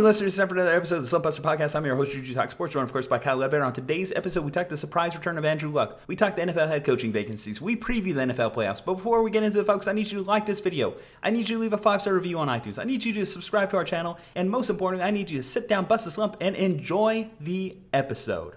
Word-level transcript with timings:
To 0.00 0.06
listeners 0.06 0.36
for 0.36 0.54
another 0.54 0.74
episode 0.74 0.96
of 0.96 1.10
the 1.10 1.18
Slumpbuster 1.18 1.42
Podcast. 1.42 1.76
I'm 1.76 1.84
your 1.84 1.94
host, 1.94 2.12
Juju 2.12 2.32
Talk 2.32 2.50
Sports, 2.50 2.72
joined 2.72 2.84
of 2.84 2.92
course 2.92 3.06
by 3.06 3.18
Kyle 3.18 3.36
Ledbetter. 3.36 3.64
On 3.64 3.72
today's 3.74 4.12
episode, 4.12 4.46
we 4.46 4.50
talk 4.50 4.70
the 4.70 4.78
surprise 4.78 5.14
return 5.14 5.36
of 5.36 5.44
Andrew 5.44 5.68
Luck. 5.68 6.00
We 6.06 6.16
talk 6.16 6.36
the 6.36 6.42
NFL 6.42 6.68
head 6.68 6.86
coaching 6.86 7.12
vacancies. 7.12 7.60
We 7.60 7.76
preview 7.76 8.14
the 8.14 8.32
NFL 8.32 8.54
playoffs. 8.54 8.82
But 8.82 8.94
before 8.94 9.22
we 9.22 9.30
get 9.30 9.42
into 9.42 9.58
the 9.58 9.64
folks, 9.64 9.86
I 9.86 9.92
need 9.92 10.10
you 10.10 10.22
to 10.22 10.24
like 10.24 10.46
this 10.46 10.60
video. 10.60 10.94
I 11.22 11.28
need 11.28 11.50
you 11.50 11.56
to 11.56 11.58
leave 11.58 11.74
a 11.74 11.76
five 11.76 12.00
star 12.00 12.14
review 12.14 12.38
on 12.38 12.48
iTunes. 12.48 12.78
I 12.78 12.84
need 12.84 13.04
you 13.04 13.12
to 13.12 13.26
subscribe 13.26 13.68
to 13.72 13.76
our 13.76 13.84
channel, 13.84 14.18
and 14.34 14.48
most 14.48 14.70
importantly, 14.70 15.06
I 15.06 15.10
need 15.10 15.28
you 15.28 15.36
to 15.36 15.44
sit 15.44 15.68
down, 15.68 15.84
bust 15.84 16.06
a 16.06 16.10
slump, 16.10 16.38
and 16.40 16.56
enjoy 16.56 17.28
the 17.38 17.76
episode. 17.92 18.54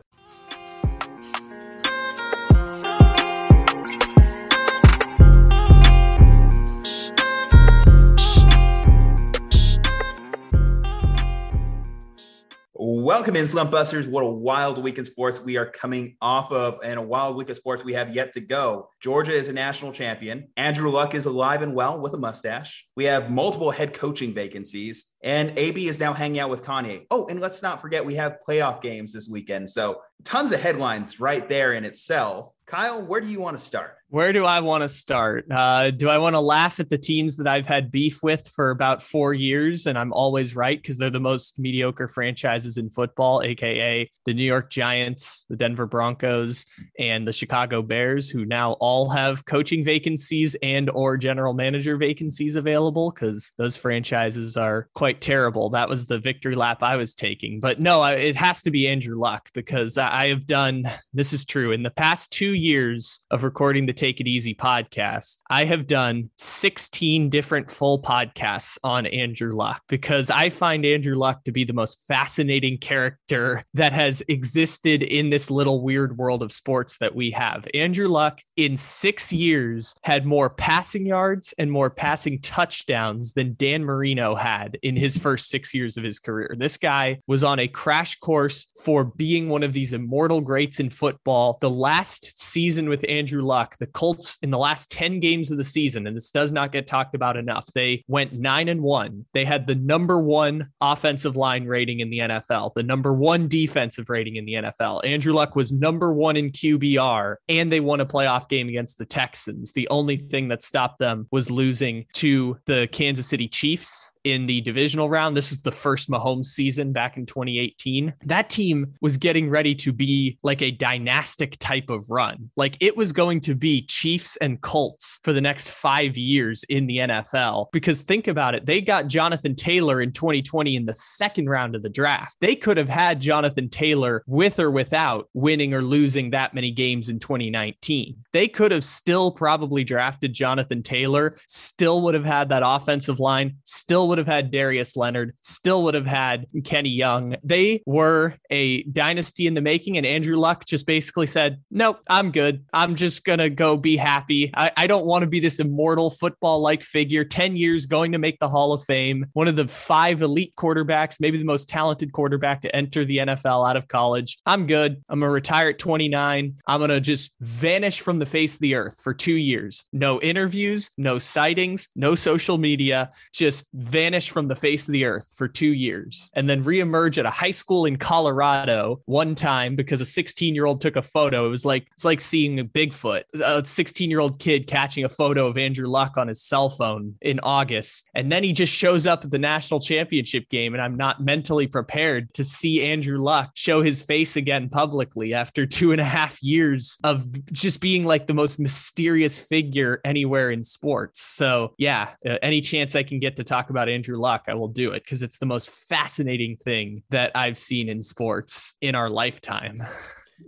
Welcome 13.13 13.35
in, 13.35 13.47
Slump 13.47 13.69
Busters. 13.69 14.07
What 14.07 14.23
a 14.23 14.27
wild 14.27 14.83
week 14.83 14.97
in 14.97 15.05
sports 15.05 15.39
we 15.39 15.55
are 15.55 15.67
coming 15.67 16.17
off 16.19 16.51
of, 16.51 16.79
and 16.83 16.97
a 16.97 17.01
wild 17.03 17.35
week 17.35 17.47
of 17.51 17.55
sports 17.55 17.83
we 17.83 17.93
have 17.93 18.15
yet 18.15 18.33
to 18.33 18.41
go. 18.41 18.89
Georgia 19.03 19.33
is 19.33 19.49
a 19.49 19.53
national 19.53 19.91
champion. 19.91 20.47
Andrew 20.57 20.89
Luck 20.89 21.13
is 21.13 21.27
alive 21.27 21.61
and 21.61 21.75
well 21.75 21.99
with 21.99 22.15
a 22.15 22.17
mustache. 22.17 22.87
We 22.95 23.03
have 23.03 23.29
multiple 23.29 23.69
head 23.69 23.93
coaching 23.93 24.33
vacancies, 24.33 25.05
and 25.21 25.55
AB 25.59 25.87
is 25.87 25.99
now 25.99 26.11
hanging 26.11 26.39
out 26.39 26.49
with 26.49 26.63
Kanye. 26.63 27.05
Oh, 27.11 27.27
and 27.27 27.39
let's 27.39 27.61
not 27.61 27.79
forget 27.79 28.03
we 28.03 28.15
have 28.15 28.39
playoff 28.45 28.81
games 28.81 29.13
this 29.13 29.29
weekend. 29.29 29.69
So 29.69 30.01
tons 30.23 30.51
of 30.51 30.61
headlines 30.61 31.19
right 31.19 31.47
there 31.47 31.73
in 31.73 31.85
itself. 31.85 32.53
Kyle, 32.65 33.01
where 33.01 33.21
do 33.21 33.27
you 33.27 33.39
want 33.39 33.57
to 33.57 33.63
start? 33.63 33.97
Where 34.07 34.31
do 34.31 34.45
I 34.45 34.59
want 34.59 34.83
to 34.83 34.89
start? 34.89 35.51
Uh, 35.51 35.89
do 35.89 36.07
I 36.07 36.19
want 36.19 36.35
to 36.35 36.39
laugh 36.39 36.79
at 36.79 36.89
the 36.89 36.99
teams 36.99 37.35
that 37.37 37.47
I've 37.47 37.65
had 37.65 37.91
beef 37.91 38.21
with 38.21 38.47
for 38.47 38.69
about 38.69 39.01
four 39.01 39.33
years 39.33 39.87
and 39.87 39.97
I'm 39.97 40.13
always 40.13 40.55
right 40.55 40.79
because 40.79 40.99
they're 40.99 41.09
the 41.09 41.19
most 41.19 41.57
mediocre 41.57 42.07
franchises 42.07 42.77
in 42.77 42.91
football, 42.91 43.41
aka 43.41 44.07
the 44.25 44.33
New 44.33 44.43
York 44.43 44.69
Giants, 44.69 45.45
the 45.49 45.55
Denver 45.55 45.87
Broncos, 45.87 46.65
and 46.99 47.27
the 47.27 47.33
Chicago 47.33 47.81
Bears, 47.81 48.29
who 48.29 48.45
now 48.45 48.73
all 48.73 49.09
have 49.09 49.45
coaching 49.45 49.83
vacancies 49.83 50.55
and 50.61 50.91
or 50.91 51.17
general 51.17 51.53
manager 51.53 51.97
vacancies 51.97 52.55
available 52.55 53.11
because 53.11 53.51
those 53.57 53.75
franchises 53.75 54.55
are 54.55 54.87
quite 54.93 55.21
terrible. 55.21 55.71
That 55.71 55.89
was 55.89 56.05
the 56.05 56.19
victory 56.19 56.55
lap 56.55 56.83
I 56.83 56.97
was 56.97 57.15
taking. 57.15 57.59
But 57.59 57.79
no, 57.79 58.03
it 58.03 58.35
has 58.35 58.61
to 58.61 58.71
be 58.71 58.87
Andrew 58.87 59.19
Luck 59.19 59.49
because 59.55 59.97
I 59.97 60.12
have 60.27 60.47
done 60.47 60.89
this 61.13 61.33
is 61.33 61.45
true 61.45 61.71
in 61.71 61.83
the 61.83 61.89
past 61.89 62.31
two 62.31 62.53
years 62.53 63.19
of 63.31 63.43
recording 63.43 63.85
the 63.85 63.93
Take 63.93 64.19
It 64.19 64.27
Easy 64.27 64.55
podcast, 64.55 65.37
I 65.49 65.65
have 65.65 65.87
done 65.87 66.29
16 66.37 67.29
different 67.29 67.69
full 67.69 68.01
podcasts 68.01 68.77
on 68.83 69.05
Andrew 69.07 69.51
Luck 69.51 69.81
because 69.87 70.29
I 70.29 70.49
find 70.49 70.85
Andrew 70.85 71.15
Luck 71.15 71.43
to 71.45 71.51
be 71.51 71.63
the 71.63 71.73
most 71.73 72.03
fascinating 72.07 72.77
character 72.77 73.61
that 73.73 73.93
has 73.93 74.23
existed 74.27 75.03
in 75.03 75.29
this 75.29 75.49
little 75.49 75.83
weird 75.83 76.17
world 76.17 76.43
of 76.43 76.51
sports 76.51 76.97
that 76.99 77.15
we 77.15 77.31
have. 77.31 77.67
Andrew 77.73 78.07
Luck, 78.07 78.41
in 78.55 78.77
six 78.77 79.31
years, 79.31 79.95
had 80.03 80.25
more 80.25 80.49
passing 80.49 81.05
yards 81.05 81.53
and 81.57 81.71
more 81.71 81.89
passing 81.89 82.39
touchdowns 82.41 83.33
than 83.33 83.55
Dan 83.55 83.83
Marino 83.83 84.35
had 84.35 84.77
in 84.83 84.95
his 84.95 85.17
first 85.17 85.49
six 85.49 85.73
years 85.73 85.97
of 85.97 86.03
his 86.03 86.19
career. 86.19 86.55
This 86.57 86.77
guy 86.77 87.19
was 87.27 87.43
on 87.43 87.59
a 87.59 87.67
crash 87.67 88.19
course 88.19 88.67
for 88.83 89.03
being 89.03 89.49
one 89.49 89.63
of 89.63 89.73
these 89.73 89.92
immortal 89.93 90.41
greats 90.41 90.79
in 90.79 90.89
football. 90.89 91.57
The 91.61 91.69
last 91.69 92.39
season 92.39 92.89
with 92.89 93.05
Andrew 93.07 93.41
Luck, 93.41 93.77
the 93.77 93.87
Colts 93.87 94.37
in 94.41 94.51
the 94.51 94.57
last 94.57 94.91
10 94.91 95.19
games 95.19 95.51
of 95.51 95.57
the 95.57 95.63
season, 95.63 96.07
and 96.07 96.15
this 96.15 96.31
does 96.31 96.51
not 96.51 96.71
get 96.71 96.87
talked 96.87 97.15
about 97.15 97.37
enough, 97.37 97.67
they 97.73 98.03
went 98.07 98.33
nine 98.33 98.69
and 98.69 98.81
one. 98.81 99.25
They 99.33 99.45
had 99.45 99.67
the 99.67 99.75
number 99.75 100.19
one 100.19 100.69
offensive 100.81 101.35
line 101.35 101.65
rating 101.65 101.99
in 101.99 102.09
the 102.09 102.19
NFL, 102.19 102.73
the 102.73 102.83
number 102.83 103.13
one 103.13 103.47
defensive 103.47 104.09
rating 104.09 104.35
in 104.35 104.45
the 104.45 104.53
NFL. 104.53 105.05
Andrew 105.05 105.33
Luck 105.33 105.55
was 105.55 105.71
number 105.71 106.13
one 106.13 106.37
in 106.37 106.51
QBR, 106.51 107.35
and 107.49 107.71
they 107.71 107.79
won 107.79 107.99
a 107.99 108.05
playoff 108.05 108.49
game 108.49 108.69
against 108.69 108.97
the 108.97 109.05
Texans. 109.05 109.71
The 109.73 109.87
only 109.89 110.17
thing 110.17 110.47
that 110.49 110.63
stopped 110.63 110.99
them 110.99 111.27
was 111.31 111.51
losing 111.51 112.05
to 112.13 112.57
the 112.65 112.87
Kansas 112.91 113.27
City 113.27 113.47
Chiefs 113.47 114.12
in 114.23 114.45
the 114.45 114.61
divisional 114.61 115.09
round. 115.09 115.35
This 115.35 115.49
was 115.49 115.61
the 115.61 115.71
first 115.71 116.09
Mahomes 116.09 116.45
season 116.45 116.91
back 116.93 117.17
in 117.17 117.25
2018. 117.25 118.13
That 118.25 118.49
team 118.49 118.93
was 119.01 119.17
getting 119.17 119.49
ready 119.49 119.75
to 119.75 119.91
be 119.91 120.37
like 120.43 120.61
a 120.61 120.71
dynastic 120.71 121.57
type 121.59 121.89
of 121.89 122.09
run. 122.09 122.49
Like 122.55 122.77
it 122.79 122.95
was 122.95 123.11
going 123.11 123.41
to 123.41 123.55
be 123.55 123.85
Chiefs 123.85 124.35
and 124.37 124.61
Colts 124.61 125.19
for 125.23 125.33
the 125.33 125.41
next 125.41 125.71
five 125.71 126.17
years 126.17 126.63
in 126.69 126.87
the 126.87 126.97
NFL. 126.97 127.67
Because 127.71 128.01
think 128.01 128.27
about 128.27 128.55
it, 128.55 128.65
they 128.65 128.81
got 128.81 129.07
Jonathan 129.07 129.55
Taylor 129.55 130.01
in 130.01 130.11
2020 130.11 130.75
in 130.75 130.85
the 130.85 130.95
second 130.95 131.49
round 131.49 131.75
of 131.75 131.83
the 131.83 131.89
draft. 131.89 132.37
They 132.39 132.55
could 132.55 132.77
have 132.77 132.89
had 132.89 133.19
Jonathan 133.19 133.69
Taylor 133.69 134.23
with 134.27 134.59
or 134.59 134.71
without 134.71 135.29
winning 135.33 135.73
or 135.73 135.81
losing 135.81 136.31
that 136.31 136.53
many 136.53 136.71
games 136.71 137.09
in 137.09 137.19
2019. 137.19 138.15
They 138.31 138.47
could 138.47 138.71
have 138.71 138.83
still 138.83 139.31
probably 139.31 139.83
drafted 139.83 140.33
Jonathan 140.33 140.83
Taylor, 140.83 141.37
still 141.47 142.01
would 142.03 142.13
have 142.13 142.25
had 142.25 142.49
that 142.49 142.63
offensive 142.65 143.19
line, 143.19 143.57
still 143.63 144.07
would 144.13 144.19
have 144.19 144.27
had 144.27 144.51
Darius 144.51 144.95
Leonard, 144.95 145.35
still 145.41 145.83
would 145.85 145.95
have 145.95 146.05
had 146.05 146.45
Kenny 146.63 146.91
Young. 146.91 147.35
They 147.43 147.81
were 147.87 148.35
a 148.51 148.83
dynasty 148.83 149.47
in 149.47 149.55
the 149.55 149.61
making, 149.61 149.97
and 149.97 150.05
Andrew 150.05 150.37
Luck 150.37 150.65
just 150.65 150.85
basically 150.85 151.25
said, 151.25 151.59
Nope, 151.71 151.97
I'm 152.07 152.31
good. 152.31 152.63
I'm 152.71 152.93
just 152.93 153.25
going 153.25 153.39
to 153.39 153.49
go 153.49 153.75
be 153.75 153.97
happy. 153.97 154.51
I, 154.53 154.71
I 154.77 154.85
don't 154.85 155.07
want 155.07 155.23
to 155.23 155.27
be 155.27 155.39
this 155.39 155.59
immortal 155.59 156.11
football 156.11 156.59
like 156.59 156.83
figure, 156.83 157.23
10 157.23 157.55
years 157.55 157.87
going 157.87 158.11
to 158.11 158.19
make 158.19 158.37
the 158.37 158.47
Hall 158.47 158.71
of 158.71 158.83
Fame, 158.83 159.25
one 159.33 159.47
of 159.47 159.55
the 159.55 159.67
five 159.67 160.21
elite 160.21 160.53
quarterbacks, 160.55 161.19
maybe 161.19 161.39
the 161.39 161.43
most 161.43 161.67
talented 161.67 162.13
quarterback 162.13 162.61
to 162.61 162.75
enter 162.75 163.03
the 163.03 163.17
NFL 163.17 163.67
out 163.67 163.77
of 163.77 163.87
college. 163.87 164.37
I'm 164.45 164.67
good. 164.67 165.03
I'm 165.09 165.21
going 165.21 165.29
to 165.29 165.33
retire 165.33 165.69
at 165.69 165.79
29. 165.79 166.55
I'm 166.67 166.79
going 166.79 166.91
to 166.91 167.01
just 167.01 167.33
vanish 167.41 168.01
from 168.01 168.19
the 168.19 168.27
face 168.27 168.53
of 168.53 168.59
the 168.59 168.75
earth 168.75 169.01
for 169.01 169.11
two 169.11 169.33
years. 169.33 169.85
No 169.91 170.21
interviews, 170.21 170.91
no 170.99 171.17
sightings, 171.17 171.89
no 171.95 172.13
social 172.13 172.59
media, 172.59 173.09
just 173.33 173.65
vanish 173.73 174.02
vanish 174.03 174.31
from 174.31 174.49
the 174.49 174.55
face 174.55 174.85
of 174.89 174.91
the 174.91 175.05
earth 175.05 175.33
for 175.37 175.47
two 175.47 175.71
years 175.71 176.29
and 176.35 176.49
then 176.49 176.61
reemerge 176.61 177.17
at 177.17 177.25
a 177.25 177.29
high 177.29 177.51
school 177.51 177.85
in 177.85 177.95
Colorado 177.95 179.01
one 179.05 179.33
time 179.33 179.77
because 179.77 180.01
a 180.01 180.05
16 180.05 180.53
year 180.53 180.65
old 180.65 180.81
took 180.81 180.97
a 180.97 181.01
photo. 181.01 181.45
It 181.45 181.49
was 181.49 181.63
like, 181.63 181.87
it's 181.93 182.03
like 182.03 182.19
seeing 182.19 182.59
a 182.59 182.65
Bigfoot, 182.65 183.23
a 183.41 183.63
16 183.63 184.09
year 184.09 184.19
old 184.19 184.39
kid 184.39 184.67
catching 184.67 185.05
a 185.05 185.09
photo 185.09 185.47
of 185.47 185.57
Andrew 185.57 185.87
Luck 185.87 186.17
on 186.17 186.27
his 186.27 186.41
cell 186.41 186.69
phone 186.69 187.15
in 187.21 187.39
August. 187.43 188.09
And 188.13 188.29
then 188.29 188.43
he 188.43 188.51
just 188.51 188.73
shows 188.73 189.07
up 189.07 189.23
at 189.23 189.31
the 189.31 189.39
national 189.39 189.79
championship 189.79 190.49
game. 190.49 190.73
And 190.73 190.83
I'm 190.83 190.97
not 190.97 191.21
mentally 191.21 191.67
prepared 191.67 192.33
to 192.33 192.43
see 192.43 192.83
Andrew 192.83 193.19
Luck 193.19 193.51
show 193.53 193.81
his 193.81 194.03
face 194.03 194.35
again 194.35 194.67
publicly 194.67 195.33
after 195.33 195.65
two 195.65 195.93
and 195.93 196.01
a 196.01 196.05
half 196.05 196.43
years 196.43 196.97
of 197.05 197.23
just 197.53 197.79
being 197.79 198.03
like 198.03 198.27
the 198.27 198.33
most 198.33 198.59
mysterious 198.59 199.39
figure 199.39 200.01
anywhere 200.03 200.51
in 200.51 200.61
sports. 200.61 201.21
So, 201.21 201.73
yeah, 201.77 202.09
uh, 202.29 202.35
any 202.41 202.59
chance 202.59 202.97
I 202.97 203.03
can 203.03 203.19
get 203.19 203.37
to 203.37 203.45
talk 203.45 203.69
about 203.69 203.87
Andrew 203.93 204.17
Luck, 204.17 204.45
I 204.47 204.53
will 204.55 204.67
do 204.67 204.91
it 204.91 205.03
because 205.03 205.21
it's 205.21 205.37
the 205.37 205.45
most 205.45 205.69
fascinating 205.69 206.57
thing 206.57 207.03
that 207.09 207.31
I've 207.35 207.57
seen 207.57 207.89
in 207.89 208.01
sports 208.01 208.75
in 208.81 208.95
our 208.95 209.09
lifetime. 209.09 209.83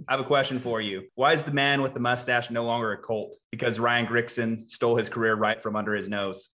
I 0.08 0.14
have 0.14 0.20
a 0.20 0.26
question 0.26 0.60
for 0.60 0.82
you. 0.82 1.04
Why 1.16 1.34
is 1.34 1.44
the 1.44 1.52
man 1.52 1.82
with 1.82 1.94
the 1.94 2.00
mustache 2.00 2.50
no 2.50 2.64
longer 2.64 2.92
a 2.92 2.98
Colt? 2.98 3.36
Because 3.52 3.80
Ryan 3.80 4.06
Grigson 4.08 4.70
stole 4.70 4.96
his 4.96 5.10
career 5.10 5.36
right 5.36 5.62
from 5.62 5.76
under 5.76 5.94
his 5.94 6.10
nose. 6.10 6.50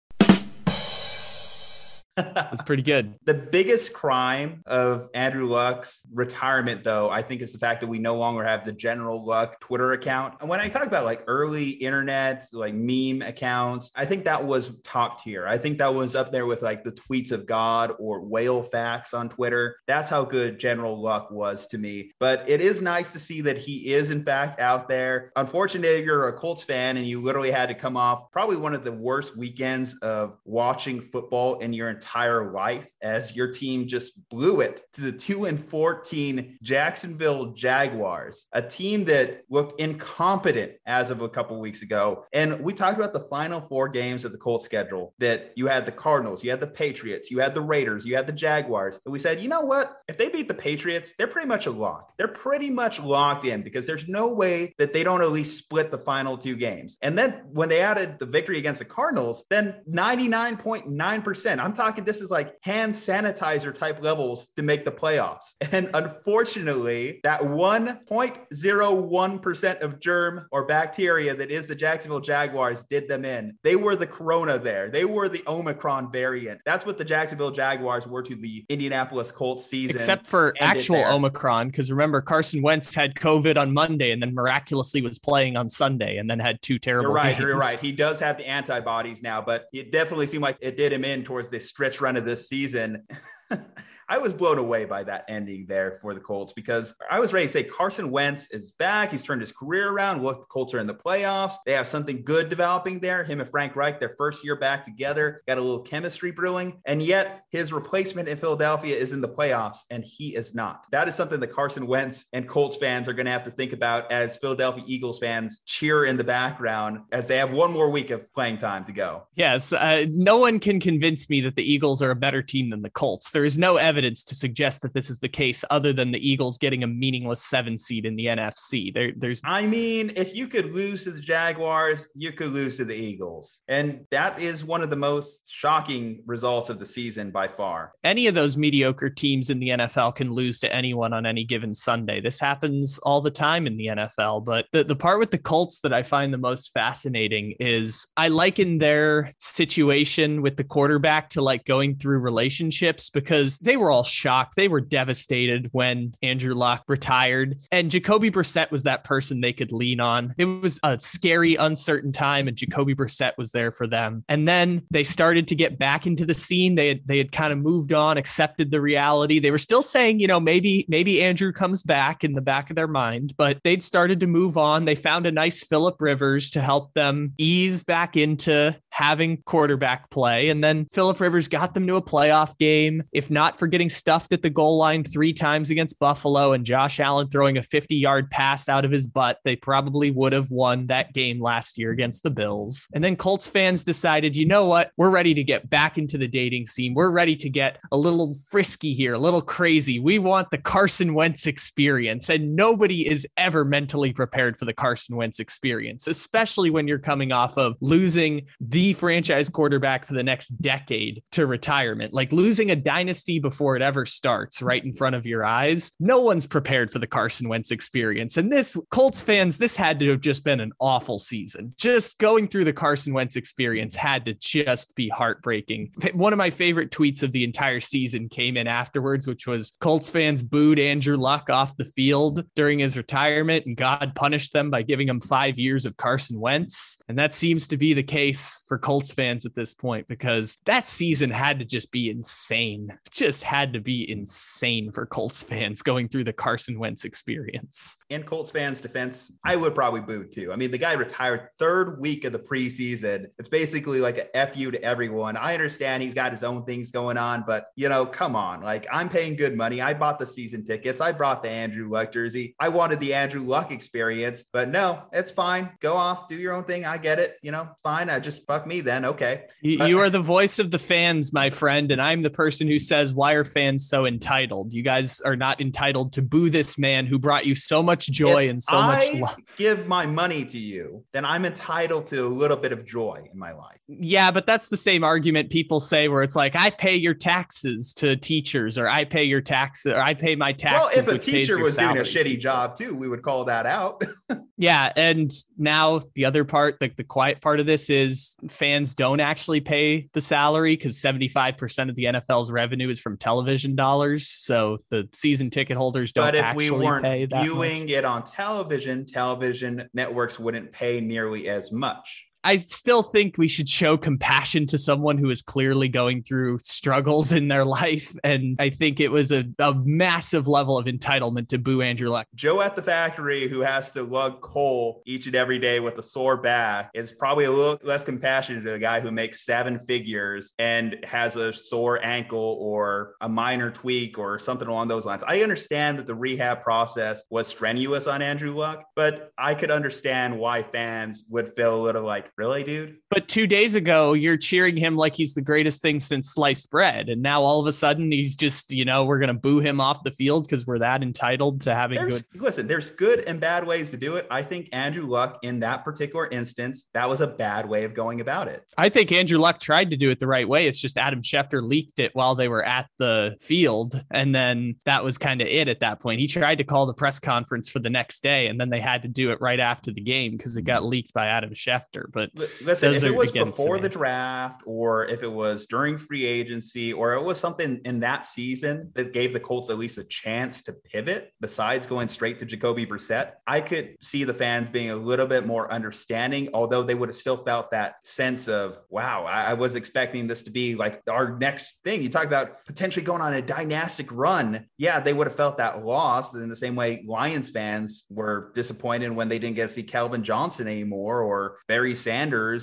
That's 2.35 2.63
pretty 2.63 2.83
good. 2.83 3.15
The 3.31 3.35
biggest 3.35 3.93
crime 3.93 4.63
of 4.67 5.09
Andrew 5.15 5.49
Luck's 5.49 6.05
retirement, 6.13 6.83
though, 6.83 7.09
I 7.09 7.23
think 7.23 7.43
is 7.43 7.53
the 7.53 7.59
fact 7.59 7.81
that 7.81 7.87
we 7.87 7.99
no 7.99 8.17
longer 8.17 8.43
have 8.43 8.65
the 8.65 8.73
General 8.73 9.25
Luck 9.25 9.61
Twitter 9.61 9.93
account. 9.93 10.35
And 10.41 10.49
when 10.49 10.59
I 10.59 10.69
talk 10.69 10.85
about 10.87 11.05
like 11.05 11.23
early 11.29 11.71
internet, 11.71 12.45
like 12.53 12.75
meme 12.75 13.23
accounts, 13.23 13.93
I 13.95 14.05
think 14.05 14.25
that 14.25 14.45
was 14.45 14.81
top 14.83 15.23
tier. 15.23 15.47
I 15.47 15.59
think 15.59 15.79
that 15.79 15.95
was 15.95 16.17
up 16.17 16.33
there 16.33 16.47
with 16.47 16.63
like 16.63 16.83
the 16.83 16.93
tweets 16.93 17.31
of 17.31 17.47
God 17.47 17.95
or 18.01 18.21
whale 18.21 18.63
facts 18.63 19.15
on 19.15 19.29
Twitter. 19.29 19.77
That's 19.87 20.11
how 20.11 20.25
good 20.25 20.59
General 20.59 21.01
Luck 21.01 21.31
was 21.31 21.67
to 21.69 21.79
me. 21.79 22.13
But 22.19 22.49
it 22.49 22.61
is 22.61 22.83
nice 22.83 23.13
to 23.13 23.21
see 23.21 23.43
that 23.43 23.59
he 23.59 23.93
is, 23.93 24.11
in 24.11 24.25
fact, 24.25 24.61
out 24.61 24.89
there. 24.89 25.31
Unfortunately, 25.37 26.01
if 26.01 26.05
you're 26.05 26.29
a 26.29 26.33
Colts 26.33 26.63
fan 26.63 26.97
and 26.97 27.07
you 27.07 27.21
literally 27.21 27.53
had 27.53 27.69
to 27.69 27.75
come 27.75 27.97
off 27.97 28.31
probably 28.33 28.57
one 28.57 28.75
of 28.75 28.83
the 28.83 28.93
worst 28.93 29.37
weekends 29.37 29.97
of 29.99 30.37
watching 30.45 31.01
football 31.01 31.59
in 31.61 31.73
your 31.73 31.91
entire 31.91 32.10
entire 32.11 32.51
life 32.51 32.91
as 33.03 33.37
your 33.37 33.51
team 33.53 33.87
just 33.87 34.29
blew 34.31 34.61
it 34.61 34.83
to 34.93 35.01
the 35.01 35.13
2 35.13 35.45
and 35.45 35.63
14 35.63 36.59
Jacksonville 36.61 37.53
Jaguars, 37.53 38.47
a 38.53 38.61
team 38.61 39.05
that 39.05 39.43
looked 39.49 39.81
incompetent 39.81 40.73
as 40.87 41.11
of 41.11 41.21
a 41.21 41.29
couple 41.29 41.59
weeks 41.61 41.83
ago. 41.83 42.25
And 42.33 42.61
we 42.61 42.73
talked 42.73 42.99
about 42.99 43.13
the 43.13 43.21
final 43.21 43.61
four 43.61 43.89
games 43.89 44.25
of 44.25 44.33
the 44.33 44.39
Colts 44.39 44.65
schedule 44.65 45.15
that 45.19 45.53
you 45.55 45.69
had 45.69 45.87
the 45.87 45.93
Cardinals, 45.93 46.43
you 46.43 46.51
had 46.51 46.59
the 46.59 46.67
Patriots, 46.67 47.31
you 47.31 47.39
had 47.39 47.55
the 47.55 47.61
Raiders, 47.61 48.05
you 48.05 48.17
had 48.17 48.27
the 48.27 48.33
Jaguars. 48.33 49.01
And 49.05 49.13
we 49.13 49.21
said, 49.21 49.41
you 49.41 49.49
know 49.49 49.61
what? 49.61 49.99
If 50.09 50.19
they 50.19 50.29
beat 50.29 50.49
the 50.49 50.55
Patriots, 50.55 51.13
they're 51.17 51.29
pretty 51.29 51.49
much 51.49 51.67
a 51.67 51.71
lock. 51.71 52.17
They're 52.19 52.29
pretty 52.29 52.71
much 52.71 52.99
locked 53.01 53.47
in 53.47 53.63
because 53.63 53.87
there's 53.87 54.09
no 54.09 54.33
way 54.33 54.75
that 54.79 54.93
they 54.93 55.05
don't 55.05 55.23
at 55.23 55.31
least 55.31 55.59
split 55.59 55.93
the 55.93 55.99
final 55.99 56.37
two 56.37 56.57
games. 56.57 56.99
And 57.03 57.17
then 57.17 57.43
when 57.53 57.69
they 57.69 57.81
added 57.81 58.19
the 58.19 58.27
victory 58.27 58.59
against 58.59 58.81
the 58.81 58.85
Cardinals, 58.85 59.45
then 59.49 59.77
99.9%, 59.89 61.59
I'm 61.61 61.73
talking 61.73 61.90
talking 61.91 62.05
this 62.05 62.21
is 62.21 62.31
like 62.31 62.55
hand 62.63 62.95
sanitizer 62.95 63.75
type 63.75 64.01
levels 64.03 64.47
to 64.57 64.63
make 64.63 64.85
the 64.85 64.93
playoffs. 64.93 65.55
And 65.73 65.89
unfortunately, 65.95 67.21
that 67.23 67.43
1.01% 67.43 69.81
of 69.83 70.01
germ 70.01 70.49
or 70.51 70.67
bacteria 70.67 71.33
that 71.37 71.53
is 71.53 71.69
the 71.69 71.77
Jacksonville 71.77 72.21
Jaguars 72.21 72.83
did 72.91 73.09
them 73.09 73.25
in. 73.25 73.57
They 73.63 73.77
were 73.77 73.95
the 73.95 74.07
corona 74.07 74.59
there. 74.59 74.91
They 74.91 75.05
were 75.05 75.29
the 75.29 75.45
Omicron 75.47 76.11
variant. 76.11 76.61
That's 76.67 76.85
what 76.85 76.99
the 76.99 77.05
Jacksonville 77.05 77.53
Jaguars 77.53 78.09
were 78.09 78.25
to 78.25 78.35
the 78.35 78.65
Indianapolis 78.69 79.31
Colts 79.31 79.65
season. 79.65 79.95
Except 79.95 80.27
for 80.27 80.53
actual 80.59 81.05
Omicron, 81.05 81.69
because 81.69 81.93
remember, 81.93 82.21
Carson 82.21 82.63
Wentz 82.63 82.93
had 82.95 83.15
COVID 83.15 83.57
on 83.57 83.73
Monday 83.73 84.11
and 84.11 84.21
then 84.21 84.35
miraculously 84.35 85.01
was 85.01 85.21
playing 85.21 85.57
on 85.57 85.69
Sunday 85.69 86.17
and 86.17 86.29
then 86.29 86.41
had 86.41 86.61
two 86.63 86.81
terrible 86.81 87.11
You're 87.11 87.15
right. 87.15 87.31
games. 87.31 87.41
You're 87.41 87.57
right. 87.57 87.79
He 87.79 87.93
does 87.93 88.19
have 88.19 88.37
the 88.37 88.49
antibodies 88.49 89.23
now, 89.23 89.41
but 89.41 89.69
it 89.73 89.93
definitely 89.93 90.27
seemed 90.27 90.43
like 90.43 90.57
it 90.61 90.77
did 90.77 90.93
him 90.93 91.05
in 91.05 91.23
towards 91.23 91.49
this 91.49 91.69
stretch 91.81 92.03
run 92.03 92.19
of 92.19 92.27
this 92.27 92.47
season. 92.47 93.07
I 94.11 94.19
was 94.19 94.35
blown 94.35 94.59
away 94.59 94.87
by 94.87 95.05
that 95.05 95.25
ending 95.29 95.67
there 95.69 96.01
for 96.03 96.15
the 96.15 96.21
Colts 96.21 96.53
because 96.53 96.97
I 97.09 97.21
was 97.21 97.33
ready 97.33 97.47
to 97.47 97.53
say 97.53 97.63
Carson 97.63 98.11
Wentz 98.11 98.51
is 98.51 98.73
back. 98.73 99.13
He's 99.13 99.23
turned 99.23 99.41
his 99.41 99.53
career 99.53 99.91
around. 99.91 100.25
Look, 100.25 100.41
the 100.41 100.47
Colts 100.47 100.75
are 100.75 100.81
in 100.81 100.89
the 100.89 100.95
playoffs. 100.97 101.55
They 101.65 101.75
have 101.75 101.87
something 101.87 102.25
good 102.25 102.49
developing 102.49 102.99
there. 102.99 103.23
Him 103.23 103.41
and 103.41 103.49
Frank 103.49 103.77
Reich, 103.77 104.01
their 104.01 104.17
first 104.19 104.45
year 104.45 104.57
back 104.57 104.85
together, 104.85 105.43
got 105.47 105.59
a 105.59 105.61
little 105.61 105.83
chemistry 105.83 106.33
brewing. 106.33 106.81
And 106.87 107.01
yet 107.01 107.45
his 107.51 107.73
replacement 107.73 108.29
in 108.29 108.37
Philadelphia 108.37 108.97
is 108.97 109.13
in 109.13 109.21
the 109.21 109.29
playoffs 109.29 109.83
and 109.91 110.05
he 110.05 110.35
is 110.35 110.57
not. 110.57 110.87
That 110.91 111.07
is 111.07 111.15
something 111.15 111.39
that 111.39 111.53
Carson 111.53 111.87
Wentz 111.87 112.27
and 112.33 112.49
Colts 112.49 112.75
fans 112.75 113.07
are 113.07 113.13
going 113.13 113.27
to 113.27 113.33
have 113.33 113.45
to 113.45 113.53
think 113.53 113.73
about 113.73 114.11
as 114.11 114.37
Philadelphia 114.39 114.83
Eagles 114.89 115.21
fans 115.21 115.61
cheer 115.67 116.07
in 116.07 116.17
the 116.17 116.25
background 116.25 116.99
as 117.13 117.29
they 117.29 117.37
have 117.37 117.53
one 117.53 117.71
more 117.71 117.89
week 117.89 118.11
of 118.11 118.33
playing 118.35 118.59
time 118.59 118.85
to 118.87 118.93
go. 118.93 119.29
Yes. 119.37 119.73
Uh, 119.73 120.07
no 120.11 120.39
one 120.39 120.59
can 120.59 120.81
convince 120.81 121.31
me 121.31 121.41
that 121.43 121.55
the 121.55 121.63
Eagles 121.63 122.03
are 122.03 122.11
a 122.11 122.17
better 122.17 122.43
team 122.43 122.71
than 122.71 122.83
the 122.83 122.91
Colts. 122.91 123.31
There 123.31 123.45
is 123.45 123.57
no 123.57 123.77
evidence 123.77 124.00
evidence 124.01 124.25
to 124.25 124.35
suggest 124.35 124.81
that 124.81 124.95
this 124.95 125.11
is 125.11 125.19
the 125.19 125.29
case 125.29 125.63
other 125.69 125.93
than 125.93 126.11
the 126.11 126.29
Eagles 126.29 126.57
getting 126.57 126.83
a 126.83 126.87
meaningless 126.87 127.43
seven 127.43 127.77
seed 127.77 128.07
in 128.07 128.17
the 128.17 128.25
NFC. 128.25 128.95
There, 128.95 129.13
there's 129.15 129.43
I 129.45 129.67
mean, 129.67 130.13
if 130.17 130.35
you 130.35 130.49
could 130.49 130.73
lose 130.73 131.05
to 131.05 131.11
the 131.11 131.21
Jaguars, 131.21 132.09
you 132.15 132.33
could 132.33 132.53
lose 132.53 132.79
to 132.79 132.87
the 132.87 132.95
Eagles. 132.95 133.59
And 133.69 134.07
that 134.11 134.41
is 134.41 134.65
one 134.65 134.83
of 134.83 134.89
the 134.89 134.97
most 134.97 135.43
shocking 135.49 136.23
results 136.25 136.71
of 136.71 136.79
the 136.79 136.87
season 136.87 137.31
by 137.31 137.47
far. 137.47 137.93
Any 138.03 138.27
of 138.27 138.35
those 138.35 138.57
mediocre 138.57 139.11
teams 139.11 139.51
in 139.51 139.61
the 139.61 139.69
NFL 139.69 140.17
can 140.17 140.33
lose 140.33 140.61
to 140.61 140.75
anyone 140.75 141.13
on 141.13 141.27
any 141.27 141.45
given 141.45 141.75
Sunday. 141.75 142.23
This 142.23 142.41
happens 142.41 142.99
all 143.03 143.21
the 143.21 143.31
time 143.31 143.67
in 143.67 143.77
the 143.77 143.89
NFL. 143.89 144.47
But 144.47 144.65
the, 144.73 144.83
the 144.83 144.97
part 144.97 145.19
with 145.19 145.31
the 145.31 145.39
Colts 145.39 145.81
that 145.81 145.93
I 145.93 146.05
find 146.05 146.33
the 146.33 146.39
most 146.39 146.73
fascinating 146.73 147.55
is 147.61 148.07
I 148.17 148.29
liken 148.29 148.79
their 148.79 149.35
situation 149.39 150.41
with 150.41 150.57
the 150.57 150.65
quarterback 150.65 151.29
to 151.31 151.43
like 151.43 151.67
going 151.67 151.97
through 151.97 152.21
relationships 152.21 153.11
because 153.11 153.59
they 153.59 153.77
were 153.77 153.90
all 153.91 154.03
shocked. 154.03 154.57
They 154.57 154.69
were 154.69 154.81
devastated 154.81 155.69
when 155.73 156.15
Andrew 156.23 156.55
Luck 156.55 156.85
retired. 156.89 157.59
And 157.71 157.91
Jacoby 157.91 158.31
Brissett 158.31 158.71
was 158.71 158.85
that 158.85 159.05
person 159.05 159.41
they 159.41 159.53
could 159.53 159.73
lean 159.73 160.01
on. 160.01 160.35
It 160.39 160.45
was 160.45 160.81
a 160.83 160.99
scary, 160.99 161.57
uncertain 161.57 162.13
time, 162.13 162.49
and 162.49 162.57
Jacoby 162.57 162.95
Brissett 162.95 163.33
was 163.37 163.51
there 163.51 163.73
for 163.73 163.87
them. 163.87 164.25
And 164.29 164.47
then 164.49 164.83
they 164.91 165.05
started 165.05 165.49
to 165.49 165.55
get 165.55 165.79
back 165.79 166.07
into 166.07 166.25
the 166.25 166.35
scene. 166.35 166.75
They 166.75 166.89
had 166.89 167.01
they 167.07 167.19
had 167.19 167.33
kind 167.33 167.53
of 167.53 167.59
moved 167.59 167.93
on, 167.93 168.17
accepted 168.17 168.71
the 168.71 168.81
reality. 168.81 169.39
They 169.39 169.51
were 169.51 169.59
still 169.59 169.83
saying, 169.83 170.21
you 170.21 170.27
know, 170.27 170.41
maybe 170.41 170.87
maybe 170.89 171.23
Andrew 171.23 171.53
comes 171.53 171.83
back 171.83 172.25
in 172.25 172.33
the 172.33 172.41
back 172.41 172.71
of 172.71 172.77
their 172.77 172.89
mind, 172.89 173.35
but 173.37 173.59
they'd 173.65 173.83
started 173.83 174.21
to 174.21 174.27
move 174.27 174.57
on. 174.57 174.85
They 174.85 174.95
found 174.95 175.27
a 175.27 175.33
nice 175.33 175.63
Philip 175.63 175.97
Rivers 176.01 176.51
to 176.53 176.61
help 176.61 176.95
them 176.95 177.33
ease 177.39 177.83
back 177.83 178.17
into 178.17 178.77
having 179.01 179.39
quarterback 179.47 180.11
play. 180.11 180.51
And 180.51 180.63
then 180.63 180.85
Philip 180.93 181.19
Rivers 181.21 181.49
got 181.49 181.73
them 181.73 181.87
to 181.87 181.97
a 181.97 182.03
playoff 182.03 182.59
game. 182.59 183.03
If 183.13 183.31
not 183.31 183.59
for 183.59 183.67
getting 183.67 183.89
stuffed 183.89 184.31
at 184.35 184.43
the 184.43 184.51
goal 184.51 184.77
line 184.77 185.05
three 185.05 185.33
times 185.33 185.71
against 185.71 185.99
Buffalo 185.99 186.53
and 186.53 186.67
Josh 186.67 187.01
Allen 187.01 187.31
throwing 187.31 187.57
a 187.57 187.63
50 187.63 187.97
yard 187.97 188.31
pass 188.31 188.69
out 188.69 188.85
of 188.85 188.91
his 188.91 189.07
butt, 189.07 189.39
they 189.43 189.57
probably 189.57 190.11
would 190.11 190.35
have 190.35 190.51
won 190.51 190.87
that 190.89 191.15
game 191.15 191.41
last 191.41 191.79
year 191.79 191.93
against 191.93 192.23
the 192.23 192.31
Bills. 192.31 192.89
And 192.93 193.03
then 193.03 193.17
Colts 193.17 193.49
fans 193.49 193.85
decided, 193.85 194.37
you 194.37 194.45
know 194.45 194.67
what? 194.67 194.91
We're 194.99 195.09
ready 195.09 195.33
to 195.33 195.43
get 195.43 195.71
back 195.71 195.97
into 195.97 196.19
the 196.19 196.29
dating 196.29 196.67
scene. 196.67 196.93
We're 196.93 197.11
ready 197.11 197.37
to 197.37 197.49
get 197.49 197.79
a 197.93 197.97
little 197.97 198.35
frisky 198.51 198.93
here, 198.93 199.15
a 199.15 199.19
little 199.19 199.41
crazy. 199.41 199.99
We 199.99 200.19
want 200.19 200.51
the 200.51 200.59
Carson 200.59 201.15
Wentz 201.15 201.47
experience. 201.47 202.29
And 202.29 202.55
nobody 202.55 203.09
is 203.09 203.27
ever 203.39 203.65
mentally 203.65 204.13
prepared 204.13 204.59
for 204.59 204.67
the 204.67 204.75
Carson 204.75 205.17
Wentz 205.17 205.41
experience, 205.41 206.07
especially 206.07 206.69
when 206.69 206.87
you're 206.87 206.99
coming 206.99 207.33
off 207.33 207.57
of 207.57 207.77
losing 207.81 208.43
the 208.61 208.90
franchise 208.93 209.49
quarterback 209.49 210.07
for 210.07 210.15
the 210.15 210.23
next 210.23 210.49
decade 210.61 211.23
to 211.33 211.47
retirement, 211.47 212.13
like 212.13 212.33
losing 212.33 212.71
a 212.71 212.77
dynasty 212.77 213.39
before 213.39 213.77
it 213.77 213.83
ever 213.83 214.07
starts 214.07 214.63
right 214.63 214.85
in 214.85 214.93
front 214.93 215.17
of 215.17 215.27
your 215.27 215.45
eyes. 215.45 215.93
No 216.01 216.21
one's 216.21 216.47
prepared 216.47 216.91
for 216.91 216.99
the 216.99 217.07
Carson 217.07 217.49
Wentz 217.49 217.71
experience. 217.71 218.37
And 218.37 218.53
this, 218.53 218.77
Colts 218.91 219.21
fans, 219.21 219.59
this 219.59 219.77
had 219.77 220.01
to 220.01 220.11
have 220.11 220.21
just 220.21 220.45
been 220.45 220.61
an 220.61 220.73
awful 220.81 221.19
season. 221.19 221.73
Just 221.77 222.19
going 222.19 222.49
through 222.49 222.65
the 222.65 222.73
Carson 222.73 223.13
Wentz 223.13 223.37
experience 223.37 223.95
had 223.95 224.25
to 224.27 224.35
just 224.35 224.95
be 224.95 225.09
heartbreaking. 225.09 225.93
One 226.15 226.33
of 226.33 226.39
my 226.39 226.51
favorite 226.51 226.91
tweets 226.91 227.23
of 227.23 227.33
the 227.33 227.45
entire 227.45 227.81
season 227.81 228.29
came 228.29 228.57
in 228.57 228.67
afterwards, 228.67 229.27
which 229.27 229.47
was 229.47 229.73
Colts 229.81 230.09
fans 230.09 230.43
booed 230.43 230.79
Andrew 230.79 231.17
Luck 231.17 231.51
off 231.51 231.77
the 231.77 231.85
field 231.85 232.45
during 232.55 232.79
his 232.79 232.97
retirement, 232.97 233.67
and 233.67 233.77
God 233.77 234.13
punished 234.15 234.53
them 234.53 234.71
by 234.71 234.83
giving 234.83 235.09
him 235.09 235.21
five 235.21 235.59
years 235.59 235.87
of 235.87 235.97
Carson 235.97 236.39
Wentz. 236.39 236.99
And 237.09 237.19
that 237.19 237.35
seems 237.35 237.69
to 237.69 237.77
be 237.77 237.95
the 237.95 238.03
case 238.03 238.63
for 238.71 238.79
Colts 238.79 239.13
fans 239.13 239.45
at 239.45 239.57
this 239.57 239.75
point 239.75 240.07
because 240.07 240.57
that 240.65 240.87
season 240.87 241.29
had 241.29 241.59
to 241.59 241.65
just 241.65 241.91
be 241.91 242.09
insane. 242.09 242.97
Just 243.11 243.43
had 243.43 243.73
to 243.73 243.81
be 243.81 244.09
insane 244.09 244.93
for 244.93 245.07
Colts 245.07 245.43
fans 245.43 245.83
going 245.83 246.09
through 246.09 246.23
the 246.23 246.33
Carson 246.33 246.79
Wentz 246.79 247.05
experience. 247.05 247.97
In 248.11 248.23
Colts 248.23 248.53
fans' 248.53 248.81
defense, 248.81 249.33
I 249.45 249.57
would 249.57 249.75
probably 249.75 250.03
boo 250.03 250.23
too. 250.23 250.53
I 250.53 250.57
mean, 250.57 250.71
the 250.71 250.79
guy 250.79 250.93
retired 250.93 251.49
third 251.59 252.01
week 252.01 252.23
of 252.25 252.33
the 252.33 252.39
preseason. 252.39 253.27
It's 253.41 253.49
basically 253.49 253.99
like 253.99 254.31
a 254.33 254.47
fu 254.47 254.71
to 254.71 254.81
everyone. 254.85 255.37
I 255.37 255.53
understand 255.55 256.05
he's 256.05 256.15
got 256.15 256.31
his 256.31 256.45
own 256.45 256.65
things 256.65 256.93
going 256.93 257.19
on, 257.19 257.43
but 257.45 257.73
you 257.75 257.89
know, 257.89 258.07
come 258.07 258.37
on. 258.37 258.63
Like 258.63 258.87
I'm 258.93 259.09
paying 259.09 259.35
good 259.35 259.57
money. 259.57 259.81
I 259.81 259.95
bought 259.95 260.21
the 260.21 260.27
season 260.27 260.65
tickets. 260.65 261.01
I 261.01 261.11
brought 261.11 261.43
the 261.43 261.51
Andrew 261.51 261.91
Luck 261.91 262.13
jersey. 262.13 262.55
I 262.61 262.69
wanted 262.69 263.01
the 263.01 263.15
Andrew 263.15 263.43
Luck 263.43 263.73
experience, 263.73 264.45
but 264.45 264.69
no, 264.69 265.07
it's 265.13 265.33
fine. 265.33 265.73
Go 265.81 265.97
off, 265.97 266.29
do 266.29 266.37
your 266.37 266.55
own 266.55 266.63
thing. 266.63 266.85
I 266.85 266.99
get 266.99 267.19
it. 267.19 267.37
You 267.43 267.51
know, 267.51 267.69
fine. 267.83 268.09
I 268.09 268.21
just 268.21 268.47
fuck 268.47 268.60
me 268.67 268.81
then. 268.81 269.05
Okay. 269.05 269.47
You, 269.63 269.85
you 269.87 269.99
are 269.99 270.11
the 270.11 270.21
voice 270.21 270.59
of 270.59 270.71
the 270.71 270.79
fans, 270.79 271.33
my 271.33 271.51
friend, 271.51 271.91
and 271.91 272.01
I'm 272.01 272.21
the 272.21 272.31
person 272.31 272.67
who 272.69 272.79
says, 272.79 273.13
"Why 273.13 273.33
are 273.33 273.45
fans 273.45 273.89
so 273.89 274.07
entitled? 274.07 274.73
You 274.73 274.83
guys 274.83 275.21
are 275.21 275.37
not 275.37 275.61
entitled 275.61 276.13
to 276.15 276.23
boo 276.23 276.51
this 276.51 276.79
man 276.79 277.07
who 277.07 277.19
brought 277.19 277.47
you 277.47 277.55
so 277.55 277.83
much 277.83 278.07
joy 278.11 278.45
If 278.45 278.51
and 278.51 278.63
so 278.63 278.77
I 278.77 278.87
much 278.87 279.15
love." 279.15 279.37
give 279.57 279.87
my 279.87 280.07
money 280.07 280.45
to 280.47 280.59
you, 280.59 281.05
then 281.13 281.25
I'm 281.25 281.45
entitled 281.45 282.07
to 282.09 282.27
a 282.27 282.29
little 282.29 282.57
bit 282.57 282.73
of 282.73 282.85
joy 282.85 283.29
in 283.33 283.39
my 283.39 283.53
life. 283.53 283.79
Yeah, 283.89 284.31
but 284.31 284.47
that's 284.47 284.69
the 284.69 284.77
same 284.77 285.03
argument 285.05 285.51
people 285.51 285.81
say 285.81 286.09
where 286.09 286.23
it's 286.23 286.37
like, 286.37 286.57
"I 286.57 286.71
pay 286.71 286.97
your 286.97 287.15
taxes 287.15 287.93
to 287.95 288.17
teachers," 288.17 288.79
or 288.79 288.89
"I 288.89 289.05
pay 289.05 289.25
your 289.25 289.41
taxes," 289.41 289.93
or 289.93 290.01
"I 290.01 290.15
pay 290.15 290.37
my 290.37 290.53
taxes." 290.53 290.97
well, 290.97 291.15
if 291.15 291.15
a 291.15 291.19
teacher 291.19 291.59
was 291.59 291.77
doing 291.77 291.99
a 291.99 292.03
shitty 292.03 292.39
job 292.39 292.77
too, 292.77 292.95
we 292.95 293.09
would 293.09 293.23
call 293.23 293.45
that 293.47 293.67
out. 293.67 294.03
Yeah, 294.61 294.93
and 294.95 295.33
now 295.57 296.03
the 296.15 296.27
other 296.27 296.45
part, 296.45 296.83
like 296.83 296.95
the 296.97 297.03
quiet 297.03 297.41
part 297.41 297.61
of 297.61 297.67
this 297.67 297.89
is 297.89 298.37
fans 298.51 298.95
don't 298.95 299.21
actually 299.21 299.61
pay 299.61 300.09
the 300.13 300.21
salary 300.21 300.77
because 300.77 300.97
75% 300.97 301.89
of 301.89 301.95
the 301.95 302.05
NFL's 302.05 302.51
revenue 302.51 302.89
is 302.89 303.01
from 303.01 303.17
television 303.17 303.75
dollars. 303.75 304.29
So 304.29 304.79
the 304.91 305.09
season 305.13 305.51
ticket 305.51 305.77
holders 305.77 306.13
don't 306.13 306.35
actually. 306.35 306.69
but 306.69 306.75
if 306.75 306.81
we 306.81 306.87
weren't 306.87 307.33
viewing 307.33 307.83
much. 307.83 307.91
it 307.91 308.05
on 308.05 308.23
television, 308.25 309.07
television 309.07 309.89
networks 309.95 310.39
wouldn't 310.39 310.73
pay 310.73 311.01
nearly 311.01 311.49
as 311.49 311.73
much. 311.73 312.30
I 312.43 312.57
still 312.57 313.03
think 313.03 313.37
we 313.37 313.49
should 313.49 313.69
show 313.69 313.97
compassion 313.97 314.67
to 314.67 314.79
someone 314.79 315.19
who 315.19 315.29
is 315.29 315.43
clearly 315.43 315.89
going 315.89 316.23
through 316.23 316.61
struggles 316.63 317.33
in 317.33 317.49
their 317.49 317.65
life. 317.65 318.15
And 318.25 318.57
I 318.59 318.71
think 318.71 318.99
it 318.99 319.11
was 319.11 319.31
a, 319.31 319.45
a 319.59 319.75
massive 319.75 320.49
level 320.49 320.79
of 320.79 320.87
entitlement 320.87 321.49
to 321.49 321.59
boo 321.59 321.83
Andrew 321.83 322.09
Luck. 322.09 322.27
Joe 322.35 322.63
at 322.63 322.77
the 322.77 322.83
factory, 322.83 323.47
who 323.47 323.61
has 323.61 323.91
to 323.93 324.03
lug 324.03 324.41
coal 324.41 325.03
each 325.05 325.27
and 325.27 325.37
every 325.37 325.59
day 325.59 325.81
with 325.81 325.99
a 325.99 326.03
sore 326.03 326.39
back, 326.39 326.91
is 326.95 327.13
probably 327.13 327.45
a 327.45 327.51
little 327.51 327.79
less 327.83 328.05
compassionate 328.05 328.65
to 328.65 328.71
the 328.71 328.79
guy 328.79 329.01
who 329.01 329.11
makes 329.11 329.45
seven 329.45 329.79
figures 329.79 330.55
and 330.59 330.97
has 331.05 331.37
a 331.37 331.53
sore 331.53 332.03
ankle 332.05 332.57
or 332.61 333.17
a 333.21 333.29
minor 333.29 333.71
tweak 333.71 334.19
or 334.19 334.39
something 334.39 334.69
along 334.69 334.89
those 334.89 335.05
lines. 335.05 335.23
I 335.25 335.43
understand 335.43 335.99
that 335.99 336.07
the 336.07 336.15
rehab 336.15 336.63
process 336.63 337.23
was 337.31 337.49
strenuous 337.49 338.07
on 338.07 338.23
Andrew 338.23 338.57
Luck, 338.57 338.85
but 338.97 339.31
I 339.37 339.55
could 339.55 339.71
understand 339.71 340.39
why 340.39 340.63
fans 340.63 341.25
would 341.29 341.55
feel 341.55 341.79
a 341.79 341.83
little 341.83 342.05
like, 342.05 342.30
really, 342.37 342.65
dude? 342.65 342.97
But 343.11 343.29
two 343.29 343.47
days 343.47 343.75
ago, 343.75 344.13
you're 344.13 344.37
cheering 344.37 344.77
him 344.77 344.97
like 344.97 345.15
he's 345.15 345.35
the 345.35 345.43
greatest 345.43 345.83
thing 345.83 346.01
since 346.01 346.35
sliced 346.35 346.71
bread. 346.71 347.09
And 347.09 347.23
now 347.23 347.43
all 347.43 347.61
of 347.61 347.67
a 347.67 347.73
sudden 347.73 348.13
he's 348.13 348.37
just, 348.37 348.71
you 348.71 348.85
know, 348.85 349.05
we're 349.05 349.19
going 349.19 349.29
to 349.29 349.35
boo 349.35 349.59
him 349.59 349.81
off 349.81 350.03
the 350.03 350.13
field 350.13 350.45
because 350.45 350.67
we're 350.67 350.79
that 350.79 351.03
entitled 351.03 351.63
to 351.63 351.75
having 351.75 351.99
there's, 351.99 352.23
good. 352.23 352.43
Listen, 352.43 352.67
there's 352.67 352.91
good 352.91 353.21
and 353.21 353.41
bad 353.41 353.67
ways 353.67 353.91
to 353.91 353.97
do 353.97 354.17
it. 354.17 354.27
I 354.31 354.43
think 354.43 354.69
Andrew 354.73 355.07
Luck 355.07 355.41
in 355.43 355.61
that 355.61 355.85
particular 355.85 356.29
instance, 356.29 356.89
that 356.95 357.09
was 357.09 357.21
a 357.21 357.27
bad 357.27 357.69
way 357.69 357.85
of 357.85 357.95
going 357.95 358.21
about 358.21 358.49
it. 358.49 358.65
I 358.77 358.89
think 358.89 359.13
Andrew 359.13 359.39
Luck 359.39 359.59
tried 359.59 359.91
to 359.91 359.97
do 359.97 360.11
it 360.11 360.19
the 360.19 360.27
right 360.27 360.49
way. 360.49 360.67
It's 360.67 360.81
just 360.81 360.99
Adam 360.99 361.23
Schefter 361.23 361.63
leaked 361.63 361.99
it 361.99 362.15
while 362.15 362.35
they 362.35 362.49
were 362.49 362.65
at 362.65 362.89
the 362.99 363.37
field. 363.41 364.03
And 364.11 364.35
then 364.35 364.77
that 364.85 365.03
was 365.03 365.19
kind 365.19 365.41
of 365.41 365.49
it 365.49 365.69
at 365.69 365.81
that 365.81 366.01
point. 366.01 366.21
He 366.21 366.27
tried 366.27 366.59
to 366.59 366.65
call 366.65 366.87
the 366.87 366.95
press 366.95 367.19
conference 367.19 367.71
for 367.71 367.79
the 367.79 367.91
next 367.91 368.23
day, 368.23 368.47
and 368.47 368.61
then 368.61 368.71
they 368.71 368.81
had 368.81 369.03
to 369.03 369.09
do 369.09 369.31
it 369.31 369.41
right 369.41 369.61
after 369.61 369.93
the 369.93 370.01
game 370.01 370.33
because 370.33 370.57
it 370.57 370.63
got 370.63 370.85
leaked 370.85 371.13
by 371.13 371.27
Adam 371.27 371.51
Schefter. 371.51 372.05
But 372.13 372.20
listen, 372.35 372.95
if 372.95 373.05
it 373.05 373.15
was 373.15 373.31
before 373.31 373.79
the 373.79 373.89
draft 373.89 374.63
or 374.67 375.07
if 375.07 375.23
it 375.23 375.33
was 375.33 375.67
during 375.67 375.99
free 375.99 376.25
agency 376.25 376.93
or 376.93 377.15
it 377.15 377.23
was 377.23 377.39
something 377.39 377.81
in 377.85 378.01
that 378.01 378.25
season 378.25 378.91
that 378.95 379.13
gave 379.13 379.33
the 379.33 379.41
Colts 379.41 379.71
at 379.71 379.79
least 379.79 379.99
a 379.99 380.05
chance 380.05 380.63
to 380.63 380.73
pivot 380.73 381.33
besides 381.41 381.87
going 381.87 382.09
straight 382.09 382.39
to 382.39 382.45
Jacoby 382.45 382.87
Brissett, 382.87 383.33
I 383.47 383.61
could 383.61 383.97
see 384.01 384.25
the 384.25 384.35
fans 384.35 384.69
being 384.69 384.91
a 384.91 384.97
little 384.97 385.27
bit 385.27 385.47
more 385.47 385.73
understanding, 385.73 386.49
although 386.55 386.83
they 386.83 386.95
would 386.95 387.09
have 387.09 387.17
still 387.17 387.37
felt 387.37 387.71
that 387.71 387.97
sense 388.05 388.49
of, 388.49 388.81
wow, 388.89 389.25
I, 389.25 389.51
I 389.51 389.55
was 389.55 389.75
expecting 389.75 390.27
this 390.27 390.43
to 390.45 390.51
be 390.51 390.75
like 390.75 391.03
our 391.09 391.39
next 391.39 391.83
thing. 391.85 392.03
You 392.03 392.09
talk 392.09 392.27
about 392.27 392.65
potentially 392.67 393.05
going 393.05 393.23
on 393.23 393.35
a 393.35 393.43
dynastic 393.43 394.11
run. 394.13 394.67
Yeah, 394.79 395.01
they 395.01 395.13
would 395.13 395.27
have 395.27 395.37
felt 395.37 395.59
that 395.59 395.85
loss 395.85 396.35
in 396.35 396.49
the 396.49 396.57
same 396.57 396.77
way 396.77 397.05
Lions 397.07 397.51
fans 397.51 398.07
were 398.11 398.51
disappointed 398.55 399.13
when 399.13 399.29
they 399.29 399.39
didn't 399.39 399.57
get 399.57 399.69
to 399.69 399.75
see 399.75 399.83
Calvin 399.83 400.23
Johnson 400.23 400.69
anymore 400.69 401.23
or 401.23 401.59
Barry 401.69 401.95
Sanders 401.95 402.10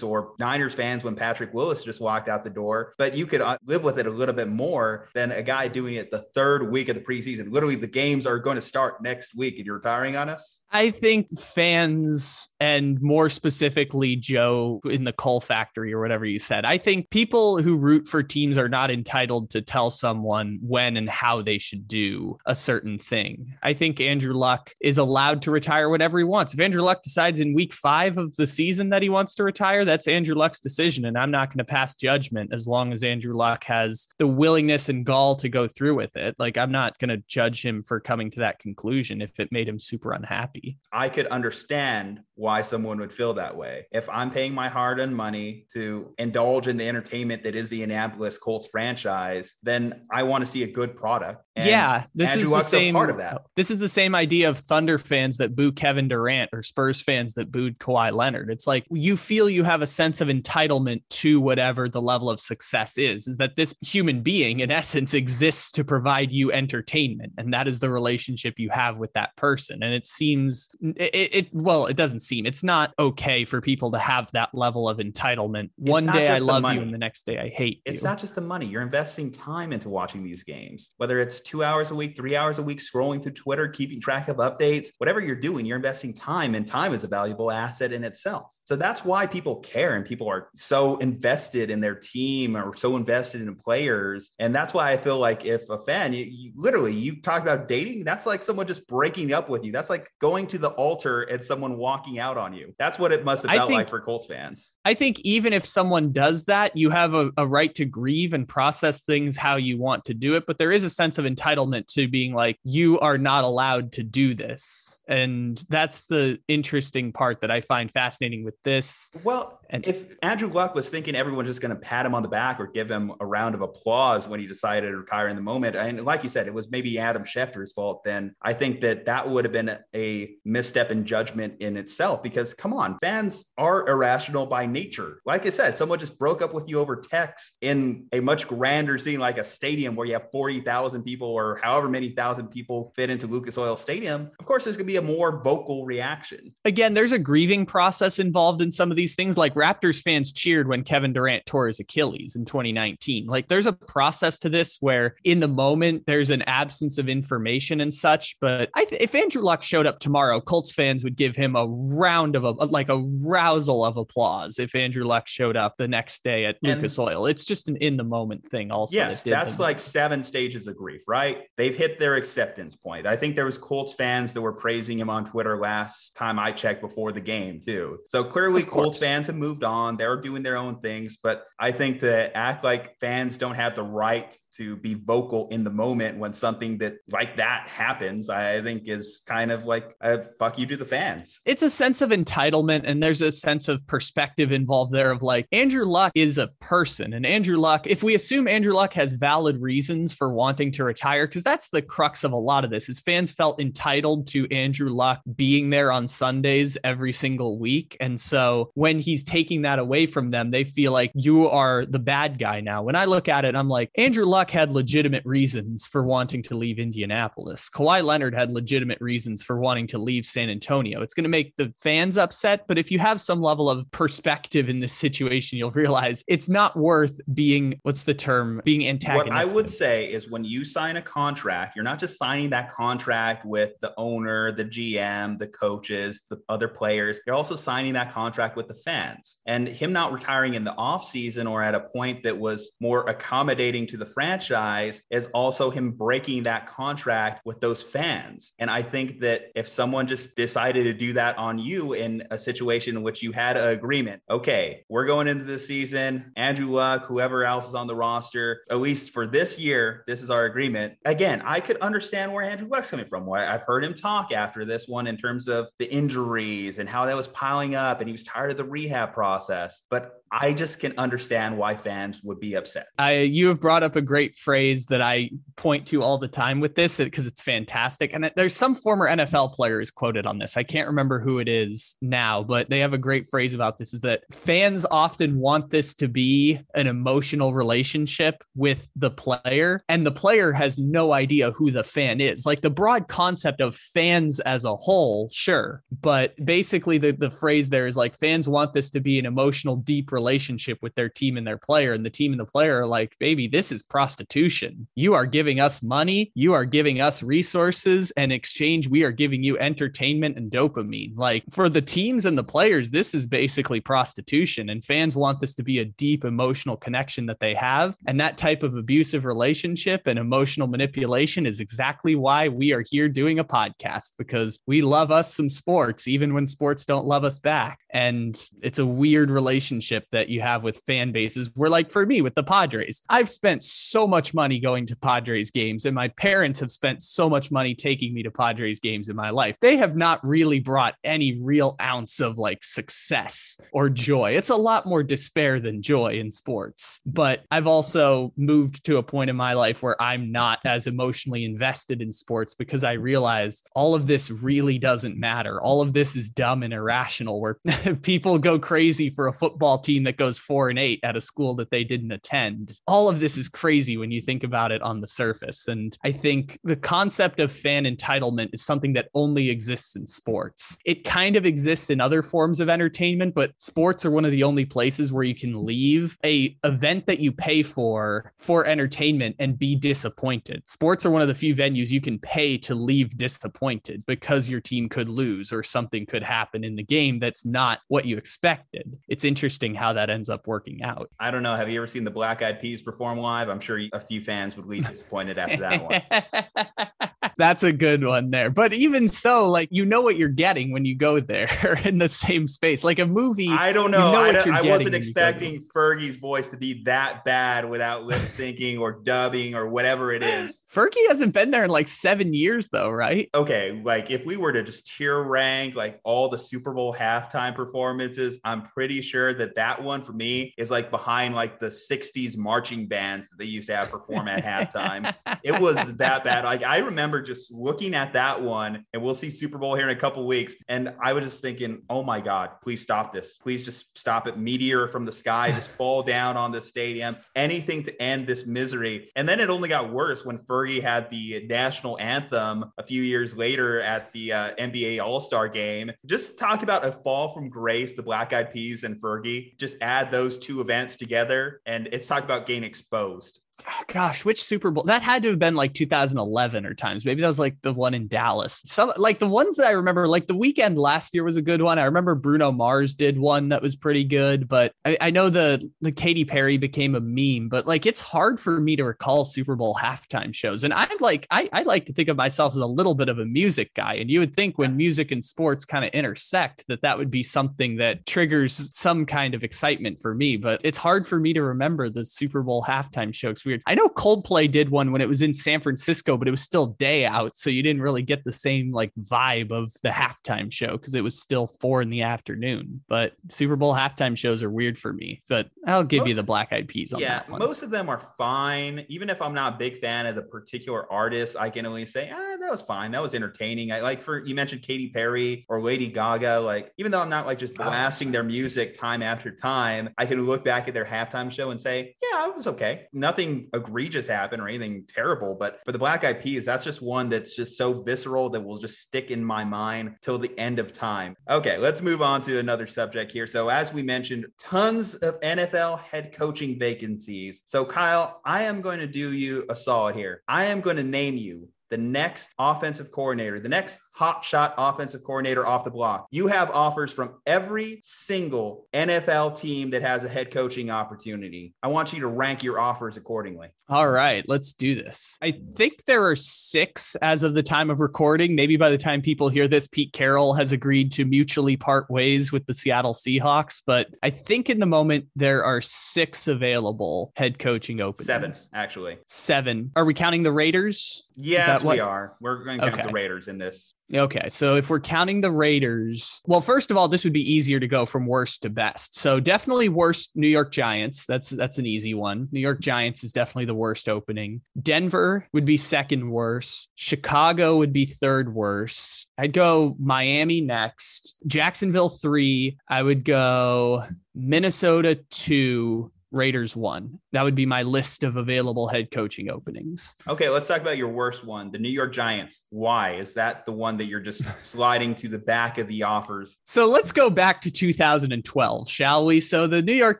or 0.04 0.34
Niners 0.40 0.74
fans 0.74 1.04
when 1.04 1.16
Patrick 1.16 1.54
Willis 1.54 1.84
just 1.84 2.02
walked 2.02 2.30
out 2.30 2.44
the 2.44 2.50
door. 2.50 2.94
But 2.98 3.16
you 3.16 3.26
could 3.26 3.42
uh, 3.42 3.58
live 3.66 3.84
with 3.84 4.00
it 4.00 4.06
a 4.06 4.12
little 4.12 4.36
bit 4.36 4.48
more 4.48 5.10
than 5.14 5.32
a 5.32 5.44
guy 5.44 5.68
doing 5.68 5.96
it 5.96 6.12
the 6.12 6.26
third 6.34 6.72
week 6.72 6.90
of 6.90 6.96
the 6.96 7.02
preseason. 7.02 7.52
Literally, 7.52 7.76
the 7.76 7.88
games 7.88 8.26
are 8.26 8.40
going 8.40 8.56
to 8.56 8.62
start 8.62 9.02
next 9.02 9.36
week 9.36 9.58
and 9.58 9.66
you're 9.66 9.76
retiring 9.76 10.16
on 10.16 10.30
us. 10.30 10.62
I 10.72 10.92
think 10.92 11.28
fans 11.40 12.50
and 12.60 13.02
more 13.02 13.30
specifically 13.30 14.16
Joe 14.18 14.82
in 14.84 15.06
the 15.06 15.14
coal 15.14 15.40
factory 15.40 15.94
or 15.94 16.02
whatever 16.02 16.26
you 16.26 16.40
said. 16.40 16.66
I 16.66 16.78
think 16.78 17.10
people 17.10 17.62
who 17.62 17.78
root 17.78 18.08
for 18.08 18.22
teams 18.22 18.58
are 18.58 18.68
not 18.68 18.92
entitled 18.92 19.52
to 19.52 19.62
tell 19.62 19.92
someone 19.92 20.60
when 20.62 20.98
and 20.98 21.10
how 21.10 21.42
they 21.42 21.58
should 21.58 21.88
do 21.88 22.38
a 22.46 22.54
certain 22.54 23.00
thing. 23.00 23.56
I 23.64 23.74
think 23.74 24.02
Andrew 24.02 24.34
Luck 24.34 24.74
is 24.82 24.98
allowed 24.98 25.42
to 25.44 25.52
retire 25.52 25.90
whatever 25.90 26.18
he 26.18 26.26
wants. 26.26 26.54
If 26.54 26.60
Andrew 26.60 26.82
Luck 26.82 27.02
decides 27.02 27.40
in 27.40 27.54
week 27.54 27.74
5 27.74 28.18
of 28.18 28.36
the 28.36 28.48
season 28.48 28.90
that 28.90 29.02
he 29.02 29.10
wants 29.10 29.36
to 29.38 29.44
retire, 29.44 29.86
that's 29.86 30.08
Andrew 30.08 30.36
Luck's 30.36 30.60
decision 30.60 31.06
and 31.06 31.18
I'm 31.18 31.32
not 31.32 31.50
going 31.50 31.60
to 31.60 31.66
pass 31.66 31.96
judgment 31.96 32.54
as 32.54 32.68
long 32.68 32.94
as 32.94 33.04
Andrew 33.04 33.34
Luck 33.34 33.64
has 33.64 34.08
the 34.20 34.28
willingness 34.28 34.90
and 34.90 35.06
gall 35.06 35.36
to 35.38 35.50
go 35.50 35.68
through 35.68 35.96
with 35.96 36.16
it. 36.16 36.36
Like 36.38 36.58
I'm 36.58 36.72
not 36.72 36.98
going 37.00 37.10
to 37.10 37.24
judge 37.28 37.66
him 37.66 37.84
for 37.84 38.00
coming 38.00 38.30
to 38.32 38.40
that 38.40 38.60
conclusion 38.60 39.22
if 39.22 39.40
it 39.40 39.52
made 39.52 39.68
him 39.68 39.80
super 39.80 40.12
unhappy. 40.12 40.78
I 40.92 41.10
could 41.10 41.28
understand 41.28 42.22
why 42.36 42.62
someone 42.62 43.00
would 43.00 43.14
feel 43.14 43.34
that 43.34 43.56
way. 43.56 43.88
If 43.92 44.10
I'm 44.10 44.30
paying 44.30 44.54
my 44.54 44.70
hard 44.70 45.00
earned 45.00 45.16
money 45.16 45.66
to 45.74 46.14
indulge 46.18 46.68
in 46.68 46.78
the 46.78 46.88
entertainment 46.88 47.44
that 47.44 47.56
is 47.56 47.70
the 47.70 47.82
Indianapolis 47.82 48.38
Colts 48.38 48.68
franchise, 48.68 49.56
then 49.64 50.02
I 50.12 50.24
want 50.24 50.46
to 50.46 50.52
see 50.52 50.64
a 50.64 50.72
good 50.72 50.96
product. 50.96 51.44
And 51.58 51.68
yeah, 51.68 52.06
this 52.14 52.30
Andrew 52.30 52.56
is 52.56 52.66
the 52.66 52.70
same 52.70 52.94
part 52.94 53.10
of 53.10 53.18
that. 53.18 53.42
This 53.56 53.72
is 53.72 53.78
the 53.78 53.90
same 53.90 54.14
idea 54.14 54.48
of 54.48 54.60
Thunder 54.60 55.00
fans 55.00 55.38
that 55.38 55.56
boo 55.56 55.72
Kevin 55.72 56.08
Durant 56.08 56.52
or 56.54 56.62
Spurs 56.62 57.02
fans 57.02 57.34
that 57.34 57.52
booed 57.52 57.80
Kawhi 57.80 58.12
Leonard. 58.14 58.52
It's 58.52 58.68
like 58.68 58.86
you 58.92 59.18
feel 59.18 59.50
you 59.50 59.64
have 59.64 59.82
a 59.82 59.88
sense 59.88 60.22
of 60.22 60.28
entitlement 60.28 61.02
to 61.10 61.42
whatever 61.42 61.90
the 61.90 62.02
level 62.02 62.30
of 62.30 62.40
success 62.40 63.00
is. 63.00 63.28
Is 63.28 63.38
that 63.38 63.56
this 63.56 63.74
human 63.82 64.22
being, 64.22 64.60
in 64.60 64.70
essence, 64.70 65.16
exists 65.16 65.72
to 65.72 65.84
provide 65.84 66.32
you 66.32 66.52
entertainment, 66.52 67.34
and 67.40 67.52
that 67.56 67.68
is 67.68 67.80
the 67.80 67.90
relationship 67.90 68.60
you 68.60 68.70
have 68.70 68.98
with 68.98 69.12
that 69.14 69.36
person. 69.36 69.82
And 69.82 69.96
it 69.96 70.06
seems 70.06 70.70
it, 70.80 71.30
it 71.34 71.48
well, 71.54 71.88
it 71.88 71.98
doesn't 71.98 72.20
seem 72.20 72.46
it's 72.46 72.64
not 72.64 72.94
okay 73.00 73.46
for 73.46 73.62
people 73.62 73.92
to 73.94 74.00
have 74.00 74.30
that 74.34 74.50
level 74.54 74.88
of 74.88 75.00
entitlement. 75.00 75.72
It's 75.80 75.90
One 75.90 76.06
day 76.06 76.28
I 76.28 76.38
love 76.38 76.72
you, 76.72 76.82
and 76.82 76.94
the 76.94 77.00
next 77.00 77.26
day 77.26 77.40
I 77.40 77.50
hate 77.50 77.82
it's 77.84 77.94
you. 77.94 77.96
It's 77.96 78.04
not 78.04 78.20
just 78.20 78.36
the 78.36 78.42
money. 78.42 78.68
You're 78.68 78.84
investing 78.84 79.32
time 79.32 79.74
into 79.74 79.90
watching 79.90 80.24
these 80.24 80.44
games, 80.44 80.94
whether 80.98 81.20
it's 81.20 81.47
two 81.48 81.64
hours 81.64 81.92
a 81.92 81.96
week, 81.96 82.18
three 82.18 82.36
hours 82.36 82.60
a 82.60 82.64
week, 82.64 82.80
scrolling 82.80 83.24
through 83.24 83.32
Twitter, 83.32 83.70
keeping 83.70 84.02
track 84.02 84.28
of 84.28 84.38
updates, 84.38 84.90
whatever 84.98 85.22
you're 85.22 85.36
doing, 85.36 85.66
you're 85.66 85.78
investing 85.78 86.14
time, 86.14 86.56
and 86.56 86.68
time 86.68 86.94
is 86.94 87.06
a 87.06 87.08
valuable 87.08 87.50
asset 87.50 87.94
in 87.94 88.04
itself. 88.04 88.54
So 88.66 88.76
that's 88.76 89.06
why 89.06 89.26
people 89.26 89.56
care 89.58 89.96
and 89.96 90.06
people 90.06 90.28
are 90.28 90.50
so 90.56 90.98
invested 90.98 91.70
in 91.70 91.80
their 91.80 91.96
team 91.96 92.58
or 92.58 92.76
so 92.76 92.98
invested 92.98 93.42
in 93.42 93.56
players. 93.56 94.32
And 94.40 94.54
that's 94.54 94.74
why 94.74 94.92
I 94.92 94.98
feel 94.98 95.18
like 95.20 95.46
if 95.46 95.70
a 95.70 95.80
fan, 95.80 96.12
you, 96.12 96.26
you 96.26 96.52
literally, 96.56 96.94
you 96.94 97.22
talk 97.22 97.42
about 97.42 97.70
dating, 97.70 98.04
that's 98.04 98.26
like 98.26 98.44
someone 98.44 98.68
just 98.68 98.86
breaking 98.88 99.34
up 99.34 99.50
with 99.50 99.64
you. 99.64 99.72
That's 99.72 99.90
like 99.90 100.10
going 100.20 100.48
to 100.48 100.58
the 100.58 100.72
altar 100.72 101.22
and 101.24 101.44
someone 101.44 101.78
walking 101.78 102.20
out 102.20 102.38
on 102.38 102.54
you. 102.54 102.76
That's 102.78 103.00
what 103.00 103.14
it 103.14 103.24
must 103.24 103.46
have 103.46 103.56
felt 103.56 103.70
think, 103.70 103.78
like 103.78 103.90
for 103.90 104.02
Colts 104.02 104.26
fans. 104.26 104.76
I 104.84 104.94
think 104.96 105.22
even 105.22 105.54
if 105.54 105.66
someone 105.66 106.12
does 106.12 106.46
that, 106.46 106.76
you 106.76 106.90
have 106.90 107.14
a, 107.14 107.32
a 107.38 107.48
right 107.48 107.74
to 107.76 107.86
grieve 107.86 108.34
and 108.34 108.46
process 108.46 109.04
things 109.04 109.38
how 109.38 109.56
you 109.56 109.78
want 109.78 110.04
to 110.06 110.14
do 110.14 110.36
it. 110.36 110.46
But 110.46 110.58
there 110.58 110.74
is 110.74 110.84
a 110.84 110.90
sense 110.90 111.18
of 111.18 111.26
entitlement 111.38 111.88
to 111.94 112.08
being 112.08 112.34
like, 112.34 112.60
you 112.64 113.00
are 113.00 113.18
not 113.18 113.44
allowed 113.44 113.94
to 113.94 114.04
do 114.04 114.34
this. 114.34 114.97
And 115.08 115.64
that's 115.70 116.06
the 116.06 116.40
interesting 116.48 117.12
part 117.12 117.42
that 117.42 117.52
I 117.52 117.62
find 117.62 117.92
fascinating 117.92 118.44
with 118.44 118.56
this. 118.64 119.10
Well, 119.24 119.60
and 119.70 119.86
if 119.86 120.16
Andrew 120.22 120.50
Luck 120.50 120.76
was 120.76 120.90
thinking 120.90 121.16
everyone's 121.16 121.50
just 121.50 121.62
going 121.62 121.74
to 121.74 121.80
pat 121.80 122.06
him 122.06 122.14
on 122.14 122.24
the 122.24 122.30
back 122.30 122.60
or 122.60 122.68
give 122.68 122.90
him 122.90 123.14
a 123.20 123.26
round 123.26 123.56
of 123.56 123.62
applause 123.62 124.28
when 124.28 124.40
he 124.40 124.48
decided 124.48 124.92
to 124.92 124.98
retire 124.98 125.30
in 125.30 125.36
the 125.36 125.42
moment, 125.42 125.76
and 125.76 126.04
like 126.06 126.24
you 126.24 126.30
said, 126.30 126.48
it 126.48 126.54
was 126.54 126.70
maybe 126.70 126.98
Adam 127.00 127.24
Schefter's 127.24 127.72
fault, 127.72 128.04
then 128.04 128.36
I 128.42 128.54
think 128.54 128.82
that 128.82 129.06
that 129.06 129.30
would 129.30 129.46
have 129.46 129.52
been 129.52 129.78
a 129.96 130.36
misstep 130.46 130.92
in 130.92 131.06
judgment 131.06 131.56
in 131.62 131.78
itself. 131.78 132.22
Because 132.22 132.54
come 132.54 132.74
on, 132.74 132.98
fans 133.00 133.46
are 133.58 133.88
irrational 133.88 134.46
by 134.46 134.66
nature. 134.66 135.22
Like 135.26 135.46
I 135.46 135.50
said, 135.50 135.78
someone 135.78 136.00
just 136.00 136.18
broke 136.18 136.42
up 136.42 136.54
with 136.54 136.70
you 136.70 136.80
over 136.80 136.98
text 136.98 137.58
in 137.62 138.08
a 138.12 138.20
much 138.20 138.48
grander 138.48 138.98
scene, 138.98 139.20
like 139.20 139.38
a 139.38 139.44
stadium 139.44 139.96
where 139.96 140.06
you 140.06 140.14
have 140.14 140.30
40,000 140.32 141.04
people 141.04 141.30
or 141.30 141.60
however 141.62 141.88
many 141.88 142.10
thousand 142.10 142.48
people 142.48 142.92
fit 142.96 143.10
into 143.10 143.28
Lucas 143.28 143.58
Oil 143.58 143.78
Stadium. 143.78 144.32
Of 144.40 144.46
course, 144.46 144.64
there's 144.64 144.76
going 144.76 144.86
to 144.86 144.94
be 144.94 144.97
a 144.98 145.02
more 145.02 145.42
vocal 145.42 145.86
reaction. 145.86 146.54
Again, 146.66 146.94
there's 146.94 147.14
a 147.14 147.20
grieving 147.20 147.66
process 147.66 148.20
involved 148.20 148.62
in 148.62 148.72
some 148.72 148.92
of 148.92 148.98
these 148.98 149.16
things. 149.16 149.38
Like 149.38 149.54
Raptors 149.56 150.02
fans 150.02 150.32
cheered 150.32 150.68
when 150.68 150.84
Kevin 150.84 151.14
Durant 151.14 151.46
tore 151.46 151.68
his 151.68 151.80
Achilles 151.80 152.36
in 152.36 152.46
2019. 152.46 153.28
Like 153.28 153.48
there's 153.48 153.66
a 153.66 153.74
process 153.74 154.38
to 154.40 154.50
this 154.50 154.78
where 154.82 155.16
in 155.24 155.40
the 155.40 155.48
moment 155.48 156.04
there's 156.06 156.30
an 156.30 156.42
absence 156.44 156.98
of 156.98 157.10
information 157.10 157.82
and 157.82 157.94
such. 157.94 158.38
But 158.42 158.70
th- 158.76 159.02
if 159.02 159.16
Andrew 159.16 159.42
Luck 159.42 159.64
showed 159.64 159.88
up 159.88 160.00
tomorrow, 160.00 160.42
Colts 160.42 160.74
fans 160.74 161.04
would 161.04 161.16
give 161.16 161.36
him 161.36 161.56
a 161.56 161.66
round 161.66 162.36
of 162.36 162.44
a 162.44 162.52
like 162.52 162.90
a 162.90 162.98
rousel 162.98 163.88
of 163.88 163.98
applause 163.98 164.60
if 164.60 164.76
Andrew 164.76 165.06
Luck 165.06 165.28
showed 165.28 165.56
up 165.56 165.76
the 165.78 165.88
next 165.88 166.24
day 166.24 166.46
at 166.46 166.58
and 166.64 166.76
Lucas 166.76 167.00
Oil. 167.00 167.26
It's 167.26 167.46
just 167.46 167.68
an 167.68 167.78
in 167.78 167.98
the 167.98 168.04
moment 168.04 168.48
thing. 168.50 168.72
Also, 168.72 168.96
yes, 168.96 169.24
that's 169.24 169.60
like 169.60 169.80
seven 169.80 170.24
stages 170.24 170.68
of 170.68 170.76
grief, 170.76 171.04
right? 171.08 171.44
They've 171.56 171.76
hit 171.76 172.00
their 172.00 172.16
acceptance 172.16 172.76
point. 172.76 173.06
I 173.06 173.16
think 173.16 173.36
there 173.36 173.46
was 173.46 173.58
Colts 173.58 173.94
fans 173.94 174.34
that 174.34 174.42
were 174.42 174.54
praising 174.54 174.87
him 174.96 175.10
on 175.10 175.26
Twitter 175.26 175.58
last 175.58 176.16
time 176.16 176.38
I 176.38 176.52
checked 176.52 176.82
before 176.82 177.12
the 177.12 177.22
game 177.22 177.60
too. 177.60 177.98
So 178.10 178.24
clearly, 178.24 178.62
Colts 178.62 179.00
fans 179.00 179.26
have 179.28 179.36
moved 179.36 179.64
on. 179.64 179.98
They're 179.98 180.22
doing 180.22 180.44
their 180.44 180.58
own 180.58 180.80
things, 180.80 181.18
but 181.18 181.46
I 181.60 181.72
think 181.72 182.00
to 182.02 182.38
act 182.38 182.64
like 182.64 183.00
fans 183.00 183.40
don't 183.40 183.56
have 183.56 183.76
the 183.76 183.84
right 183.84 184.38
to 184.58 184.76
be 184.78 184.96
vocal 184.96 185.48
in 185.50 185.64
the 185.64 185.70
moment 185.70 186.18
when 186.18 186.34
something 186.34 186.78
that 186.80 186.96
like 187.12 187.38
that 187.38 187.68
happens, 187.68 188.30
I 188.30 188.62
think 188.62 188.84
is 188.88 189.24
kind 189.28 189.52
of 189.52 189.66
like 189.66 189.96
a 190.02 190.26
fuck 190.40 190.58
you 190.58 190.66
to 190.68 190.78
the 190.78 190.86
fans. 190.86 191.42
It's 191.46 191.64
a 191.64 191.70
sense 191.70 192.02
of 192.02 192.10
entitlement 192.10 192.84
and 192.86 193.02
there's 193.02 193.22
a 193.22 193.32
sense 193.32 193.68
of 193.68 193.86
perspective 193.88 194.52
involved 194.52 194.94
there 194.94 195.12
of 195.12 195.22
like 195.22 195.48
Andrew 195.52 195.86
Luck 195.86 196.12
is 196.16 196.38
a 196.38 196.48
person 196.60 197.14
and 197.14 197.26
Andrew 197.26 197.58
Luck, 197.58 197.88
if 197.88 198.04
we 198.04 198.16
assume 198.16 198.48
Andrew 198.48 198.74
Luck 198.74 198.94
has 198.94 199.14
valid 199.14 199.62
reasons 199.62 200.14
for 200.14 200.34
wanting 200.34 200.72
to 200.72 200.84
retire, 200.84 201.28
because 201.28 201.44
that's 201.44 201.70
the 201.70 201.82
crux 201.82 202.24
of 202.24 202.32
a 202.32 202.38
lot 202.38 202.64
of 202.64 202.72
this, 202.72 202.90
is 202.90 203.00
fans 203.00 203.32
felt 203.32 203.62
entitled 203.62 204.28
to 204.28 204.48
Andrew 204.52 204.90
Luck 204.90 205.22
being 205.36 205.70
there 205.70 205.92
on 205.92 206.08
Sundays 206.08 206.78
every 206.84 207.14
single 207.14 207.60
week. 207.60 207.98
And 208.00 208.20
so 208.20 208.72
when 208.74 209.00
he's 209.00 209.24
taking 209.24 209.64
that 209.64 209.80
away 209.80 210.06
from 210.06 210.32
them, 210.32 210.52
they 210.52 210.64
feel 210.64 210.92
like 210.92 211.12
you 211.14 211.50
are 211.50 211.86
the 211.86 212.00
bad 212.00 212.40
guy 212.40 212.62
now. 212.62 212.84
When 212.84 212.96
I 212.96 213.06
look 213.06 213.28
at 213.28 213.46
it, 213.46 213.56
I'm 213.56 213.70
like, 213.70 213.92
Andrew 213.96 214.26
Luck 214.26 214.47
Had 214.52 214.72
legitimate 214.72 215.24
reasons 215.26 215.86
for 215.86 216.04
wanting 216.04 216.42
to 216.44 216.56
leave 216.56 216.80
Indianapolis. 216.80 217.70
Kawhi 217.70 218.04
Leonard 218.04 218.34
had 218.34 218.52
legitimate 218.52 219.00
reasons 219.02 219.44
for 219.44 219.60
wanting 219.60 219.88
to 219.88 219.98
leave 219.98 220.26
San 220.26 220.50
Antonio. 220.50 221.02
It's 221.02 221.14
going 221.14 221.26
to 221.26 221.30
make 221.30 221.56
the 221.58 221.74
fans 221.78 222.18
upset, 222.18 222.66
but 222.68 222.78
if 222.78 222.90
you 222.90 222.98
have 223.00 223.20
some 223.20 223.42
level 223.42 223.70
of 223.70 223.90
perspective 223.92 224.70
in 224.70 224.80
this 224.80 224.94
situation, 224.94 225.58
you'll 225.58 225.72
realize 225.72 226.24
it's 226.28 226.48
not 226.48 226.78
worth 226.78 227.20
being 227.34 227.80
what's 227.84 228.04
the 228.04 228.14
term? 228.14 228.62
Being 228.64 228.88
antagonistic. 228.88 229.34
What 229.34 229.48
I 229.48 229.54
would 229.54 229.70
say 229.70 230.12
is 230.12 230.30
when 230.30 230.44
you 230.44 230.64
sign 230.64 230.96
a 230.96 231.02
contract, 231.02 231.76
you're 231.76 231.84
not 231.84 232.00
just 232.00 232.18
signing 232.18 232.50
that 232.52 232.72
contract 232.72 233.46
with 233.46 233.74
the 233.82 233.94
owner, 233.98 234.52
the 234.54 234.66
GM, 234.66 235.38
the 235.38 235.48
coaches, 235.48 236.22
the 236.30 236.40
other 236.50 236.68
players, 236.68 237.20
You're 237.28 237.36
also 237.36 237.56
signing 237.56 237.94
that 237.94 238.14
contract 238.14 238.56
with 238.56 238.68
the 238.68 238.74
fans. 238.74 239.40
And 239.46 239.68
him 239.68 239.92
not 239.92 240.14
retiring 240.14 240.54
in 240.54 240.64
the 240.64 240.74
offseason 240.74 241.50
or 241.50 241.62
at 241.62 241.76
a 241.76 241.82
point 241.82 242.24
that 242.24 242.38
was 242.38 242.72
more 242.80 243.08
accommodating 243.10 243.86
to 243.88 243.98
the 243.98 244.06
franchise 244.06 244.37
is 244.42 245.28
also 245.34 245.70
him 245.70 245.92
breaking 245.92 246.44
that 246.44 246.68
contract 246.68 247.42
with 247.46 247.60
those 247.60 247.82
fans. 247.82 248.54
And 248.60 248.70
I 248.70 248.82
think 248.82 249.20
that 249.22 249.52
if 249.56 249.68
someone 249.68 250.08
just 250.08 250.36
decided 250.36 250.84
to 250.84 250.94
do 250.94 251.14
that 251.14 251.38
on 251.38 251.58
you 251.60 251.94
in 251.94 252.24
a 252.32 252.38
situation 252.38 252.98
in 252.98 253.04
which 253.04 253.22
you 253.22 253.32
had 253.32 253.58
an 253.58 253.70
agreement, 253.70 254.22
okay, 254.30 254.84
we're 254.90 255.06
going 255.06 255.28
into 255.28 255.44
the 255.44 255.60
season, 255.60 256.32
Andrew 256.36 256.68
Luck, 256.68 257.06
whoever 257.06 257.46
else 257.46 257.68
is 257.68 257.76
on 257.76 257.88
the 257.88 257.96
roster, 257.96 258.62
at 258.70 258.80
least 258.80 259.12
for 259.12 259.28
this 259.28 259.60
year, 259.60 260.04
this 260.08 260.22
is 260.22 260.30
our 260.30 260.46
agreement. 260.46 260.96
Again, 261.06 261.42
I 261.46 261.60
could 261.60 261.78
understand 261.78 262.34
where 262.34 262.44
Andrew 262.44 262.68
Luck's 262.68 262.90
coming 262.90 263.08
from. 263.08 263.26
Why 263.26 263.46
I've 263.46 263.64
heard 263.64 263.84
him 263.84 263.94
talk 263.94 264.32
after 264.32 264.66
this 264.66 264.88
one 264.88 265.08
in 265.08 265.18
terms 265.18 265.48
of 265.48 265.70
the 265.80 265.92
injuries 265.92 266.80
and 266.80 266.88
how 266.88 267.06
that 267.06 267.16
was 267.16 267.28
piling 267.28 267.76
up 267.76 268.00
and 268.00 268.08
he 268.08 268.14
was 268.14 268.24
tired 268.24 268.52
of 268.52 268.58
the 268.58 268.66
rehab 268.66 269.14
process. 269.14 269.84
But 269.90 270.22
I 270.32 270.54
just 270.54 270.80
can 270.80 270.94
understand 270.98 271.58
why 271.58 271.76
fans 271.76 272.24
would 272.24 272.40
be 272.40 272.56
upset. 272.56 272.88
I 272.98 273.20
you 273.20 273.48
have 273.48 273.60
brought 273.60 273.84
up 273.84 273.96
a 273.96 274.02
great 274.02 274.36
phrase 274.36 274.86
that 274.88 275.02
I 275.02 275.30
point 275.56 275.88
to 275.88 276.04
all 276.04 276.18
the 276.18 276.28
time 276.28 276.60
with 276.60 276.76
this 276.76 276.98
because 276.98 277.28
it's 277.28 277.42
fantastic. 277.42 278.14
And 278.14 278.32
there's 278.36 278.56
some 278.56 278.76
former 278.76 279.08
NFL 279.08 279.54
players 279.54 279.92
quoted 279.92 280.26
on 280.26 280.38
this. 280.38 280.58
I 280.58 280.64
can't 280.64 280.88
remember 280.88 281.20
who 281.20 281.40
it 281.40 281.48
is 281.48 281.96
now, 282.02 282.44
but 282.44 282.70
they 282.70 282.80
have 282.80 282.94
a 282.94 282.98
great 282.98 283.30
phrase 283.30 283.54
about 283.54 283.78
this 283.80 283.94
is 283.94 284.02
that 284.02 284.24
fans 284.32 284.86
often 284.90 285.40
want 285.40 285.70
this 285.70 285.94
to 285.96 286.08
be 286.08 286.60
an 286.76 286.88
emotional 286.88 287.54
relationship 287.54 288.44
with 288.56 288.90
the 288.96 289.12
player 289.12 289.82
and 289.90 290.06
the 290.06 290.12
player 290.12 290.52
has 290.52 290.80
no 290.80 291.14
idea 291.14 291.52
who 291.52 291.72
the 291.72 291.84
fan 291.84 292.22
is. 292.22 292.46
Like 292.46 292.62
the 292.62 292.70
broad 292.70 293.08
concept 293.08 293.62
of 293.62 293.76
fans 293.76 294.40
as 294.42 294.64
a 294.64 294.76
whole, 294.76 295.30
sure, 295.34 295.84
but 296.02 296.34
basically 296.46 296.98
the 296.98 297.12
the 297.12 297.32
phrase 297.32 297.70
there 297.70 297.88
is 297.88 297.96
like 297.96 298.18
fans 298.18 298.48
want 298.48 298.74
this 298.74 298.90
to 298.92 299.00
be 299.00 299.20
an 299.20 299.26
emotional 299.26 299.78
deep 299.78 300.12
relationship 300.20 300.78
with 300.82 300.94
their 300.96 301.10
team 301.10 301.38
and 301.38 301.46
their 301.46 301.58
player. 301.70 301.94
And 301.94 302.06
the 302.06 302.18
team 302.20 302.32
and 302.34 302.40
the 302.40 302.52
player 302.56 302.80
are 302.82 302.92
like, 302.98 303.16
baby, 303.20 303.48
this 303.48 303.72
is 303.72 303.84
prostitution. 303.84 304.88
You 304.96 305.14
are 305.14 305.26
giving 305.26 305.60
us 305.60 305.84
money, 305.84 306.32
you 306.34 306.54
are 306.54 306.66
giving 306.66 307.02
us 307.02 307.22
resources. 307.22 308.12
And 308.18 308.32
exchange, 308.32 308.88
we 308.88 309.04
are 309.04 309.12
giving 309.12 309.44
you 309.44 309.58
entertainment 309.60 310.38
and 310.38 310.52
dopamine. 310.52 311.14
Like 311.16 311.44
for 311.50 311.70
the 311.70 311.82
teams 311.82 312.26
and 312.26 312.38
the 312.38 312.44
players, 312.56 312.90
this 312.90 313.14
is 313.14 313.26
basically 313.26 313.80
prostitution. 313.80 314.70
And 314.70 314.84
fans 314.84 315.16
want 315.16 315.40
this 315.40 315.56
to 315.56 315.64
be 315.64 315.80
a 315.80 315.86
deep 315.86 316.26
emotional 316.26 316.78
connection 316.78 317.26
that 317.28 317.40
they 317.40 317.54
have. 317.54 317.96
And 318.08 318.20
that 318.20 318.38
type 318.38 318.64
of 318.64 318.76
abusive 318.76 319.26
relationship 319.26 320.08
and 320.08 320.18
emotional 320.18 320.68
manipulation 320.68 321.46
is 321.46 321.60
exactly 321.60 322.16
why 322.16 322.50
we 322.50 322.74
are 322.74 322.84
here 322.90 323.10
doing 323.10 323.40
a 323.40 323.46
podcast 323.46 324.14
because 324.18 324.60
we 324.66 324.82
love 324.82 325.12
us 325.12 325.34
some 325.34 325.50
sports, 325.50 326.08
even 326.08 326.34
when 326.34 326.48
sports 326.48 326.86
don't 326.86 327.06
love 327.06 327.24
us 327.24 327.40
back. 327.40 327.80
And 327.92 328.36
it's 328.62 328.80
a 328.80 328.86
weird 328.86 329.30
relationship 329.30 330.07
that 330.12 330.30
you 330.30 330.42
have 330.42 330.64
with 330.64 330.78
fan 330.86 331.12
bases. 331.12 331.52
Where, 331.56 331.70
like, 331.70 331.92
for 331.92 332.06
me 332.06 332.22
with 332.22 332.36
the 332.36 332.44
Padres, 332.44 333.02
I've 333.10 333.30
spent 333.30 333.64
so 333.64 334.08
much 334.08 334.34
money 334.34 334.60
going 334.60 334.86
to 334.88 334.96
Padres 334.96 335.52
games, 335.52 335.86
and 335.86 335.96
my 335.96 336.08
parents 336.10 336.60
have 336.60 336.72
spent 336.72 337.02
so 337.02 337.30
much 337.30 337.52
money 337.52 337.76
taking 337.76 338.14
me 338.14 338.24
to 338.24 338.32
Padres 338.32 338.80
games 338.80 339.10
in 339.10 339.16
my 339.16 339.30
life. 339.30 339.56
They 339.62 339.78
have 339.78 339.96
not 339.96 340.26
really 340.26 340.60
brought 340.60 340.96
any 341.04 341.40
real 341.42 341.76
ounce 341.82 342.20
of 342.20 342.38
like 342.38 342.64
success 342.64 343.58
or 343.72 343.90
joy. 343.90 344.32
It's 344.32 344.50
a 344.50 344.56
lot 344.56 344.86
more 344.86 345.04
despair 345.04 345.60
than 345.60 345.82
joy 345.82 346.20
in 346.20 346.32
sports. 346.32 347.02
But 347.06 347.44
I've 347.52 347.68
also 347.68 348.34
moved 348.38 348.84
to 348.86 348.98
a 348.98 349.04
point 349.04 349.30
in 349.30 349.36
my 349.36 349.54
life 349.54 349.84
where 349.84 350.02
I'm 350.02 350.32
not 350.32 350.60
as 350.66 350.88
emotionally 350.88 351.46
invested 351.46 352.02
in 352.02 352.12
sports 352.12 352.54
because 352.54 352.84
I 352.84 352.94
realize 352.94 353.64
all 353.76 353.96
of 353.96 354.08
this 354.08 354.30
really 354.30 354.78
doesn't 354.78 355.18
matter. 355.18 355.62
All 355.62 355.82
of 355.82 355.94
this 355.94 356.16
is 356.16 356.30
dumb 356.30 356.64
and 356.64 356.74
irrational, 356.74 357.40
where 357.40 357.58
people 358.02 358.38
go 358.38 358.60
crazy 358.60 359.10
for 359.10 359.28
a 359.28 359.34
football 359.34 359.80
team 359.80 359.97
team 359.98 360.04
that 360.04 360.18
goes 360.18 360.38
four 360.38 360.70
and 360.70 360.78
eight 360.78 361.00
at 361.04 361.18
a 361.18 361.22
school 361.22 361.56
that 361.56 361.72
they 361.72 361.84
didn't 361.84 362.12
attend. 362.12 362.78
All 362.86 363.10
of 363.10 363.20
this 363.20 363.36
is 363.36 363.48
crazy 363.48 363.98
when 363.98 364.12
you 364.12 364.22
think 364.22 364.44
about 364.44 364.72
it 364.72 364.82
on 364.82 365.02
the 365.02 365.08
surface. 365.08 365.68
And 365.68 365.98
I 366.04 366.12
think 366.12 366.60
the 366.64 366.76
concept 366.76 367.40
of 367.40 367.52
fan 367.52 367.86
entitlement 367.86 368.50
is 368.54 368.64
something 368.64 368.94
that 368.94 369.10
only 369.16 369.50
exists 369.50 369.96
in 369.96 370.06
sports. 370.06 370.78
It 370.86 371.04
kind 371.04 371.36
of 371.36 371.46
exists 371.46 371.90
in 371.90 372.00
other 372.00 372.22
forms 372.22 372.60
of 372.60 372.70
entertainment, 372.70 373.34
but 373.34 373.54
sports 373.58 374.06
are 374.06 374.12
one 374.12 374.26
of 374.26 374.32
the 374.32 374.44
only 374.44 374.66
places 374.66 375.12
where 375.12 375.24
you 375.24 375.36
can 375.36 375.66
leave 375.66 376.18
a 376.24 376.56
event 376.64 377.08
that 377.08 377.20
you 377.20 377.32
pay 377.32 377.64
for 377.64 378.32
for 378.38 378.68
entertainment 378.68 379.36
and 379.40 379.58
be 379.58 379.76
disappointed. 379.76 380.62
Sports 380.68 381.06
are 381.06 381.12
one 381.12 381.22
of 381.22 381.28
the 381.28 381.36
few 381.36 381.56
venues 381.56 381.90
you 381.90 382.02
can 382.02 382.20
pay 382.20 382.58
to 382.58 382.76
leave 382.76 383.18
disappointed 383.18 384.04
because 384.06 384.48
your 384.48 384.62
team 384.62 384.90
could 384.90 385.10
lose 385.10 385.52
or 385.52 385.64
something 385.64 386.06
could 386.06 386.24
happen 386.24 386.64
in 386.64 386.76
the 386.76 386.84
game 386.84 387.18
that's 387.18 387.46
not 387.46 387.80
what 387.88 388.06
you 388.06 388.18
expected. 388.18 388.98
It's 389.08 389.26
interesting 389.26 389.74
how 389.74 389.87
how 389.88 389.94
that 389.94 390.10
ends 390.10 390.28
up 390.28 390.48
working 390.48 390.84
out. 390.84 391.10
I 391.18 391.32
don't 391.32 391.44
know. 391.44 391.56
Have 391.56 391.70
you 391.70 391.80
ever 391.80 391.88
seen 391.88 392.04
the 392.04 392.12
Black 392.12 392.42
Eyed 392.42 392.60
Peas 392.60 392.82
perform 392.82 393.20
live? 393.20 393.48
I'm 393.48 393.62
sure 393.62 393.80
a 393.94 394.02
few 394.02 394.20
fans 394.20 394.58
would 394.58 394.66
leave 394.66 394.86
disappointed 394.88 395.38
after 395.38 395.58
that 395.58 395.82
one. 395.82 396.90
That's 397.38 397.64
a 397.64 397.72
good 397.72 398.04
one 398.04 398.32
there. 398.32 398.50
But 398.50 398.74
even 398.74 399.08
so, 399.08 399.48
like 399.48 399.70
you 399.72 399.86
know 399.86 400.02
what 400.02 400.18
you're 400.18 400.28
getting 400.28 400.72
when 400.72 400.86
you 400.86 400.96
go 400.96 401.20
there 401.20 401.80
in 401.86 402.00
the 402.00 402.10
same 402.10 402.48
space. 402.48 402.84
Like 402.84 403.00
a 403.00 403.06
movie. 403.06 403.50
I 403.50 403.72
don't 403.72 403.92
know. 403.92 404.28
You 404.28 404.34
know 404.34 404.54
I, 404.54 404.60
I 404.60 404.62
wasn't 404.62 404.96
expecting 404.96 405.64
Fergie's 405.74 406.18
voice 406.18 406.50
to 406.50 406.58
be 406.58 406.84
that 406.84 407.24
bad 407.24 407.70
without 407.70 408.04
lip 408.04 408.22
syncing 408.22 408.80
or 408.80 408.92
dubbing 409.04 409.56
or 409.56 409.68
whatever 409.68 410.12
it 410.14 410.24
is. 410.24 410.64
Fergie 410.72 411.08
hasn't 411.08 411.34
been 411.34 411.52
there 411.52 411.64
in 411.64 411.70
like 411.70 411.88
seven 411.88 412.34
years 412.34 412.70
though, 412.70 412.90
right? 412.90 413.30
Okay. 413.34 413.80
Like 413.84 414.12
if 414.12 414.26
we 414.26 414.36
were 414.36 414.52
to 414.52 414.64
just 414.64 414.88
tier 414.88 415.22
rank 415.22 415.76
like 415.76 416.02
all 416.04 416.30
the 416.30 416.38
Super 416.38 416.74
Bowl 416.74 416.94
halftime 416.94 417.56
performances, 417.56 418.40
I'm 418.44 418.64
pretty 418.64 419.02
sure 419.02 419.34
that 419.36 419.56
that 419.56 419.77
that 419.78 419.84
one 419.84 420.02
for 420.02 420.14
me 420.14 420.54
is 420.58 420.72
like 420.72 420.90
behind 420.92 421.36
like 421.36 421.60
the 421.60 421.68
60s 421.68 422.38
marching 422.38 422.88
bands 422.88 423.30
that 423.30 423.38
they 423.38 423.46
used 423.46 423.68
to 423.68 423.76
have 423.76 423.90
perform 423.90 424.28
at 424.28 424.44
halftime. 424.44 425.14
It 425.44 425.60
was 425.60 425.76
that 425.98 426.24
bad. 426.24 426.44
Like 426.44 426.64
I 426.64 426.78
remember 426.78 427.22
just 427.22 427.52
looking 427.52 427.94
at 427.94 428.14
that 428.14 428.42
one, 428.42 428.86
and 428.94 429.02
we'll 429.02 429.14
see 429.14 429.30
Super 429.30 429.58
Bowl 429.58 429.76
here 429.76 429.90
in 429.90 429.96
a 429.96 430.00
couple 430.00 430.26
weeks. 430.26 430.56
And 430.68 430.94
I 431.02 431.14
was 431.14 431.24
just 431.24 431.42
thinking, 431.42 431.84
oh 431.90 432.04
my 432.04 432.20
God, 432.20 432.52
please 432.62 432.82
stop 432.82 433.14
this. 433.14 433.38
Please 433.38 433.64
just 433.64 433.98
stop 433.98 434.28
it. 434.28 434.38
Meteor 434.38 434.88
from 434.88 435.06
the 435.06 435.12
sky, 435.12 435.52
just 435.52 435.72
fall 435.78 436.04
down 436.04 436.38
on 436.38 436.52
the 436.52 436.62
stadium. 436.62 437.18
Anything 437.36 437.84
to 437.84 438.02
end 438.02 438.28
this 438.28 438.46
misery. 438.46 439.10
And 439.16 439.28
then 439.28 439.40
it 439.40 439.50
only 439.50 439.70
got 439.70 439.92
worse 439.92 440.26
when 440.26 440.40
Fergie 440.40 440.82
had 440.82 441.10
the 441.10 441.46
national 441.48 442.00
anthem 442.00 442.72
a 442.78 442.84
few 442.84 443.02
years 443.04 443.38
later 443.38 443.82
at 443.82 444.12
the 444.14 444.34
uh, 444.34 444.56
NBA 444.56 445.02
All 445.02 445.20
Star 445.20 445.48
game. 445.48 445.92
Just 446.06 446.40
talk 446.40 446.64
about 446.64 446.86
a 446.86 446.92
fall 446.92 447.30
from 447.30 447.50
grace, 447.50 447.94
the 447.94 448.04
Black 448.04 448.34
Eyed 448.34 448.52
Peas 448.52 448.84
and 448.84 449.00
Fergie. 449.02 449.58
Just 449.58 449.67
just 449.68 449.82
add 449.82 450.10
those 450.10 450.38
two 450.38 450.62
events 450.62 450.96
together 450.96 451.60
and 451.66 451.90
it's 451.92 452.08
talked 452.08 452.24
about 452.24 452.46
getting 452.46 452.64
exposed 452.64 453.42
Oh, 453.68 453.84
gosh, 453.88 454.24
which 454.26 454.44
Super 454.44 454.72
Bowl 454.72 454.84
that 454.84 455.02
had 455.02 455.24
to 455.24 455.30
have 455.30 455.40
been 455.40 455.56
like 455.56 455.74
2011 455.74 456.66
or 456.66 456.74
times. 456.74 457.06
Maybe 457.06 457.22
that 457.22 457.28
was 457.28 457.40
like 457.40 457.62
the 457.62 457.74
one 457.74 457.94
in 457.94 458.08
Dallas. 458.08 458.62
Some 458.66 458.92
like 458.98 459.20
the 459.20 459.28
ones 459.28 459.56
that 459.56 459.68
I 459.68 459.72
remember, 459.72 460.08
like 460.08 460.28
the 460.28 460.36
weekend 460.36 460.78
last 460.78 461.14
year 461.14 461.24
was 461.24 461.38
a 461.38 461.42
good 461.42 461.62
one. 461.62 461.80
I 461.80 461.86
remember 461.86 462.16
Bruno 462.16 462.52
Mars 462.52 462.94
did 462.94 463.18
one 463.18 463.50
that 463.50 463.62
was 463.62 463.76
pretty 463.76 464.04
good, 464.04 464.48
but 464.48 464.74
I, 464.86 464.98
I 465.02 465.10
know 465.10 465.30
the 465.30 465.72
the 465.82 465.92
Katy 465.92 466.26
Perry 466.26 466.58
became 466.58 466.96
a 466.96 467.02
meme, 467.02 467.50
but 467.50 467.66
like 467.66 467.86
it's 467.86 468.02
hard 468.02 468.40
for 468.40 468.60
me 468.60 468.76
to 468.76 468.84
recall 468.84 469.26
Super 469.26 469.56
Bowl 469.56 469.76
halftime 469.76 470.34
shows. 470.34 470.64
And 470.64 470.74
I'm 470.74 470.98
like, 471.00 471.26
I, 471.32 471.50
I 471.52 471.64
like 471.64 471.86
to 471.86 471.94
think 471.94 472.10
of 472.10 472.18
myself 472.18 472.54
as 472.54 472.60
a 472.60 472.68
little 472.68 472.96
bit 472.96 473.10
of 473.10 473.20
a 473.20 473.26
music 473.26 473.74
guy. 473.74 473.96
And 473.96 474.10
you 474.10 474.20
would 474.20 474.36
think 474.36 474.58
when 474.58 474.78
music 474.78 475.12
and 475.12 475.24
sports 475.24 475.66
kind 475.66 475.84
of 475.84 475.92
intersect 475.92 476.66
that 476.68 476.82
that 476.84 476.98
would 476.98 477.10
be 477.10 477.24
something 477.24 477.78
that 477.78 478.06
triggers 478.06 478.72
some 478.78 479.06
kind 479.06 479.34
of 479.34 479.44
excitement 479.44 480.00
for 480.00 480.14
me, 480.14 480.38
but 480.38 480.62
it's 480.64 480.78
hard 480.78 481.08
for 481.08 481.20
me 481.20 481.34
to 481.34 481.42
remember 481.42 481.90
the 481.90 482.06
Super 482.06 482.44
Bowl 482.44 482.64
halftime 482.64 483.14
shows 483.14 483.42
weird. 483.48 483.62
I 483.66 483.76
know 483.76 483.88
Coldplay 483.90 484.50
did 484.52 484.70
one 484.70 484.92
when 484.92 485.02
it 485.02 485.10
was 485.10 485.22
in 485.22 485.34
San 485.34 485.62
Francisco, 485.62 486.18
but 486.18 486.28
it 486.28 486.32
was 486.32 486.42
still 486.42 486.68
day 486.68 487.06
out, 487.06 487.38
so 487.38 487.50
you 487.50 487.64
didn't 487.64 487.82
really 487.82 488.02
get 488.02 488.24
the 488.24 488.32
same 488.32 488.72
like 488.72 488.92
vibe 488.96 489.52
of 489.52 489.72
the 489.84 489.90
halftime 489.90 490.52
show 490.52 490.74
because 490.74 490.94
it 490.96 491.04
was 491.04 491.20
still 491.20 491.48
four 491.48 491.82
in 491.82 491.90
the 491.90 492.04
afternoon. 492.04 492.82
But 492.88 493.14
Super 493.30 493.56
Bowl 493.56 493.74
halftime 493.74 494.18
shows 494.18 494.44
are 494.44 494.50
weird 494.50 494.78
for 494.78 494.94
me. 494.94 495.22
But 495.30 495.50
I'll 495.66 495.84
give 495.84 496.02
most, 496.02 496.10
you 496.10 496.16
the 496.16 496.24
Black 496.24 496.54
Eyed 496.54 496.68
Peas. 496.68 496.94
on 496.94 497.00
yeah, 497.00 497.24
most 497.28 497.64
of 497.64 497.70
them 497.70 497.90
are 497.90 498.02
fine. 498.18 498.86
Even 498.90 499.10
if 499.10 499.22
I'm 499.22 499.34
not 499.34 499.56
a 499.56 499.58
big 499.58 499.78
fan 499.78 500.06
of 500.06 500.16
the 500.16 500.22
particular 500.22 500.92
artist, 500.92 501.36
I 501.40 501.50
can 501.50 501.66
only 501.66 501.86
say, 501.86 502.12
ah, 502.14 502.38
that 502.40 502.52
was 502.52 502.62
fine. 502.62 502.92
That 502.92 503.02
was 503.02 503.16
entertaining. 503.16 503.72
I 503.72 503.82
like 503.82 504.02
for 504.02 504.26
you 504.26 504.36
mentioned 504.36 504.62
Katy 504.62 504.90
Perry 504.90 505.46
or 505.50 505.62
Lady 505.62 505.88
Gaga. 505.88 506.40
Like 506.40 506.72
even 506.78 506.92
though 506.92 507.02
I'm 507.02 507.10
not 507.10 507.26
like 507.26 507.40
just 507.40 507.56
blasting 507.56 508.12
their 508.12 508.24
music 508.24 508.78
time 508.78 509.02
after 509.02 509.32
time, 509.32 509.90
I 509.98 510.06
can 510.06 510.26
look 510.26 510.44
back 510.44 510.68
at 510.68 510.74
their 510.74 510.86
halftime 510.86 511.32
show 511.32 511.52
and 511.52 511.60
say, 511.60 511.96
yeah, 512.02 512.28
it 512.28 512.36
was 512.36 512.48
okay. 512.48 512.88
Nothing 512.94 513.37
egregious 513.54 514.08
happen 514.08 514.40
or 514.40 514.48
anything 514.48 514.84
terrible. 514.88 515.36
But 515.36 515.60
for 515.66 515.72
the 515.72 515.80
Black 515.80 516.04
Eyed 516.04 516.22
Peas, 516.22 516.46
that's 516.46 516.64
just 516.64 516.82
one 516.82 517.10
that's 517.10 517.36
just 517.36 517.58
so 517.58 517.82
visceral 517.84 518.30
that 518.32 518.42
will 518.42 518.58
just 518.58 518.80
stick 518.80 519.12
in 519.12 519.24
my 519.24 519.44
mind 519.44 519.96
till 520.02 520.18
the 520.18 520.38
end 520.40 520.60
of 520.60 520.72
time. 520.72 521.16
Okay, 521.30 521.58
let's 521.58 521.82
move 521.82 522.02
on 522.02 522.22
to 522.24 522.40
another 522.40 522.68
subject 522.68 523.12
here. 523.12 523.28
So, 523.28 523.50
as 523.50 523.74
we 523.74 523.84
mentioned, 523.84 524.26
tons 524.40 524.96
of 524.96 525.20
NFL 525.22 525.82
head 525.82 526.14
coaching 526.14 526.60
vacancies. 526.60 527.44
So, 527.46 527.66
Kyle, 527.66 528.22
I 528.26 528.44
am 528.44 528.62
going 528.62 528.80
to 528.80 528.88
do 528.88 529.14
you 529.14 529.46
a 529.50 529.56
solid 529.56 529.96
here. 529.96 530.22
I 530.28 530.46
am 530.46 530.62
going 530.62 530.78
to 530.78 530.84
name 530.84 531.18
you 531.18 531.50
the 531.70 531.78
next 531.78 532.34
offensive 532.40 532.92
coordinator, 532.92 533.40
the 533.40 533.50
next 533.50 533.80
hot 533.98 534.24
shot 534.24 534.54
offensive 534.60 535.04
coordinator 535.04 535.44
off 535.44 535.64
the 535.64 535.72
block. 535.72 536.06
You 536.12 536.28
have 536.28 536.52
offers 536.52 536.94
from 536.94 537.16
every 537.26 537.80
single 537.84 538.68
NFL 538.72 539.40
team 539.40 539.72
that 539.72 539.82
has 539.82 540.04
a 540.04 540.08
head 540.08 540.30
coaching 540.30 540.70
opportunity. 540.70 541.56
I 541.64 541.70
want 541.70 541.94
you 541.94 542.02
to 542.02 542.08
rank 542.08 542.44
your 542.44 542.60
offers 542.60 542.96
accordingly. 542.96 543.48
All 543.70 543.90
right, 543.90 544.24
let's 544.30 544.54
do 544.54 544.76
this. 544.76 545.18
I 545.22 545.34
think 545.56 545.84
there 545.86 546.06
are 546.06 546.16
six 546.16 546.96
as 547.02 547.24
of 547.24 547.34
the 547.34 547.42
time 547.42 547.72
of 547.72 547.80
recording. 547.80 548.36
Maybe 548.36 548.56
by 548.56 548.70
the 548.70 548.78
time 548.78 549.02
people 549.02 549.30
hear 549.30 549.48
this, 549.48 549.68
Pete 549.68 549.92
Carroll 549.94 550.36
has 550.36 550.52
agreed 550.52 550.92
to 550.94 551.04
mutually 551.04 551.58
part 551.58 551.90
ways 551.90 552.32
with 552.32 552.46
the 552.46 552.54
Seattle 552.54 552.94
Seahawks. 552.94 553.64
But 553.66 553.88
I 554.04 554.12
think 554.12 554.50
in 554.50 554.60
the 554.60 554.68
moment 554.68 555.08
there 555.16 555.44
are 555.44 555.60
six 555.60 556.28
available 556.28 557.12
head 557.16 557.40
coaching 557.40 557.82
openings. 557.82 558.06
Seven, 558.06 558.34
actually. 558.54 559.00
Seven. 559.08 559.72
Are 559.76 559.84
we 559.84 559.96
counting 559.96 560.22
the 560.24 560.32
Raiders? 560.32 561.10
Yes, 561.18 561.64
we 561.64 561.80
are. 561.80 562.16
We're 562.22 562.46
going 562.46 562.60
to 562.60 562.68
count 562.68 562.80
okay. 562.80 562.88
the 562.88 562.94
Raiders 562.94 563.28
in 563.28 563.40
this. 563.40 563.74
Okay, 563.94 564.28
so 564.28 564.58
if 564.58 564.70
we're 564.70 564.82
counting 564.82 565.22
the 565.22 565.32
Raiders, 565.32 566.22
well, 566.26 566.42
first 566.42 566.72
of 566.72 566.78
all, 566.78 566.90
this 566.90 567.06
would 567.06 567.14
be 567.14 567.34
easier 567.34 567.58
to 567.58 567.68
go 567.68 567.86
from 567.86 568.06
worst 568.06 568.42
to 568.42 568.50
best. 568.50 568.96
So 568.96 569.22
definitely 569.22 569.70
worst 569.70 570.12
New 570.14 570.28
York 570.28 570.52
Giants. 570.52 571.06
That's 571.06 571.30
that's 571.30 571.58
an 571.58 571.66
easy 571.66 571.94
one. 571.94 572.28
New 572.34 572.42
York 572.42 572.60
Giants 572.60 573.06
is 573.06 573.14
definitely 573.14 573.46
the 573.46 573.56
worst 573.56 573.88
opening. 573.88 574.42
Denver 574.62 575.26
would 575.32 575.46
be 575.46 575.56
second 575.56 576.10
worst. 576.10 576.70
Chicago 576.76 577.58
would 577.60 577.72
be 577.72 577.86
third 577.86 578.34
worst. 578.34 579.10
I'd 579.18 579.32
go 579.32 579.78
Miami 579.80 580.42
next. 580.42 581.16
Jacksonville 581.26 581.90
three. 581.90 582.58
I 582.68 582.84
would 582.84 583.06
go 583.06 583.84
Minnesota 584.14 585.00
two. 585.10 585.94
Raiders 586.12 586.56
one. 586.56 587.00
That 587.12 587.24
would 587.24 587.36
be 587.36 587.46
my 587.46 587.64
list 587.64 588.04
of 588.04 588.16
available 588.16 588.68
head 588.68 588.92
coaching 588.92 589.30
openings. 589.30 589.96
Okay, 590.08 590.30
let's 590.30 590.48
talk 590.48 590.62
about 590.62 590.78
your 590.78 590.90
worst 590.90 591.26
one, 591.26 591.52
the 591.52 591.58
New 591.58 591.70
York 591.70 591.94
Giants. 591.94 592.44
Why 592.50 592.96
is 592.96 593.14
that 593.16 593.46
the 593.46 593.52
one 593.52 593.78
that 593.78 593.86
you're 593.86 594.00
just 594.00 594.24
sliding 594.42 594.96
to 594.96 595.08
the 595.08 595.20
back 595.20 595.58
of 595.58 595.68
the 595.68 595.84
offers? 595.84 596.38
So 596.46 596.70
let's 596.70 596.92
go 596.92 597.10
back 597.10 597.42
to 597.42 597.52
2012, 597.52 598.70
shall 598.70 599.06
we? 599.06 599.20
So 599.20 599.48
the 599.48 599.62
New 599.62 599.74
York 599.74 600.00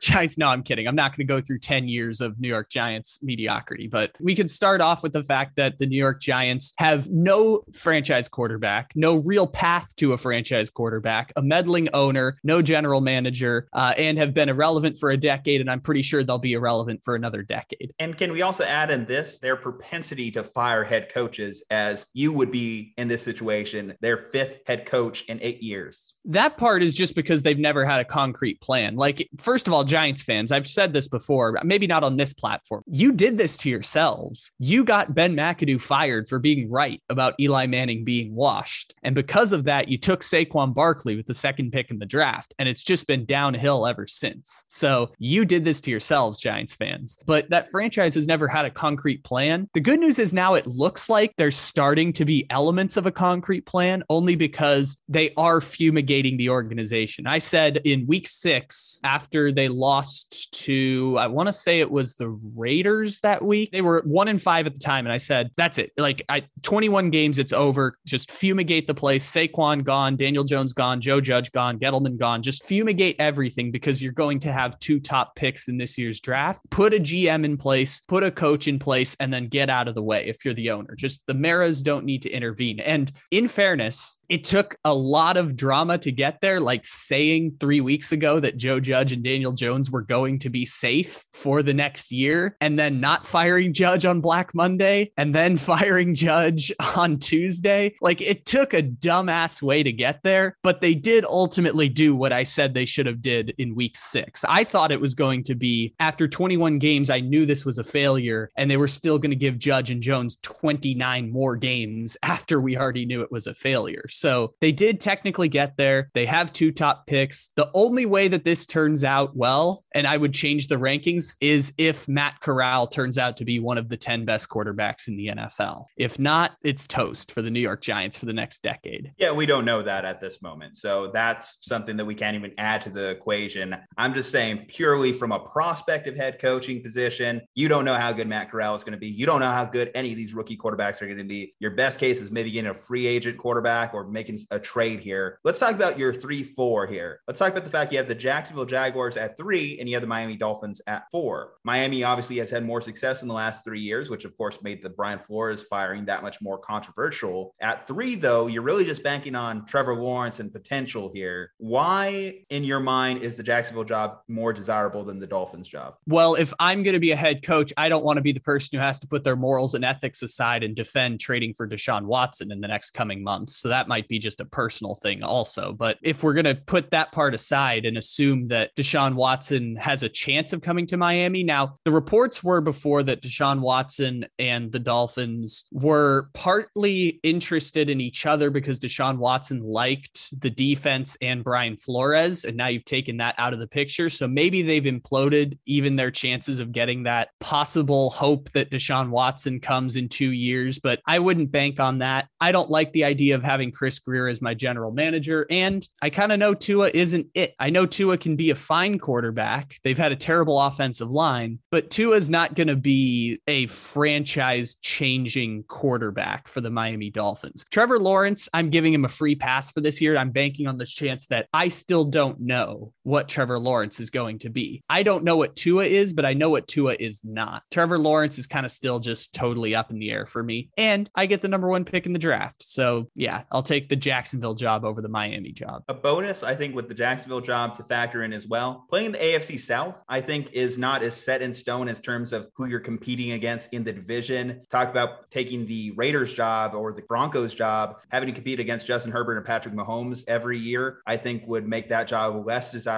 Giants, 0.00 0.38
no, 0.38 0.48
I'm 0.48 0.62
kidding. 0.62 0.86
I'm 0.86 0.94
not 0.94 1.12
going 1.12 1.26
to 1.26 1.32
go 1.32 1.40
through 1.40 1.58
10 1.58 1.88
years 1.88 2.20
of 2.20 2.38
New 2.40 2.48
York 2.48 2.70
Giants 2.70 3.18
mediocrity, 3.22 3.86
but 3.86 4.12
we 4.20 4.34
could 4.34 4.50
start 4.50 4.80
off 4.80 5.02
with 5.02 5.12
the 5.12 5.22
fact 5.22 5.56
that 5.56 5.78
the 5.78 5.86
New 5.86 5.96
York 5.96 6.20
Giants 6.20 6.72
have 6.78 7.08
no 7.10 7.62
franchise 7.72 8.28
quarterback, 8.28 8.92
no 8.94 9.16
real 9.16 9.46
path 9.46 9.94
to 9.96 10.12
a 10.12 10.18
franchise 10.18 10.70
quarterback, 10.70 11.32
a 11.36 11.42
meddling 11.42 11.88
owner, 11.92 12.34
no 12.42 12.62
general 12.62 13.00
manager, 13.00 13.68
uh, 13.72 13.94
and 13.96 14.18
have 14.18 14.34
been 14.34 14.48
irrelevant 14.48 14.96
for 14.98 15.10
a 15.10 15.16
decade. 15.16 15.60
And 15.60 15.70
I'm 15.70 15.80
pretty 15.80 15.97
pretty 15.98 16.06
sure 16.06 16.22
they'll 16.22 16.38
be 16.38 16.52
irrelevant 16.52 17.02
for 17.02 17.16
another 17.16 17.42
decade. 17.42 17.92
And 17.98 18.16
can 18.16 18.30
we 18.30 18.42
also 18.42 18.62
add 18.62 18.92
in 18.92 19.04
this 19.04 19.40
their 19.40 19.56
propensity 19.56 20.30
to 20.30 20.44
fire 20.44 20.84
head 20.84 21.12
coaches 21.12 21.64
as 21.70 22.06
you 22.12 22.32
would 22.32 22.52
be 22.52 22.94
in 22.96 23.08
this 23.08 23.20
situation, 23.20 23.94
their 24.00 24.16
fifth 24.16 24.60
head 24.68 24.86
coach 24.86 25.24
in 25.24 25.40
eight 25.42 25.60
years? 25.60 26.14
That 26.28 26.58
part 26.58 26.82
is 26.82 26.94
just 26.94 27.14
because 27.14 27.42
they've 27.42 27.58
never 27.58 27.86
had 27.86 28.00
a 28.00 28.04
concrete 28.04 28.60
plan. 28.60 28.96
Like, 28.96 29.26
first 29.38 29.66
of 29.66 29.72
all, 29.72 29.82
Giants 29.82 30.22
fans, 30.22 30.52
I've 30.52 30.66
said 30.66 30.92
this 30.92 31.08
before, 31.08 31.58
maybe 31.64 31.86
not 31.86 32.04
on 32.04 32.18
this 32.18 32.34
platform. 32.34 32.82
You 32.86 33.12
did 33.12 33.38
this 33.38 33.56
to 33.58 33.70
yourselves. 33.70 34.52
You 34.58 34.84
got 34.84 35.14
Ben 35.14 35.34
McAdoo 35.34 35.80
fired 35.80 36.28
for 36.28 36.38
being 36.38 36.70
right 36.70 37.02
about 37.08 37.34
Eli 37.40 37.66
Manning 37.66 38.04
being 38.04 38.34
washed. 38.34 38.92
And 39.02 39.14
because 39.14 39.54
of 39.54 39.64
that, 39.64 39.88
you 39.88 39.96
took 39.96 40.20
Saquon 40.20 40.74
Barkley 40.74 41.16
with 41.16 41.26
the 41.26 41.32
second 41.32 41.72
pick 41.72 41.90
in 41.90 41.98
the 41.98 42.04
draft. 42.04 42.54
And 42.58 42.68
it's 42.68 42.84
just 42.84 43.06
been 43.06 43.24
downhill 43.24 43.86
ever 43.86 44.06
since. 44.06 44.66
So 44.68 45.10
you 45.18 45.46
did 45.46 45.64
this 45.64 45.80
to 45.80 45.90
yourselves, 45.90 46.40
Giants 46.40 46.74
fans. 46.74 47.18
But 47.24 47.48
that 47.48 47.70
franchise 47.70 48.14
has 48.16 48.26
never 48.26 48.46
had 48.46 48.66
a 48.66 48.70
concrete 48.70 49.24
plan. 49.24 49.66
The 49.72 49.80
good 49.80 49.98
news 49.98 50.18
is 50.18 50.34
now 50.34 50.54
it 50.54 50.66
looks 50.66 51.08
like 51.08 51.32
there's 51.38 51.56
starting 51.56 52.12
to 52.12 52.26
be 52.26 52.46
elements 52.50 52.98
of 52.98 53.06
a 53.06 53.12
concrete 53.12 53.64
plan 53.64 54.02
only 54.10 54.34
because 54.34 55.00
they 55.08 55.32
are 55.38 55.62
fumigating 55.62 56.17
the 56.22 56.50
organization. 56.50 57.26
I 57.26 57.38
said 57.38 57.80
in 57.84 58.06
week 58.06 58.28
six, 58.28 59.00
after 59.04 59.52
they 59.52 59.68
lost 59.68 60.52
to, 60.64 61.16
I 61.18 61.26
want 61.26 61.48
to 61.48 61.52
say 61.52 61.80
it 61.80 61.90
was 61.90 62.14
the 62.14 62.30
Raiders 62.56 63.20
that 63.20 63.42
week, 63.42 63.70
they 63.72 63.80
were 63.80 64.02
one 64.04 64.28
and 64.28 64.40
five 64.40 64.66
at 64.66 64.74
the 64.74 64.80
time. 64.80 65.06
And 65.06 65.12
I 65.12 65.16
said, 65.16 65.50
that's 65.56 65.78
it. 65.78 65.92
Like 65.96 66.24
I 66.28 66.44
21 66.62 67.10
games, 67.10 67.38
it's 67.38 67.52
over. 67.52 67.98
Just 68.06 68.30
fumigate 68.30 68.86
the 68.86 68.94
place. 68.94 69.30
Saquon 69.30 69.84
gone, 69.84 70.16
Daniel 70.16 70.44
Jones 70.44 70.72
gone, 70.72 71.00
Joe 71.00 71.20
Judge 71.20 71.52
gone, 71.52 71.78
Gettleman 71.78 72.18
gone. 72.18 72.42
Just 72.42 72.64
fumigate 72.64 73.16
everything 73.18 73.70
because 73.70 74.02
you're 74.02 74.12
going 74.12 74.38
to 74.40 74.52
have 74.52 74.78
two 74.78 74.98
top 74.98 75.36
picks 75.36 75.68
in 75.68 75.78
this 75.78 75.96
year's 75.98 76.20
draft. 76.20 76.60
Put 76.70 76.94
a 76.94 76.98
GM 76.98 77.44
in 77.44 77.56
place, 77.56 78.00
put 78.08 78.24
a 78.24 78.30
coach 78.30 78.68
in 78.68 78.78
place, 78.78 79.16
and 79.20 79.32
then 79.32 79.48
get 79.48 79.70
out 79.70 79.88
of 79.88 79.94
the 79.94 80.02
way 80.02 80.26
if 80.26 80.44
you're 80.44 80.54
the 80.54 80.70
owner. 80.70 80.94
Just 80.94 81.20
the 81.26 81.34
Maras 81.34 81.82
don't 81.82 82.04
need 82.04 82.22
to 82.22 82.30
intervene. 82.30 82.80
And 82.80 83.10
in 83.30 83.48
fairness, 83.48 84.17
it 84.28 84.44
took 84.44 84.76
a 84.84 84.94
lot 84.94 85.36
of 85.36 85.56
drama 85.56 85.98
to 85.98 86.12
get 86.12 86.40
there, 86.40 86.60
like 86.60 86.84
saying 86.84 87.56
three 87.60 87.80
weeks 87.80 88.12
ago 88.12 88.40
that 88.40 88.56
Joe 88.56 88.80
Judge 88.80 89.12
and 89.12 89.24
Daniel 89.24 89.52
Jones 89.52 89.90
were 89.90 90.02
going 90.02 90.38
to 90.40 90.50
be 90.50 90.66
safe 90.66 91.24
for 91.32 91.62
the 91.62 91.74
next 91.74 92.12
year, 92.12 92.56
and 92.60 92.78
then 92.78 93.00
not 93.00 93.24
firing 93.24 93.72
Judge 93.72 94.04
on 94.04 94.20
Black 94.20 94.54
Monday, 94.54 95.12
and 95.16 95.34
then 95.34 95.56
firing 95.68 96.14
Judge 96.14 96.72
on 96.96 97.18
Tuesday. 97.18 97.94
Like 98.00 98.20
it 98.20 98.44
took 98.44 98.74
a 98.74 98.82
dumbass 98.82 99.62
way 99.62 99.82
to 99.82 99.92
get 99.92 100.22
there, 100.22 100.56
but 100.62 100.80
they 100.80 100.94
did 100.94 101.24
ultimately 101.24 101.88
do 101.88 102.14
what 102.14 102.32
I 102.32 102.42
said 102.42 102.74
they 102.74 102.84
should 102.84 103.06
have 103.06 103.22
did 103.22 103.54
in 103.58 103.74
week 103.74 103.96
six. 103.96 104.44
I 104.48 104.64
thought 104.64 104.92
it 104.92 105.00
was 105.00 105.14
going 105.14 105.42
to 105.44 105.54
be 105.54 105.94
after 106.00 106.28
21 106.28 106.78
games, 106.78 107.10
I 107.10 107.20
knew 107.20 107.46
this 107.46 107.64
was 107.64 107.78
a 107.78 107.84
failure, 107.84 108.50
and 108.56 108.70
they 108.70 108.76
were 108.76 108.88
still 108.88 109.18
going 109.18 109.30
to 109.30 109.36
give 109.36 109.58
Judge 109.58 109.90
and 109.90 110.02
Jones 110.02 110.38
29 110.42 111.30
more 111.30 111.56
games 111.56 112.16
after 112.22 112.60
we 112.60 112.76
already 112.76 113.06
knew 113.06 113.22
it 113.22 113.32
was 113.32 113.46
a 113.46 113.54
failure. 113.54 114.06
So 114.18 114.54
they 114.60 114.72
did 114.72 115.00
technically 115.00 115.48
get 115.48 115.76
there. 115.76 116.10
They 116.14 116.26
have 116.26 116.52
two 116.52 116.72
top 116.72 117.06
picks. 117.06 117.50
The 117.56 117.70
only 117.74 118.06
way 118.06 118.28
that 118.28 118.44
this 118.44 118.66
turns 118.66 119.04
out 119.04 119.36
well, 119.36 119.84
and 119.94 120.06
I 120.06 120.16
would 120.16 120.34
change 120.34 120.68
the 120.68 120.76
rankings, 120.76 121.36
is 121.40 121.72
if 121.78 122.08
Matt 122.08 122.40
Corral 122.40 122.86
turns 122.86 123.18
out 123.18 123.36
to 123.38 123.44
be 123.44 123.60
one 123.60 123.78
of 123.78 123.88
the 123.88 123.96
10 123.96 124.24
best 124.24 124.48
quarterbacks 124.48 125.08
in 125.08 125.16
the 125.16 125.28
NFL. 125.28 125.84
If 125.96 126.18
not, 126.18 126.56
it's 126.62 126.86
toast 126.86 127.32
for 127.32 127.42
the 127.42 127.50
New 127.50 127.60
York 127.60 127.80
Giants 127.80 128.18
for 128.18 128.26
the 128.26 128.32
next 128.32 128.62
decade. 128.62 129.12
Yeah, 129.18 129.32
we 129.32 129.46
don't 129.46 129.64
know 129.64 129.82
that 129.82 130.04
at 130.04 130.20
this 130.20 130.42
moment. 130.42 130.76
So 130.76 131.10
that's 131.12 131.58
something 131.60 131.96
that 131.96 132.04
we 132.04 132.14
can't 132.14 132.36
even 132.36 132.52
add 132.58 132.82
to 132.82 132.90
the 132.90 133.10
equation. 133.10 133.76
I'm 133.96 134.14
just 134.14 134.30
saying, 134.30 134.66
purely 134.68 135.12
from 135.12 135.32
a 135.32 135.38
prospective 135.38 136.16
head 136.16 136.40
coaching 136.40 136.82
position, 136.82 137.40
you 137.54 137.68
don't 137.68 137.84
know 137.84 137.94
how 137.94 138.12
good 138.12 138.26
Matt 138.26 138.50
Corral 138.50 138.74
is 138.74 138.82
going 138.82 138.92
to 138.92 138.98
be. 138.98 139.08
You 139.08 139.26
don't 139.26 139.40
know 139.40 139.50
how 139.50 139.64
good 139.64 139.90
any 139.94 140.10
of 140.10 140.16
these 140.16 140.34
rookie 140.34 140.56
quarterbacks 140.56 141.00
are 141.02 141.06
going 141.06 141.18
to 141.18 141.24
be. 141.24 141.54
Your 141.60 141.72
best 141.72 142.00
case 142.00 142.20
is 142.20 142.30
maybe 142.30 142.50
getting 142.50 142.70
a 142.70 142.74
free 142.74 143.06
agent 143.06 143.38
quarterback 143.38 143.94
or 143.94 144.07
making 144.12 144.38
a 144.50 144.58
trade 144.58 145.00
here. 145.00 145.38
Let's 145.44 145.58
talk 145.58 145.74
about 145.74 145.98
your 145.98 146.12
three, 146.12 146.42
four 146.42 146.86
here. 146.86 147.20
Let's 147.26 147.38
talk 147.38 147.52
about 147.52 147.64
the 147.64 147.70
fact 147.70 147.92
you 147.92 147.98
have 147.98 148.08
the 148.08 148.14
Jacksonville 148.14 148.64
Jaguars 148.64 149.16
at 149.16 149.36
three 149.36 149.78
and 149.78 149.88
you 149.88 149.94
have 149.94 150.02
the 150.02 150.08
Miami 150.08 150.36
Dolphins 150.36 150.80
at 150.86 151.10
four. 151.10 151.54
Miami 151.64 152.04
obviously 152.04 152.38
has 152.38 152.50
had 152.50 152.64
more 152.64 152.80
success 152.80 153.22
in 153.22 153.28
the 153.28 153.34
last 153.34 153.64
three 153.64 153.80
years, 153.80 154.10
which 154.10 154.24
of 154.24 154.36
course 154.36 154.62
made 154.62 154.82
the 154.82 154.90
Brian 154.90 155.18
Flores 155.18 155.62
firing 155.62 156.04
that 156.06 156.22
much 156.22 156.40
more 156.40 156.58
controversial. 156.58 157.54
At 157.60 157.86
three, 157.86 158.14
though, 158.14 158.46
you're 158.46 158.62
really 158.62 158.84
just 158.84 159.02
banking 159.02 159.34
on 159.34 159.66
Trevor 159.66 159.94
Lawrence 159.94 160.40
and 160.40 160.52
potential 160.52 161.10
here. 161.12 161.52
Why, 161.58 162.40
in 162.50 162.64
your 162.64 162.80
mind, 162.80 163.22
is 163.22 163.36
the 163.36 163.42
Jacksonville 163.42 163.84
job 163.84 164.18
more 164.28 164.52
desirable 164.52 165.04
than 165.04 165.18
the 165.20 165.26
Dolphins 165.26 165.68
job? 165.68 165.94
Well, 166.06 166.34
if 166.34 166.52
I'm 166.58 166.82
going 166.82 166.94
to 166.94 167.00
be 167.00 167.12
a 167.12 167.16
head 167.16 167.42
coach, 167.42 167.72
I 167.76 167.88
don't 167.88 168.04
want 168.04 168.16
to 168.16 168.22
be 168.22 168.32
the 168.32 168.40
person 168.40 168.78
who 168.78 168.84
has 168.84 169.00
to 169.00 169.06
put 169.06 169.24
their 169.24 169.36
morals 169.36 169.74
and 169.74 169.84
ethics 169.84 170.22
aside 170.22 170.62
and 170.62 170.74
defend 170.74 171.20
trading 171.20 171.54
for 171.54 171.66
Deshaun 171.66 172.04
Watson 172.04 172.52
in 172.52 172.60
the 172.60 172.68
next 172.68 172.92
coming 172.92 173.22
months. 173.22 173.56
So 173.56 173.68
that 173.68 173.88
might 173.88 173.97
be 174.06 174.20
just 174.20 174.28
just 174.28 174.40
a 174.40 174.44
personal 174.44 174.94
thing 174.94 175.22
also. 175.22 175.72
But 175.72 175.96
if 176.02 176.22
we're 176.22 176.34
going 176.34 176.44
to 176.44 176.54
put 176.54 176.90
that 176.90 177.12
part 177.12 177.34
aside 177.34 177.86
and 177.86 177.96
assume 177.96 178.48
that 178.48 178.76
Deshaun 178.76 179.14
Watson 179.14 179.74
has 179.76 180.02
a 180.02 180.08
chance 180.08 180.52
of 180.52 180.60
coming 180.60 180.86
to 180.88 180.98
Miami, 180.98 181.42
now 181.42 181.74
the 181.84 181.90
reports 181.90 182.44
were 182.44 182.60
before 182.60 183.02
that 183.04 183.22
Deshaun 183.22 183.60
Watson 183.60 184.26
and 184.38 184.70
the 184.70 184.78
Dolphins 184.78 185.64
were 185.72 186.28
partly 186.34 187.20
interested 187.22 187.88
in 187.88 188.02
each 188.02 188.26
other 188.26 188.50
because 188.50 188.78
Deshaun 188.78 189.16
Watson 189.16 189.62
liked 189.62 190.40
the 190.42 190.50
defense 190.50 191.16
and 191.22 191.42
Brian 191.42 191.78
Flores. 191.78 192.44
And 192.44 192.54
now 192.54 192.66
you've 192.66 192.84
taken 192.84 193.16
that 193.16 193.34
out 193.38 193.54
of 193.54 193.60
the 193.60 193.66
picture. 193.66 194.10
So 194.10 194.28
maybe 194.28 194.60
they've 194.60 194.82
imploded 194.82 195.58
even 195.64 195.96
their 195.96 196.10
chances 196.10 196.58
of 196.58 196.72
getting 196.72 197.04
that 197.04 197.30
possible 197.40 198.10
hope 198.10 198.50
that 198.50 198.70
Deshaun 198.70 199.08
Watson 199.08 199.58
comes 199.58 199.96
in 199.96 200.08
two 200.08 200.32
years. 200.32 200.78
But 200.78 201.00
I 201.06 201.18
wouldn't 201.18 201.50
bank 201.50 201.80
on 201.80 201.98
that. 201.98 202.28
I 202.40 202.52
don't 202.52 202.70
like 202.70 202.92
the 202.92 203.04
idea 203.04 203.34
of 203.34 203.42
having 203.42 203.72
Chris 203.72 203.87
Grier 203.96 204.28
as 204.28 204.42
my 204.42 204.54
general 204.54 204.90
manager. 204.90 205.46
And 205.50 205.86
I 206.02 206.10
kind 206.10 206.32
of 206.32 206.38
know 206.38 206.54
Tua 206.54 206.90
isn't 206.92 207.28
it. 207.34 207.54
I 207.60 207.70
know 207.70 207.86
Tua 207.86 208.18
can 208.18 208.36
be 208.36 208.50
a 208.50 208.54
fine 208.54 208.98
quarterback. 208.98 209.76
They've 209.84 209.96
had 209.96 210.12
a 210.12 210.16
terrible 210.16 210.60
offensive 210.60 211.10
line, 211.10 211.60
but 211.70 211.90
Tua 211.90 212.16
is 212.16 212.28
not 212.28 212.54
going 212.54 212.68
to 212.68 212.76
be 212.76 213.40
a 213.46 213.66
franchise 213.66 214.74
changing 214.76 215.62
quarterback 215.64 216.48
for 216.48 216.60
the 216.60 216.70
Miami 216.70 217.10
Dolphins. 217.10 217.64
Trevor 217.70 217.98
Lawrence, 217.98 218.48
I'm 218.52 218.70
giving 218.70 218.92
him 218.92 219.04
a 219.04 219.08
free 219.08 219.34
pass 219.34 219.70
for 219.70 219.80
this 219.80 220.00
year. 220.00 220.16
I'm 220.16 220.30
banking 220.30 220.66
on 220.66 220.78
the 220.78 220.86
chance 220.86 221.26
that 221.28 221.46
I 221.52 221.68
still 221.68 222.04
don't 222.04 222.40
know 222.40 222.92
what 223.08 223.26
Trevor 223.26 223.58
Lawrence 223.58 224.00
is 224.00 224.10
going 224.10 224.38
to 224.40 224.50
be. 224.50 224.84
I 224.90 225.02
don't 225.02 225.24
know 225.24 225.38
what 225.38 225.56
Tua 225.56 225.84
is, 225.84 226.12
but 226.12 226.26
I 226.26 226.34
know 226.34 226.50
what 226.50 226.68
Tua 226.68 226.94
is 227.00 227.22
not. 227.24 227.62
Trevor 227.70 227.98
Lawrence 227.98 228.38
is 228.38 228.46
kind 228.46 228.66
of 228.66 228.70
still 228.70 228.98
just 228.98 229.34
totally 229.34 229.74
up 229.74 229.90
in 229.90 229.98
the 229.98 230.10
air 230.10 230.26
for 230.26 230.42
me. 230.42 230.68
And 230.76 231.08
I 231.14 231.24
get 231.24 231.40
the 231.40 231.48
number 231.48 231.70
one 231.70 231.86
pick 231.86 232.04
in 232.04 232.12
the 232.12 232.18
draft. 232.18 232.62
So 232.62 233.08
yeah, 233.14 233.44
I'll 233.50 233.62
take 233.62 233.88
the 233.88 233.96
Jacksonville 233.96 234.52
job 234.52 234.84
over 234.84 235.00
the 235.00 235.08
Miami 235.08 235.52
job. 235.52 235.84
A 235.88 235.94
bonus, 235.94 236.42
I 236.42 236.54
think, 236.54 236.74
with 236.74 236.86
the 236.86 236.94
Jacksonville 236.94 237.40
job 237.40 237.74
to 237.76 237.82
factor 237.82 238.24
in 238.24 238.34
as 238.34 238.46
well. 238.46 238.84
Playing 238.90 239.12
the 239.12 239.18
AFC 239.18 239.58
South, 239.58 239.94
I 240.06 240.20
think, 240.20 240.52
is 240.52 240.76
not 240.76 241.02
as 241.02 241.16
set 241.16 241.40
in 241.40 241.54
stone 241.54 241.88
in 241.88 241.94
terms 241.94 242.34
of 242.34 242.50
who 242.56 242.66
you're 242.66 242.78
competing 242.78 243.32
against 243.32 243.72
in 243.72 243.84
the 243.84 243.92
division. 243.92 244.60
Talk 244.70 244.90
about 244.90 245.30
taking 245.30 245.64
the 245.64 245.92
Raiders 245.92 246.34
job 246.34 246.74
or 246.74 246.92
the 246.92 247.02
Broncos 247.08 247.54
job, 247.54 247.96
having 248.10 248.26
to 248.26 248.34
compete 248.34 248.60
against 248.60 248.86
Justin 248.86 249.12
Herbert 249.12 249.38
and 249.38 249.46
Patrick 249.46 249.74
Mahomes 249.74 250.24
every 250.28 250.58
year, 250.58 251.00
I 251.06 251.16
think 251.16 251.46
would 251.46 251.66
make 251.66 251.88
that 251.88 252.06
job 252.06 252.46
less 252.46 252.70
desirable 252.70 252.97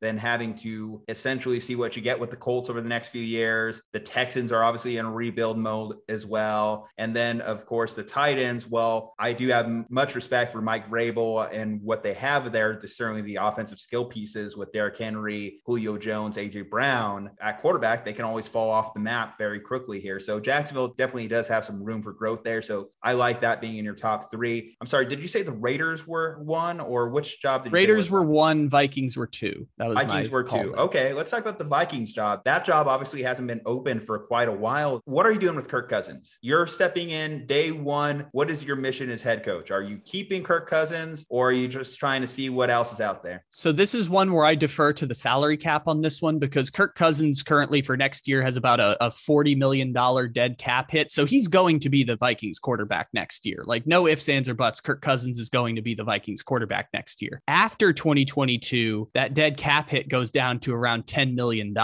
than 0.00 0.16
having 0.16 0.54
to 0.56 1.02
essentially 1.08 1.60
see 1.60 1.76
what 1.76 1.96
you 1.96 2.02
get 2.02 2.18
with 2.18 2.30
the 2.30 2.36
Colts 2.36 2.70
over 2.70 2.80
the 2.80 2.88
next 2.88 3.08
few 3.08 3.22
years. 3.22 3.82
The 3.92 4.00
Texans 4.00 4.52
are 4.52 4.62
obviously 4.62 4.96
in 4.96 5.06
rebuild 5.06 5.58
mode 5.58 5.96
as 6.08 6.26
well. 6.26 6.88
And 6.98 7.14
then, 7.14 7.40
of 7.40 7.66
course, 7.66 7.94
the 7.94 8.02
Titans. 8.02 8.66
Well, 8.66 9.14
I 9.18 9.32
do 9.32 9.48
have 9.48 9.68
much 9.90 10.14
respect 10.14 10.52
for 10.52 10.60
Mike 10.60 10.88
Vrabel 10.88 11.48
and 11.52 11.82
what 11.82 12.02
they 12.02 12.14
have 12.14 12.52
there. 12.52 12.78
The, 12.80 12.88
certainly 12.88 13.22
the 13.22 13.36
offensive 13.36 13.78
skill 13.78 14.04
pieces 14.04 14.56
with 14.56 14.72
Derrick 14.72 14.98
Henry, 14.98 15.60
Julio 15.64 15.96
Jones, 15.96 16.36
AJ 16.36 16.70
Brown 16.70 17.30
at 17.40 17.58
quarterback. 17.58 18.04
They 18.04 18.12
can 18.12 18.24
always 18.24 18.46
fall 18.46 18.70
off 18.70 18.94
the 18.94 19.00
map 19.00 19.38
very 19.38 19.60
quickly 19.60 20.00
here. 20.00 20.20
So 20.20 20.40
Jacksonville 20.40 20.88
definitely 20.88 21.28
does 21.28 21.48
have 21.48 21.64
some 21.64 21.82
room 21.82 22.02
for 22.02 22.12
growth 22.12 22.42
there. 22.42 22.62
So 22.62 22.90
I 23.02 23.12
like 23.12 23.40
that 23.40 23.60
being 23.60 23.78
in 23.78 23.84
your 23.84 23.94
top 23.94 24.30
three. 24.30 24.76
I'm 24.80 24.86
sorry, 24.86 25.06
did 25.06 25.20
you 25.20 25.28
say 25.28 25.42
the 25.42 25.52
Raiders 25.52 26.06
were 26.06 26.38
one 26.42 26.80
or 26.80 27.08
which 27.08 27.40
job 27.40 27.64
did 27.64 27.72
Raiders 27.72 28.10
were 28.10 28.24
one, 28.24 28.68
Vikings 28.68 29.16
were 29.16 29.26
two. 29.26 29.37
That 29.78 29.88
was 29.88 29.98
Vikings 29.98 30.30
were 30.30 30.42
two. 30.42 30.74
Okay, 30.76 31.12
let's 31.12 31.30
talk 31.30 31.40
about 31.40 31.58
the 31.58 31.64
Vikings 31.64 32.12
job. 32.12 32.42
That 32.44 32.64
job 32.64 32.86
obviously 32.86 33.22
hasn't 33.22 33.48
been 33.48 33.60
open 33.66 34.00
for 34.00 34.18
quite 34.18 34.48
a 34.48 34.52
while. 34.52 35.00
What 35.04 35.26
are 35.26 35.32
you 35.32 35.38
doing 35.38 35.56
with 35.56 35.68
Kirk 35.68 35.88
Cousins? 35.88 36.38
You're 36.42 36.66
stepping 36.66 37.10
in 37.10 37.46
day 37.46 37.72
one. 37.72 38.26
What 38.32 38.50
is 38.50 38.64
your 38.64 38.76
mission 38.76 39.10
as 39.10 39.22
head 39.22 39.44
coach? 39.44 39.70
Are 39.70 39.82
you 39.82 39.98
keeping 40.04 40.42
Kirk 40.42 40.68
Cousins 40.68 41.26
or 41.28 41.48
are 41.48 41.52
you 41.52 41.68
just 41.68 41.98
trying 41.98 42.20
to 42.20 42.26
see 42.26 42.50
what 42.50 42.70
else 42.70 42.92
is 42.92 43.00
out 43.00 43.22
there? 43.22 43.44
So 43.50 43.72
this 43.72 43.94
is 43.94 44.10
one 44.10 44.32
where 44.32 44.44
I 44.44 44.54
defer 44.54 44.92
to 44.94 45.06
the 45.06 45.14
salary 45.14 45.56
cap 45.56 45.88
on 45.88 46.00
this 46.00 46.20
one 46.20 46.38
because 46.38 46.70
Kirk 46.70 46.94
Cousins 46.94 47.42
currently 47.42 47.82
for 47.82 47.96
next 47.96 48.28
year 48.28 48.42
has 48.42 48.56
about 48.56 48.80
a, 48.80 49.02
a 49.04 49.10
$40 49.10 49.56
million 49.56 49.92
dead 50.32 50.58
cap 50.58 50.90
hit. 50.90 51.12
So 51.12 51.24
he's 51.24 51.48
going 51.48 51.78
to 51.80 51.88
be 51.88 52.04
the 52.04 52.16
Vikings 52.16 52.58
quarterback 52.58 53.08
next 53.12 53.46
year. 53.46 53.62
Like 53.64 53.86
no 53.86 54.06
ifs, 54.06 54.28
ands, 54.28 54.48
or 54.48 54.54
buts. 54.54 54.80
Kirk 54.80 55.02
Cousins 55.02 55.38
is 55.38 55.48
going 55.48 55.76
to 55.76 55.82
be 55.82 55.94
the 55.94 56.04
Vikings 56.04 56.42
quarterback 56.42 56.88
next 56.92 57.22
year. 57.22 57.40
After 57.46 57.92
2022, 57.92 59.10
that 59.18 59.34
dead 59.34 59.56
cap 59.56 59.90
hit 59.90 60.08
goes 60.08 60.30
down 60.30 60.60
to 60.60 60.72
around 60.72 61.04
$10 61.06 61.34
million. 61.34 61.74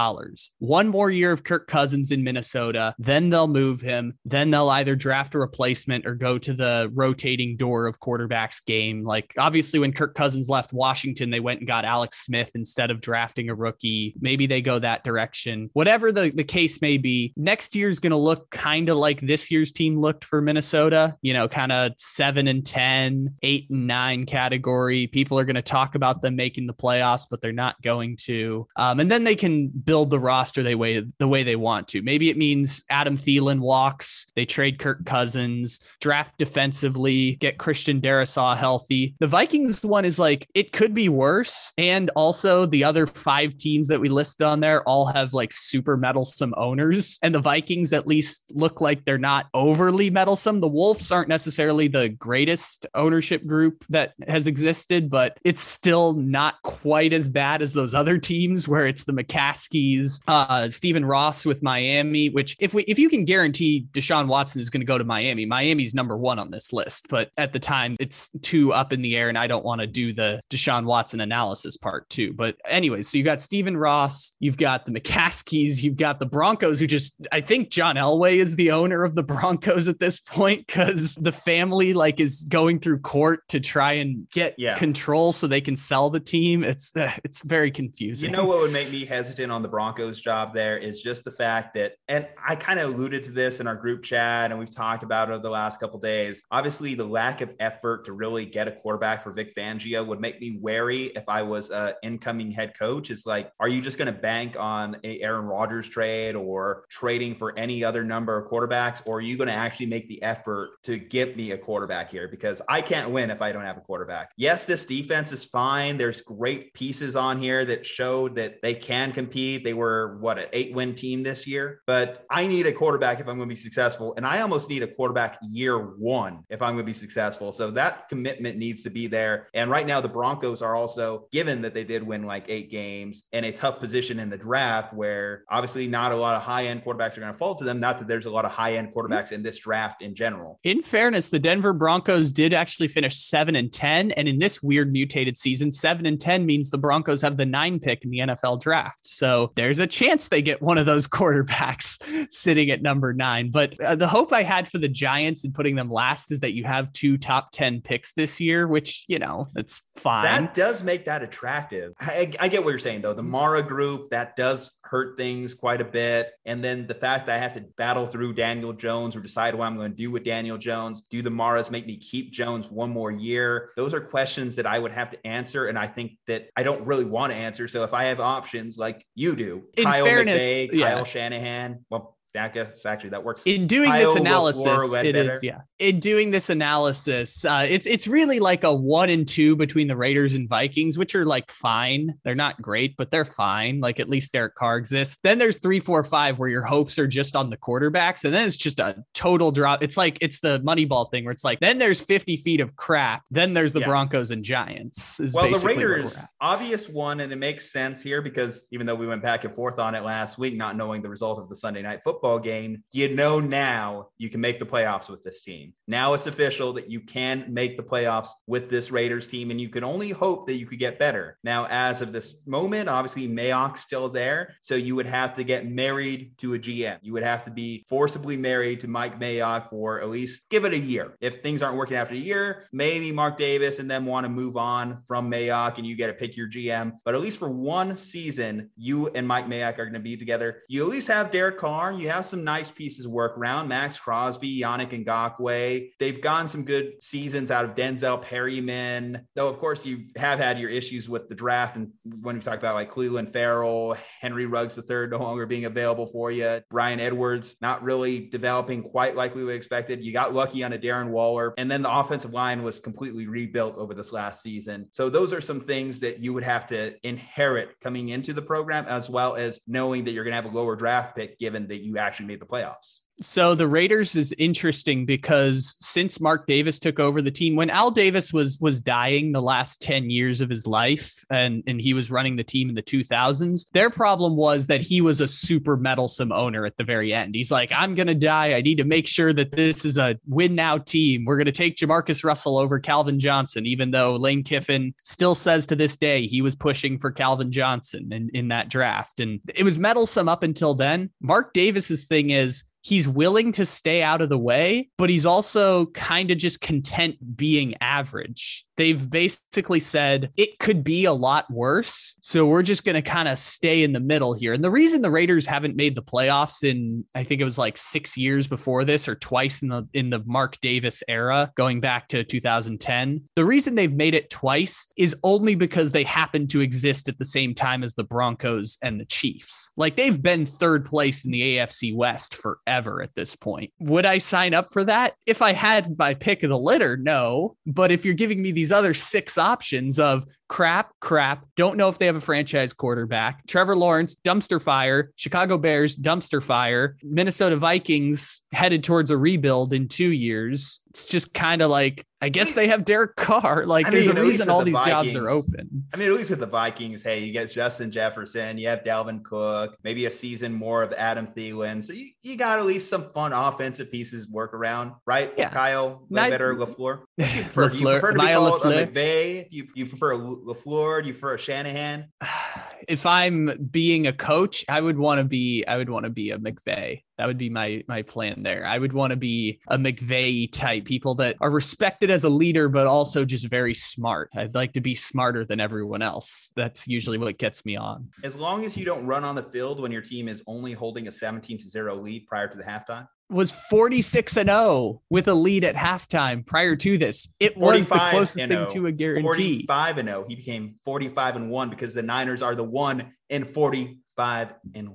One 0.60 0.86
more 0.86 1.10
year 1.10 1.32
of 1.32 1.42
Kirk 1.42 1.66
Cousins 1.66 2.12
in 2.12 2.22
Minnesota, 2.22 2.94
then 2.96 3.28
they'll 3.28 3.48
move 3.48 3.80
him. 3.80 4.16
Then 4.24 4.50
they'll 4.50 4.68
either 4.68 4.94
draft 4.94 5.34
a 5.34 5.40
replacement 5.40 6.06
or 6.06 6.14
go 6.14 6.38
to 6.38 6.52
the 6.52 6.92
rotating 6.94 7.56
door 7.56 7.88
of 7.88 7.98
quarterbacks 7.98 8.64
game. 8.64 9.02
Like 9.02 9.34
obviously, 9.36 9.80
when 9.80 9.92
Kirk 9.92 10.14
Cousins 10.14 10.48
left 10.48 10.72
Washington, 10.72 11.30
they 11.30 11.40
went 11.40 11.58
and 11.58 11.66
got 11.66 11.84
Alex 11.84 12.24
Smith 12.24 12.52
instead 12.54 12.92
of 12.92 13.00
drafting 13.00 13.50
a 13.50 13.54
rookie. 13.56 14.14
Maybe 14.20 14.46
they 14.46 14.60
go 14.60 14.78
that 14.78 15.02
direction. 15.02 15.70
Whatever 15.72 16.12
the, 16.12 16.30
the 16.32 16.44
case 16.44 16.80
may 16.80 16.98
be, 16.98 17.32
next 17.36 17.74
year 17.74 17.88
is 17.88 17.98
going 17.98 18.12
to 18.12 18.16
look 18.16 18.48
kind 18.50 18.88
of 18.88 18.96
like 18.96 19.20
this 19.20 19.50
year's 19.50 19.72
team 19.72 20.00
looked 20.00 20.24
for 20.24 20.40
Minnesota, 20.40 21.16
you 21.20 21.34
know, 21.34 21.48
kind 21.48 21.72
of 21.72 21.94
seven 21.98 22.46
and 22.46 22.64
10, 22.64 23.34
eight 23.42 23.68
and 23.70 23.88
nine 23.88 24.24
category. 24.24 25.08
People 25.08 25.36
are 25.36 25.44
going 25.44 25.56
to 25.56 25.62
talk 25.62 25.96
about 25.96 26.22
them 26.22 26.36
making 26.36 26.68
the 26.68 26.74
playoffs, 26.74 27.23
but 27.28 27.40
they're 27.40 27.52
not 27.52 27.80
going 27.82 28.16
to. 28.24 28.66
Um, 28.76 29.00
and 29.00 29.10
then 29.10 29.24
they 29.24 29.36
can 29.36 29.68
build 29.68 30.10
the 30.10 30.18
roster 30.18 30.62
they 30.62 30.74
way 30.74 31.02
the 31.18 31.28
way 31.28 31.42
they 31.42 31.56
want 31.56 31.88
to. 31.88 32.02
Maybe 32.02 32.30
it 32.30 32.36
means 32.36 32.84
Adam 32.90 33.16
Thielen 33.16 33.60
walks, 33.60 34.26
they 34.36 34.44
trade 34.44 34.78
Kirk 34.78 35.04
Cousins, 35.04 35.80
draft 36.00 36.38
defensively, 36.38 37.36
get 37.36 37.58
Christian 37.58 38.00
Darrisaw 38.00 38.56
healthy. 38.56 39.14
The 39.20 39.26
Vikings 39.26 39.82
one 39.84 40.04
is 40.04 40.18
like 40.18 40.48
it 40.54 40.72
could 40.72 40.94
be 40.94 41.08
worse, 41.08 41.72
and 41.78 42.10
also 42.10 42.66
the 42.66 42.84
other 42.84 43.06
five 43.06 43.56
teams 43.56 43.88
that 43.88 44.00
we 44.00 44.08
listed 44.08 44.46
on 44.46 44.60
there 44.60 44.82
all 44.88 45.06
have 45.06 45.32
like 45.32 45.52
super 45.52 45.96
meddlesome 45.96 46.54
owners, 46.56 47.18
and 47.22 47.34
the 47.34 47.40
Vikings 47.40 47.92
at 47.92 48.06
least 48.06 48.42
look 48.50 48.80
like 48.80 49.04
they're 49.04 49.18
not 49.18 49.46
overly 49.54 50.10
meddlesome. 50.10 50.60
The 50.60 50.70
Wilfs 50.70 51.12
aren't 51.12 51.28
necessarily 51.28 51.88
the 51.88 52.08
greatest 52.08 52.86
ownership 52.94 53.46
group 53.46 53.84
that 53.88 54.14
has 54.28 54.46
existed, 54.46 55.08
but 55.10 55.38
it's 55.44 55.60
still 55.60 56.12
not 56.12 56.60
quite 56.62 57.12
as 57.14 57.28
bad 57.28 57.62
as 57.62 57.72
those 57.72 57.94
other 57.94 58.18
teams 58.18 58.68
where 58.68 58.86
it's 58.86 59.04
the 59.04 59.12
McCaskeys, 59.12 60.20
uh, 60.28 60.68
Stephen 60.68 61.04
Ross 61.04 61.46
with 61.46 61.62
Miami. 61.62 62.28
Which 62.28 62.56
if 62.60 62.74
we 62.74 62.82
if 62.84 62.98
you 62.98 63.08
can 63.08 63.24
guarantee 63.24 63.86
Deshaun 63.92 64.26
Watson 64.26 64.60
is 64.60 64.70
going 64.70 64.80
to 64.80 64.86
go 64.86 64.98
to 64.98 65.04
Miami, 65.04 65.46
Miami's 65.46 65.94
number 65.94 66.16
one 66.16 66.38
on 66.38 66.50
this 66.50 66.72
list. 66.72 67.06
But 67.08 67.30
at 67.36 67.52
the 67.52 67.58
time, 67.58 67.96
it's 68.00 68.30
too 68.42 68.72
up 68.72 68.92
in 68.92 69.02
the 69.02 69.16
air, 69.16 69.28
and 69.28 69.38
I 69.38 69.46
don't 69.46 69.64
want 69.64 69.80
to 69.80 69.86
do 69.86 70.12
the 70.12 70.40
Deshaun 70.50 70.84
Watson 70.84 71.20
analysis 71.20 71.76
part 71.76 72.08
too. 72.10 72.32
But 72.32 72.56
anyways, 72.68 73.08
so 73.08 73.18
you 73.18 73.24
got 73.24 73.40
Stephen 73.40 73.76
Ross, 73.76 74.34
you've 74.40 74.56
got 74.56 74.86
the 74.86 74.92
McCaskeys, 74.92 75.82
you've 75.82 75.96
got 75.96 76.18
the 76.18 76.26
Broncos, 76.26 76.80
who 76.80 76.86
just 76.86 77.26
I 77.32 77.40
think 77.40 77.70
John 77.70 77.96
Elway 77.96 78.38
is 78.38 78.56
the 78.56 78.70
owner 78.72 79.04
of 79.04 79.14
the 79.14 79.22
Broncos 79.22 79.88
at 79.88 80.00
this 80.00 80.20
point 80.20 80.66
because 80.66 81.14
the 81.20 81.32
family 81.32 81.94
like 81.94 82.20
is 82.20 82.42
going 82.48 82.80
through 82.80 83.00
court 83.00 83.40
to 83.48 83.60
try 83.60 83.92
and 83.92 84.28
get 84.30 84.54
yeah. 84.58 84.74
control 84.74 85.32
so 85.32 85.46
they 85.46 85.60
can 85.60 85.76
sell 85.76 86.10
the 86.10 86.20
team. 86.20 86.64
It's 86.64 86.90
it's 87.24 87.42
very 87.42 87.70
confusing. 87.70 88.30
You 88.30 88.36
know 88.36 88.44
what 88.44 88.58
would 88.58 88.72
make 88.72 88.90
me 88.90 89.04
hesitant 89.04 89.52
on 89.52 89.62
the 89.62 89.68
Broncos 89.68 90.20
job 90.20 90.54
there 90.54 90.78
is 90.78 91.02
just 91.02 91.24
the 91.24 91.30
fact 91.30 91.74
that, 91.74 91.94
and 92.08 92.26
I 92.46 92.56
kind 92.56 92.78
of 92.80 92.94
alluded 92.94 93.22
to 93.24 93.30
this 93.30 93.60
in 93.60 93.66
our 93.66 93.74
group 93.74 94.02
chat, 94.02 94.50
and 94.50 94.58
we've 94.58 94.74
talked 94.74 95.02
about 95.02 95.28
it 95.28 95.32
over 95.32 95.42
the 95.42 95.50
last 95.50 95.80
couple 95.80 95.98
days. 95.98 96.42
Obviously, 96.50 96.94
the 96.94 97.04
lack 97.04 97.40
of 97.40 97.50
effort 97.60 98.04
to 98.06 98.12
really 98.12 98.46
get 98.46 98.68
a 98.68 98.72
quarterback 98.72 99.22
for 99.22 99.32
Vic 99.32 99.54
Fangio 99.54 100.06
would 100.06 100.20
make 100.20 100.40
me 100.40 100.58
wary 100.60 101.06
if 101.16 101.24
I 101.28 101.42
was 101.42 101.70
an 101.70 101.94
incoming 102.02 102.50
head 102.50 102.78
coach. 102.78 103.10
It's 103.10 103.26
like, 103.26 103.50
are 103.60 103.68
you 103.68 103.80
just 103.80 103.98
going 103.98 104.12
to 104.12 104.18
bank 104.18 104.56
on 104.58 104.96
a 105.04 105.20
Aaron 105.20 105.46
Rodgers 105.46 105.88
trade 105.88 106.34
or 106.36 106.84
trading 106.88 107.34
for 107.34 107.56
any 107.58 107.84
other 107.84 108.04
number 108.04 108.36
of 108.36 108.50
quarterbacks, 108.50 109.02
or 109.04 109.18
are 109.18 109.20
you 109.20 109.36
going 109.36 109.48
to 109.48 109.54
actually 109.54 109.86
make 109.86 110.08
the 110.08 110.22
effort 110.22 110.82
to 110.84 110.98
get 110.98 111.36
me 111.36 111.52
a 111.52 111.58
quarterback 111.58 112.10
here? 112.10 112.28
Because 112.28 112.60
I 112.68 112.80
can't 112.80 113.10
win 113.10 113.30
if 113.30 113.42
I 113.42 113.52
don't 113.52 113.64
have 113.64 113.76
a 113.76 113.80
quarterback. 113.80 114.30
Yes, 114.36 114.66
this 114.66 114.86
defense 114.86 115.32
is 115.32 115.44
fine. 115.44 115.96
There's 115.96 116.20
great 116.20 116.74
pieces 116.74 116.93
on 117.02 117.38
here 117.38 117.64
that 117.64 117.84
showed 117.84 118.36
that 118.36 118.62
they 118.62 118.74
can 118.74 119.12
compete. 119.12 119.64
They 119.64 119.74
were 119.74 120.16
what 120.20 120.38
an 120.38 120.46
eight 120.52 120.74
win 120.74 120.94
team 120.94 121.22
this 121.22 121.46
year, 121.46 121.82
but 121.86 122.26
I 122.30 122.46
need 122.46 122.66
a 122.66 122.72
quarterback 122.72 123.20
if 123.20 123.28
I'm 123.28 123.36
going 123.36 123.48
to 123.48 123.54
be 123.54 123.60
successful. 123.60 124.14
And 124.16 124.26
I 124.26 124.40
almost 124.40 124.68
need 124.68 124.82
a 124.82 124.88
quarterback 124.88 125.38
year 125.42 125.78
one 125.78 126.44
if 126.48 126.62
I'm 126.62 126.74
going 126.74 126.84
to 126.84 126.90
be 126.90 126.92
successful. 126.92 127.52
So 127.52 127.70
that 127.72 128.08
commitment 128.08 128.58
needs 128.58 128.82
to 128.84 128.90
be 128.90 129.06
there. 129.06 129.48
And 129.54 129.70
right 129.70 129.86
now, 129.86 130.00
the 130.00 130.08
Broncos 130.08 130.62
are 130.62 130.74
also, 130.74 131.26
given 131.32 131.62
that 131.62 131.74
they 131.74 131.84
did 131.84 132.02
win 132.02 132.24
like 132.24 132.44
eight 132.48 132.70
games, 132.70 133.24
in 133.32 133.44
a 133.44 133.52
tough 133.52 133.80
position 133.80 134.20
in 134.20 134.30
the 134.30 134.36
draft 134.36 134.92
where 134.94 135.44
obviously 135.50 135.86
not 135.86 136.12
a 136.12 136.16
lot 136.16 136.34
of 136.34 136.42
high 136.42 136.66
end 136.66 136.84
quarterbacks 136.84 137.16
are 137.16 137.20
going 137.20 137.32
to 137.32 137.38
fall 137.38 137.54
to 137.54 137.64
them. 137.64 137.80
Not 137.80 137.98
that 137.98 138.08
there's 138.08 138.26
a 138.26 138.30
lot 138.30 138.44
of 138.44 138.50
high 138.50 138.74
end 138.74 138.94
quarterbacks 138.94 139.32
in 139.32 139.42
this 139.42 139.58
draft 139.58 140.02
in 140.02 140.14
general. 140.14 140.60
In 140.64 140.82
fairness, 140.82 141.28
the 141.30 141.38
Denver 141.38 141.72
Broncos 141.72 142.32
did 142.32 142.52
actually 142.52 142.88
finish 142.88 143.16
seven 143.16 143.56
and 143.56 143.72
10. 143.72 144.12
And 144.12 144.28
in 144.28 144.38
this 144.38 144.62
weird 144.62 144.92
mutated 144.92 145.36
season, 145.36 145.72
seven 145.72 146.06
and 146.06 146.20
10 146.20 146.46
means 146.46 146.70
the 146.70 146.78
Broncos 146.84 147.22
have 147.22 147.38
the 147.38 147.46
nine 147.46 147.80
pick 147.80 148.04
in 148.04 148.10
the 148.10 148.18
NFL 148.18 148.60
draft. 148.60 149.06
So 149.06 149.52
there's 149.56 149.78
a 149.78 149.86
chance 149.86 150.28
they 150.28 150.42
get 150.42 150.60
one 150.60 150.76
of 150.76 150.84
those 150.84 151.08
quarterbacks 151.18 152.30
sitting 152.30 152.70
at 152.70 152.82
number 152.82 153.14
nine. 153.14 153.50
But 153.50 153.80
uh, 153.80 153.94
the 153.94 154.06
hope 154.06 154.34
I 154.34 154.42
had 154.42 154.68
for 154.68 154.76
the 154.76 154.88
Giants 154.88 155.44
in 155.44 155.52
putting 155.52 155.76
them 155.76 155.90
last 155.90 156.30
is 156.30 156.40
that 156.40 156.52
you 156.52 156.64
have 156.64 156.92
two 156.92 157.16
top 157.16 157.52
10 157.52 157.80
picks 157.80 158.12
this 158.12 158.38
year, 158.38 158.68
which, 158.68 159.06
you 159.08 159.18
know, 159.18 159.48
it's 159.56 159.80
fine. 159.96 160.24
That 160.24 160.54
does 160.54 160.82
make 160.82 161.06
that 161.06 161.22
attractive. 161.22 161.94
I, 162.00 162.30
I 162.38 162.48
get 162.48 162.62
what 162.62 162.68
you're 162.68 162.78
saying, 162.78 163.00
though. 163.00 163.14
The 163.14 163.22
Mara 163.22 163.62
group, 163.62 164.10
that 164.10 164.36
does 164.36 164.70
hurt 164.94 165.16
things 165.16 165.56
quite 165.56 165.80
a 165.80 165.84
bit. 165.84 166.30
And 166.46 166.62
then 166.62 166.86
the 166.86 166.94
fact 166.94 167.26
that 167.26 167.34
I 167.34 167.38
have 167.38 167.54
to 167.54 167.62
battle 167.76 168.06
through 168.06 168.34
Daniel 168.34 168.72
Jones 168.72 169.16
or 169.16 169.20
decide 169.20 169.52
what 169.52 169.66
I'm 169.66 169.76
going 169.76 169.90
to 169.90 169.96
do 169.96 170.08
with 170.08 170.22
Daniel 170.22 170.56
Jones. 170.56 171.00
Do 171.10 171.20
the 171.20 171.30
Maras 171.30 171.68
make 171.68 171.84
me 171.84 171.96
keep 171.96 172.30
Jones 172.30 172.70
one 172.70 172.90
more 172.90 173.10
year? 173.10 173.70
Those 173.76 173.92
are 173.92 174.00
questions 174.00 174.54
that 174.54 174.66
I 174.66 174.78
would 174.78 174.92
have 174.92 175.10
to 175.10 175.26
answer. 175.26 175.66
And 175.66 175.76
I 175.76 175.88
think 175.88 176.12
that 176.28 176.48
I 176.56 176.62
don't 176.62 176.86
really 176.86 177.04
want 177.04 177.32
to 177.32 177.36
answer. 177.36 177.66
So 177.66 177.82
if 177.82 177.92
I 177.92 178.04
have 178.04 178.20
options 178.20 178.78
like 178.78 179.04
you 179.16 179.34
do, 179.34 179.64
In 179.76 179.82
Kyle 179.82 180.04
fairness, 180.04 180.40
McVay, 180.40 180.70
Kyle 180.70 180.78
yeah. 180.78 181.02
Shanahan, 181.02 181.84
well, 181.90 182.16
I 182.36 182.48
guess 182.48 182.84
actually 182.84 183.10
that 183.10 183.22
works. 183.22 183.44
In 183.44 183.68
doing 183.68 183.90
Kyle 183.90 184.00
this 184.00 184.16
analysis, 184.16 184.92
it 184.94 185.14
is 185.14 185.42
yeah. 185.42 185.60
In 185.78 186.00
doing 186.00 186.32
this 186.32 186.50
analysis, 186.50 187.44
uh, 187.44 187.64
it's 187.68 187.86
it's 187.86 188.08
really 188.08 188.40
like 188.40 188.64
a 188.64 188.74
one 188.74 189.08
and 189.08 189.26
two 189.26 189.54
between 189.54 189.86
the 189.86 189.96
Raiders 189.96 190.34
and 190.34 190.48
Vikings, 190.48 190.98
which 190.98 191.14
are 191.14 191.24
like 191.24 191.50
fine. 191.52 192.08
They're 192.24 192.34
not 192.34 192.60
great, 192.60 192.96
but 192.96 193.12
they're 193.12 193.24
fine. 193.24 193.80
Like 193.80 194.00
at 194.00 194.08
least 194.08 194.32
Derek 194.32 194.56
Carr 194.56 194.76
exists. 194.78 195.18
Then 195.22 195.38
there's 195.38 195.58
three, 195.58 195.78
four, 195.78 196.02
five 196.02 196.40
where 196.40 196.48
your 196.48 196.64
hopes 196.64 196.98
are 196.98 197.06
just 197.06 197.36
on 197.36 197.50
the 197.50 197.56
quarterbacks, 197.56 198.24
and 198.24 198.34
then 198.34 198.48
it's 198.48 198.56
just 198.56 198.80
a 198.80 198.96
total 199.14 199.52
drop. 199.52 199.82
It's 199.82 199.96
like 199.96 200.18
it's 200.20 200.40
the 200.40 200.58
Moneyball 200.60 201.08
thing 201.12 201.24
where 201.24 201.32
it's 201.32 201.44
like 201.44 201.60
then 201.60 201.78
there's 201.78 202.00
50 202.00 202.36
feet 202.38 202.60
of 202.60 202.74
crap. 202.74 203.22
Then 203.30 203.54
there's 203.54 203.72
the 203.72 203.80
yeah. 203.80 203.86
Broncos 203.86 204.32
and 204.32 204.44
Giants. 204.44 205.20
well, 205.32 205.50
the 205.50 205.58
Raiders 205.64 206.16
obvious 206.40 206.88
one, 206.88 207.20
and 207.20 207.32
it 207.32 207.36
makes 207.36 207.70
sense 207.70 208.02
here 208.02 208.20
because 208.20 208.66
even 208.72 208.88
though 208.88 208.96
we 208.96 209.06
went 209.06 209.22
back 209.22 209.44
and 209.44 209.54
forth 209.54 209.78
on 209.78 209.94
it 209.94 210.02
last 210.02 210.36
week, 210.36 210.56
not 210.56 210.76
knowing 210.76 211.00
the 211.00 211.08
result 211.08 211.38
of 211.38 211.48
the 211.48 211.54
Sunday 211.54 211.82
night 211.82 212.00
football 212.02 212.23
game, 212.42 212.82
you 212.92 213.14
know 213.14 213.38
now 213.40 214.08
you 214.18 214.30
can 214.30 214.40
make 214.40 214.58
the 214.58 214.64
playoffs 214.64 215.08
with 215.10 215.22
this 215.22 215.42
team. 215.42 215.74
Now 215.86 216.14
it's 216.14 216.26
official 216.26 216.72
that 216.74 216.90
you 216.90 217.00
can 217.00 217.44
make 217.48 217.76
the 217.76 217.82
playoffs 217.82 218.28
with 218.46 218.70
this 218.70 218.90
Raiders 218.90 219.28
team, 219.28 219.50
and 219.50 219.60
you 219.60 219.68
can 219.68 219.84
only 219.84 220.10
hope 220.10 220.46
that 220.46 220.56
you 220.56 220.66
could 220.66 220.78
get 220.78 220.98
better. 220.98 221.38
Now, 221.44 221.66
as 221.68 222.00
of 222.00 222.12
this 222.12 222.36
moment, 222.46 222.88
obviously 222.88 223.28
Mayock's 223.28 223.80
still 223.80 224.08
there, 224.08 224.54
so 224.62 224.74
you 224.74 224.96
would 224.96 225.06
have 225.06 225.34
to 225.34 225.44
get 225.44 225.68
married 225.68 226.32
to 226.38 226.54
a 226.54 226.58
GM. 226.58 226.98
You 227.02 227.12
would 227.12 227.22
have 227.22 227.42
to 227.44 227.50
be 227.50 227.84
forcibly 227.88 228.36
married 228.36 228.80
to 228.80 228.88
Mike 228.88 229.20
Mayock 229.20 229.68
for 229.68 230.00
at 230.00 230.08
least 230.08 230.48
give 230.48 230.64
it 230.64 230.72
a 230.72 230.78
year. 230.78 231.16
If 231.20 231.42
things 231.42 231.62
aren't 231.62 231.76
working 231.76 231.96
after 231.96 232.14
a 232.14 232.18
year, 232.18 232.64
maybe 232.72 233.12
Mark 233.12 233.36
Davis 233.36 233.78
and 233.78 233.90
them 233.90 234.06
want 234.06 234.24
to 234.24 234.30
move 234.30 234.56
on 234.56 235.02
from 235.06 235.30
Mayock, 235.30 235.76
and 235.78 235.86
you 235.86 235.96
get 235.96 236.06
to 236.06 236.14
pick 236.14 236.36
your 236.36 236.48
GM. 236.48 236.92
But 237.04 237.14
at 237.14 237.20
least 237.20 237.38
for 237.38 237.50
one 237.50 237.96
season, 237.96 238.70
you 238.76 239.08
and 239.08 239.28
Mike 239.28 239.46
Mayock 239.46 239.78
are 239.78 239.84
going 239.84 239.92
to 239.92 240.00
be 240.00 240.16
together. 240.16 240.62
You 240.68 240.82
at 240.82 240.88
least 240.88 241.08
have 241.08 241.30
Derek 241.30 241.58
Carr. 241.58 241.92
You 241.92 242.08
have 242.08 242.13
some 242.20 242.44
nice 242.44 242.70
pieces 242.70 243.08
work 243.08 243.38
around. 243.38 243.68
Maxx 243.68 243.98
Crosby, 243.98 244.60
Yannick 244.60 245.04
Ngakoue. 245.04 245.90
They've 245.98 246.20
gotten 246.20 246.48
some 246.48 246.64
good 246.64 247.02
seasons 247.02 247.50
out 247.50 247.64
of 247.64 247.74
Denzel 247.74 248.20
Perryman. 248.20 249.26
Though, 249.34 249.48
of 249.48 249.58
course, 249.58 249.86
you 249.86 250.06
have 250.16 250.38
had 250.38 250.58
your 250.58 250.70
issues 250.70 251.08
with 251.08 251.28
the 251.28 251.34
draft. 251.34 251.76
And 251.76 251.90
when 252.20 252.36
we 252.36 252.42
talk 252.42 252.58
about 252.58 252.74
like 252.74 252.92
Clelin 252.92 253.28
Ferrell, 253.28 253.96
Henry 254.20 254.46
Ruggs 254.46 254.78
III 254.78 255.08
no 255.08 255.18
longer 255.18 255.46
being 255.46 255.64
available 255.64 256.06
for 256.06 256.30
you, 256.30 256.60
Bryan 256.70 257.00
Edwards 257.00 257.56
not 257.62 257.82
really 257.82 258.28
developing 258.28 258.82
quite 258.82 259.16
like 259.16 259.34
we 259.34 259.44
would 259.44 259.54
expected. 259.54 260.04
You 260.04 260.12
got 260.12 260.34
lucky 260.34 260.62
on 260.62 260.72
a 260.72 260.78
Darren 260.78 261.08
Waller. 261.08 261.54
And 261.56 261.70
then 261.70 261.82
the 261.82 261.96
offensive 261.96 262.32
line 262.32 262.62
was 262.62 262.80
completely 262.80 263.26
rebuilt 263.26 263.76
over 263.76 263.94
this 263.94 264.12
last 264.12 264.42
season. 264.42 264.88
So 264.92 265.08
those 265.08 265.32
are 265.32 265.40
some 265.40 265.60
things 265.60 266.00
that 266.00 266.18
you 266.18 266.32
would 266.34 266.44
have 266.44 266.66
to 266.66 266.94
inherit 267.06 267.80
coming 267.80 268.10
into 268.10 268.32
the 268.32 268.42
program, 268.42 268.84
as 268.86 269.08
well 269.08 269.36
as 269.36 269.60
knowing 269.66 270.04
that 270.04 270.12
you're 270.12 270.24
going 270.24 270.32
to 270.32 270.42
have 270.42 270.52
a 270.52 270.56
lower 270.56 270.76
draft 270.76 271.16
pick 271.16 271.38
given 271.38 271.66
that 271.68 271.82
you 271.82 271.96
actually 272.04 272.26
made 272.26 272.40
the 272.40 272.46
playoffs. 272.46 273.00
So 273.20 273.54
the 273.54 273.68
Raiders 273.68 274.16
is 274.16 274.34
interesting 274.38 275.06
because 275.06 275.76
since 275.78 276.20
Mark 276.20 276.46
Davis 276.46 276.80
took 276.80 276.98
over 276.98 277.22
the 277.22 277.30
team, 277.30 277.54
when 277.54 277.70
Al 277.70 277.90
Davis 277.90 278.32
was 278.32 278.58
was 278.60 278.80
dying 278.80 279.30
the 279.30 279.42
last 279.42 279.80
10 279.82 280.10
years 280.10 280.40
of 280.40 280.50
his 280.50 280.66
life 280.66 281.24
and, 281.30 281.62
and 281.66 281.80
he 281.80 281.94
was 281.94 282.10
running 282.10 282.36
the 282.36 282.42
team 282.42 282.68
in 282.68 282.74
the 282.74 282.82
2000s, 282.82 283.66
their 283.72 283.88
problem 283.88 284.36
was 284.36 284.66
that 284.66 284.80
he 284.80 285.00
was 285.00 285.20
a 285.20 285.28
super 285.28 285.76
meddlesome 285.76 286.32
owner 286.32 286.66
at 286.66 286.76
the 286.76 286.84
very 286.84 287.14
end. 287.14 287.34
He's 287.34 287.52
like, 287.52 287.70
I'm 287.72 287.94
going 287.94 288.08
to 288.08 288.14
die. 288.14 288.54
I 288.54 288.62
need 288.62 288.78
to 288.78 288.84
make 288.84 289.06
sure 289.06 289.32
that 289.32 289.52
this 289.52 289.84
is 289.84 289.96
a 289.96 290.18
win 290.26 290.54
now 290.54 290.78
team. 290.78 291.24
We're 291.24 291.36
going 291.36 291.44
to 291.46 291.52
take 291.52 291.76
Jamarcus 291.76 292.24
Russell 292.24 292.58
over 292.58 292.80
Calvin 292.80 293.20
Johnson, 293.20 293.64
even 293.64 293.92
though 293.92 294.16
Lane 294.16 294.42
Kiffin 294.42 294.92
still 295.04 295.36
says 295.36 295.66
to 295.66 295.76
this 295.76 295.96
day 295.96 296.26
he 296.26 296.42
was 296.42 296.56
pushing 296.56 296.98
for 296.98 297.12
Calvin 297.12 297.52
Johnson 297.52 298.12
in, 298.12 298.30
in 298.34 298.48
that 298.48 298.68
draft. 298.68 299.20
And 299.20 299.40
it 299.54 299.62
was 299.62 299.78
meddlesome 299.78 300.28
up 300.28 300.42
until 300.42 300.74
then. 300.74 301.10
Mark 301.20 301.52
Davis's 301.52 302.06
thing 302.06 302.30
is 302.30 302.64
he's 302.84 303.08
willing 303.08 303.50
to 303.52 303.64
stay 303.64 304.02
out 304.02 304.20
of 304.20 304.28
the 304.28 304.38
way, 304.38 304.90
but 304.98 305.08
he's 305.08 305.24
also 305.24 305.86
kind 305.86 306.30
of 306.30 306.36
just 306.36 306.60
content 306.60 307.16
being 307.34 307.74
average 307.80 308.66
they've 308.76 309.10
basically 309.10 309.80
said 309.80 310.30
it 310.36 310.58
could 310.58 310.82
be 310.84 311.04
a 311.04 311.12
lot 311.12 311.50
worse. 311.50 312.16
So 312.20 312.46
we're 312.46 312.62
just 312.62 312.84
going 312.84 312.94
to 312.94 313.02
kind 313.02 313.28
of 313.28 313.38
stay 313.38 313.82
in 313.82 313.92
the 313.92 314.00
middle 314.00 314.34
here. 314.34 314.52
And 314.52 314.64
the 314.64 314.70
reason 314.70 315.02
the 315.02 315.10
Raiders 315.10 315.46
haven't 315.46 315.76
made 315.76 315.94
the 315.94 316.02
playoffs 316.02 316.64
in 316.64 317.04
I 317.14 317.24
think 317.24 317.40
it 317.40 317.44
was 317.44 317.58
like 317.58 317.76
6 317.76 318.16
years 318.16 318.48
before 318.48 318.84
this 318.84 319.08
or 319.08 319.14
twice 319.14 319.62
in 319.62 319.68
the 319.68 319.88
in 319.92 320.10
the 320.10 320.22
Mark 320.26 320.58
Davis 320.60 321.02
era 321.08 321.52
going 321.56 321.80
back 321.80 322.08
to 322.08 322.24
2010. 322.24 323.22
The 323.34 323.44
reason 323.44 323.74
they've 323.74 323.92
made 323.92 324.14
it 324.14 324.30
twice 324.30 324.86
is 324.96 325.16
only 325.22 325.54
because 325.54 325.92
they 325.92 326.04
happen 326.04 326.46
to 326.48 326.60
exist 326.60 327.08
at 327.08 327.18
the 327.18 327.24
same 327.24 327.54
time 327.54 327.82
as 327.82 327.94
the 327.94 328.04
Broncos 328.04 328.78
and 328.82 329.00
the 329.00 329.04
Chiefs. 329.04 329.70
Like 329.76 329.96
they've 329.96 330.20
been 330.20 330.46
third 330.46 330.84
place 330.84 331.24
in 331.24 331.30
the 331.30 331.56
AFC 331.56 331.94
West 331.94 332.34
forever 332.34 333.02
at 333.02 333.14
this 333.14 333.36
point. 333.36 333.72
Would 333.78 334.06
I 334.06 334.18
sign 334.18 334.54
up 334.54 334.72
for 334.72 334.84
that? 334.84 335.14
If 335.26 335.42
I 335.42 335.52
had 335.52 335.98
my 335.98 336.14
pick 336.14 336.42
of 336.42 336.50
the 336.50 336.58
litter, 336.58 336.96
no. 336.96 337.56
But 337.66 337.92
if 337.92 338.04
you're 338.04 338.14
giving 338.14 338.42
me 338.42 338.52
these 338.52 338.63
these 338.64 338.72
other 338.72 338.94
six 338.94 339.36
options 339.36 339.98
of 339.98 340.24
crap, 340.48 340.94
crap, 340.98 341.44
don't 341.54 341.76
know 341.76 341.90
if 341.90 341.98
they 341.98 342.06
have 342.06 342.16
a 342.16 342.20
franchise 342.20 342.72
quarterback, 342.72 343.46
Trevor 343.46 343.76
Lawrence, 343.76 344.14
dumpster 344.14 344.60
fire, 344.60 345.12
Chicago 345.16 345.58
Bears, 345.58 345.98
dumpster 345.98 346.42
fire, 346.42 346.96
Minnesota 347.02 347.56
Vikings 347.56 348.40
headed 348.52 348.82
towards 348.82 349.10
a 349.10 349.18
rebuild 349.18 349.74
in 349.74 349.86
two 349.86 350.12
years. 350.12 350.80
It's 350.94 351.06
just 351.06 351.34
kind 351.34 351.60
of 351.60 351.72
like 351.72 352.04
I 352.20 352.28
guess 352.28 352.54
they 352.54 352.68
have 352.68 352.84
Derek 352.84 353.16
Carr. 353.16 353.66
Like, 353.74 353.86
I 353.86 353.90
there's 353.90 354.06
mean, 354.06 354.16
a 354.16 354.22
reason 354.22 354.48
all 354.48 354.60
the 354.60 354.66
these 354.66 354.74
Vikings, 354.74 355.12
jobs 355.12 355.16
are 355.16 355.28
open. 355.28 355.84
I 355.92 355.96
mean, 355.96 356.08
at 356.08 356.14
least 356.14 356.30
with 356.30 356.38
the 356.38 356.46
Vikings, 356.46 357.02
hey, 357.02 357.18
you 357.24 357.32
get 357.32 357.50
Justin 357.50 357.90
Jefferson, 357.90 358.56
you 358.56 358.68
have 358.68 358.84
Dalvin 358.84 359.22
Cook, 359.24 359.76
maybe 359.82 360.06
a 360.06 360.10
season 360.10 360.52
more 360.52 360.82
of 360.82 360.92
Adam 360.92 361.26
Thielen. 361.26 361.82
So 361.82 361.92
you, 361.92 362.10
you 362.22 362.36
got 362.36 362.60
at 362.60 362.66
least 362.66 362.88
some 362.88 363.10
fun 363.12 363.32
offensive 363.32 363.90
pieces 363.90 364.28
work 364.28 364.54
around, 364.54 364.92
right? 365.06 365.32
Yeah. 365.36 365.50
Kyle, 365.50 366.06
better 366.08 366.54
LaFleur. 366.54 367.02
You 367.18 367.42
prefer, 367.42 367.68
LaFleur, 367.68 367.80
you 367.80 367.86
prefer 367.90 368.12
to 368.12 368.18
be 368.20 368.26
called 368.26 368.62
LaFleur. 368.62 368.82
a 368.82 368.86
McVay? 368.86 369.46
You, 369.50 369.68
you 369.74 369.86
prefer 369.86 370.14
LaFleur? 370.14 371.02
Do 371.02 371.08
you 371.08 371.14
prefer 371.14 371.34
a 371.34 371.38
Shanahan? 371.38 372.08
if 372.88 373.06
I'm 373.06 373.68
being 373.70 374.06
a 374.06 374.12
coach, 374.12 374.64
I 374.68 374.80
would 374.80 374.98
want 374.98 375.18
to 375.18 375.24
be 375.24 375.64
I 375.66 375.76
would 375.76 375.88
want 375.88 376.04
to 376.04 376.10
be 376.10 376.30
a 376.30 376.38
McVay. 376.38 377.02
That 377.18 377.26
would 377.26 377.38
be 377.38 377.50
my 377.50 377.84
my 377.88 378.02
plan 378.02 378.42
there. 378.42 378.66
I 378.66 378.78
would 378.78 378.92
want 378.92 379.10
to 379.12 379.16
be 379.16 379.60
a 379.68 379.78
McVay 379.78 380.50
type 380.50 380.84
people 380.84 381.14
that 381.16 381.36
are 381.40 381.50
respected 381.50 382.10
as 382.10 382.24
a 382.24 382.28
leader, 382.28 382.68
but 382.68 382.86
also 382.86 383.24
just 383.24 383.48
very 383.48 383.74
smart. 383.74 384.30
I'd 384.34 384.54
like 384.54 384.72
to 384.74 384.80
be 384.80 384.94
smarter 384.94 385.44
than 385.44 385.60
everyone 385.60 386.02
else. 386.02 386.50
That's 386.56 386.86
usually 386.88 387.18
what 387.18 387.38
gets 387.38 387.64
me 387.64 387.76
on. 387.76 388.08
As 388.24 388.36
long 388.36 388.64
as 388.64 388.76
you 388.76 388.84
don't 388.84 389.06
run 389.06 389.24
on 389.24 389.34
the 389.34 389.42
field 389.42 389.80
when 389.80 389.92
your 389.92 390.02
team 390.02 390.28
is 390.28 390.42
only 390.46 390.72
holding 390.72 391.08
a 391.08 391.12
17 391.12 391.58
to 391.58 391.68
0 391.68 391.96
lead 391.96 392.26
prior 392.26 392.48
to 392.48 392.56
the 392.56 392.64
halftime 392.64 393.06
was 393.30 393.50
46 393.50 394.36
and 394.36 394.48
0 394.48 395.02
with 395.10 395.28
a 395.28 395.34
lead 395.34 395.64
at 395.64 395.74
halftime 395.74 396.44
prior 396.46 396.76
to 396.76 396.98
this. 396.98 397.28
It 397.40 397.56
was 397.56 397.88
the 397.88 397.98
closest 398.10 398.36
thing 398.36 398.52
oh. 398.52 398.66
to 398.66 398.86
a 398.86 398.92
guarantee. 398.92 399.22
45 399.22 399.98
and 399.98 400.08
0. 400.08 400.26
He 400.28 400.36
became 400.36 400.76
45 400.84 401.36
and 401.36 401.50
1 401.50 401.70
because 401.70 401.94
the 401.94 402.02
Niners 402.02 402.42
are 402.42 402.54
the 402.54 402.64
one 402.64 403.12
in 403.30 403.44
45 403.44 404.54
and 404.74 404.90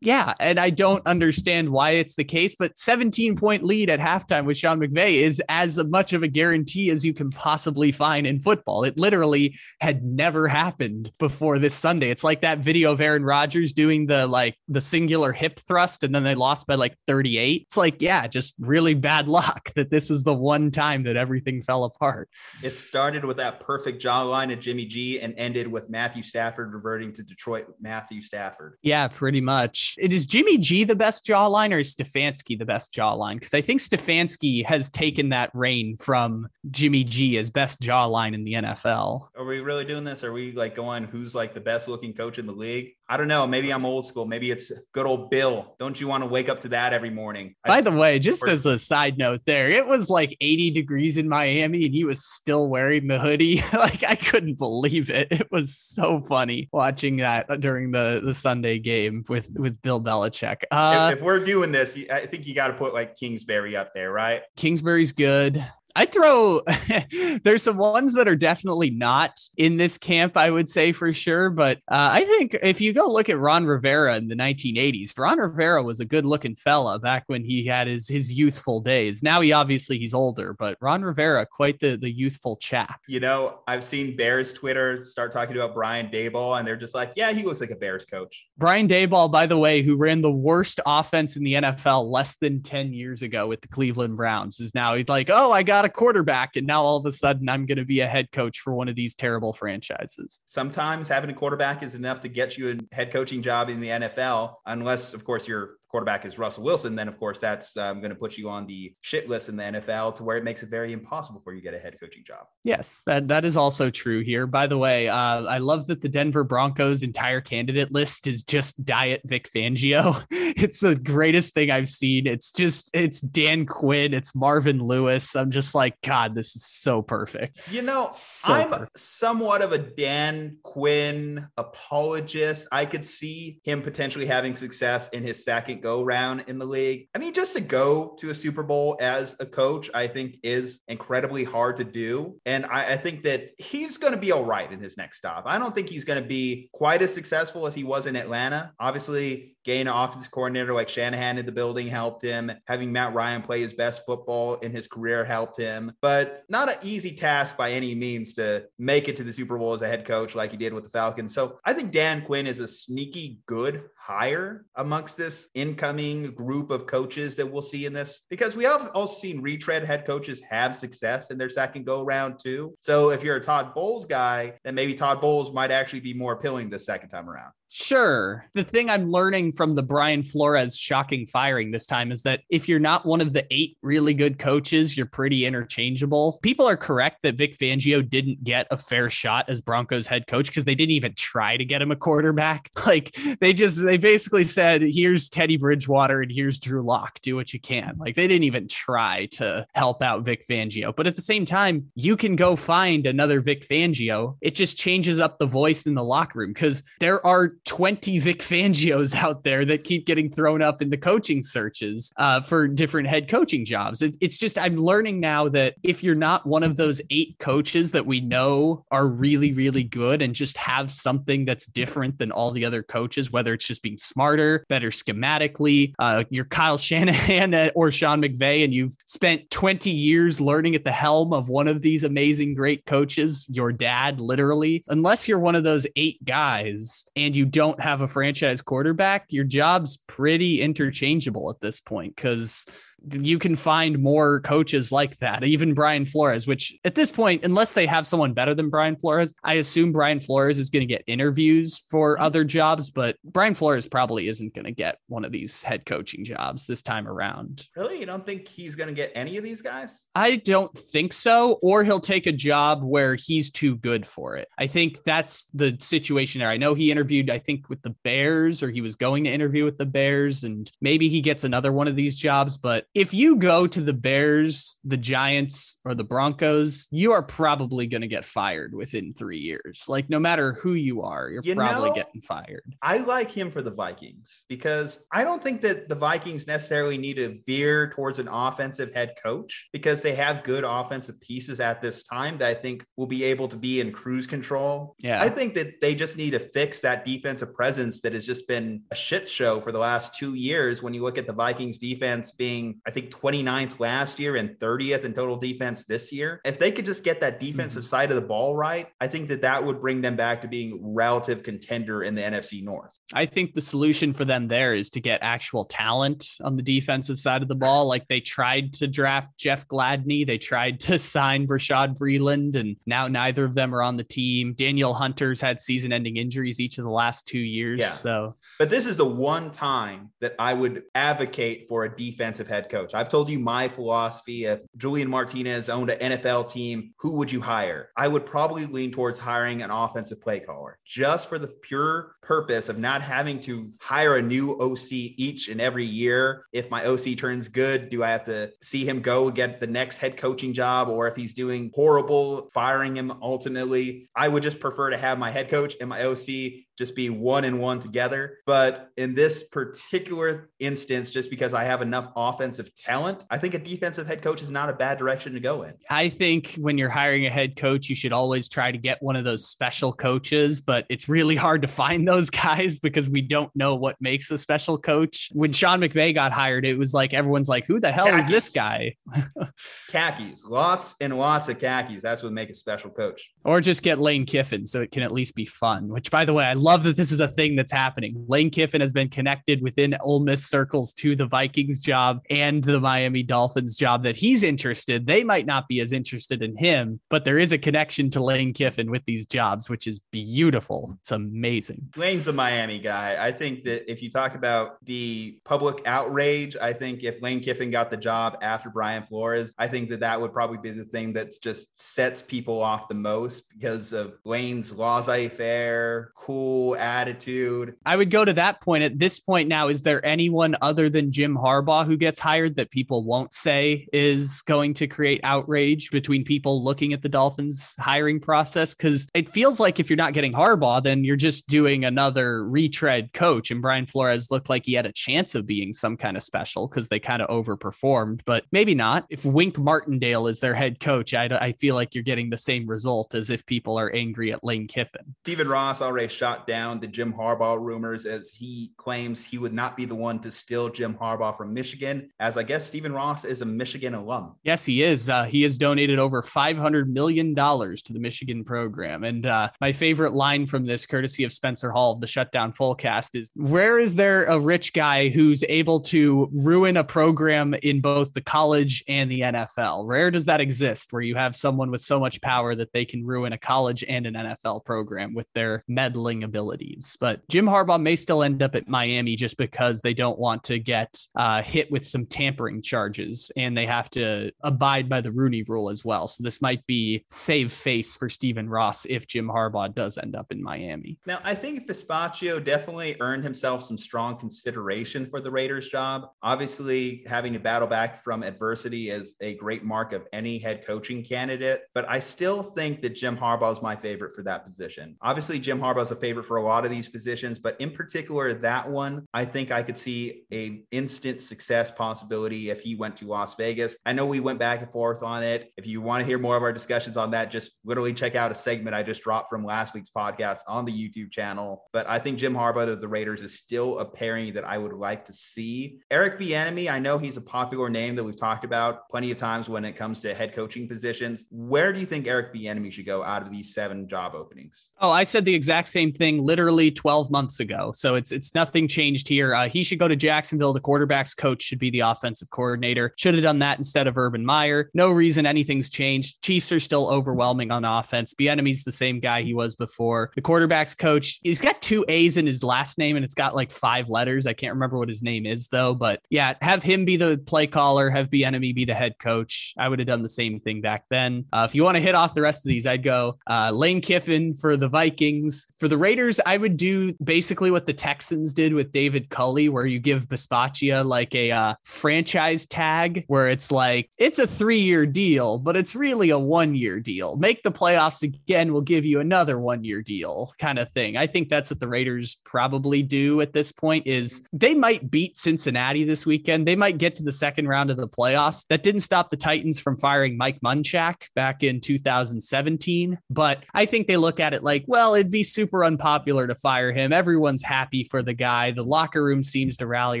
yeah, 0.04 0.34
and 0.40 0.58
I 0.58 0.70
don't 0.70 1.06
understand 1.06 1.68
why 1.68 1.90
it's 1.92 2.14
the 2.14 2.24
case, 2.24 2.56
but 2.58 2.76
17 2.76 3.36
point 3.36 3.62
lead 3.62 3.88
at 3.88 4.00
halftime 4.00 4.44
with 4.44 4.56
Sean 4.56 4.80
McVay 4.80 5.22
is 5.22 5.40
as 5.48 5.82
much 5.84 6.12
of 6.12 6.22
a 6.22 6.28
guarantee 6.28 6.90
as 6.90 7.04
you 7.04 7.14
can 7.14 7.30
possibly 7.30 7.92
find 7.92 8.26
in 8.26 8.40
football. 8.40 8.84
It 8.84 8.98
literally 8.98 9.56
had 9.80 10.04
never 10.04 10.48
happened 10.48 11.12
before 11.18 11.58
this 11.58 11.74
Sunday. 11.74 12.10
It's 12.10 12.24
like 12.24 12.40
that 12.40 12.58
video 12.58 12.92
of 12.92 13.00
Aaron 13.00 13.24
Rodgers 13.24 13.72
doing 13.72 14.06
the 14.06 14.26
like 14.26 14.56
the 14.68 14.80
singular 14.80 15.32
hip 15.32 15.60
thrust 15.60 16.02
and 16.02 16.14
then 16.14 16.24
they 16.24 16.34
lost 16.34 16.66
by 16.66 16.74
like 16.74 16.96
38. 17.06 17.62
It's 17.62 17.76
like, 17.76 18.02
yeah, 18.02 18.26
just 18.26 18.56
really 18.58 18.94
bad 18.94 19.28
luck 19.32 19.70
that 19.76 19.90
this 19.90 20.10
is 20.10 20.24
the 20.24 20.34
one 20.34 20.70
time 20.70 21.04
that 21.04 21.16
everything 21.16 21.62
fell 21.62 21.84
apart. 21.84 22.28
It 22.62 22.76
started 22.76 23.24
with 23.24 23.36
that 23.36 23.60
perfect 23.60 24.02
jawline 24.02 24.52
of 24.52 24.60
Jimmy 24.60 24.84
G 24.84 25.20
and 25.20 25.34
ended 25.36 25.68
with 25.68 25.88
Matthew 25.88 26.22
Stafford 26.22 26.72
reverting 26.72 27.12
to 27.12 27.22
Detroit 27.22 27.66
Matthew 27.80 28.20
Stafford. 28.20 28.78
Yeah, 28.82 29.06
pretty 29.08 29.40
much. 29.40 29.91
It 29.98 30.12
is 30.12 30.26
Jimmy 30.26 30.58
G 30.58 30.84
the 30.84 30.96
best 30.96 31.26
jawline 31.26 31.72
or 31.72 31.78
is 31.78 31.94
Stefanski 31.94 32.58
the 32.58 32.64
best 32.64 32.92
jawline? 32.92 33.34
Because 33.34 33.54
I 33.54 33.60
think 33.60 33.80
Stefanski 33.80 34.64
has 34.64 34.90
taken 34.90 35.30
that 35.30 35.50
reign 35.54 35.96
from 35.96 36.48
Jimmy 36.70 37.04
G 37.04 37.38
as 37.38 37.50
best 37.50 37.80
jawline 37.80 38.34
in 38.34 38.44
the 38.44 38.54
NFL. 38.54 39.28
Are 39.36 39.44
we 39.44 39.60
really 39.60 39.84
doing 39.84 40.04
this? 40.04 40.24
Are 40.24 40.32
we 40.32 40.52
like 40.52 40.74
going 40.74 41.04
who's 41.04 41.34
like 41.34 41.54
the 41.54 41.60
best 41.60 41.88
looking 41.88 42.12
coach 42.14 42.38
in 42.38 42.46
the 42.46 42.52
league? 42.52 42.94
I 43.12 43.18
don't 43.18 43.28
know. 43.28 43.46
Maybe 43.46 43.70
I'm 43.70 43.84
old 43.84 44.06
school. 44.06 44.24
Maybe 44.24 44.50
it's 44.50 44.72
good 44.92 45.04
old 45.04 45.28
Bill. 45.28 45.76
Don't 45.78 46.00
you 46.00 46.08
want 46.08 46.22
to 46.22 46.26
wake 46.26 46.48
up 46.48 46.60
to 46.60 46.70
that 46.70 46.94
every 46.94 47.10
morning? 47.10 47.54
By 47.62 47.76
I, 47.76 47.80
the 47.82 47.90
way, 47.90 48.18
just 48.18 48.48
as 48.48 48.64
a 48.64 48.78
side 48.78 49.18
note, 49.18 49.42
there 49.44 49.68
it 49.68 49.84
was 49.84 50.08
like 50.08 50.34
80 50.40 50.70
degrees 50.70 51.18
in 51.18 51.28
Miami, 51.28 51.84
and 51.84 51.94
he 51.94 52.04
was 52.04 52.24
still 52.24 52.68
wearing 52.68 53.08
the 53.08 53.18
hoodie. 53.18 53.62
like 53.74 54.02
I 54.02 54.14
couldn't 54.14 54.54
believe 54.54 55.10
it. 55.10 55.28
It 55.30 55.52
was 55.52 55.76
so 55.76 56.22
funny 56.26 56.70
watching 56.72 57.18
that 57.18 57.60
during 57.60 57.90
the 57.90 58.22
the 58.24 58.32
Sunday 58.32 58.78
game 58.78 59.26
with 59.28 59.50
with 59.56 59.82
Bill 59.82 60.00
Belichick. 60.00 60.62
Uh, 60.70 61.10
if, 61.12 61.18
if 61.18 61.22
we're 61.22 61.44
doing 61.44 61.70
this, 61.70 61.98
I 62.10 62.24
think 62.24 62.46
you 62.46 62.54
got 62.54 62.68
to 62.68 62.72
put 62.72 62.94
like 62.94 63.14
Kingsbury 63.16 63.76
up 63.76 63.92
there, 63.92 64.10
right? 64.10 64.40
Kingsbury's 64.56 65.12
good. 65.12 65.62
I 65.94 66.06
throw 66.06 66.62
there's 67.44 67.62
some 67.62 67.76
ones 67.76 68.14
that 68.14 68.28
are 68.28 68.36
definitely 68.36 68.90
not 68.90 69.40
in 69.56 69.76
this 69.76 69.98
camp, 69.98 70.36
I 70.36 70.50
would 70.50 70.68
say 70.68 70.92
for 70.92 71.12
sure. 71.12 71.50
But 71.50 71.78
uh, 71.90 72.10
I 72.12 72.24
think 72.24 72.56
if 72.62 72.80
you 72.80 72.92
go 72.92 73.10
look 73.10 73.28
at 73.28 73.38
Ron 73.38 73.66
Rivera 73.66 74.16
in 74.16 74.28
the 74.28 74.34
1980s, 74.34 75.18
Ron 75.18 75.38
Rivera 75.38 75.82
was 75.82 76.00
a 76.00 76.04
good 76.04 76.24
looking 76.24 76.54
fella 76.54 76.98
back 76.98 77.24
when 77.26 77.44
he 77.44 77.66
had 77.66 77.86
his 77.86 78.08
his 78.08 78.32
youthful 78.32 78.80
days. 78.80 79.22
Now 79.22 79.40
he 79.40 79.52
obviously 79.52 79.98
he's 79.98 80.14
older, 80.14 80.54
but 80.58 80.76
Ron 80.80 81.02
Rivera, 81.02 81.46
quite 81.46 81.78
the 81.80 81.96
the 81.96 82.10
youthful 82.10 82.56
chap. 82.56 83.00
You 83.08 83.20
know, 83.20 83.60
I've 83.66 83.84
seen 83.84 84.16
Bears 84.16 84.52
Twitter 84.52 85.02
start 85.02 85.32
talking 85.32 85.56
about 85.56 85.74
Brian 85.74 86.08
Daboll, 86.08 86.58
and 86.58 86.66
they're 86.66 86.76
just 86.76 86.94
like, 86.94 87.12
yeah, 87.16 87.32
he 87.32 87.42
looks 87.42 87.60
like 87.60 87.70
a 87.70 87.76
Bears 87.76 88.04
coach. 88.04 88.46
Brian 88.58 88.88
Daboll, 88.88 89.30
by 89.30 89.46
the 89.46 89.58
way, 89.58 89.82
who 89.82 89.96
ran 89.96 90.20
the 90.20 90.30
worst 90.30 90.80
offense 90.86 91.36
in 91.36 91.44
the 91.44 91.54
NFL 91.54 92.10
less 92.10 92.36
than 92.36 92.62
10 92.62 92.92
years 92.92 93.22
ago 93.22 93.46
with 93.46 93.60
the 93.60 93.68
Cleveland 93.68 94.16
Browns, 94.16 94.60
is 94.60 94.74
now 94.74 94.94
he's 94.94 95.08
like, 95.08 95.30
oh, 95.30 95.52
I 95.52 95.62
got 95.62 95.81
a 95.84 95.88
quarterback, 95.88 96.56
and 96.56 96.66
now 96.66 96.82
all 96.82 96.96
of 96.96 97.06
a 97.06 97.12
sudden 97.12 97.48
I'm 97.48 97.66
going 97.66 97.78
to 97.78 97.84
be 97.84 98.00
a 98.00 98.06
head 98.06 98.30
coach 98.32 98.60
for 98.60 98.74
one 98.74 98.88
of 98.88 98.94
these 98.94 99.14
terrible 99.14 99.52
franchises. 99.52 100.40
Sometimes 100.46 101.08
having 101.08 101.30
a 101.30 101.34
quarterback 101.34 101.82
is 101.82 101.94
enough 101.94 102.20
to 102.20 102.28
get 102.28 102.56
you 102.58 102.70
a 102.70 102.94
head 102.94 103.12
coaching 103.12 103.42
job 103.42 103.68
in 103.68 103.80
the 103.80 103.88
NFL, 103.88 104.54
unless, 104.66 105.14
of 105.14 105.24
course, 105.24 105.46
you're 105.46 105.76
quarterback 105.92 106.24
is 106.24 106.38
Russell 106.38 106.64
Wilson, 106.64 106.96
then 106.96 107.06
of 107.06 107.18
course 107.18 107.38
that's 107.38 107.76
um, 107.76 108.00
going 108.00 108.10
to 108.10 108.16
put 108.16 108.38
you 108.38 108.48
on 108.48 108.66
the 108.66 108.94
shit 109.02 109.28
list 109.28 109.50
in 109.50 109.56
the 109.56 109.62
NFL 109.62 110.14
to 110.16 110.24
where 110.24 110.38
it 110.38 110.42
makes 110.42 110.62
it 110.62 110.70
very 110.70 110.92
impossible 110.92 111.42
for 111.44 111.52
you 111.52 111.60
to 111.60 111.64
get 111.64 111.74
a 111.74 111.78
head 111.78 111.96
coaching 112.00 112.24
job. 112.26 112.46
Yes, 112.64 113.02
that 113.04 113.28
that 113.28 113.44
is 113.44 113.58
also 113.58 113.90
true 113.90 114.24
here. 114.24 114.46
By 114.46 114.66
the 114.66 114.78
way, 114.78 115.08
uh, 115.08 115.44
I 115.44 115.58
love 115.58 115.86
that 115.88 116.00
the 116.00 116.08
Denver 116.08 116.44
Broncos 116.44 117.02
entire 117.02 117.42
candidate 117.42 117.92
list 117.92 118.26
is 118.26 118.42
just 118.42 118.82
Diet 118.86 119.20
Vic 119.26 119.50
Fangio. 119.54 120.24
it's 120.30 120.80
the 120.80 120.96
greatest 120.96 121.52
thing 121.52 121.70
I've 121.70 121.90
seen. 121.90 122.26
It's 122.26 122.52
just 122.52 122.90
it's 122.94 123.20
Dan 123.20 123.66
Quinn, 123.66 124.14
it's 124.14 124.34
Marvin 124.34 124.82
Lewis. 124.82 125.36
I'm 125.36 125.50
just 125.50 125.74
like, 125.74 126.00
God, 126.00 126.34
this 126.34 126.56
is 126.56 126.64
so 126.64 127.02
perfect. 127.02 127.70
You 127.70 127.82
know, 127.82 128.08
so 128.10 128.54
I'm 128.54 128.70
perfect. 128.70 128.98
somewhat 128.98 129.60
of 129.60 129.72
a 129.72 129.78
Dan 129.78 130.56
Quinn 130.62 131.46
apologist. 131.58 132.66
I 132.72 132.86
could 132.86 133.04
see 133.04 133.60
him 133.62 133.82
potentially 133.82 134.24
having 134.24 134.56
success 134.56 135.10
in 135.10 135.22
his 135.22 135.44
second 135.44 135.81
go 135.82 136.02
round 136.02 136.44
in 136.46 136.58
the 136.58 136.64
league. 136.64 137.08
I 137.14 137.18
mean, 137.18 137.34
just 137.34 137.54
to 137.54 137.60
go 137.60 138.16
to 138.20 138.30
a 138.30 138.34
Super 138.34 138.62
Bowl 138.62 138.96
as 139.00 139.36
a 139.40 139.46
coach, 139.46 139.90
I 139.94 140.06
think 140.06 140.38
is 140.42 140.80
incredibly 140.88 141.44
hard 141.44 141.76
to 141.76 141.84
do. 141.84 142.38
And 142.46 142.64
I, 142.66 142.92
I 142.92 142.96
think 142.96 143.22
that 143.24 143.50
he's 143.58 143.98
going 143.98 144.12
to 144.12 144.18
be 144.18 144.32
all 144.32 144.44
right 144.44 144.70
in 144.70 144.80
his 144.80 144.96
next 144.96 145.18
stop. 145.18 145.44
I 145.46 145.58
don't 145.58 145.74
think 145.74 145.88
he's 145.88 146.04
going 146.04 146.22
to 146.22 146.28
be 146.28 146.70
quite 146.72 147.02
as 147.02 147.12
successful 147.12 147.66
as 147.66 147.74
he 147.74 147.84
was 147.84 148.06
in 148.06 148.16
Atlanta. 148.16 148.72
Obviously, 148.78 149.56
Gain 149.64 149.86
an 149.86 149.94
offense 149.94 150.28
coordinator 150.28 150.74
like 150.74 150.88
Shanahan 150.88 151.38
in 151.38 151.46
the 151.46 151.52
building 151.52 151.88
helped 151.88 152.22
him. 152.22 152.50
Having 152.66 152.92
Matt 152.92 153.14
Ryan 153.14 153.42
play 153.42 153.60
his 153.60 153.72
best 153.72 154.04
football 154.04 154.56
in 154.56 154.72
his 154.72 154.86
career 154.86 155.24
helped 155.24 155.56
him. 155.56 155.92
But 156.00 156.44
not 156.48 156.68
an 156.68 156.78
easy 156.82 157.12
task 157.12 157.56
by 157.56 157.72
any 157.72 157.94
means 157.94 158.34
to 158.34 158.66
make 158.78 159.08
it 159.08 159.16
to 159.16 159.24
the 159.24 159.32
Super 159.32 159.58
Bowl 159.58 159.74
as 159.74 159.82
a 159.82 159.88
head 159.88 160.04
coach 160.04 160.34
like 160.34 160.50
he 160.50 160.56
did 160.56 160.72
with 160.72 160.84
the 160.84 160.90
Falcons. 160.90 161.34
So 161.34 161.58
I 161.64 161.72
think 161.72 161.92
Dan 161.92 162.24
Quinn 162.24 162.46
is 162.46 162.60
a 162.60 162.68
sneaky 162.68 163.38
good 163.46 163.84
hire 163.96 164.64
amongst 164.74 165.16
this 165.16 165.48
incoming 165.54 166.32
group 166.34 166.70
of 166.70 166.86
coaches 166.86 167.36
that 167.36 167.50
we'll 167.50 167.62
see 167.62 167.86
in 167.86 167.92
this 167.92 168.22
because 168.28 168.56
we 168.56 168.64
have 168.64 168.90
also 168.94 169.14
seen 169.14 169.40
retread 169.40 169.84
head 169.84 170.04
coaches 170.04 170.40
have 170.40 170.76
success 170.78 171.30
in 171.30 171.38
their 171.38 171.50
second 171.50 171.86
go 171.86 172.04
round 172.04 172.38
too. 172.42 172.74
So 172.80 173.10
if 173.10 173.22
you're 173.22 173.36
a 173.36 173.40
Todd 173.40 173.74
Bowles 173.74 174.06
guy, 174.06 174.54
then 174.64 174.74
maybe 174.74 174.94
Todd 174.94 175.20
Bowles 175.20 175.52
might 175.52 175.70
actually 175.70 176.00
be 176.00 176.14
more 176.14 176.32
appealing 176.32 176.68
this 176.68 176.84
second 176.86 177.10
time 177.10 177.28
around. 177.28 177.52
Sure. 177.74 178.44
The 178.52 178.64
thing 178.64 178.90
I'm 178.90 179.10
learning 179.10 179.52
from 179.52 179.74
the 179.74 179.82
Brian 179.82 180.22
Flores 180.22 180.76
shocking 180.76 181.24
firing 181.24 181.70
this 181.70 181.86
time 181.86 182.12
is 182.12 182.22
that 182.24 182.42
if 182.50 182.68
you're 182.68 182.78
not 182.78 183.06
one 183.06 183.22
of 183.22 183.32
the 183.32 183.46
eight 183.50 183.78
really 183.80 184.12
good 184.12 184.38
coaches, 184.38 184.94
you're 184.94 185.06
pretty 185.06 185.46
interchangeable. 185.46 186.38
People 186.42 186.68
are 186.68 186.76
correct 186.76 187.22
that 187.22 187.36
Vic 187.36 187.56
Fangio 187.56 188.06
didn't 188.06 188.44
get 188.44 188.66
a 188.70 188.76
fair 188.76 189.08
shot 189.08 189.46
as 189.48 189.62
Broncos 189.62 190.06
head 190.06 190.26
coach 190.26 190.48
because 190.48 190.64
they 190.64 190.74
didn't 190.74 190.92
even 190.92 191.14
try 191.14 191.56
to 191.56 191.64
get 191.64 191.80
him 191.80 191.90
a 191.90 191.96
quarterback. 191.96 192.70
Like 192.92 193.16
they 193.40 193.52
just, 193.52 193.82
they 193.82 193.96
basically 193.96 194.42
said, 194.42 194.82
here's 194.82 195.28
Teddy 195.28 195.56
Bridgewater 195.56 196.20
and 196.20 196.32
here's 196.32 196.58
Drew 196.58 196.82
Lock. 196.82 197.20
Do 197.22 197.36
what 197.36 197.54
you 197.54 197.60
can. 197.60 197.94
Like 197.96 198.16
they 198.16 198.26
didn't 198.26 198.42
even 198.42 198.66
try 198.66 199.26
to 199.32 199.64
help 199.74 200.02
out 200.02 200.24
Vic 200.24 200.44
Fangio. 200.44 200.94
But 200.94 201.06
at 201.06 201.14
the 201.14 201.22
same 201.22 201.44
time, 201.44 201.90
you 201.94 202.16
can 202.16 202.34
go 202.34 202.56
find 202.56 203.06
another 203.06 203.40
Vic 203.40 203.66
Fangio. 203.66 204.36
It 204.40 204.56
just 204.56 204.76
changes 204.76 205.20
up 205.20 205.38
the 205.38 205.46
voice 205.46 205.86
in 205.86 205.94
the 205.94 206.02
locker 206.02 206.40
room 206.40 206.52
because 206.52 206.82
there 206.98 207.24
are 207.24 207.54
20 207.64 208.18
Vic 208.18 208.40
Fangios 208.40 209.14
out 209.14 209.44
there 209.44 209.64
that 209.64 209.84
keep 209.84 210.06
getting 210.06 210.30
thrown 210.30 210.62
up 210.62 210.82
in 210.82 210.90
the 210.90 210.96
coaching 210.96 211.42
searches 211.42 212.12
uh, 212.16 212.40
for 212.40 212.66
different 212.66 213.08
head 213.08 213.28
coaching 213.28 213.64
jobs. 213.64 214.02
It, 214.02 214.16
it's 214.20 214.38
just, 214.38 214.58
I'm 214.58 214.76
learning 214.76 215.20
now 215.20 215.48
that 215.50 215.74
if 215.82 216.02
you're 216.02 216.14
not 216.14 216.46
one 216.46 216.62
of 216.62 216.76
those 216.76 217.00
eight 217.10 217.36
coaches 217.38 217.92
that 217.92 218.04
we 218.04 218.20
know 218.20 218.84
are 218.90 219.06
really, 219.06 219.52
really 219.52 219.84
good 219.84 220.22
and 220.22 220.34
just 220.34 220.56
have 220.56 220.90
something 220.90 221.44
that's 221.44 221.66
different 221.66 222.18
than 222.18 222.32
all 222.32 222.50
the 222.50 222.64
other 222.64 222.82
coaches, 222.82 223.30
whether 223.30 223.54
it's 223.54 223.66
just 223.66 223.82
being 223.82 223.98
smarter, 223.98 224.64
better 224.68 224.90
schematically, 224.90 225.92
uh, 225.98 226.24
you're 226.30 226.44
Kyle 226.44 226.78
Shanahan 226.78 227.70
or 227.74 227.90
Sean 227.90 228.22
McVay, 228.22 228.64
and 228.64 228.74
you've 228.74 228.96
spent 229.06 229.48
20 229.50 229.90
years 229.90 230.40
learning 230.40 230.74
at 230.74 230.84
the 230.84 230.92
helm 230.92 231.32
of 231.32 231.48
one 231.48 231.68
of 231.68 231.82
these 231.82 232.04
amazing, 232.04 232.54
great 232.54 232.84
coaches, 232.86 233.46
your 233.48 233.72
dad, 233.72 234.20
literally, 234.20 234.84
unless 234.88 235.28
you're 235.28 235.38
one 235.38 235.54
of 235.54 235.64
those 235.64 235.86
eight 235.96 236.22
guys 236.24 237.06
and 237.16 237.36
you 237.36 237.46
don't 237.52 237.80
have 237.80 238.00
a 238.00 238.08
franchise 238.08 238.62
quarterback, 238.62 239.26
your 239.30 239.44
job's 239.44 239.98
pretty 240.08 240.60
interchangeable 240.60 241.50
at 241.50 241.60
this 241.60 241.80
point 241.80 242.16
because 242.16 242.66
you 243.10 243.38
can 243.38 243.56
find 243.56 243.98
more 243.98 244.40
coaches 244.40 244.92
like 244.92 245.16
that, 245.18 245.44
even 245.44 245.74
Brian 245.74 246.06
Flores, 246.06 246.46
which 246.46 246.74
at 246.84 246.94
this 246.94 247.12
point, 247.12 247.44
unless 247.44 247.72
they 247.72 247.86
have 247.86 248.06
someone 248.06 248.32
better 248.32 248.54
than 248.54 248.70
Brian 248.70 248.96
Flores, 248.96 249.34
I 249.44 249.54
assume 249.54 249.92
Brian 249.92 250.20
Flores 250.20 250.58
is 250.58 250.70
going 250.70 250.86
to 250.86 250.92
get 250.92 251.02
interviews 251.06 251.78
for 251.90 252.14
mm-hmm. 252.14 252.24
other 252.24 252.44
jobs, 252.44 252.90
but 252.90 253.16
Brian 253.24 253.54
Flores 253.54 253.86
probably 253.86 254.28
isn't 254.28 254.54
going 254.54 254.64
to 254.64 254.72
get 254.72 254.98
one 255.08 255.24
of 255.24 255.32
these 255.32 255.62
head 255.62 255.86
coaching 255.86 256.24
jobs 256.24 256.66
this 256.66 256.82
time 256.82 257.08
around. 257.08 257.66
Really? 257.76 257.98
You 257.98 258.06
don't 258.06 258.26
think 258.26 258.48
he's 258.48 258.74
going 258.74 258.88
to 258.88 258.94
get 258.94 259.12
any 259.14 259.36
of 259.36 259.44
these 259.44 259.62
guys? 259.62 260.06
I 260.14 260.36
don't 260.36 260.76
think 260.76 261.12
so. 261.12 261.58
Or 261.62 261.84
he'll 261.84 262.00
take 262.00 262.26
a 262.26 262.32
job 262.32 262.82
where 262.82 263.14
he's 263.14 263.50
too 263.50 263.76
good 263.76 264.06
for 264.06 264.36
it. 264.36 264.48
I 264.58 264.66
think 264.66 265.02
that's 265.04 265.46
the 265.54 265.76
situation 265.80 266.40
there. 266.40 266.48
I 266.48 266.56
know 266.56 266.74
he 266.74 266.90
interviewed, 266.90 267.30
I 267.30 267.38
think, 267.38 267.68
with 267.68 267.82
the 267.82 267.94
Bears, 268.04 268.62
or 268.62 268.70
he 268.70 268.80
was 268.80 268.96
going 268.96 269.24
to 269.24 269.30
interview 269.30 269.64
with 269.64 269.78
the 269.78 269.86
Bears, 269.86 270.44
and 270.44 270.70
maybe 270.80 271.08
he 271.08 271.20
gets 271.20 271.44
another 271.44 271.72
one 271.72 271.88
of 271.88 271.96
these 271.96 272.16
jobs, 272.16 272.58
but 272.58 272.86
if 272.94 273.14
you 273.14 273.36
go 273.36 273.66
to 273.66 273.80
the 273.80 273.92
Bears, 273.92 274.78
the 274.84 274.98
Giants, 274.98 275.78
or 275.84 275.94
the 275.94 276.04
Broncos, 276.04 276.88
you 276.90 277.12
are 277.12 277.22
probably 277.22 277.86
going 277.86 278.02
to 278.02 278.08
get 278.08 278.24
fired 278.24 278.74
within 278.74 279.14
three 279.14 279.38
years. 279.38 279.84
Like, 279.88 280.10
no 280.10 280.18
matter 280.18 280.52
who 280.54 280.74
you 280.74 281.02
are, 281.02 281.30
you're 281.30 281.42
you 281.42 281.54
probably 281.54 281.88
know, 281.88 281.94
getting 281.94 282.20
fired. 282.20 282.74
I 282.82 282.98
like 282.98 283.30
him 283.30 283.50
for 283.50 283.62
the 283.62 283.70
Vikings 283.70 284.44
because 284.48 285.06
I 285.10 285.24
don't 285.24 285.42
think 285.42 285.62
that 285.62 285.88
the 285.88 285.94
Vikings 285.94 286.46
necessarily 286.46 286.98
need 286.98 287.14
to 287.14 287.38
veer 287.46 287.90
towards 287.90 288.18
an 288.18 288.28
offensive 288.28 288.92
head 288.92 289.14
coach 289.22 289.68
because 289.72 290.02
they 290.02 290.14
have 290.14 290.42
good 290.42 290.64
offensive 290.64 291.18
pieces 291.20 291.60
at 291.60 291.80
this 291.80 292.02
time 292.02 292.36
that 292.38 292.48
I 292.48 292.54
think 292.54 292.84
will 292.96 293.06
be 293.06 293.24
able 293.24 293.48
to 293.48 293.56
be 293.56 293.80
in 293.80 293.92
cruise 293.92 294.26
control. 294.26 294.96
Yeah. 294.98 295.22
I 295.22 295.30
think 295.30 295.54
that 295.54 295.80
they 295.80 295.94
just 295.94 296.18
need 296.18 296.32
to 296.32 296.38
fix 296.40 296.80
that 296.80 297.06
defensive 297.06 297.54
presence 297.54 298.02
that 298.02 298.12
has 298.12 298.26
just 298.26 298.46
been 298.46 298.82
a 298.90 298.94
shit 298.94 299.28
show 299.28 299.60
for 299.60 299.72
the 299.72 299.78
last 299.78 300.18
two 300.18 300.34
years. 300.34 300.82
When 300.82 300.92
you 300.92 301.00
look 301.00 301.16
at 301.16 301.26
the 301.26 301.32
Vikings 301.32 301.78
defense 301.78 302.32
being, 302.32 302.80
I 302.86 302.90
think, 302.90 303.10
29th 303.10 303.78
last 303.80 304.18
year 304.18 304.36
and 304.36 304.58
30th 304.58 305.04
in 305.04 305.14
total 305.14 305.36
defense 305.36 305.84
this 305.84 306.12
year. 306.12 306.40
If 306.44 306.58
they 306.58 306.72
could 306.72 306.84
just 306.84 307.04
get 307.04 307.20
that 307.20 307.38
defensive 307.38 307.82
mm-hmm. 307.82 307.88
side 307.88 308.10
of 308.10 308.16
the 308.16 308.26
ball 308.26 308.56
right, 308.56 308.88
I 309.00 309.08
think 309.08 309.28
that 309.28 309.42
that 309.42 309.64
would 309.64 309.80
bring 309.80 310.00
them 310.00 310.16
back 310.16 310.40
to 310.42 310.48
being 310.48 310.78
relative 310.82 311.42
contender 311.42 312.02
in 312.02 312.14
the 312.14 312.22
NFC 312.22 312.62
North. 312.62 312.98
I 313.12 313.26
think 313.26 313.54
the 313.54 313.60
solution 313.60 314.12
for 314.12 314.24
them 314.24 314.48
there 314.48 314.74
is 314.74 314.90
to 314.90 315.00
get 315.00 315.22
actual 315.22 315.64
talent 315.64 316.28
on 316.42 316.56
the 316.56 316.62
defensive 316.62 317.18
side 317.18 317.42
of 317.42 317.48
the 317.48 317.54
ball. 317.54 317.86
Like 317.86 318.08
they 318.08 318.20
tried 318.20 318.72
to 318.74 318.88
draft 318.88 319.36
Jeff 319.38 319.68
Gladney, 319.68 320.26
they 320.26 320.38
tried 320.38 320.80
to 320.80 320.98
sign 321.12 321.46
Bashaud 321.46 321.96
Breeland, 321.96 322.56
and 322.56 322.76
now 322.86 323.06
neither 323.08 323.44
of 323.44 323.54
them 323.54 323.74
are 323.74 323.82
on 323.82 323.96
the 323.96 324.04
team. 324.04 324.54
Danielle 324.54 324.94
Hunter's 324.94 325.40
had 325.40 325.60
season 325.60 325.92
ending 325.92 326.16
injuries 326.16 326.58
each 326.58 326.78
of 326.78 326.84
the 326.84 326.90
last 326.90 327.26
two 327.26 327.38
years. 327.38 327.80
Yeah. 327.80 327.90
So, 327.90 328.36
but 328.58 328.70
this 328.70 328.86
is 328.86 328.96
the 328.96 329.06
one 329.06 329.50
time 329.50 330.10
that 330.20 330.34
I 330.38 330.54
would 330.54 330.84
advocate 330.94 331.68
for 331.68 331.84
a 331.84 331.96
defensive 331.96 332.48
head 332.48 332.68
coach. 332.72 332.94
I've 332.94 333.08
told 333.08 333.28
you 333.28 333.38
my 333.38 333.68
philosophy. 333.68 334.46
If 334.46 334.62
Julian 334.76 335.08
Martinez 335.08 335.68
owned 335.68 335.90
an 335.90 336.12
NFL 336.12 336.50
team, 336.50 336.94
who 336.98 337.12
would 337.16 337.30
you 337.30 337.40
hire? 337.40 337.90
I 337.96 338.08
would 338.08 338.26
probably 338.26 338.66
lean 338.66 338.90
towards 338.90 339.18
hiring 339.18 339.62
an 339.62 339.70
offensive 339.70 340.20
play 340.20 340.40
caller 340.40 340.78
just 340.84 341.28
for 341.28 341.38
the 341.38 341.48
pure 341.48 342.16
purpose 342.22 342.68
of 342.68 342.78
not 342.78 343.02
having 343.02 343.38
to 343.40 343.70
hire 343.80 344.16
a 344.16 344.22
new 344.22 344.58
OC 344.58 344.90
each 344.90 345.48
and 345.48 345.60
every 345.60 345.84
year. 345.84 346.46
If 346.52 346.70
my 346.70 346.84
OC 346.86 347.16
turns 347.18 347.48
good, 347.48 347.90
do 347.90 348.02
I 348.02 348.08
have 348.08 348.24
to 348.24 348.50
see 348.62 348.84
him 348.86 349.00
go 349.00 349.30
get 349.30 349.60
the 349.60 349.66
next 349.66 349.98
head 349.98 350.16
coaching 350.16 350.54
job? 350.54 350.88
Or 350.88 351.06
if 351.06 351.14
he's 351.14 351.34
doing 351.34 351.70
horrible, 351.74 352.48
firing 352.54 352.96
him 352.96 353.12
ultimately? 353.22 354.08
I 354.16 354.28
would 354.28 354.42
just 354.42 354.58
prefer 354.58 354.90
to 354.90 354.98
have 354.98 355.18
my 355.18 355.30
head 355.30 355.50
coach 355.50 355.74
and 355.80 355.90
my 355.90 356.04
OC 356.04 356.64
just 356.82 356.96
be 356.96 357.10
one 357.10 357.44
and 357.44 357.60
one 357.60 357.78
together. 357.78 358.38
But 358.44 358.90
in 358.96 359.14
this 359.14 359.44
particular 359.44 360.50
instance, 360.58 361.12
just 361.12 361.30
because 361.30 361.54
I 361.54 361.62
have 361.62 361.80
enough 361.80 362.08
offensive 362.16 362.74
talent, 362.74 363.24
I 363.30 363.38
think 363.38 363.54
a 363.54 363.58
defensive 363.58 364.06
head 364.06 364.20
coach 364.20 364.42
is 364.42 364.50
not 364.50 364.68
a 364.68 364.72
bad 364.72 364.98
direction 364.98 365.32
to 365.34 365.40
go 365.40 365.62
in. 365.62 365.74
I 365.88 366.08
think 366.08 366.54
when 366.58 366.78
you're 366.78 366.90
hiring 366.90 367.24
a 367.24 367.30
head 367.30 367.54
coach, 367.54 367.88
you 367.88 367.94
should 367.94 368.12
always 368.12 368.48
try 368.48 368.72
to 368.72 368.78
get 368.78 369.00
one 369.00 369.14
of 369.14 369.24
those 369.24 369.46
special 369.46 369.92
coaches, 369.92 370.60
but 370.60 370.86
it's 370.88 371.08
really 371.08 371.36
hard 371.36 371.62
to 371.62 371.68
find 371.68 372.06
those 372.12 372.30
guys 372.30 372.80
because 372.80 373.08
we 373.08 373.20
don't 373.20 373.54
know 373.54 373.76
what 373.76 373.96
makes 374.00 374.30
a 374.32 374.38
special 374.38 374.76
coach. 374.76 375.28
When 375.32 375.52
Sean 375.52 375.80
McVay 375.80 376.14
got 376.14 376.32
hired, 376.32 376.66
it 376.66 376.76
was 376.76 376.92
like 376.92 377.14
everyone's 377.14 377.48
like, 377.48 377.66
who 377.66 377.78
the 377.78 377.92
hell 377.92 378.06
khakis. 378.06 378.24
is 378.24 378.30
this 378.30 378.48
guy? 378.48 378.96
khakis, 379.88 380.44
lots 380.44 380.96
and 381.00 381.16
lots 381.16 381.48
of 381.48 381.60
khakis. 381.60 382.02
That's 382.02 382.24
what 382.24 382.32
make 382.32 382.50
a 382.50 382.54
special 382.54 382.90
coach. 382.90 383.30
Or 383.44 383.60
just 383.60 383.84
get 383.84 384.00
Lane 384.00 384.26
Kiffin 384.26 384.66
so 384.66 384.80
it 384.80 384.90
can 384.90 385.04
at 385.04 385.12
least 385.12 385.36
be 385.36 385.44
fun, 385.44 385.86
which 385.86 386.10
by 386.10 386.24
the 386.24 386.32
way, 386.32 386.44
I 386.44 386.54
love 386.54 386.71
that 386.78 386.96
this 386.96 387.12
is 387.12 387.20
a 387.20 387.28
thing 387.28 387.56
that's 387.56 387.72
happening. 387.72 388.24
Lane 388.28 388.50
Kiffin 388.50 388.80
has 388.80 388.92
been 388.92 389.08
connected 389.08 389.62
within 389.62 389.96
Ole 390.00 390.20
Miss 390.20 390.46
circles 390.46 390.92
to 390.94 391.16
the 391.16 391.26
Vikings 391.26 391.82
job 391.82 392.20
and 392.30 392.62
the 392.62 392.80
Miami 392.80 393.22
Dolphins 393.22 393.76
job 393.76 394.02
that 394.02 394.16
he's 394.16 394.44
interested. 394.44 395.06
They 395.06 395.24
might 395.24 395.46
not 395.46 395.68
be 395.68 395.80
as 395.80 395.92
interested 395.92 396.42
in 396.42 396.56
him, 396.56 397.00
but 397.10 397.24
there 397.24 397.38
is 397.38 397.52
a 397.52 397.58
connection 397.58 398.10
to 398.10 398.22
Lane 398.22 398.52
Kiffin 398.52 398.90
with 398.90 399.04
these 399.04 399.26
jobs, 399.26 399.68
which 399.68 399.86
is 399.86 400.00
beautiful. 400.10 400.96
It's 401.00 401.12
amazing. 401.12 401.90
Lane's 401.96 402.28
a 402.28 402.32
Miami 402.32 402.78
guy. 402.78 403.16
I 403.18 403.32
think 403.32 403.64
that 403.64 403.90
if 403.90 404.02
you 404.02 404.10
talk 404.10 404.34
about 404.34 404.76
the 404.84 405.40
public 405.44 405.82
outrage, 405.86 406.56
I 406.60 406.72
think 406.72 407.02
if 407.02 407.20
Lane 407.22 407.40
Kiffin 407.40 407.70
got 407.70 407.90
the 407.90 407.96
job 407.96 408.38
after 408.42 408.70
Brian 408.70 409.02
Flores, 409.02 409.54
I 409.58 409.68
think 409.68 409.90
that 409.90 410.00
that 410.00 410.20
would 410.20 410.32
probably 410.32 410.58
be 410.58 410.70
the 410.70 410.84
thing 410.84 411.12
that's 411.12 411.38
just 411.38 411.78
sets 411.80 412.22
people 412.22 412.60
off 412.62 412.88
the 412.88 412.94
most 412.94 413.50
because 413.50 413.92
of 413.92 414.18
Lane's 414.24 414.72
laissez 414.72 415.28
faire, 415.28 416.12
cool 416.14 416.51
attitude. 416.78 417.74
I 417.84 417.96
would 417.96 418.10
go 418.10 418.24
to 418.24 418.32
that 418.34 418.60
point 418.60 418.82
at 418.82 418.98
this 418.98 419.18
point 419.18 419.48
now. 419.48 419.68
Is 419.68 419.82
there 419.82 420.04
anyone 420.04 420.56
other 420.62 420.88
than 420.88 421.12
Jim 421.12 421.36
Harbaugh 421.36 421.86
who 421.86 421.96
gets 421.96 422.18
hired 422.18 422.56
that 422.56 422.70
people 422.70 423.04
won't 423.04 423.34
say 423.34 423.86
is 423.92 424.42
going 424.42 424.74
to 424.74 424.86
create 424.86 425.20
outrage 425.24 425.90
between 425.90 426.24
people 426.24 426.62
looking 426.62 426.92
at 426.92 427.02
the 427.02 427.08
Dolphins 427.08 427.74
hiring 427.78 428.20
process? 428.20 428.74
Because 428.74 429.08
it 429.14 429.28
feels 429.28 429.60
like 429.60 429.80
if 429.80 429.90
you're 429.90 429.96
not 429.96 430.14
getting 430.14 430.32
Harbaugh, 430.32 430.82
then 430.82 431.04
you're 431.04 431.16
just 431.16 431.48
doing 431.48 431.84
another 431.84 432.44
retread 432.44 433.12
coach. 433.12 433.50
And 433.50 433.62
Brian 433.62 433.86
Flores 433.86 434.30
looked 434.30 434.48
like 434.48 434.66
he 434.66 434.74
had 434.74 434.86
a 434.86 434.92
chance 434.92 435.34
of 435.34 435.46
being 435.46 435.72
some 435.72 435.96
kind 435.96 436.16
of 436.16 436.22
special 436.22 436.68
because 436.68 436.88
they 436.88 437.00
kind 437.00 437.22
of 437.22 437.28
overperformed, 437.28 438.20
but 438.24 438.44
maybe 438.52 438.74
not. 438.74 439.06
If 439.10 439.24
Wink 439.24 439.58
Martindale 439.58 440.26
is 440.26 440.40
their 440.40 440.54
head 440.54 440.80
coach, 440.80 441.14
I, 441.14 441.24
I 441.26 441.52
feel 441.52 441.74
like 441.74 441.94
you're 441.94 442.04
getting 442.04 442.30
the 442.30 442.36
same 442.36 442.66
result 442.66 443.14
as 443.14 443.30
if 443.30 443.44
people 443.46 443.78
are 443.78 443.92
angry 443.94 444.32
at 444.32 444.44
Lane 444.44 444.66
Kiffin. 444.66 445.14
Stephen 445.24 445.48
Ross 445.48 445.82
already 445.82 446.08
shot 446.08 446.41
down 446.46 446.80
the 446.80 446.86
Jim 446.86 447.12
Harbaugh 447.12 447.60
rumors 447.60 448.06
as 448.06 448.30
he 448.30 448.72
claims 448.76 449.24
he 449.24 449.38
would 449.38 449.52
not 449.52 449.76
be 449.76 449.84
the 449.84 449.94
one 449.94 450.18
to 450.20 450.30
steal 450.30 450.68
Jim 450.68 450.94
Harbaugh 450.94 451.36
from 451.36 451.54
Michigan, 451.54 452.10
as 452.20 452.36
I 452.36 452.42
guess 452.42 452.66
Stephen 452.66 452.92
Ross 452.92 453.24
is 453.24 453.42
a 453.42 453.44
Michigan 453.44 453.94
alum. 453.94 454.36
Yes, 454.42 454.64
he 454.64 454.82
is. 454.82 455.08
Uh, 455.08 455.24
he 455.24 455.42
has 455.42 455.58
donated 455.58 455.98
over 455.98 456.22
$500 456.22 456.86
million 456.88 457.34
to 457.34 457.92
the 457.92 457.98
Michigan 457.98 458.44
program. 458.44 459.04
And 459.04 459.26
uh, 459.26 459.50
my 459.60 459.72
favorite 459.72 460.12
line 460.12 460.46
from 460.46 460.66
this, 460.66 460.86
courtesy 460.86 461.24
of 461.24 461.32
Spencer 461.32 461.70
Hall 461.70 461.96
the 461.96 462.06
Shutdown 462.06 462.52
Fullcast, 462.52 463.16
is 463.18 463.30
Where 463.34 463.78
is 463.78 463.94
there 463.94 464.24
a 464.24 464.38
rich 464.38 464.72
guy 464.72 465.08
who's 465.08 465.44
able 465.48 465.80
to 465.80 466.28
ruin 466.32 466.76
a 466.76 466.84
program 466.84 467.54
in 467.62 467.80
both 467.80 468.12
the 468.12 468.20
college 468.20 468.84
and 468.88 469.10
the 469.10 469.20
NFL? 469.20 469.86
Rare 469.86 470.10
does 470.10 470.26
that 470.26 470.40
exist 470.40 470.92
where 470.92 471.02
you 471.02 471.14
have 471.14 471.34
someone 471.34 471.70
with 471.70 471.80
so 471.80 471.98
much 472.00 472.20
power 472.20 472.54
that 472.54 472.72
they 472.72 472.84
can 472.84 473.04
ruin 473.04 473.32
a 473.32 473.38
college 473.38 473.84
and 473.88 474.06
an 474.06 474.14
NFL 474.14 474.64
program 474.64 475.14
with 475.14 475.26
their 475.34 475.64
meddling 475.68 476.24
abilities. 476.32 476.96
But 476.98 477.28
Jim 477.28 477.44
Harbaugh 477.44 477.80
may 477.80 477.94
still 477.94 478.22
end 478.22 478.42
up 478.42 478.54
at 478.54 478.68
Miami 478.68 479.16
just 479.16 479.36
because 479.36 479.82
they 479.82 479.92
don't 479.92 480.18
want 480.18 480.42
to 480.44 480.58
get 480.58 480.98
uh, 481.14 481.42
hit 481.42 481.70
with 481.70 481.84
some 481.84 482.06
tampering 482.06 482.62
charges 482.62 483.30
and 483.36 483.56
they 483.56 483.66
have 483.66 483.90
to 483.90 484.30
abide 484.42 484.88
by 484.88 485.02
the 485.02 485.12
Rooney 485.12 485.42
rule 485.42 485.68
as 485.68 485.84
well. 485.84 486.06
So 486.06 486.24
this 486.24 486.40
might 486.40 486.66
be 486.66 487.04
save 487.10 487.52
face 487.52 487.96
for 487.96 488.08
Stephen 488.08 488.48
Ross 488.48 488.86
if 488.86 489.06
Jim 489.06 489.28
Harbaugh 489.28 489.74
does 489.74 489.98
end 489.98 490.16
up 490.16 490.32
in 490.32 490.42
Miami. 490.42 490.98
Now, 491.06 491.20
I 491.22 491.34
think 491.34 491.68
Bisaccia 491.68 492.42
definitely 492.42 492.96
earned 493.00 493.24
himself 493.24 493.62
some 493.62 493.76
strong 493.76 494.16
consideration 494.16 495.06
for 495.06 495.20
the 495.20 495.30
Raiders 495.30 495.68
job. 495.68 496.08
Obviously, 496.22 497.04
having 497.06 497.34
to 497.34 497.40
battle 497.40 497.68
back 497.68 498.02
from 498.02 498.22
adversity 498.22 498.88
is 498.88 499.16
a 499.20 499.34
great 499.34 499.64
mark 499.64 499.92
of 499.92 500.06
any 500.14 500.38
head 500.38 500.64
coaching 500.66 501.04
candidate, 501.04 501.64
but 501.74 501.84
I 501.90 502.00
still 502.00 502.42
think 502.42 502.80
that 502.82 502.94
Jim 502.94 503.16
Harbaugh 503.16 503.52
is 503.52 503.60
my 503.60 503.76
favorite 503.76 504.14
for 504.14 504.22
that 504.22 504.46
position. 504.46 504.96
Obviously, 505.02 505.38
Jim 505.38 505.60
Harbaugh 505.60 505.82
is 505.82 505.90
a 505.90 505.96
favorite 505.96 506.21
for 506.22 506.36
a 506.36 506.42
lot 506.42 506.64
of 506.64 506.70
these 506.70 506.88
positions, 506.88 507.38
but 507.38 507.60
in 507.60 507.70
particular, 507.70 508.34
that 508.34 508.68
one, 508.68 509.06
I 509.12 509.24
think 509.24 509.50
I 509.50 509.62
could 509.62 509.78
see 509.78 510.24
a 510.32 510.62
instant 510.70 511.22
success 511.22 511.70
possibility 511.70 512.50
if 512.50 512.60
he 512.60 512.74
went 512.74 512.96
to 512.96 513.06
Las 513.06 513.34
Vegas. 513.36 513.76
I 513.86 513.92
know 513.92 514.06
we 514.06 514.20
went 514.20 514.38
back 514.38 514.62
and 514.62 514.70
forth 514.70 515.02
on 515.02 515.22
it. 515.22 515.52
If 515.56 515.66
you 515.66 515.80
want 515.80 516.02
to 516.02 516.06
hear 516.06 516.18
more 516.18 516.36
of 516.36 516.42
our 516.42 516.52
discussions 516.52 516.96
on 516.96 517.10
that, 517.12 517.30
just 517.30 517.52
literally 517.64 517.94
check 517.94 518.14
out 518.14 518.30
a 518.30 518.34
segment 518.34 518.74
I 518.74 518.82
just 518.82 519.02
dropped 519.02 519.28
from 519.28 519.44
last 519.44 519.74
week's 519.74 519.90
podcast 519.90 520.40
on 520.46 520.64
the 520.64 520.72
YouTube 520.72 521.10
channel. 521.10 521.64
But 521.72 521.88
I 521.88 521.98
think 521.98 522.18
Jim 522.18 522.34
Harbaugh 522.34 522.68
of 522.68 522.80
the 522.80 522.88
Raiders 522.88 523.22
is 523.22 523.38
still 523.38 523.78
a 523.78 523.84
pairing 523.84 524.34
that 524.34 524.44
I 524.44 524.58
would 524.58 524.72
like 524.72 525.04
to 525.06 525.12
see. 525.12 525.80
Eric 525.90 526.18
Bieniemy, 526.18 526.70
I 526.70 526.78
know 526.78 526.98
he's 526.98 527.16
a 527.16 527.20
popular 527.20 527.68
name 527.68 527.96
that 527.96 528.04
we've 528.04 528.18
talked 528.18 528.44
about 528.44 528.88
plenty 528.88 529.10
of 529.10 529.16
times 529.16 529.48
when 529.48 529.64
it 529.64 529.76
comes 529.76 530.00
to 530.00 530.14
head 530.14 530.34
coaching 530.34 530.68
positions. 530.68 531.26
Where 531.30 531.72
do 531.72 531.80
you 531.80 531.86
think 531.86 532.06
Eric 532.06 532.34
Bieniemy 532.34 532.72
should 532.72 532.86
go 532.86 533.02
out 533.02 533.22
of 533.22 533.30
these 533.30 533.54
seven 533.54 533.88
job 533.88 534.14
openings? 534.14 534.70
Oh, 534.80 534.90
I 534.90 535.04
said 535.04 535.24
the 535.24 535.34
exact 535.34 535.68
same 535.68 535.92
thing 535.92 536.11
literally 536.18 536.70
12 536.70 537.10
months 537.10 537.40
ago. 537.40 537.72
So 537.74 537.94
it's 537.94 538.12
it's 538.12 538.34
nothing 538.34 538.68
changed 538.68 539.08
here. 539.08 539.34
Uh, 539.34 539.48
he 539.48 539.62
should 539.62 539.78
go 539.78 539.88
to 539.88 539.96
Jacksonville. 539.96 540.52
The 540.52 540.60
quarterbacks 540.60 541.16
coach 541.16 541.42
should 541.42 541.58
be 541.58 541.70
the 541.70 541.80
offensive 541.80 542.30
coordinator. 542.30 542.92
Should 542.96 543.14
have 543.14 543.22
done 543.22 543.38
that 543.40 543.58
instead 543.58 543.86
of 543.86 543.98
Urban 543.98 544.24
Meyer. 544.24 544.70
No 544.74 544.90
reason 544.90 545.26
anything's 545.26 545.70
changed. 545.70 546.22
Chiefs 546.22 546.52
are 546.52 546.60
still 546.60 546.88
overwhelming 546.90 547.50
on 547.50 547.64
offense. 547.64 548.14
Bieniemy's 548.14 548.64
the 548.64 548.72
same 548.72 549.00
guy 549.00 549.22
he 549.22 549.34
was 549.34 549.56
before. 549.56 550.10
The 550.14 550.22
quarterbacks 550.22 550.76
coach, 550.76 551.20
he's 551.22 551.40
got 551.40 551.60
two 551.62 551.84
A's 551.88 552.16
in 552.16 552.26
his 552.26 552.42
last 552.42 552.78
name 552.78 552.96
and 552.96 553.04
it's 553.04 553.14
got 553.14 553.34
like 553.34 553.50
five 553.50 553.88
letters. 553.88 554.26
I 554.26 554.32
can't 554.32 554.54
remember 554.54 554.78
what 554.78 554.88
his 554.88 555.02
name 555.02 555.26
is 555.26 555.48
though. 555.48 555.74
But 555.74 556.00
yeah, 556.10 556.34
have 556.42 556.62
him 556.62 556.84
be 556.84 556.96
the 556.96 557.18
play 557.18 557.46
caller, 557.46 557.90
have 557.90 558.10
Bieniemy 558.10 558.54
be 558.54 558.64
the 558.64 558.74
head 558.74 558.98
coach. 558.98 559.54
I 559.58 559.68
would 559.68 559.78
have 559.78 559.88
done 559.88 560.02
the 560.02 560.08
same 560.08 560.40
thing 560.40 560.60
back 560.60 560.84
then. 560.90 561.24
Uh, 561.32 561.46
if 561.48 561.54
you 561.54 561.64
want 561.64 561.76
to 561.76 561.80
hit 561.80 561.94
off 561.94 562.14
the 562.14 562.22
rest 562.22 562.44
of 562.44 562.48
these, 562.48 562.66
I'd 562.66 562.82
go 562.82 563.18
uh, 563.28 563.50
Lane 563.52 563.80
Kiffin 563.80 564.34
for 564.34 564.56
the 564.56 564.68
Vikings. 564.68 565.46
For 565.58 565.68
the 565.68 565.76
Raiders, 565.76 566.01
I 566.26 566.36
would 566.36 566.56
do 566.56 566.92
basically 567.02 567.50
what 567.50 567.66
the 567.66 567.72
Texans 567.72 568.34
did 568.34 568.54
with 568.54 568.72
David 568.72 569.08
Culley, 569.08 569.48
where 569.48 569.66
you 569.66 569.78
give 569.78 570.08
Bisaccia 570.08 570.84
like 570.84 571.14
a 571.14 571.30
uh, 571.30 571.54
franchise 571.64 572.46
tag, 572.46 573.04
where 573.06 573.28
it's 573.28 573.50
like 573.50 573.90
it's 573.98 574.18
a 574.18 574.26
three-year 574.26 574.86
deal, 574.86 575.38
but 575.38 575.56
it's 575.56 575.74
really 575.74 576.10
a 576.10 576.18
one-year 576.18 576.80
deal. 576.80 577.16
Make 577.16 577.42
the 577.42 577.52
playoffs 577.52 578.02
again, 578.02 578.52
we'll 578.52 578.62
give 578.62 578.84
you 578.84 579.00
another 579.00 579.38
one-year 579.38 579.82
deal, 579.82 580.32
kind 580.38 580.58
of 580.58 580.70
thing. 580.70 580.96
I 580.96 581.06
think 581.06 581.28
that's 581.28 581.50
what 581.50 581.60
the 581.60 581.68
Raiders 581.68 582.16
probably 582.24 582.82
do 582.82 583.20
at 583.20 583.32
this 583.32 583.52
point. 583.52 583.86
Is 583.86 584.26
they 584.32 584.54
might 584.54 584.90
beat 584.90 585.16
Cincinnati 585.16 585.84
this 585.84 586.04
weekend. 586.04 586.46
They 586.46 586.56
might 586.56 586.78
get 586.78 586.96
to 586.96 587.02
the 587.02 587.12
second 587.12 587.48
round 587.48 587.70
of 587.70 587.76
the 587.76 587.88
playoffs. 587.88 588.46
That 588.48 588.62
didn't 588.62 588.80
stop 588.80 589.10
the 589.10 589.16
Titans 589.16 589.60
from 589.60 589.76
firing 589.76 590.16
Mike 590.16 590.40
Munchak 590.40 591.06
back 591.14 591.42
in 591.42 591.60
2017. 591.60 592.98
But 593.08 593.44
I 593.54 593.66
think 593.66 593.86
they 593.86 593.96
look 593.96 594.20
at 594.20 594.34
it 594.34 594.42
like, 594.42 594.64
well, 594.66 594.94
it'd 594.94 595.10
be 595.10 595.22
super 595.22 595.64
unpopular 595.64 595.91
to 595.98 596.34
fire 596.34 596.72
him. 596.72 596.92
Everyone's 596.92 597.42
happy 597.42 597.84
for 597.84 598.02
the 598.02 598.14
guy. 598.14 598.50
The 598.50 598.62
locker 598.62 599.02
room 599.02 599.22
seems 599.22 599.56
to 599.58 599.66
rally 599.66 600.00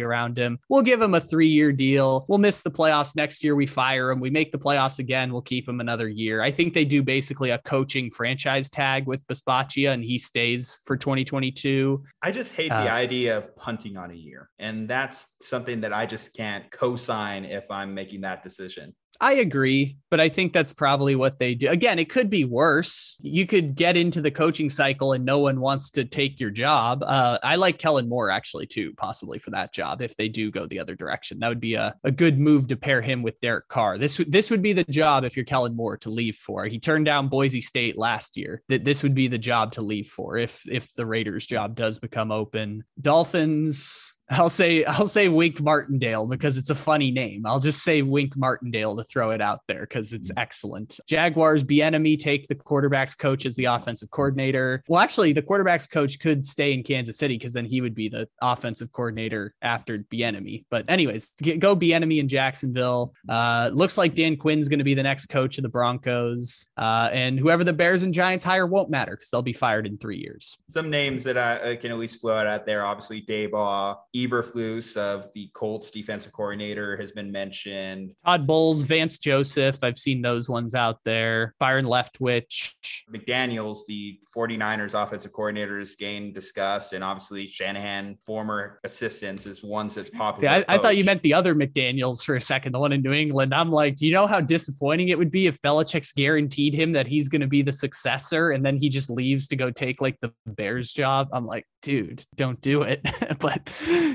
around 0.00 0.38
him. 0.38 0.58
We'll 0.68 0.82
give 0.82 1.00
him 1.00 1.14
a 1.14 1.20
three 1.20 1.48
year 1.48 1.72
deal. 1.72 2.24
We'll 2.28 2.38
miss 2.38 2.60
the 2.60 2.70
playoffs 2.70 3.14
next 3.16 3.44
year. 3.44 3.54
We 3.54 3.66
fire 3.66 4.10
him. 4.10 4.20
We 4.20 4.30
make 4.30 4.52
the 4.52 4.58
playoffs 4.58 4.98
again. 4.98 5.32
We'll 5.32 5.42
keep 5.42 5.68
him 5.68 5.80
another 5.80 6.08
year. 6.08 6.42
I 6.42 6.50
think 6.50 6.74
they 6.74 6.84
do 6.84 7.02
basically 7.02 7.50
a 7.50 7.58
coaching 7.58 8.10
franchise 8.10 8.70
tag 8.70 9.06
with 9.06 9.26
Bisaccia 9.26 9.92
and 9.92 10.04
he 10.04 10.18
stays 10.18 10.80
for 10.84 10.96
2022. 10.96 12.02
I 12.22 12.30
just 12.30 12.54
hate 12.54 12.70
uh, 12.70 12.82
the 12.84 12.90
idea 12.90 13.38
of 13.38 13.54
punting 13.56 13.96
on 13.96 14.10
a 14.10 14.14
year. 14.14 14.48
And 14.58 14.88
that's 14.88 15.26
something 15.40 15.80
that 15.80 15.92
I 15.92 16.06
just 16.06 16.34
can't 16.36 16.70
co 16.70 16.96
sign 16.96 17.44
if 17.44 17.70
I'm 17.70 17.94
making 17.94 18.22
that 18.22 18.42
decision. 18.42 18.94
I 19.20 19.34
agree, 19.34 19.98
but 20.10 20.20
I 20.20 20.28
think 20.28 20.52
that's 20.52 20.72
probably 20.72 21.14
what 21.14 21.38
they 21.38 21.54
do. 21.54 21.68
Again, 21.68 21.98
it 21.98 22.08
could 22.08 22.28
be 22.28 22.44
worse. 22.44 23.16
You 23.20 23.46
could 23.46 23.74
get 23.74 23.96
into 23.96 24.20
the 24.20 24.30
coaching 24.30 24.68
cycle 24.68 25.12
and 25.12 25.24
no 25.24 25.38
one 25.38 25.60
wants 25.60 25.90
to 25.92 26.04
take 26.04 26.40
your 26.40 26.50
job. 26.50 27.02
Uh, 27.04 27.38
I 27.42 27.56
like 27.56 27.78
Kellen 27.78 28.08
Moore 28.08 28.30
actually 28.30 28.66
too, 28.66 28.94
possibly 28.96 29.38
for 29.38 29.50
that 29.52 29.72
job 29.72 30.02
if 30.02 30.16
they 30.16 30.28
do 30.28 30.50
go 30.50 30.66
the 30.66 30.80
other 30.80 30.96
direction. 30.96 31.38
That 31.38 31.48
would 31.48 31.60
be 31.60 31.74
a, 31.74 31.94
a 32.04 32.10
good 32.10 32.38
move 32.38 32.66
to 32.68 32.76
pair 32.76 33.00
him 33.00 33.22
with 33.22 33.40
Derek 33.40 33.68
Carr. 33.68 33.96
This 33.96 34.16
this 34.28 34.50
would 34.50 34.62
be 34.62 34.72
the 34.72 34.84
job 34.84 35.24
if 35.24 35.36
you're 35.36 35.44
Kellen 35.44 35.76
Moore 35.76 35.96
to 35.98 36.10
leave 36.10 36.36
for. 36.36 36.66
He 36.66 36.80
turned 36.80 37.06
down 37.06 37.28
Boise 37.28 37.60
State 37.60 37.96
last 37.96 38.36
year. 38.36 38.62
That 38.68 38.84
this 38.84 39.02
would 39.02 39.14
be 39.14 39.28
the 39.28 39.38
job 39.38 39.72
to 39.72 39.82
leave 39.82 40.08
for 40.08 40.36
if 40.36 40.62
if 40.68 40.92
the 40.94 41.06
Raiders 41.06 41.46
job 41.46 41.76
does 41.76 41.98
become 41.98 42.32
open. 42.32 42.84
Dolphins 43.00 44.11
I'll 44.30 44.50
say 44.50 44.84
I'll 44.84 45.08
say 45.08 45.28
Wink 45.28 45.60
Martindale 45.60 46.26
because 46.26 46.56
it's 46.56 46.70
a 46.70 46.74
funny 46.74 47.10
name. 47.10 47.44
I'll 47.46 47.60
just 47.60 47.82
say 47.82 48.02
Wink 48.02 48.36
Martindale 48.36 48.96
to 48.96 49.04
throw 49.04 49.30
it 49.30 49.40
out 49.40 49.60
there 49.68 49.80
because 49.80 50.12
it's 50.12 50.30
excellent. 50.36 50.98
Jaguars 51.08 51.64
Bieniemy 51.64 52.18
take 52.18 52.46
the 52.48 52.54
quarterbacks 52.54 53.16
coach 53.16 53.46
as 53.46 53.56
the 53.56 53.66
offensive 53.66 54.10
coordinator. 54.10 54.82
Well, 54.88 55.00
actually, 55.00 55.32
the 55.32 55.42
quarterbacks 55.42 55.90
coach 55.90 56.18
could 56.18 56.46
stay 56.46 56.72
in 56.72 56.82
Kansas 56.82 57.18
City 57.18 57.36
because 57.36 57.52
then 57.52 57.64
he 57.64 57.80
would 57.80 57.94
be 57.94 58.08
the 58.08 58.28
offensive 58.40 58.92
coordinator 58.92 59.54
after 59.62 59.98
Bieniemy. 59.98 60.64
But 60.70 60.88
anyways, 60.88 61.32
go 61.58 61.76
Bieniemy 61.76 62.18
in 62.18 62.28
Jacksonville. 62.28 63.12
Uh, 63.28 63.70
looks 63.72 63.98
like 63.98 64.14
Dan 64.14 64.36
Quinn's 64.36 64.68
going 64.68 64.78
to 64.78 64.84
be 64.84 64.94
the 64.94 65.02
next 65.02 65.26
coach 65.26 65.58
of 65.58 65.62
the 65.62 65.68
Broncos, 65.68 66.68
uh, 66.76 67.10
and 67.12 67.38
whoever 67.38 67.64
the 67.64 67.72
Bears 67.72 68.02
and 68.02 68.14
Giants 68.14 68.44
hire 68.44 68.66
won't 68.66 68.90
matter 68.90 69.12
because 69.12 69.30
they'll 69.30 69.42
be 69.42 69.52
fired 69.52 69.86
in 69.86 69.98
three 69.98 70.18
years. 70.18 70.56
Some 70.70 70.90
names 70.90 71.24
that 71.24 71.36
I, 71.36 71.72
I 71.72 71.76
can 71.76 71.90
at 71.90 71.98
least 71.98 72.20
float 72.20 72.46
out 72.46 72.66
there. 72.66 72.84
Obviously, 72.84 73.22
Daboll, 73.22 73.96
Eberflus 74.14 74.96
of 74.96 75.32
the 75.32 75.50
Colts 75.54 75.90
defensive 75.90 76.32
coordinator 76.32 76.96
has 76.96 77.12
been 77.12 77.32
mentioned. 77.32 78.12
Todd 78.24 78.46
Bowles, 78.46 78.82
Vance 78.82 79.18
Joseph. 79.18 79.82
I've 79.82 79.98
seen 79.98 80.20
those 80.20 80.48
ones 80.48 80.74
out 80.74 80.98
there. 81.04 81.54
Byron 81.58 81.86
Leftwich. 81.86 82.74
McDaniels, 83.12 83.80
the 83.86 84.18
49ers 84.34 85.00
offensive 85.00 85.32
coordinator, 85.32 85.80
is 85.80 85.96
gained 85.96 86.34
discussed. 86.34 86.92
And 86.92 87.02
obviously, 87.02 87.48
Shanahan, 87.48 88.16
former 88.26 88.80
assistants, 88.84 89.46
is 89.46 89.62
ones 89.62 89.94
that's 89.94 90.10
popular. 90.10 90.50
See, 90.50 90.64
I, 90.68 90.74
I, 90.74 90.78
thought 90.78 90.96
you 90.96 91.04
meant 91.04 91.22
the 91.22 91.34
other 91.34 91.54
McDaniels 91.54 92.22
for 92.22 92.34
a 92.34 92.40
second, 92.40 92.72
the 92.72 92.80
one 92.80 92.92
in 92.92 93.02
New 93.02 93.12
England. 93.12 93.54
I'm 93.54 93.70
like, 93.70 93.96
do 93.96 94.06
you 94.06 94.12
know 94.12 94.26
how 94.26 94.40
disappointing 94.40 95.08
it 95.08 95.18
would 95.18 95.30
be 95.30 95.46
if 95.46 95.60
Belichick's 95.62 96.12
guaranteed 96.12 96.74
him 96.74 96.92
that 96.92 97.06
he's 97.06 97.28
going 97.28 97.40
to 97.40 97.46
be 97.46 97.62
the 97.62 97.72
successor 97.72 98.50
and 98.50 98.64
then 98.64 98.76
he 98.76 98.88
just 98.88 99.10
leaves 99.10 99.48
to 99.48 99.56
go 99.56 99.70
take 99.70 100.00
like 100.00 100.18
the 100.20 100.32
Bears 100.46 100.92
job? 100.92 101.28
I'm 101.32 101.46
like, 101.46 101.66
dude, 101.82 102.24
don't 102.36 102.60
do 102.60 102.82
it. 102.82 103.06
but 103.40 103.70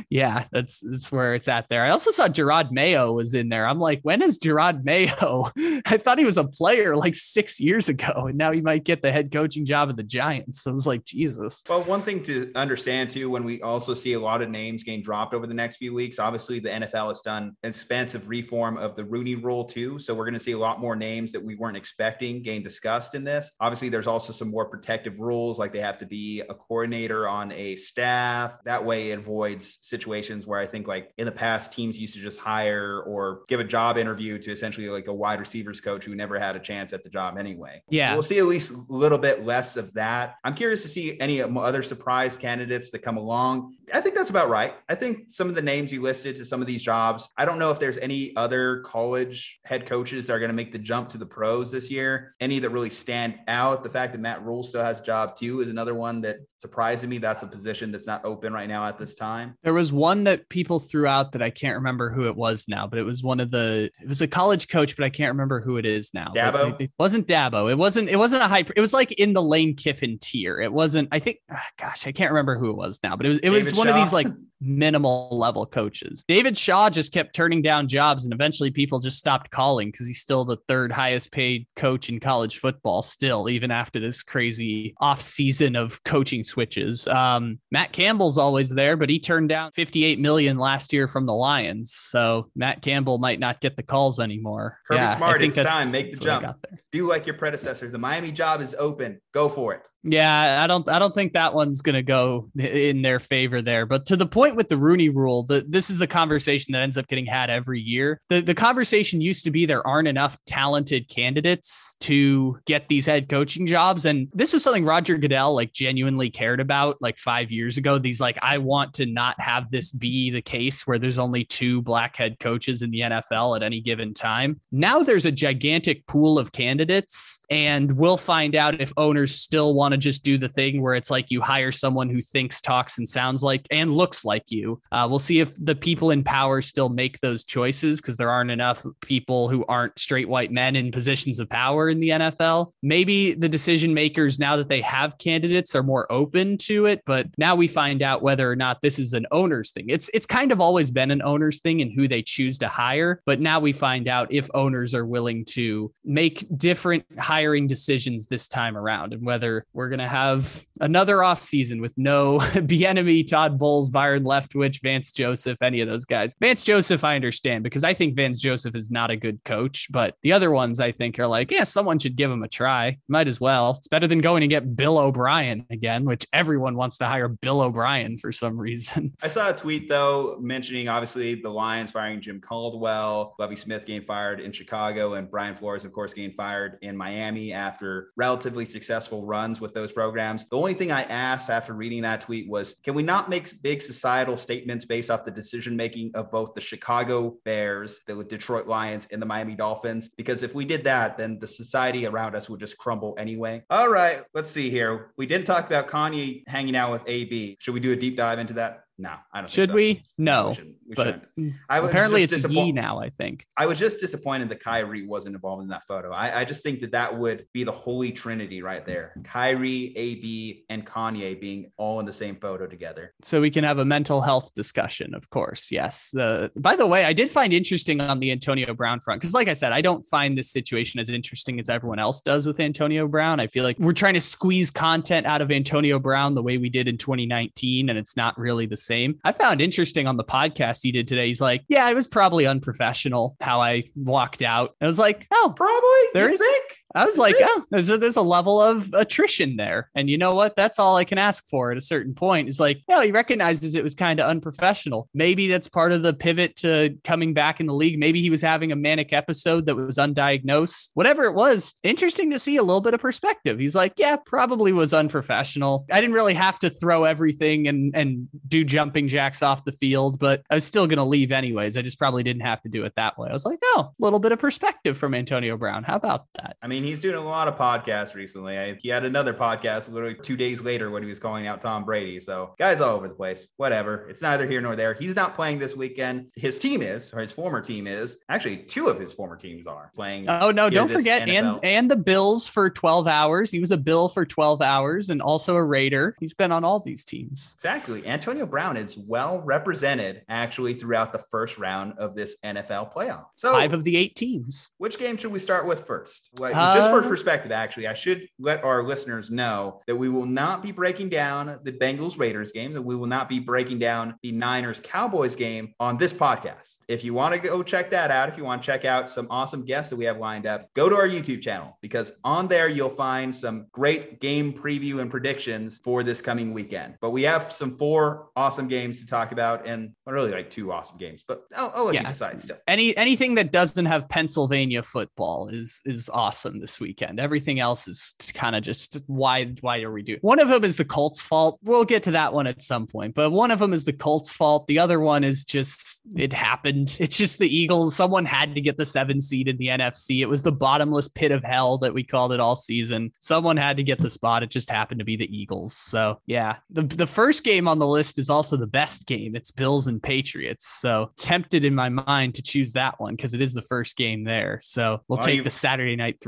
yeah, 0.10 0.46
that's 0.52 0.80
that's 0.80 1.12
where 1.12 1.36
it's 1.36 1.48
at 1.48 1.68
there. 1.70 1.84
I 1.84 1.90
also 1.90 2.12
saw 2.12 2.28
Jerod 2.28 2.72
Mayo 2.72 3.14
was 3.14 3.34
in 3.34 3.50
there. 3.50 3.68
I'm 3.68 3.80
like, 3.80 4.00
when 4.04 4.22
is 4.22 4.40
Jerod 4.40 4.84
Mayo? 4.84 5.50
I 5.86 5.98
thought 5.98 6.20
he 6.20 6.26
was 6.26 6.38
a 6.38 6.44
player 6.44 6.96
like 6.96 7.16
six 7.16 7.60
years 7.60 7.90
ago, 7.90 8.28
and 8.28 8.38
now 8.38 8.52
he 8.52 8.62
might 8.62 8.84
get 8.84 9.02
the 9.02 9.12
head 9.12 9.32
coaching 9.32 9.66
job 9.66 9.90
of 9.90 9.98
the 9.98 10.04
Giants. 10.04 10.64
So 10.64 10.72
I 10.72 10.74
was 10.74 10.88
like, 10.88 11.04
Jesus. 11.06 11.64
Well, 11.70 11.84
one 11.84 12.02
thing 12.02 12.24
to 12.24 12.52
understand 12.56 13.10
too, 13.10 13.30
when 13.30 13.44
we 13.44 13.62
also 13.62 13.94
see 13.94 14.14
a 14.14 14.20
lot 14.20 14.42
of 14.42 14.50
names 14.50 14.84
getting 14.84 15.02
dropped 15.02 15.34
over 15.34 15.48
the 15.48 15.54
next 15.54 15.78
few 15.78 15.94
weeks, 15.94 16.20
obviously 16.20 16.60
the 16.60 16.70
NFL 16.70 17.10
has 17.10 17.22
done 17.22 17.56
an 17.64 17.70
expansive 17.70 18.30
reform 18.30 18.78
of 18.78 18.96
the 18.96 19.06
Rooney 19.06 19.36
Rule 19.36 19.66
too. 19.66 20.00
So 20.00 20.14
we're 20.14 20.26
going 20.26 20.34
to 20.34 20.40
see 20.40 20.54
a 20.54 20.58
lot 20.58 20.80
more 20.80 20.96
names 20.96 21.32
that 21.32 21.44
we 21.44 21.56
weren't 21.56 21.78
expecting 21.78 22.42
getting 22.42 22.64
discussed 22.64 23.16
in 23.16 23.24
this. 23.24 23.52
Obviously, 23.60 23.90
there's 23.90 24.08
also 24.08 24.34
some 24.34 24.50
more 24.50 24.66
protective 24.66 25.20
rules, 25.20 25.60
like 25.60 25.74
they 25.74 25.82
have 25.82 25.98
to 26.00 26.06
be 26.06 26.42
a 26.42 26.54
coordinator 26.54 27.28
on 27.28 27.52
a 27.52 27.76
staff. 27.76 28.58
That 28.66 28.84
way, 28.84 29.12
it 29.12 29.20
avoids 29.20 29.77
situations 29.82 30.46
where 30.46 30.60
I 30.60 30.66
think 30.66 30.88
like 30.88 31.12
in 31.18 31.26
the 31.26 31.32
past 31.32 31.74
teams 31.74 32.00
used 32.00 32.14
to 32.16 32.20
just 32.20 32.40
hire 32.40 33.02
or 33.02 33.42
give 33.48 33.60
a 33.60 33.64
job 33.64 33.98
interview 33.98 34.38
to 34.40 34.52
essentially 34.52 34.90
like 34.90 35.08
a 35.08 35.14
wide 35.14 35.40
receivers 35.40 35.82
coach 35.82 36.06
who 36.06 36.16
never 36.16 36.40
had 36.40 36.56
a 36.56 36.60
chance 36.60 36.94
at 36.94 37.04
the 37.04 37.10
job 37.10 37.38
anyway. 37.38 37.82
Yeah, 37.90 38.14
we'll 38.14 38.24
see 38.24 38.38
at 38.40 38.46
least 38.46 38.74
a 38.74 38.86
little 38.90 39.18
bit 39.18 39.46
less 39.46 39.78
of 39.78 39.94
that. 39.94 40.36
I'm 40.44 40.56
curious 40.56 40.82
to 40.84 40.88
see 40.88 41.20
any 41.20 41.42
um, 41.42 41.58
other 41.58 41.84
surprise 41.84 42.38
candidates 42.38 42.92
that 42.92 43.00
come 43.00 43.18
along. 43.18 43.76
I 43.94 44.02
think 44.02 44.16
that's 44.16 44.30
about 44.30 44.50
right. 44.50 44.76
I 44.90 44.96
think 44.96 45.28
some 45.30 45.50
of 45.50 45.56
the 45.56 45.62
names 45.62 45.92
you 45.92 46.02
listed 46.02 46.36
to 46.38 46.46
some 46.46 46.62
of 46.62 46.68
these 46.68 46.84
jobs. 46.84 47.30
I 47.38 47.46
don't 47.46 47.60
know 47.60 47.72
if 47.72 47.80
there's 47.80 47.98
any 47.98 48.36
other 48.36 48.82
college 48.82 49.60
head 49.64 49.86
coaches 49.86 50.28
that 50.28 50.34
are 50.34 50.40
going 50.40 50.50
to 50.50 50.56
make 50.56 50.72
the 50.72 50.80
jump 50.80 51.10
to 51.10 51.18
the 51.18 51.26
pros 51.26 51.72
this 51.72 51.90
year. 51.90 52.36
Any 52.40 52.60
that 52.60 52.70
really 52.70 52.90
stand 52.90 53.40
out. 53.48 53.84
The 53.84 53.90
fact 53.90 54.12
that 54.14 54.20
Matt 54.20 54.44
Rhule 54.44 54.64
still 54.64 54.84
has 54.84 55.00
a 55.00 55.04
job 55.04 55.36
too 55.36 55.62
is 55.62 55.70
another 55.70 55.96
one 55.96 56.22
that 56.22 56.38
surprised 56.60 57.08
me. 57.08 57.18
That's 57.18 57.44
a 57.44 57.48
position 57.48 57.92
that's 57.92 58.08
not 58.08 58.24
open 58.26 58.54
right 58.54 58.68
now 58.68 58.86
at 58.86 58.98
this 58.98 59.16
time. 59.16 59.56
There 59.64 59.74
was 59.74 59.94
one 59.94 60.24
that 60.26 60.48
people 60.50 60.80
threw 60.80 61.08
out 61.08 61.32
that 61.34 61.42
I 61.42 61.50
can't 61.50 61.76
remember 61.76 62.12
who 62.12 62.28
it 62.28 62.36
was 62.36 62.66
now, 62.68 62.88
but 62.88 63.00
it 63.00 63.04
was 63.04 63.24
one 63.24 63.40
of 63.40 63.52
the 63.52 63.90
it 64.02 64.08
was 64.08 64.22
a 64.22 64.28
college 64.28 64.68
coach, 64.68 64.96
but 64.96 65.06
I 65.06 65.10
can't 65.10 65.32
remember 65.32 65.62
who 65.62 65.78
it 65.78 65.86
is 65.86 66.14
now. 66.14 66.32
Dabo 66.36 66.74
it, 66.80 66.86
it 66.86 66.92
wasn't 66.98 67.28
Dabo. 67.28 67.70
It 67.70 67.78
wasn't 67.78 68.10
it 68.10 68.18
wasn't 68.18 68.44
a 68.44 68.48
hype. 68.48 68.72
It 68.76 68.82
was 68.82 68.94
like 68.94 69.12
in 69.14 69.34
the 69.34 69.42
Lane 69.42 69.76
Kiffin 69.76 70.18
tier. 70.20 70.60
It 70.60 70.72
wasn't. 70.72 71.10
I 71.12 71.20
think. 71.20 71.40
Ah, 71.52 71.68
gosh, 71.78 72.08
I 72.08 72.12
can't 72.12 72.32
remember 72.32 72.58
who 72.58 72.70
it 72.70 72.76
was 72.76 73.00
now, 73.04 73.16
but 73.16 73.26
it 73.26 73.30
was 73.30 73.38
it 73.40 73.44
David 73.44 73.66
was 73.66 73.74
one 73.76 73.88
Shaw. 73.88 73.94
of 73.94 74.00
these 74.00 74.14
like 74.14 74.28
minimal 74.62 75.30
level 75.32 75.66
coaches. 75.66 76.24
David 76.28 76.58
Shaw 76.58 76.90
just 76.90 77.14
kept 77.14 77.36
turning 77.36 77.62
down 77.62 77.88
jobs, 77.88 78.24
and 78.24 78.34
eventually 78.34 78.72
people 78.72 79.00
just 79.00 79.18
stopped 79.18 79.52
calling 79.52 79.90
because 79.90 80.08
he's 80.08 80.20
still 80.20 80.46
the 80.46 80.58
third 80.68 80.92
highest 80.92 81.32
paid 81.32 81.68
coach 81.76 82.10
in 82.10 82.20
college 82.20 82.58
football. 82.58 83.02
Still, 83.02 83.50
even 83.50 83.72
after 83.72 84.00
this 84.00 84.24
crazy 84.24 84.96
off 85.00 85.22
season 85.22 85.76
of 85.76 86.04
coaching 86.04 86.44
switches. 86.48 87.08
Um, 87.08 87.60
Matt 87.72 87.92
Campbell's 87.92 88.38
always 88.38 88.70
there, 88.70 88.98
but 88.98 89.10
he 89.10 89.20
turned 89.20 89.50
down 89.50 89.72
58 89.72 90.20
million 90.20 90.58
last 90.58 90.94
year 90.94 91.08
from 91.08 91.26
the 91.26 91.34
Lions. 91.34 91.94
So 91.94 92.50
Matt 92.56 92.82
Campbell 92.82 93.18
might 93.18 93.40
not 93.40 93.62
get 93.62 93.76
the 93.76 93.84
calls 93.84 94.20
anymore. 94.20 94.80
Kirby 94.88 95.00
yeah, 95.00 95.18
Smart, 95.18 95.42
it's 95.42 95.56
time. 95.56 95.92
Make 95.92 96.14
the 96.14 96.20
jump. 96.20 96.66
Do 96.92 97.08
like 97.08 97.26
your 97.26 97.36
predecessor. 97.36 97.90
The 97.90 97.98
Miami 97.98 98.32
job 98.32 98.62
is 98.62 98.76
open. 98.78 99.22
Go 99.34 99.50
for 99.50 99.74
it. 99.74 99.88
Yeah, 100.10 100.62
I 100.64 100.68
don't 100.68 100.88
I 100.90 101.00
don't 101.00 101.14
think 101.14 101.34
that 101.34 101.54
one's 101.54 101.82
going 101.82 101.96
to 101.96 102.02
go 102.02 102.50
in 102.58 103.02
their 103.02 103.20
favor 103.20 103.62
there. 103.62 103.86
But 103.86 104.06
to 104.06 104.16
the 104.16 104.26
point 104.26 104.56
with 104.56 104.70
the 104.70 104.78
Rooney 104.78 105.10
rule, 105.10 105.44
the, 105.44 105.66
this 105.68 105.90
is 105.90 106.00
the 106.00 106.08
conversation 106.08 106.72
that 106.72 106.82
ends 106.82 106.98
up 106.98 107.08
getting 107.08 107.26
had 107.26 107.50
every 107.50 107.82
year. 107.82 108.22
The 108.30 108.40
the 108.40 108.56
conversation 108.56 109.20
used 109.20 109.44
to 109.44 109.52
be 109.52 109.66
there 109.66 109.86
aren't 109.86 110.08
enough 110.08 110.38
talented 110.46 111.10
candidates 111.10 111.96
to 112.02 112.58
get 112.66 112.88
these 112.88 113.06
head 113.06 113.28
coaching 113.28 113.68
jobs 113.68 114.06
and 114.06 114.30
this 114.34 114.54
was 114.54 114.64
something 114.64 114.86
Roger 114.86 115.18
Goodell 115.18 115.54
like 115.54 115.74
genuinely 115.74 116.30
cared 116.30 116.62
about 116.62 117.02
like 117.02 117.18
5 117.18 117.52
years 117.52 117.78
ago. 117.78 117.98
These 117.98 118.22
like 118.22 118.38
I 118.42 118.60
want 118.60 118.94
to 118.96 119.06
not 119.06 119.40
have 119.42 119.70
this 119.72 119.92
be 119.92 120.32
the 120.32 120.42
case 120.42 120.88
where 120.88 121.00
there's 121.00 121.20
only 121.20 121.44
two 121.44 121.82
black 121.82 122.16
head 122.16 122.40
coaches 122.40 122.82
in 122.82 122.92
the 122.92 123.02
NFL 123.02 123.58
at 123.58 123.64
any 123.64 123.82
given 123.82 124.14
time. 124.14 124.62
Now 124.72 125.04
there's 125.04 125.26
a 125.26 125.32
gigantic 125.32 126.08
pool 126.08 126.40
of 126.40 126.54
candidates 126.54 127.42
and 127.50 127.92
we'll 127.92 128.18
find 128.18 128.56
out 128.56 128.80
if 128.80 128.94
owners 128.96 129.36
still 129.36 129.74
want 129.74 129.92
to 129.92 129.97
to 130.00 130.04
just 130.04 130.24
do 130.24 130.38
the 130.38 130.50
thing 130.50 130.82
where 130.82 130.96
it's 130.96 131.10
like 131.10 131.32
you 131.32 131.42
hire 131.42 131.72
someone 131.72 132.10
who 132.10 132.22
thinks, 132.22 132.62
talks, 132.62 132.98
and 132.98 133.08
sounds 133.08 133.44
like 133.44 133.68
and 133.72 133.94
looks 133.94 134.26
like 134.26 134.52
you. 134.52 134.82
Uh, 134.92 135.08
we'll 135.10 135.20
see 135.20 135.40
if 135.40 135.54
the 135.64 135.76
people 135.76 136.12
in 136.12 136.24
power 136.24 136.62
still 136.62 136.90
make 136.90 137.20
those 137.20 137.44
choices 137.44 138.02
because 138.02 138.18
there 138.18 138.30
aren't 138.30 138.52
enough 138.52 138.86
people 139.02 139.50
who 139.50 139.66
aren't 139.66 139.98
straight 139.98 140.30
white 140.30 140.52
men 140.52 140.76
in 140.76 140.92
positions 140.92 141.40
of 141.40 141.50
power 141.50 141.90
in 141.90 142.00
the 142.00 142.10
NFL. 142.10 142.72
Maybe 142.82 143.34
the 143.34 143.50
decision 143.50 143.94
makers, 143.94 144.40
now 144.40 144.56
that 144.58 144.70
they 144.70 144.82
have 144.82 145.18
candidates, 145.18 145.76
are 145.76 145.84
more 145.84 146.12
open 146.12 146.58
to 146.60 146.86
it. 146.86 147.02
But 147.06 147.28
now 147.38 147.56
we 147.56 147.68
find 147.68 148.02
out 148.02 148.22
whether 148.22 148.50
or 148.50 148.56
not 148.56 148.82
this 148.82 149.00
is 149.00 149.14
an 149.14 149.26
owner's 149.32 149.72
thing. 149.72 149.86
It's 149.90 150.10
it's 150.14 150.26
kind 150.26 150.52
of 150.52 150.62
always 150.62 150.92
been 150.92 151.12
an 151.12 151.22
owner's 151.22 151.60
thing 151.60 151.82
and 151.82 151.92
who 151.92 152.08
they 152.08 152.22
choose 152.22 152.60
to 152.60 152.68
hire. 152.68 153.22
But 153.26 153.40
now 153.40 153.60
we 153.60 153.72
find 153.72 154.08
out 154.08 154.32
if 154.32 154.50
owners 154.54 154.94
are 154.96 155.06
willing 155.06 155.46
to 155.46 155.92
make 156.04 156.46
different 156.58 157.06
hiring 157.18 157.68
decisions 157.68 158.28
this 158.28 158.48
time 158.48 158.78
around 158.78 159.14
and 159.14 159.26
whether 159.26 159.66
we're 159.78 159.90
going 159.90 160.00
to 160.00 160.08
have 160.08 160.66
another 160.82 161.24
off 161.24 161.40
season 161.40 161.80
with 161.80 161.94
no 161.98 162.40
Bieniemy, 162.40 163.28
Todd 163.28 163.60
Bowles, 163.60 163.92
Byron 163.92 164.24
Leftwich, 164.24 164.82
Vance 164.82 165.12
Joseph, 165.12 165.62
any 165.62 165.82
of 165.82 165.88
those 165.88 166.04
guys. 166.04 166.34
Vance 166.42 166.64
Joseph, 166.64 167.04
I 167.04 167.16
understand 167.16 167.64
because 167.64 167.84
I 167.84 167.94
think 167.94 168.16
Vance 168.16 168.42
Joseph 168.42 168.76
is 168.76 168.90
not 168.90 169.12
a 169.12 169.16
good 169.16 169.40
coach, 169.46 169.88
but 169.92 170.16
the 170.24 170.34
other 170.34 170.50
ones 170.50 170.80
I 170.80 170.92
think 170.92 171.20
are 171.20 171.28
like, 171.28 171.52
yeah, 171.52 171.64
someone 171.64 172.00
should 172.00 172.16
give 172.16 172.32
him 172.32 172.42
a 172.42 172.48
try. 172.48 172.98
Might 173.08 173.28
as 173.28 173.40
well. 173.40 173.76
It's 173.78 173.88
better 173.88 174.08
than 174.08 174.20
going 174.20 174.42
to 174.42 174.48
get 174.48 174.76
Bill 174.76 174.98
O'Brien 174.98 175.64
again, 175.70 176.06
which 176.06 176.26
everyone 176.34 176.76
wants 176.76 176.98
to 176.98 177.06
hire 177.06 177.28
Bill 177.28 177.62
O'Brien 177.62 178.18
for 178.18 178.32
some 178.32 178.60
reason. 178.60 179.14
I 179.22 179.28
saw 179.28 179.52
a 179.52 179.54
tweet 179.54 179.90
though 179.90 180.40
mentioning 180.42 180.88
obviously 180.88 181.36
the 181.36 181.50
Lions 181.50 181.92
firing 181.92 182.20
Jim 182.20 182.42
Caldwell, 182.42 183.36
Lovie 183.38 183.56
Smith 183.56 183.86
getting 183.86 184.08
fired 184.08 184.40
in 184.40 184.52
Chicago, 184.52 185.14
and 185.14 185.30
Brian 185.30 185.56
Flores, 185.56 185.86
of 185.86 185.94
course, 185.94 186.16
getting 186.16 186.34
fired 186.34 186.80
in 186.82 186.98
Miami 186.98 187.54
after 187.54 188.12
relatively 188.16 188.66
successful 188.66 189.24
runs 189.24 189.62
with 189.62 189.67
those 189.74 189.92
programs. 189.92 190.48
The 190.50 190.58
only 190.58 190.74
thing 190.74 190.92
I 190.92 191.04
asked 191.04 191.50
after 191.50 191.74
reading 191.74 192.02
that 192.04 192.22
tweet 192.22 192.50
was, 192.50 192.76
can 192.84 192.94
we 192.94 193.04
not 193.04 193.30
make 193.30 193.50
big 193.62 193.82
societal 193.82 194.38
statements 194.38 194.86
based 194.86 195.10
off 195.10 195.26
the 195.26 195.32
decision 195.32 195.76
making 195.76 196.12
of 196.16 196.32
both 196.32 196.54
the 196.54 196.62
Chicago 196.62 197.38
Bears, 197.46 198.02
the 198.08 198.24
Detroit 198.24 198.68
Lions, 198.68 199.08
and 199.12 199.22
the 199.22 199.26
Miami 199.26 199.56
Dolphins? 199.56 200.10
Because 200.18 200.44
if 200.44 200.56
we 200.56 200.66
did 200.66 200.84
that, 200.84 201.18
then 201.18 201.40
the 201.40 201.48
society 201.48 202.06
around 202.06 202.36
us 202.36 202.50
would 202.50 202.60
just 202.60 202.78
crumble 202.78 203.16
anyway. 203.18 203.64
All 203.70 203.90
right, 203.90 204.24
let's 204.34 204.52
see 204.52 204.70
here. 204.70 205.12
We 205.18 205.26
didn't 205.26 205.46
talk 205.46 205.66
about 205.68 205.88
Kanye 205.88 206.44
hanging 206.48 206.76
out 206.76 206.92
with 206.92 207.04
AB. 207.08 207.58
Should 207.60 207.74
we 207.74 207.80
do 207.80 207.94
a 207.94 207.96
deep 207.96 208.18
dive 208.18 208.40
into 208.40 208.54
that? 208.54 208.84
No, 209.00 209.14
I 209.32 209.42
don't. 209.42 209.50
Should 209.50 209.70
so. 209.70 209.76
we? 209.76 210.02
No, 210.18 210.56
we 210.58 210.76
we 210.88 210.96
but 210.96 211.26
apparently 211.70 212.24
it's 212.24 212.44
Ye 212.48 212.72
now. 212.72 213.00
I 213.00 213.10
think 213.10 213.46
I 213.56 213.68
was 213.68 213.78
just 213.78 214.00
disappointed 214.00 214.50
that 214.50 214.60
Kyrie 214.60 215.06
wasn't 215.06 215.36
involved 215.36 215.62
in 215.62 215.70
that 215.70 215.84
photo. 215.84 216.12
I, 216.12 216.40
I, 216.40 216.46
just 216.46 216.64
think 216.64 216.80
that 216.80 216.92
that 216.92 217.16
would 217.16 217.46
be 217.54 217.64
the 217.64 217.72
holy 217.72 218.12
trinity 218.12 218.64
right 218.64 218.84
there: 218.86 219.14
Kyrie, 219.24 219.94
AB, 219.96 220.66
and 220.70 220.84
Kanye 220.86 221.40
being 221.40 221.72
all 221.78 222.00
in 222.00 222.08
the 222.08 222.14
same 222.14 222.38
photo 222.38 222.66
together. 222.66 223.14
So 223.22 223.40
we 223.40 223.52
can 223.52 223.64
have 223.64 223.78
a 223.78 223.86
mental 223.86 224.20
health 224.20 224.54
discussion, 224.56 225.14
of 225.14 225.30
course. 225.30 225.72
Yes. 225.72 226.10
The 226.12 226.52
by 226.56 226.76
the 226.76 226.88
way, 226.88 227.06
I 227.06 227.14
did 227.14 227.30
find 227.30 227.54
interesting 227.54 228.02
on 228.02 228.20
the 228.20 228.32
Antonio 228.32 228.74
Brown 228.74 229.00
front 229.00 229.22
because, 229.22 229.36
like 229.36 229.48
I 229.48 229.54
said, 229.54 229.74
I 229.74 229.82
don't 229.82 230.06
find 230.08 230.36
this 230.36 230.52
situation 230.52 231.00
as 231.00 231.10
interesting 231.10 231.60
as 231.60 231.70
everyone 231.70 232.00
else 232.00 232.22
does 232.22 232.48
with 232.48 232.60
Antonio 232.60 233.08
Brown. 233.08 233.40
I 233.40 233.46
feel 233.46 233.64
like 233.64 233.78
we're 233.78 233.94
trying 233.94 234.16
to 234.16 234.22
squeeze 234.22 234.72
content 234.72 235.28
out 235.28 235.42
of 235.42 235.52
Antonio 235.52 236.00
Brown 236.00 236.34
the 236.34 236.44
way 236.44 236.58
we 236.58 236.70
did 236.70 236.88
in 236.88 236.98
2019, 236.98 237.90
and 237.90 238.00
it's 238.00 238.18
not 238.18 238.36
really 238.40 238.66
the 238.66 238.87
same. 238.88 239.20
I 239.24 239.32
found 239.32 239.62
interesting 239.62 240.08
on 240.08 240.18
the 240.18 240.24
podcast 240.24 240.80
he 240.82 240.92
did 240.92 241.08
today. 241.08 241.28
He's 241.28 241.42
like, 241.42 241.64
yeah, 241.68 241.90
it 241.90 241.94
was 241.94 242.08
probably 242.08 242.48
unprofessional 242.48 243.36
how 243.42 243.62
I 243.62 243.84
walked 243.96 244.42
out. 244.42 244.76
I 244.82 244.86
was 244.88 244.98
like, 245.00 245.28
oh, 245.32 245.54
Probably. 245.56 246.08
There 246.14 246.30
you 246.30 246.36
is- 246.36 246.40
think? 246.40 246.64
I 246.98 247.06
was 247.06 247.18
like, 247.18 247.36
oh, 247.40 247.64
there's 247.70 247.90
a, 247.90 247.98
there's 247.98 248.16
a 248.16 248.22
level 248.22 248.60
of 248.60 248.94
attrition 248.94 249.56
there. 249.56 249.90
And 249.96 250.10
you 250.10 250.18
know 250.18 250.36
what? 250.36 250.56
That's 250.56 250.80
all 250.80 250.98
I 250.98 251.04
can 251.04 251.18
ask 251.18 251.48
for 251.48 251.72
at 251.72 251.78
a 251.78 251.82
certain 251.82 252.14
point. 252.14 252.50
Is 252.50 252.60
like, 252.60 252.82
yeah, 252.90 253.04
he 253.04 253.12
recognizes 253.12 253.76
it 253.76 253.84
was 253.84 253.96
kind 253.96 254.20
of 254.20 254.30
unprofessional. 254.30 255.10
Maybe 255.14 255.48
that's 255.48 255.68
part 255.68 255.92
of 255.92 256.02
the 256.02 256.14
pivot 256.14 256.56
to 256.58 256.98
coming 257.04 257.34
back 257.34 257.60
in 257.60 257.68
the 257.68 257.74
league. 257.74 258.00
Maybe 258.00 258.22
he 258.22 258.30
was 258.30 258.42
having 258.42 258.72
a 258.72 258.76
manic 258.76 259.14
episode 259.14 259.66
that 259.68 259.76
was 259.76 259.98
undiagnosed. 259.98 260.90
Whatever 260.94 261.26
it 261.26 261.36
was, 261.36 261.76
interesting 261.84 262.32
to 262.32 262.40
see 262.40 262.58
a 262.58 262.64
little 262.64 262.82
bit 262.82 262.94
of 262.94 263.00
perspective. 263.00 263.60
He's 263.60 263.76
like, 263.76 263.94
yeah, 263.98 264.16
probably 264.26 264.74
was 264.74 264.94
unprofessional. 264.94 265.86
I 265.92 266.02
didn't 266.02 266.16
really 266.16 266.34
have 266.34 266.60
to 266.60 266.70
throw 266.70 267.04
everything 267.04 267.68
and 267.68 267.96
and 267.96 268.28
do 268.48 268.64
jumping 268.64 269.08
jacks 269.08 269.44
off 269.44 269.64
the 269.66 269.72
field, 269.72 270.20
but 270.20 270.42
I 270.50 270.56
was 270.56 270.66
still 270.66 270.88
going 270.88 270.98
to 270.98 271.04
leave 271.04 271.32
anyways. 271.32 271.78
I 271.78 271.82
just 271.82 272.00
probably 272.00 272.24
didn't 272.24 272.42
have 272.42 272.62
to 272.62 272.70
do 272.70 272.84
it 272.86 272.94
that 272.96 273.18
way. 273.18 273.30
I 273.30 273.34
was 273.34 273.46
like, 273.46 273.60
oh, 273.64 273.90
a 273.90 274.04
little 274.04 274.20
bit 274.20 274.32
of 274.32 274.40
perspective 274.40 274.98
from 274.98 275.14
Antonio 275.14 275.58
Brown. 275.58 275.84
How 275.84 275.96
about 275.96 276.26
that? 276.36 276.58
I 276.62 276.68
mean, 276.68 276.84
he's 276.88 277.02
doing 277.02 277.16
a 277.16 277.22
lot 277.22 277.48
of 277.48 277.56
podcasts 277.58 278.16
recently. 278.16 278.58
I, 278.58 278.76
he 278.82 278.90
had 278.90 279.06
another 279.06 279.34
podcast 279.34 279.92
literally 279.92 280.16
two 280.16 280.36
days 280.38 280.62
later 280.62 280.90
when 280.90 281.04
he 281.04 281.10
was 281.10 281.20
calling 281.20 281.48
out 281.48 281.62
Tom 281.62 281.84
Brady. 281.86 282.20
So, 282.20 282.56
guys 282.58 282.82
all 282.82 282.96
over 282.96 283.08
the 283.08 283.14
place. 283.14 283.48
Whatever. 283.58 284.08
It's 284.10 284.22
neither 284.22 284.48
here 284.48 284.62
nor 284.62 284.76
there. 284.76 284.94
He's 284.94 285.16
not 285.16 285.36
playing 285.36 285.60
this 285.60 285.76
weekend. 285.76 286.32
His 286.36 286.60
team 286.60 286.82
is, 286.82 287.14
or 287.14 287.20
his 287.20 287.32
former 287.32 287.62
team 287.62 287.88
is. 287.88 288.18
Actually, 288.30 288.58
two 288.58 288.88
of 288.88 289.00
his 289.00 289.14
former 289.14 289.36
teams 289.36 289.68
are 289.68 289.92
playing. 289.96 290.28
Oh 290.30 290.52
no, 290.52 290.70
don't 290.70 290.90
forget 290.90 291.28
and 291.28 291.46
NFL. 291.48 291.60
and 291.64 291.92
the 291.92 291.96
Bills 291.98 292.48
for 292.48 292.70
12 292.70 293.08
hours. 293.08 293.52
He 293.52 293.60
was 293.60 293.72
a 293.72 293.78
Bill 293.78 294.08
for 294.10 294.26
12 294.26 294.62
hours 294.62 295.10
and 295.10 295.22
also 295.22 295.56
a 295.56 295.64
Raider. 295.64 296.16
He's 296.20 296.34
been 296.34 296.52
on 296.52 296.64
all 296.64 296.80
these 296.80 297.04
teams. 297.06 297.54
Exactly. 297.56 298.06
Antonio 298.08 298.46
Brown 298.46 298.78
is 298.78 298.98
well 298.98 299.42
represented 299.42 300.22
actually 300.30 300.74
throughout 300.74 301.12
the 301.12 301.20
first 301.20 301.58
round 301.58 301.94
of 301.98 302.16
this 302.16 302.38
NFL 302.44 302.94
playoff. 302.94 303.26
So, 303.36 303.52
Five 303.52 303.74
of 303.74 303.84
the 303.84 303.98
eight 303.98 304.16
teams. 304.16 304.70
which 304.78 304.98
game 304.98 305.18
should 305.18 305.32
we 305.32 305.40
start 305.40 305.66
with 305.66 305.86
first? 305.86 306.30
Like, 306.38 306.56
Uh, 306.56 306.74
just 306.78 306.90
for 306.92 307.00
uh-huh. 307.00 307.10
perspective, 307.10 307.52
actually, 307.52 307.88
I 307.88 307.94
should 307.94 308.28
let 308.40 308.64
our 308.64 308.84
listeners 308.84 309.30
know 309.30 309.82
that 309.88 309.96
we 309.96 310.10
will 310.10 310.26
not 310.26 310.62
be 310.62 310.72
breaking 310.72 311.10
down 311.10 311.60
the 311.64 311.72
Bengals 311.72 312.18
Raiders 312.18 312.52
game, 312.52 312.74
that 312.74 312.82
we 312.82 312.96
will 312.96 313.08
not 313.08 313.30
be 313.30 313.40
breaking 313.40 313.80
down 313.80 314.16
the 314.22 314.32
Niners 314.32 314.80
Cowboys 314.80 315.36
game 315.36 315.74
on 315.80 315.98
this 315.98 316.14
podcast. 316.14 316.78
If 316.88 317.04
you 317.04 317.14
want 317.14 317.34
to 317.34 317.40
go 317.40 317.64
check 317.64 317.90
that 317.92 318.12
out, 318.12 318.30
if 318.30 318.38
you 318.38 318.44
want 318.44 318.62
to 318.62 318.66
check 318.66 318.86
out 318.86 319.10
some 319.10 319.28
awesome 319.30 319.64
guests 319.66 319.90
that 319.90 319.96
we 319.96 320.06
have 320.06 320.18
lined 320.18 320.46
up, 320.46 320.74
go 320.74 320.90
to 320.90 320.96
our 320.96 321.08
YouTube 321.08 321.42
channel 321.42 321.78
because 321.82 322.14
on 322.24 322.48
there 322.48 322.70
you'll 322.70 322.90
find 322.90 323.36
some 323.36 323.68
great 323.72 324.20
game 324.20 324.54
preview 324.54 325.00
and 325.00 325.10
predictions 325.12 325.80
for 325.84 326.04
this 326.04 326.22
coming 326.22 326.54
weekend. 326.54 326.96
But 327.02 327.12
we 327.12 327.24
have 327.24 327.52
some 327.52 327.78
four 327.78 328.30
awesome 328.36 328.68
games 328.68 329.02
to 329.02 329.08
talk 329.08 329.32
about, 329.32 329.68
and 329.68 329.92
really 330.06 330.32
like 330.32 330.50
two 330.50 330.72
awesome 330.72 330.98
games. 330.98 331.24
But 331.28 331.46
I'll, 331.56 331.72
I'll 331.76 331.86
let 331.86 331.96
you 331.96 332.02
Yeah. 332.02 332.10
decide 332.10 332.42
still. 332.42 332.58
Any 332.68 332.96
anything 332.96 333.36
that 333.36 333.52
doesn't 333.52 333.86
have 333.86 334.08
Pennsylvania 334.10 334.84
football 334.84 335.50
is 335.50 335.82
is 335.86 336.10
awesome 336.10 336.57
this 336.60 336.80
weekend. 336.80 337.20
Everything 337.20 337.60
else 337.60 337.88
is 337.88 338.14
kind 338.34 338.56
of 338.56 338.64
just 338.64 339.02
why 339.08 339.46
why 339.62 339.82
are 339.82 339.92
we 339.92 340.02
doing? 340.04 340.20
One 340.22 340.40
of 340.40 340.50
them 340.50 340.64
is 340.64 340.78
the 340.78 340.86
Colts' 340.86 341.22
fault. 341.22 341.60
We'll 341.64 341.86
get 341.86 342.04
to 342.04 342.12
that 342.12 342.34
one 342.34 342.48
at 342.48 342.62
some 342.62 342.88
point, 342.88 343.16
but 343.16 343.32
one 343.32 343.52
of 343.52 343.60
them 343.60 343.74
is 343.74 343.86
the 343.86 343.94
Colts' 343.94 344.32
fault. 344.34 344.68
The 344.68 344.80
other 344.80 345.00
one 345.00 345.24
is 345.24 345.46
just 345.46 346.02
it 346.16 346.34
happened. 346.34 346.98
It's 347.08 347.18
just 347.18 347.40
the 347.40 347.48
Eagles. 347.56 347.96
Someone 347.96 348.26
had 348.26 348.54
to 348.56 348.62
get 348.62 348.76
the 348.78 348.86
seven 348.86 349.22
seed 349.22 349.48
in 349.48 349.58
the 349.58 349.68
NFC. 349.68 350.20
It 350.22 350.26
was 350.26 350.44
the 350.44 350.52
bottomless 350.52 351.08
pit 351.08 351.32
of 351.32 351.44
hell 351.44 351.78
that 351.80 351.94
we 351.94 352.04
called 352.04 352.34
it 352.34 352.40
all 352.40 352.56
season. 352.56 353.14
Someone 353.20 353.56
had 353.56 353.78
to 353.78 353.84
get 353.84 353.98
the 353.98 354.10
spot. 354.10 354.44
It 354.44 354.50
just 354.50 354.70
happened 354.70 355.00
to 355.00 355.06
be 355.06 355.16
the 355.16 355.34
Eagles. 355.36 355.74
So 355.74 356.20
yeah, 356.26 356.58
the 356.70 356.82
the 356.84 357.08
first 357.08 357.44
game 357.44 357.68
on 357.68 357.80
the 357.80 357.88
list 357.88 358.20
is 358.20 358.30
also 358.30 358.58
the 358.58 358.68
best 358.68 359.06
game. 359.06 359.36
It's 359.36 359.52
Bills 359.52 359.88
and 359.88 360.02
Patriots. 360.04 360.68
So 360.68 361.12
tempted 361.18 361.64
in 361.64 361.74
my 361.76 361.90
mind 361.90 362.36
to 362.36 362.42
choose 362.42 362.74
that 362.74 363.00
one 363.00 363.16
because 363.16 363.34
it 363.34 363.42
is 363.42 363.54
the 363.54 363.62
first 363.62 363.96
game 363.96 364.24
there. 364.24 364.60
So 364.62 365.02
we'll 365.08 365.18
Well, 365.18 365.26
take 365.26 365.38
you- 365.38 365.44
the 365.44 365.50
Saturday 365.50 365.96
night 365.96 366.20